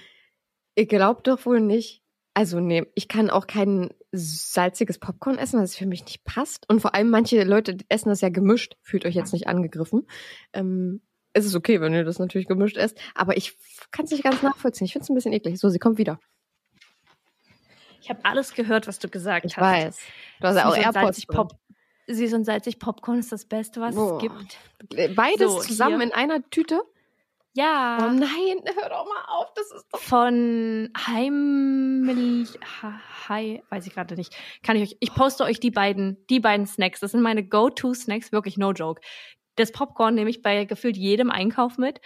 ihr 0.74 0.86
glaubt 0.86 1.26
doch 1.26 1.44
wohl 1.44 1.60
nicht. 1.60 2.02
Also, 2.36 2.60
nee, 2.60 2.84
ich 2.94 3.08
kann 3.08 3.30
auch 3.30 3.46
kein 3.46 3.88
salziges 4.12 4.98
Popcorn 4.98 5.38
essen, 5.38 5.56
weil 5.56 5.64
es 5.64 5.74
für 5.74 5.86
mich 5.86 6.04
nicht 6.04 6.22
passt. 6.24 6.68
Und 6.68 6.80
vor 6.80 6.94
allem 6.94 7.08
manche 7.08 7.42
Leute 7.44 7.78
essen 7.88 8.10
das 8.10 8.20
ja 8.20 8.28
gemischt. 8.28 8.76
Fühlt 8.82 9.06
euch 9.06 9.14
jetzt 9.14 9.32
nicht 9.32 9.46
angegriffen. 9.48 10.06
Ähm, 10.52 11.00
es 11.32 11.46
ist 11.46 11.54
okay, 11.54 11.80
wenn 11.80 11.94
ihr 11.94 12.04
das 12.04 12.18
natürlich 12.18 12.46
gemischt 12.46 12.76
esst. 12.76 12.98
Aber 13.14 13.38
ich 13.38 13.56
kann 13.90 14.04
es 14.04 14.10
nicht 14.10 14.22
ganz 14.22 14.42
nachvollziehen. 14.42 14.84
Ich 14.84 14.92
finde 14.92 15.04
es 15.04 15.08
ein 15.08 15.14
bisschen 15.14 15.32
eklig. 15.32 15.58
So, 15.58 15.70
sie 15.70 15.78
kommt 15.78 15.96
wieder. 15.96 16.20
Ich 18.02 18.10
habe 18.10 18.20
alles 18.22 18.52
gehört, 18.52 18.86
was 18.86 18.98
du 18.98 19.08
gesagt 19.08 19.46
Ich 19.46 19.56
hast. 19.56 19.62
weiß. 19.64 19.98
Du 20.42 20.46
hast 20.46 20.56
ja 20.56 20.68
auch 20.68 20.76
AirPods. 20.76 21.24
Pop. 21.24 21.58
Süß 22.06 22.34
und 22.34 22.44
salzig 22.44 22.78
Popcorn 22.78 23.18
ist 23.18 23.32
das 23.32 23.46
Beste, 23.46 23.80
was 23.80 23.94
Boah. 23.94 24.16
es 24.16 24.20
gibt. 24.20 25.16
Beides 25.16 25.52
So, 25.52 25.60
zusammen 25.60 26.00
hier. 26.00 26.08
in 26.08 26.12
einer 26.12 26.42
Tüte? 26.50 26.82
Ja. 27.56 27.96
Oh 28.02 28.12
nein, 28.12 28.62
hör 28.78 28.88
doch 28.90 29.06
mal 29.06 29.24
auf. 29.28 29.52
Das 29.54 29.70
ist 29.72 29.86
doch 29.90 29.98
von 29.98 30.90
Heimlich, 31.06 32.58
Hi, 33.28 33.62
weiß 33.70 33.86
ich 33.86 33.94
gerade 33.94 34.14
nicht. 34.14 34.36
Kann 34.62 34.76
ich 34.76 34.82
euch, 34.90 34.96
ich 35.00 35.14
poste 35.14 35.42
euch 35.44 35.58
die 35.58 35.70
beiden, 35.70 36.18
die 36.28 36.38
beiden 36.38 36.66
Snacks. 36.66 37.00
Das 37.00 37.12
sind 37.12 37.22
meine 37.22 37.42
Go-To-Snacks, 37.46 38.30
wirklich 38.30 38.58
no 38.58 38.72
joke. 38.72 39.00
Das 39.56 39.72
Popcorn 39.72 40.14
nehme 40.14 40.28
ich 40.28 40.42
bei 40.42 40.66
gefühlt 40.66 40.98
jedem 40.98 41.30
Einkauf 41.30 41.78
mit. 41.78 42.00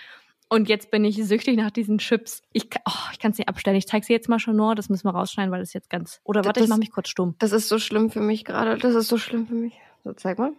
Und 0.48 0.68
jetzt 0.68 0.90
bin 0.92 1.04
ich 1.04 1.16
süchtig 1.16 1.56
nach 1.56 1.70
diesen 1.72 1.98
Chips. 1.98 2.42
Ich, 2.52 2.68
oh, 2.88 2.92
ich 3.12 3.18
kann 3.18 3.32
es 3.32 3.38
nicht 3.38 3.48
abstellen. 3.48 3.76
Ich 3.76 3.86
zeige 3.88 4.06
sie 4.06 4.12
jetzt 4.12 4.28
mal 4.28 4.38
schon 4.38 4.54
nur. 4.56 4.74
Das 4.76 4.88
müssen 4.88 5.06
wir 5.06 5.12
rausschneiden, 5.14 5.50
weil 5.52 5.60
das 5.60 5.72
jetzt 5.72 5.90
ganz. 5.90 6.20
Oder 6.24 6.44
warte, 6.44 6.60
Das- 6.60 6.64
ich 6.64 6.70
mache 6.70 6.78
mich 6.80 6.92
kurz 6.92 7.08
stumm. 7.08 7.34
Das 7.40 7.50
ist 7.52 7.68
so 7.68 7.78
schlimm 7.80 8.10
für 8.10 8.20
mich 8.20 8.44
gerade. 8.44 8.78
Das 8.78 8.94
ist 8.94 9.08
so 9.08 9.18
schlimm 9.18 9.46
für 9.48 9.54
mich. 9.54 9.74
So, 10.04 10.12
zeig 10.12 10.38
mal. 10.38 10.52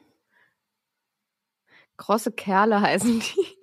Große 1.98 2.32
Kerle 2.34 2.82
heißen 2.82 3.20
die. 3.22 3.61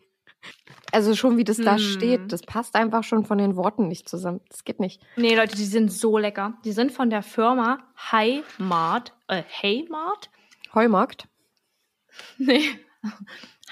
Also 0.92 1.14
schon 1.14 1.36
wie 1.36 1.44
das 1.44 1.58
da 1.58 1.72
Hm. 1.72 1.78
steht, 1.78 2.32
das 2.32 2.40
passt 2.42 2.74
einfach 2.74 3.04
schon 3.04 3.24
von 3.26 3.36
den 3.38 3.56
Worten 3.56 3.88
nicht 3.88 4.08
zusammen. 4.08 4.40
Das 4.48 4.64
geht 4.64 4.80
nicht. 4.80 5.02
Nee, 5.16 5.34
Leute, 5.36 5.54
die 5.56 5.64
sind 5.64 5.92
so 5.92 6.16
lecker. 6.18 6.54
Die 6.64 6.72
sind 6.72 6.92
von 6.92 7.10
der 7.10 7.22
Firma 7.22 7.78
Hi-Mart, 8.10 9.12
äh, 9.28 9.42
Hey-Mart. 9.46 10.30
Heumarkt. 10.74 11.28
Nee. 12.38 12.64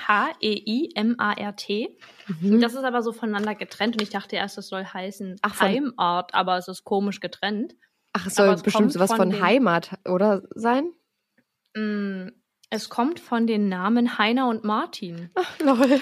H-E-I-M-A-R-T. 0.06 1.98
Mhm. 2.40 2.60
Das 2.60 2.74
ist 2.74 2.84
aber 2.84 3.02
so 3.02 3.12
voneinander 3.12 3.54
getrennt 3.54 3.94
und 3.96 4.02
ich 4.02 4.10
dachte 4.10 4.36
erst, 4.36 4.56
das 4.58 4.68
soll 4.68 4.84
heißen 4.84 5.36
Ach, 5.42 5.54
von- 5.54 5.66
Heimart, 5.68 6.34
aber 6.34 6.56
es 6.58 6.68
ist 6.68 6.84
komisch 6.84 7.20
getrennt. 7.20 7.74
Ach, 8.12 8.26
es 8.26 8.34
soll 8.34 8.48
es 8.48 8.62
bestimmt 8.62 8.92
sowas 8.92 9.10
von 9.10 9.16
von, 9.18 9.30
den- 9.30 9.42
Heimat, 9.42 9.98
oder 10.06 10.42
sein? 10.54 10.92
Mm, 11.74 12.28
Es 12.70 12.88
kommt 12.88 13.20
von 13.20 13.46
den 13.46 13.68
Namen 13.68 14.18
Heiner 14.18 14.48
und 14.48 14.64
Martin. 14.64 15.30
Lol. 15.62 16.00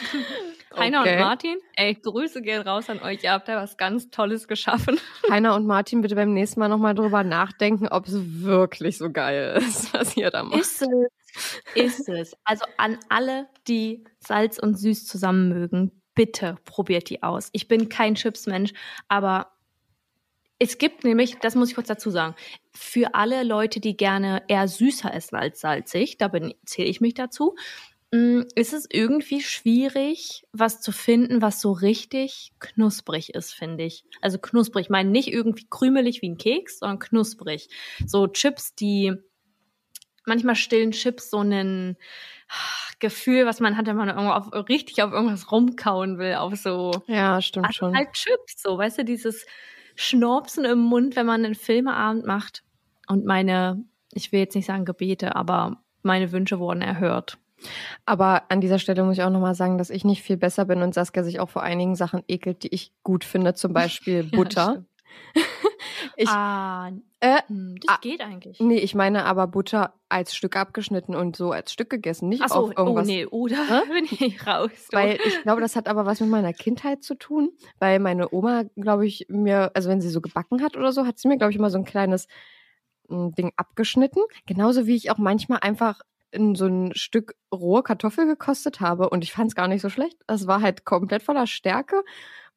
Heiner 0.76 1.00
Okay. 1.00 1.14
und 1.14 1.20
Martin, 1.20 1.56
ey, 1.74 1.94
Grüße 1.94 2.42
gehen 2.42 2.62
raus 2.62 2.90
an 2.90 3.00
euch. 3.00 3.24
Ihr 3.24 3.32
habt 3.32 3.48
da 3.48 3.56
was 3.56 3.76
ganz 3.76 4.10
Tolles 4.10 4.46
geschaffen. 4.48 4.98
Heiner 5.30 5.54
und 5.54 5.66
Martin, 5.66 6.02
bitte 6.02 6.14
beim 6.14 6.32
nächsten 6.34 6.60
Mal 6.60 6.68
nochmal 6.68 6.94
drüber 6.94 7.24
nachdenken, 7.24 7.88
ob 7.88 8.06
es 8.06 8.14
wirklich 8.42 8.98
so 8.98 9.10
geil 9.10 9.56
ist, 9.58 9.92
was 9.94 10.16
ihr 10.16 10.30
da 10.30 10.42
macht. 10.42 10.60
Ist 10.60 10.82
es. 10.82 10.88
Ist 11.74 12.08
es. 12.08 12.36
Also 12.44 12.64
an 12.76 12.98
alle, 13.08 13.48
die 13.68 14.04
Salz 14.18 14.58
und 14.58 14.78
Süß 14.78 15.06
zusammen 15.06 15.48
mögen, 15.48 16.02
bitte 16.14 16.56
probiert 16.64 17.10
die 17.10 17.22
aus. 17.22 17.50
Ich 17.52 17.68
bin 17.68 17.88
kein 17.88 18.14
Chipsmensch, 18.14 18.72
aber 19.08 19.52
es 20.58 20.78
gibt 20.78 21.04
nämlich, 21.04 21.38
das 21.40 21.54
muss 21.54 21.68
ich 21.68 21.74
kurz 21.74 21.88
dazu 21.88 22.10
sagen, 22.10 22.34
für 22.72 23.14
alle 23.14 23.42
Leute, 23.42 23.80
die 23.80 23.96
gerne 23.96 24.42
eher 24.48 24.68
süßer 24.68 25.12
essen 25.12 25.36
als 25.36 25.60
salzig, 25.60 26.16
da 26.16 26.30
zähle 26.64 26.88
ich 26.88 27.02
mich 27.02 27.12
dazu, 27.12 27.54
ist 28.54 28.72
es 28.72 28.86
irgendwie 28.90 29.40
schwierig, 29.40 30.44
was 30.52 30.80
zu 30.80 30.92
finden, 30.92 31.42
was 31.42 31.60
so 31.60 31.72
richtig 31.72 32.52
knusprig 32.58 33.34
ist, 33.34 33.52
finde 33.52 33.84
ich. 33.84 34.04
Also 34.20 34.38
knusprig, 34.38 34.86
ich 34.86 34.90
meine 34.90 35.10
nicht 35.10 35.32
irgendwie 35.32 35.66
krümelig 35.68 36.22
wie 36.22 36.30
ein 36.30 36.38
Keks, 36.38 36.78
sondern 36.78 36.98
knusprig. 36.98 37.68
So 38.06 38.26
Chips, 38.26 38.74
die 38.74 39.14
manchmal 40.26 40.56
stillen 40.56 40.90
Chips 40.90 41.30
so 41.30 41.40
ein 41.40 41.96
Gefühl, 42.98 43.46
was 43.46 43.60
man 43.60 43.76
hat, 43.76 43.86
wenn 43.86 43.96
man 43.96 44.08
irgendwo 44.08 44.32
auf, 44.32 44.68
richtig 44.68 45.02
auf 45.02 45.12
irgendwas 45.12 45.50
rumkauen 45.50 46.18
will, 46.18 46.34
auf 46.34 46.54
so 46.56 46.92
Ja, 47.06 47.40
stimmt 47.40 47.66
also 47.66 47.78
schon. 47.78 47.96
halt 47.96 48.12
Chips, 48.12 48.62
so, 48.62 48.78
weißt 48.78 48.98
du, 48.98 49.04
dieses 49.04 49.46
Schnorpsen 49.94 50.64
im 50.64 50.78
Mund, 50.78 51.16
wenn 51.16 51.26
man 51.26 51.44
einen 51.44 51.54
Filmeabend 51.54 52.26
macht. 52.26 52.62
Und 53.08 53.24
meine, 53.24 53.84
ich 54.12 54.32
will 54.32 54.40
jetzt 54.40 54.54
nicht 54.54 54.66
sagen 54.66 54.84
Gebete, 54.84 55.36
aber 55.36 55.82
meine 56.02 56.32
Wünsche 56.32 56.58
wurden 56.58 56.82
erhört. 56.82 57.38
Aber 58.04 58.44
an 58.50 58.60
dieser 58.60 58.78
Stelle 58.78 59.02
muss 59.04 59.16
ich 59.18 59.22
auch 59.22 59.30
nochmal 59.30 59.54
sagen, 59.54 59.78
dass 59.78 59.90
ich 59.90 60.04
nicht 60.04 60.22
viel 60.22 60.36
besser 60.36 60.66
bin 60.66 60.82
und 60.82 60.94
Saskia 60.94 61.22
sich 61.24 61.40
auch 61.40 61.48
vor 61.48 61.62
einigen 61.62 61.94
Sachen 61.94 62.22
ekelt, 62.28 62.62
die 62.62 62.74
ich 62.74 62.92
gut 63.02 63.24
finde, 63.24 63.54
zum 63.54 63.72
Beispiel 63.72 64.24
Ja, 64.32 64.36
Butter. 64.36 64.70
stimmt. 64.70 64.86
ich, 66.16 66.28
ah, 66.28 66.90
äh, 67.20 67.40
hm, 67.46 67.76
das 67.80 67.96
ah, 67.96 67.98
geht 68.00 68.20
eigentlich. 68.20 68.60
nee, 68.60 68.78
ich 68.78 68.94
meine 68.94 69.24
aber 69.24 69.46
Butter 69.46 69.94
als 70.08 70.34
Stück 70.34 70.56
abgeschnitten 70.56 71.14
und 71.14 71.36
so 71.36 71.52
als 71.52 71.72
Stück 71.72 71.88
gegessen, 71.90 72.28
nicht 72.28 72.42
Ach 72.42 72.48
so, 72.48 72.54
auf 72.54 72.76
irgendwas. 72.76 73.06
oh 73.06 73.10
nee, 73.10 73.26
oder 73.26 73.56
Hä? 73.56 73.80
bin 73.88 74.04
ich 74.04 74.46
raus. 74.46 74.70
du. 74.90 74.96
Weil 74.96 75.18
ich 75.24 75.42
glaube, 75.42 75.60
das 75.60 75.74
hat 75.76 75.88
aber 75.88 76.04
was 76.06 76.20
mit 76.20 76.28
meiner 76.28 76.52
Kindheit 76.52 77.02
zu 77.02 77.14
tun, 77.14 77.50
weil 77.78 77.98
meine 77.98 78.32
Oma, 78.32 78.64
glaube 78.76 79.06
ich, 79.06 79.26
mir, 79.28 79.70
also 79.74 79.88
wenn 79.88 80.00
sie 80.00 80.10
so 80.10 80.20
gebacken 80.20 80.62
hat 80.62 80.76
oder 80.76 80.92
so, 80.92 81.06
hat 81.06 81.18
sie 81.18 81.28
mir, 81.28 81.38
glaube 81.38 81.52
ich, 81.52 81.58
immer 81.58 81.70
so 81.70 81.78
ein 81.78 81.84
kleines 81.84 82.28
mm, 83.08 83.30
Ding 83.30 83.52
abgeschnitten. 83.56 84.22
Genauso 84.46 84.86
wie 84.86 84.96
ich 84.96 85.10
auch 85.10 85.18
manchmal 85.18 85.60
einfach 85.60 86.00
in 86.36 86.54
so 86.54 86.66
ein 86.66 86.94
Stück 86.94 87.34
rohe 87.52 87.82
Kartoffel 87.82 88.26
gekostet 88.26 88.80
habe 88.80 89.10
und 89.10 89.24
ich 89.24 89.32
fand 89.32 89.48
es 89.48 89.54
gar 89.56 89.68
nicht 89.68 89.82
so 89.82 89.88
schlecht. 89.90 90.18
Das 90.26 90.46
war 90.46 90.60
halt 90.60 90.84
komplett 90.84 91.22
voller 91.22 91.46
Stärke 91.46 92.04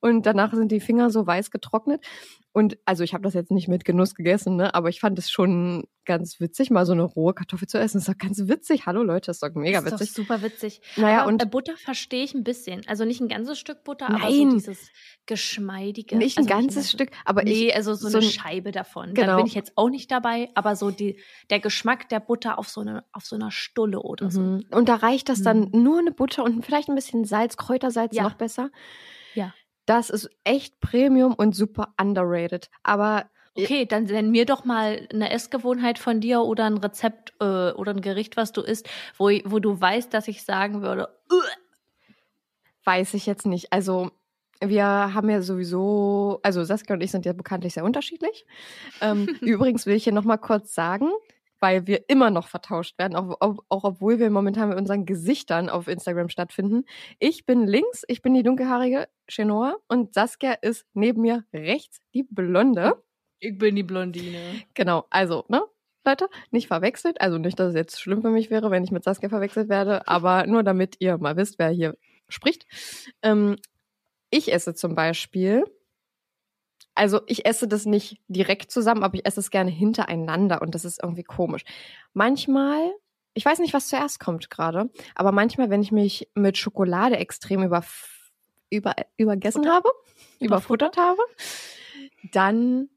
und 0.02 0.26
danach 0.26 0.54
sind 0.54 0.72
die 0.72 0.80
Finger 0.80 1.10
so 1.10 1.26
weiß 1.28 1.52
getrocknet. 1.52 2.06
Und 2.52 2.80
also 2.86 3.04
ich 3.04 3.14
habe 3.14 3.24
das 3.24 3.36
jetzt 3.36 3.52
nicht 3.52 3.68
mit 3.68 3.86
Genuss 3.86 4.16
gegessen, 4.16 4.56
ne? 4.56 4.74
aber 4.74 4.90
ich 4.90 5.00
fand 5.00 5.20
es 5.20 5.30
schon 5.30 5.86
ganz 6.06 6.40
witzig, 6.40 6.72
mal 6.72 6.84
so 6.84 6.94
eine 6.94 7.04
rohe 7.04 7.36
Kartoffel 7.36 7.68
zu 7.68 7.78
essen. 7.78 7.98
Das 8.00 8.08
ist 8.08 8.14
doch 8.14 8.18
ganz 8.18 8.48
witzig. 8.48 8.88
Hallo 8.88 9.04
Leute, 9.04 9.28
das 9.28 9.38
ist 9.38 9.44
doch 9.44 9.54
mega 9.54 9.78
ist 9.80 9.86
doch 9.92 10.00
witzig. 10.00 10.14
super 10.14 10.42
witzig. 10.42 10.82
Naja, 10.98 11.20
aber 11.22 11.28
und- 11.28 11.44
äh, 11.44 11.46
Butter 11.46 11.78
verstehe 11.78 12.24
ich 12.24 12.34
ein 12.34 12.44
bisschen. 12.44 12.82
Also 12.88 13.06
nicht 13.06 13.22
ein 13.22 13.28
ganzes 13.28 13.60
Stück 13.60 13.84
Butter, 13.84 14.08
aber 14.10 14.18
Nein. 14.18 14.50
so 14.50 14.56
dieses 14.56 14.90
geschmeidige. 15.28 16.18
Nicht 16.18 16.38
ein 16.40 16.46
also 16.46 16.56
ganzes 16.56 16.76
meine- 16.76 16.86
Stück, 16.88 17.12
aber 17.24 17.44
nee, 17.44 17.68
ich, 17.68 17.76
also 17.76 17.94
so, 17.94 18.10
so 18.10 18.18
eine 18.18 18.26
ein- 18.26 18.32
Scheibe 18.32 18.72
davon. 18.72 19.14
Genau. 19.14 19.28
Da 19.28 19.36
bin 19.38 19.46
ich 19.46 19.54
jetzt 19.54 19.74
auch 19.76 19.90
nicht 19.90 20.10
dabei, 20.10 20.50
aber 20.56 20.76
so 20.76 20.90
die, 20.90 21.20
der 21.52 21.60
Geschmack 21.60 22.10
der 22.10 22.20
Butter 22.20 22.58
auf 22.58 22.68
so, 22.68 22.82
eine, 22.82 23.04
auf 23.12 23.26
so 23.26 23.36
einer 23.36 23.52
Stulle 23.52 24.02
oder 24.02 24.32
so. 24.32 24.42
Mhm. 24.42 24.66
Und 24.72 24.90
da 24.90 24.96
reicht 24.96 25.30
das 25.30 25.44
dann 25.44 25.70
Mhm. 25.72 25.84
nur 25.84 26.00
eine 26.00 26.12
Butter 26.12 26.44
und 26.44 26.66
vielleicht 26.66 26.90
ein 26.90 26.96
bisschen 26.96 27.26
Salz, 27.26 27.58
Kräutersalz 27.58 28.16
Ja. 28.16 28.24
noch 28.24 28.34
besser. 28.34 28.72
Das 29.90 30.12
ist 30.12 30.30
echt 30.44 30.80
Premium 30.82 31.34
und 31.34 31.56
super 31.56 31.96
underrated. 32.00 32.70
Aber 32.84 33.26
Okay, 33.56 33.88
dann 33.88 34.04
nenn 34.04 34.30
mir 34.30 34.46
doch 34.46 34.64
mal 34.64 35.08
eine 35.12 35.32
Essgewohnheit 35.32 35.98
von 35.98 36.22
dir 36.22 36.42
oder 36.42 36.66
ein 36.66 36.78
Rezept 36.78 37.34
äh, 37.42 37.72
oder 37.72 37.94
ein 37.94 38.02
Gericht, 38.02 38.38
was 38.38 38.52
du 38.52 38.62
isst, 38.62 38.88
wo, 39.18 39.32
wo 39.46 39.58
du 39.58 39.82
weißt, 39.82 40.14
dass 40.14 40.28
ich 40.28 40.44
sagen 40.44 40.84
würde, 40.84 41.10
"Ugh." 41.32 41.44
weiß 42.86 43.16
ich 43.16 43.26
jetzt 43.26 43.48
nicht. 43.48 43.74
Also 43.74 44.12
wir 44.62 44.86
haben 44.86 45.30
ja 45.30 45.42
sowieso, 45.42 46.40
also 46.44 46.64
Saskia 46.64 46.96
und 46.96 47.02
ich 47.02 47.10
sind 47.12 47.26
ja 47.26 47.34
bekanntlich 47.34 47.74
sehr 47.74 47.84
unterschiedlich. 47.84 48.46
Ähm, 49.02 49.28
übrigens 49.42 49.88
will 49.88 49.96
ich 49.96 50.04
hier 50.04 50.14
nochmal 50.14 50.38
kurz 50.38 50.74
sagen, 50.74 51.10
weil 51.60 51.88
wir 51.88 52.10
immer 52.10 52.30
noch 52.30 52.48
vertauscht 52.48 52.98
werden, 52.98 53.16
auch, 53.16 53.38
auch, 53.40 53.60
auch 53.70 53.84
obwohl 53.84 54.20
wir 54.20 54.30
momentan 54.30 54.70
mit 54.70 54.78
unseren 54.78 55.06
Gesichtern 55.06 55.70
auf 55.70 55.88
Instagram 55.88 56.30
stattfinden. 56.30 56.86
Ich 57.20 57.46
bin 57.46 57.68
links, 57.68 58.04
ich 58.08 58.22
bin 58.22 58.34
die 58.34 58.44
dunkelhaarige 58.44 59.08
Chenoa 59.28 59.76
und 59.88 60.14
Saskia 60.14 60.54
ist 60.54 60.86
neben 60.94 61.22
mir 61.22 61.46
rechts, 61.54 62.00
die 62.14 62.24
blonde. 62.24 63.02
ich 63.40 63.58
bin 63.58 63.76
die 63.76 63.84
Blondine. 63.84 64.40
Genau, 64.74 65.06
also, 65.10 65.46
ne? 65.48 65.64
Leute, 66.06 66.30
nicht 66.50 66.68
verwechselt. 66.68 67.22
Also 67.22 67.38
nicht, 67.38 67.60
dass 67.60 67.70
es 67.70 67.76
jetzt 67.76 68.02
schlimm 68.02 68.22
für 68.22 68.30
mich 68.30 68.50
wäre, 68.50 68.72
wenn 68.72 68.84
ich 68.84 68.92
mit 68.92 69.04
Saskia 69.04 69.30
verwechselt 69.30 69.70
werde, 69.70 70.08
aber 70.08 70.48
nur 70.48 70.64
damit 70.64 70.96
ihr 71.00 71.18
mal 71.18 71.38
wisst, 71.38 71.60
wer 71.60 71.70
hier 71.70 71.98
spricht. 72.30 72.66
Ähm, 73.22 73.58
ich 74.32 74.52
esse 74.52 74.74
zum 74.76 74.96
Beispiel, 74.96 75.66
also 77.00 77.22
ich 77.28 77.46
esse 77.46 77.66
das 77.66 77.86
nicht 77.86 78.20
direkt 78.28 78.72
zusammen, 78.72 79.04
aber 79.04 79.16
ich 79.16 79.26
esse 79.26 79.40
es 79.40 79.52
gerne 79.52 79.72
hintereinander 79.72 80.62
und 80.62 80.76
das 80.76 80.84
ist 80.84 81.02
irgendwie 81.02 81.24
komisch. 81.24 81.64
Manchmal, 82.14 82.92
ich 83.34 83.46
weiß 83.46 83.60
nicht, 83.60 83.74
was 83.74 83.88
zuerst 83.88 84.20
kommt 84.20 84.50
gerade, 84.50 84.90
aber 85.16 85.32
manchmal, 85.32 85.70
wenn 85.70 85.82
ich 85.82 85.94
mich 85.94 86.30
mit 86.36 86.58
Schokolade 86.58 87.16
extrem 87.16 87.64
über, 87.64 87.86
über, 88.70 88.96
übergessen 89.16 89.70
habe, 89.70 89.90
überfuttert 90.42 90.98
habe, 90.98 91.22
dann 92.34 92.90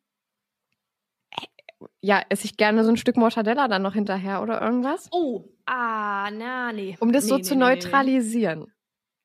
ja, 2.00 2.22
esse 2.28 2.46
ich 2.46 2.56
gerne 2.56 2.82
so 2.82 2.90
ein 2.90 2.96
Stück 2.96 3.16
Mortadella 3.16 3.68
dann 3.68 3.82
noch 3.82 3.94
hinterher 3.94 4.42
oder 4.42 4.60
irgendwas. 4.60 5.08
Oh, 5.12 5.44
ah, 5.66 6.28
na, 6.32 6.72
nee. 6.72 6.96
Um 6.98 7.12
das 7.12 7.24
nee, 7.24 7.30
so 7.30 7.36
nee, 7.36 7.42
zu 7.42 7.54
nee. 7.54 7.60
neutralisieren. 7.60 8.72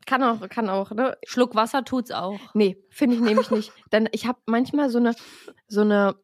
Kann 0.07 0.23
auch, 0.23 0.49
kann 0.49 0.69
auch, 0.69 0.89
ne? 0.91 1.17
Schluck 1.27 1.53
Wasser 1.53 1.83
tut's 1.83 2.09
auch. 2.11 2.39
Nee, 2.55 2.77
finde 2.89 3.17
ich 3.17 3.21
nämlich 3.21 3.51
nicht. 3.51 3.71
Denn 3.91 4.09
ich 4.13 4.25
habe 4.25 4.39
manchmal 4.47 4.89
so 4.89 4.97
eine, 4.97 5.13
so 5.67 5.81
eine, 5.81 6.15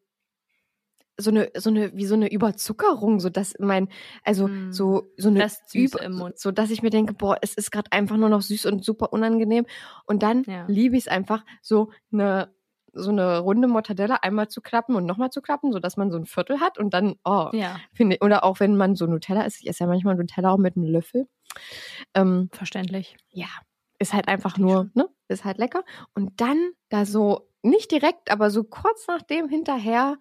so 1.16 1.30
eine, 1.30 1.50
so 1.56 1.70
eine, 1.70 1.94
wie 1.96 2.06
so 2.06 2.14
eine 2.14 2.28
Überzuckerung, 2.32 3.20
so 3.20 3.28
dass 3.28 3.54
mein, 3.60 3.88
also 4.24 4.48
Mm, 4.48 4.72
so, 4.72 5.12
so 5.16 5.28
eine 5.28 5.46
Über- 5.74 6.02
im 6.02 6.14
Mund. 6.16 6.38
so 6.38 6.50
dass 6.50 6.70
ich 6.70 6.82
mir 6.82 6.90
denke, 6.90 7.14
boah, 7.14 7.38
es 7.40 7.54
ist 7.54 7.70
gerade 7.70 7.92
einfach 7.92 8.16
nur 8.16 8.28
noch 8.28 8.42
süß 8.42 8.66
und 8.66 8.84
super 8.84 9.12
unangenehm. 9.12 9.64
Und 10.06 10.24
dann 10.24 10.42
Ja. 10.44 10.64
liebe 10.66 10.96
ich 10.96 11.04
es 11.04 11.08
einfach, 11.08 11.44
so 11.62 11.92
eine, 12.12 12.52
so 12.92 13.10
eine 13.10 13.38
runde 13.38 13.68
Mortadella 13.68 14.16
einmal 14.22 14.48
zu 14.48 14.60
klappen 14.60 14.96
und 14.96 15.04
nochmal 15.06 15.30
zu 15.30 15.40
klappen, 15.40 15.72
so 15.72 15.78
dass 15.78 15.96
man 15.96 16.10
so 16.10 16.16
ein 16.18 16.26
Viertel 16.26 16.58
hat 16.60 16.78
und 16.78 16.92
dann, 16.94 17.14
oh, 17.24 17.50
Ja, 17.52 17.76
finde 17.92 18.16
oder 18.20 18.42
auch 18.44 18.58
wenn 18.60 18.76
man 18.76 18.96
so 18.96 19.06
Nutella 19.06 19.42
isst, 19.42 19.60
ich 19.60 19.68
esse 19.68 19.84
ja 19.84 19.86
manchmal 19.88 20.16
Nutella 20.16 20.50
auch 20.50 20.58
mit 20.58 20.76
einem 20.76 20.86
Löffel. 20.86 21.28
Ähm, 22.14 22.48
verständlich. 22.52 23.16
ja, 23.30 23.46
ist 24.04 24.12
halt 24.12 24.28
einfach 24.28 24.58
nur, 24.58 24.90
ne, 24.94 25.08
ist 25.28 25.44
halt 25.44 25.58
lecker. 25.58 25.82
Und 26.14 26.38
dann 26.40 26.72
da 26.90 27.06
so, 27.06 27.48
nicht 27.62 27.90
direkt, 27.90 28.30
aber 28.30 28.50
so 28.50 28.62
kurz 28.62 29.06
nachdem 29.08 29.48
hinterher 29.48 30.18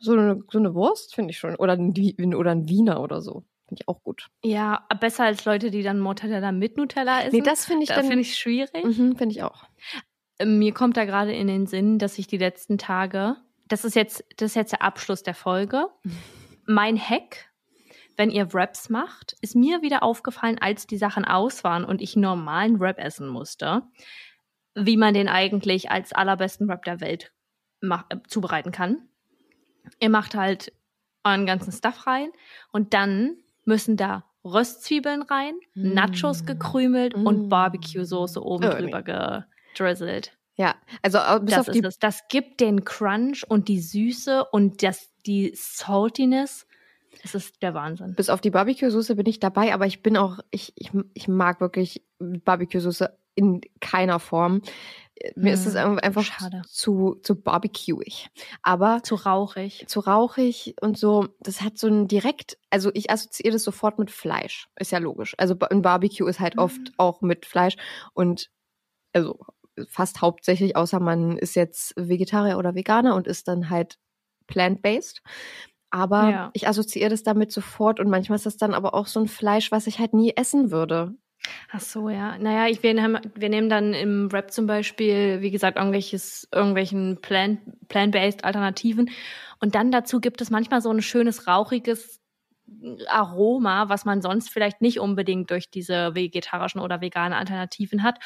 so 0.00 0.12
eine, 0.12 0.42
so 0.50 0.58
eine 0.58 0.74
Wurst, 0.74 1.14
finde 1.14 1.30
ich 1.30 1.38
schon. 1.38 1.54
Oder 1.56 1.74
ein, 1.74 2.34
oder 2.34 2.50
ein 2.50 2.68
Wiener 2.68 3.00
oder 3.00 3.20
so. 3.20 3.44
Finde 3.68 3.82
ich 3.82 3.88
auch 3.88 4.02
gut. 4.02 4.28
Ja, 4.42 4.84
besser 5.00 5.24
als 5.24 5.44
Leute, 5.44 5.70
die 5.70 5.82
dann 5.82 6.00
Mortadella 6.00 6.50
mit 6.52 6.76
Nutella 6.76 7.22
essen. 7.22 7.36
Nee, 7.36 7.42
das 7.42 7.66
finde 7.66 7.84
ich 7.84 7.88
da 7.88 7.96
dann. 7.96 8.06
finde 8.06 8.22
ich 8.22 8.36
schwierig. 8.36 8.84
Mhm, 8.84 9.16
finde 9.16 9.34
ich 9.34 9.42
auch. 9.42 9.64
Ähm, 10.40 10.58
Mir 10.58 10.74
kommt 10.74 10.96
da 10.96 11.04
gerade 11.04 11.32
in 11.32 11.46
den 11.46 11.66
Sinn, 11.66 11.98
dass 11.98 12.18
ich 12.18 12.26
die 12.26 12.38
letzten 12.38 12.78
Tage, 12.78 13.36
das 13.68 13.84
ist 13.84 13.94
jetzt, 13.94 14.24
das 14.36 14.52
ist 14.52 14.54
jetzt 14.56 14.72
der 14.72 14.82
Abschluss 14.82 15.22
der 15.22 15.34
Folge. 15.34 15.86
Mein 16.66 16.98
Hack, 16.98 17.47
wenn 18.18 18.30
ihr 18.30 18.52
Wraps 18.52 18.90
macht, 18.90 19.36
ist 19.40 19.54
mir 19.54 19.80
wieder 19.80 20.02
aufgefallen, 20.02 20.58
als 20.58 20.86
die 20.86 20.98
Sachen 20.98 21.24
aus 21.24 21.62
waren 21.64 21.84
und 21.84 22.02
ich 22.02 22.16
normalen 22.16 22.80
Wrap 22.80 22.98
essen 22.98 23.28
musste, 23.28 23.82
wie 24.74 24.96
man 24.96 25.14
den 25.14 25.28
eigentlich 25.28 25.90
als 25.90 26.12
allerbesten 26.12 26.68
Wrap 26.68 26.84
der 26.84 27.00
Welt 27.00 27.32
äh, 27.80 28.16
zubereiten 28.26 28.72
kann. 28.72 29.08
Ihr 30.00 30.10
macht 30.10 30.34
halt 30.34 30.72
euren 31.24 31.46
ganzen 31.46 31.72
Stuff 31.72 32.06
rein 32.06 32.30
und 32.72 32.92
dann 32.92 33.36
müssen 33.64 33.96
da 33.96 34.24
Röstzwiebeln 34.44 35.22
rein, 35.22 35.54
Mm. 35.74 35.94
Nachos 35.94 36.44
gekrümelt 36.44 37.16
Mm. 37.16 37.26
und 37.26 37.48
Barbecue-Soße 37.48 38.42
oben 38.42 38.64
Oh, 38.66 38.70
drüber 38.70 39.02
gedrizzelt. 39.02 40.36
Ja, 40.56 40.74
also 41.02 41.18
bis 41.44 41.54
Das 41.54 41.68
auf 41.68 41.72
die 41.72 41.78
ist 41.80 41.86
es. 41.86 41.98
Das 41.98 42.28
gibt 42.28 42.60
den 42.60 42.84
Crunch 42.84 43.44
und 43.48 43.68
die 43.68 43.80
Süße 43.80 44.44
und 44.50 44.82
das, 44.82 45.12
die 45.26 45.52
Saltiness 45.54 46.66
Es 47.22 47.34
ist 47.34 47.62
der 47.62 47.74
Wahnsinn. 47.74 48.14
Bis 48.14 48.30
auf 48.30 48.40
die 48.40 48.50
Barbecue-Soße 48.50 49.14
bin 49.16 49.26
ich 49.26 49.40
dabei, 49.40 49.74
aber 49.74 49.86
ich 49.86 50.02
bin 50.02 50.16
auch, 50.16 50.38
ich, 50.50 50.72
ich, 50.76 50.90
ich 51.14 51.28
mag 51.28 51.60
wirklich 51.60 52.02
Barbecue-Soße 52.18 53.16
in 53.34 53.60
keiner 53.80 54.18
Form. 54.18 54.62
Mir 55.36 55.52
ist 55.52 55.66
es 55.66 55.74
Hm, 55.74 55.98
einfach 55.98 56.22
schade. 56.22 56.62
zu, 56.66 57.16
zu 57.22 57.40
barbecueig. 57.40 58.28
Aber 58.62 59.00
Zu 59.02 59.16
rauchig. 59.16 59.84
zu 59.88 60.00
rauchig 60.00 60.74
und 60.80 60.96
so, 60.96 61.28
das 61.40 61.60
hat 61.60 61.76
so 61.78 61.88
ein 61.88 62.06
direkt, 62.08 62.56
also 62.70 62.90
ich 62.94 63.10
assoziiere 63.10 63.52
das 63.54 63.64
sofort 63.64 63.98
mit 63.98 64.10
Fleisch. 64.12 64.68
Ist 64.78 64.92
ja 64.92 64.98
logisch. 64.98 65.34
Also 65.38 65.56
ein 65.70 65.82
Barbecue 65.82 66.26
ist 66.28 66.38
halt 66.40 66.56
oft 66.58 66.78
Mhm. 66.78 66.92
auch 66.98 67.20
mit 67.20 67.46
Fleisch 67.46 67.76
und 68.14 68.50
also 69.12 69.38
fast 69.88 70.20
hauptsächlich, 70.22 70.76
außer 70.76 71.00
man 71.00 71.36
ist 71.38 71.54
jetzt 71.56 71.94
Vegetarier 71.96 72.58
oder 72.58 72.74
Veganer 72.74 73.14
und 73.14 73.26
ist 73.28 73.48
dann 73.48 73.70
halt 73.70 73.98
plant-based. 74.48 75.22
Aber 75.90 76.28
Ja. 76.30 76.50
ich 76.52 76.68
assoziiere 76.68 77.10
das 77.10 77.22
damit 77.22 77.50
sofort 77.52 78.00
und 78.00 78.10
manchmal 78.10 78.36
ist 78.36 78.46
das 78.46 78.56
dann 78.56 78.74
aber 78.74 78.94
auch 78.94 79.06
so 79.06 79.20
ein 79.20 79.28
Fleisch, 79.28 79.72
was 79.72 79.86
ich 79.86 79.98
halt 79.98 80.12
nie 80.14 80.34
essen 80.36 80.70
würde. 80.70 81.14
Ach 81.72 81.80
so, 81.80 82.10
ja. 82.10 82.36
Naja, 82.38 82.66
ich, 82.66 82.82
wir, 82.82 82.92
nehmen, 82.94 83.20
wir 83.34 83.48
nehmen 83.48 83.68
dann 83.70 83.94
im 83.94 84.28
Rap 84.28 84.50
zum 84.50 84.66
Beispiel, 84.66 85.40
wie 85.40 85.50
gesagt, 85.50 85.78
irgendwelches, 85.78 86.48
irgendwelchen 86.52 87.20
Plant- 87.22 87.60
Plant-based 87.88 88.44
Alternativen. 88.44 89.10
Und 89.60 89.74
dann 89.74 89.90
dazu 89.90 90.20
gibt 90.20 90.40
es 90.40 90.50
manchmal 90.50 90.82
so 90.82 90.90
ein 90.90 91.00
schönes, 91.00 91.46
rauchiges 91.46 92.20
Aroma, 93.08 93.88
was 93.88 94.04
man 94.04 94.20
sonst 94.20 94.50
vielleicht 94.50 94.82
nicht 94.82 95.00
unbedingt 95.00 95.50
durch 95.50 95.70
diese 95.70 96.14
vegetarischen 96.14 96.80
oder 96.82 97.00
veganen 97.00 97.32
Alternativen 97.38 98.02
hat. 98.02 98.18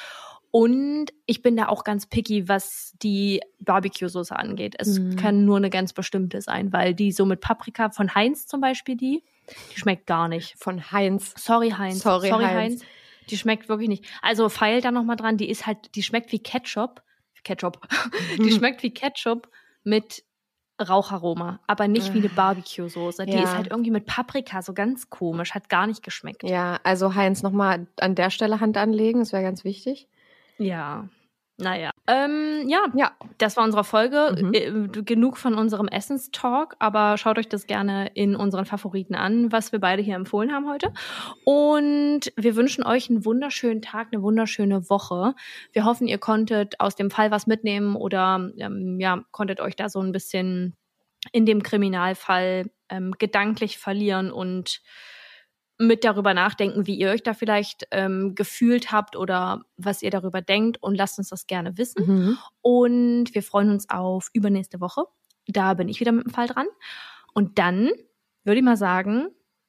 Und 0.52 1.06
ich 1.26 1.40
bin 1.42 1.56
da 1.56 1.68
auch 1.68 1.82
ganz 1.82 2.06
picky, 2.06 2.46
was 2.46 2.92
die 3.02 3.40
Barbecue-Soße 3.60 4.36
angeht. 4.38 4.74
Es 4.78 4.98
Mhm. 4.98 5.16
kann 5.16 5.44
nur 5.46 5.56
eine 5.56 5.70
ganz 5.70 5.94
bestimmte 5.94 6.40
sein, 6.42 6.72
weil 6.74 6.94
die 6.94 7.10
so 7.10 7.24
mit 7.24 7.40
Paprika 7.40 7.88
von 7.90 8.14
Heinz 8.14 8.46
zum 8.46 8.60
Beispiel, 8.60 8.94
die, 8.96 9.24
die 9.74 9.80
schmeckt 9.80 10.06
gar 10.06 10.28
nicht. 10.28 10.54
Von 10.58 10.92
Heinz. 10.92 11.34
Sorry, 11.38 11.70
Heinz. 11.70 12.00
Sorry, 12.02 12.28
Heinz. 12.28 12.82
Die 13.30 13.38
schmeckt 13.38 13.68
wirklich 13.70 13.88
nicht. 13.88 14.04
Also 14.20 14.48
feil 14.50 14.82
da 14.82 14.90
noch 14.90 15.04
mal 15.04 15.16
dran. 15.16 15.38
Die 15.38 15.48
ist 15.48 15.66
halt, 15.66 15.94
die 15.94 16.02
schmeckt 16.02 16.32
wie 16.32 16.38
Ketchup. 16.38 17.02
Ketchup. 17.44 17.80
Mhm. 18.38 18.42
die 18.44 18.52
schmeckt 18.52 18.82
wie 18.82 18.92
Ketchup 18.92 19.48
mit 19.84 20.22
Raucharoma, 20.80 21.60
aber 21.66 21.88
nicht 21.88 22.12
wie 22.12 22.18
eine 22.18 22.28
Barbecue-Soße. 22.28 23.24
Die 23.26 23.32
Ja. 23.32 23.42
ist 23.44 23.54
halt 23.54 23.68
irgendwie 23.70 23.90
mit 23.90 24.06
Paprika 24.06 24.60
so 24.62 24.74
ganz 24.74 25.08
komisch, 25.10 25.54
hat 25.54 25.68
gar 25.68 25.86
nicht 25.86 26.02
geschmeckt. 26.02 26.42
Ja, 26.42 26.78
also 26.84 27.14
Heinz 27.14 27.42
nochmal 27.42 27.86
an 28.00 28.14
der 28.14 28.30
Stelle 28.30 28.60
Hand 28.60 28.76
anlegen, 28.76 29.20
das 29.20 29.32
wäre 29.32 29.42
ganz 29.42 29.64
wichtig. 29.64 30.08
Ja. 30.62 31.08
Naja. 31.58 31.90
Ähm, 32.08 32.64
ja, 32.66 32.86
Ja. 32.94 33.12
das 33.38 33.56
war 33.56 33.64
unsere 33.64 33.84
Folge. 33.84 34.34
Mhm. 34.40 34.54
Äh, 34.54 35.02
genug 35.02 35.36
von 35.36 35.54
unserem 35.54 35.86
Essenstalk, 35.86 36.74
aber 36.78 37.16
schaut 37.18 37.38
euch 37.38 37.48
das 37.48 37.66
gerne 37.66 38.08
in 38.14 38.34
unseren 38.34 38.64
Favoriten 38.64 39.14
an, 39.14 39.52
was 39.52 39.70
wir 39.70 39.78
beide 39.78 40.02
hier 40.02 40.16
empfohlen 40.16 40.52
haben 40.52 40.68
heute. 40.68 40.92
Und 41.44 42.32
wir 42.36 42.56
wünschen 42.56 42.84
euch 42.84 43.10
einen 43.10 43.24
wunderschönen 43.24 43.82
Tag, 43.82 44.08
eine 44.12 44.22
wunderschöne 44.22 44.88
Woche. 44.88 45.34
Wir 45.72 45.84
hoffen, 45.84 46.08
ihr 46.08 46.18
konntet 46.18 46.80
aus 46.80 46.96
dem 46.96 47.10
Fall 47.10 47.30
was 47.30 47.46
mitnehmen 47.46 47.96
oder 47.96 48.50
ähm, 48.58 48.98
ja, 48.98 49.22
konntet 49.30 49.60
euch 49.60 49.76
da 49.76 49.88
so 49.88 50.00
ein 50.00 50.10
bisschen 50.10 50.74
in 51.32 51.46
dem 51.46 51.62
Kriminalfall 51.62 52.70
ähm, 52.88 53.12
gedanklich 53.18 53.78
verlieren 53.78 54.32
und 54.32 54.80
mit 55.78 56.04
darüber 56.04 56.34
nachdenken, 56.34 56.86
wie 56.86 56.94
ihr 56.94 57.10
euch 57.10 57.22
da 57.22 57.34
vielleicht 57.34 57.86
ähm, 57.90 58.34
gefühlt 58.34 58.92
habt 58.92 59.16
oder 59.16 59.64
was 59.76 60.02
ihr 60.02 60.10
darüber 60.10 60.40
denkt 60.40 60.82
und 60.82 60.94
lasst 60.94 61.18
uns 61.18 61.30
das 61.30 61.46
gerne 61.46 61.76
wissen. 61.78 62.06
Mhm. 62.06 62.38
Und 62.60 63.34
wir 63.34 63.42
freuen 63.42 63.70
uns 63.70 63.88
auf 63.90 64.28
übernächste 64.32 64.80
Woche. 64.80 65.04
Da 65.46 65.74
bin 65.74 65.88
ich 65.88 66.00
wieder 66.00 66.12
mit 66.12 66.26
dem 66.26 66.32
Fall 66.32 66.46
dran. 66.46 66.66
Und 67.34 67.58
dann 67.58 67.90
würde 68.44 68.58
ich 68.58 68.64
mal 68.64 68.76
sagen, 68.76 69.28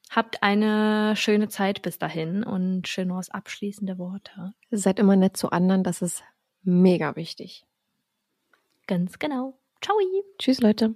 habt 0.09 0.43
eine 0.43 1.15
schöne 1.15 1.47
Zeit 1.49 1.81
bis 1.81 1.97
dahin 1.97 2.43
und 2.43 2.83
Chenors 2.83 3.29
abschließende 3.29 3.97
Worte. 3.97 4.53
Seid 4.71 4.99
immer 4.99 5.15
nett 5.15 5.37
zu 5.37 5.49
anderen, 5.51 5.83
das 5.83 6.01
ist 6.01 6.23
mega 6.63 7.15
wichtig. 7.15 7.65
Ganz 8.87 9.19
genau. 9.19 9.57
Ciao. 9.81 9.95
Tschüss, 10.37 10.61
Leute. 10.61 10.95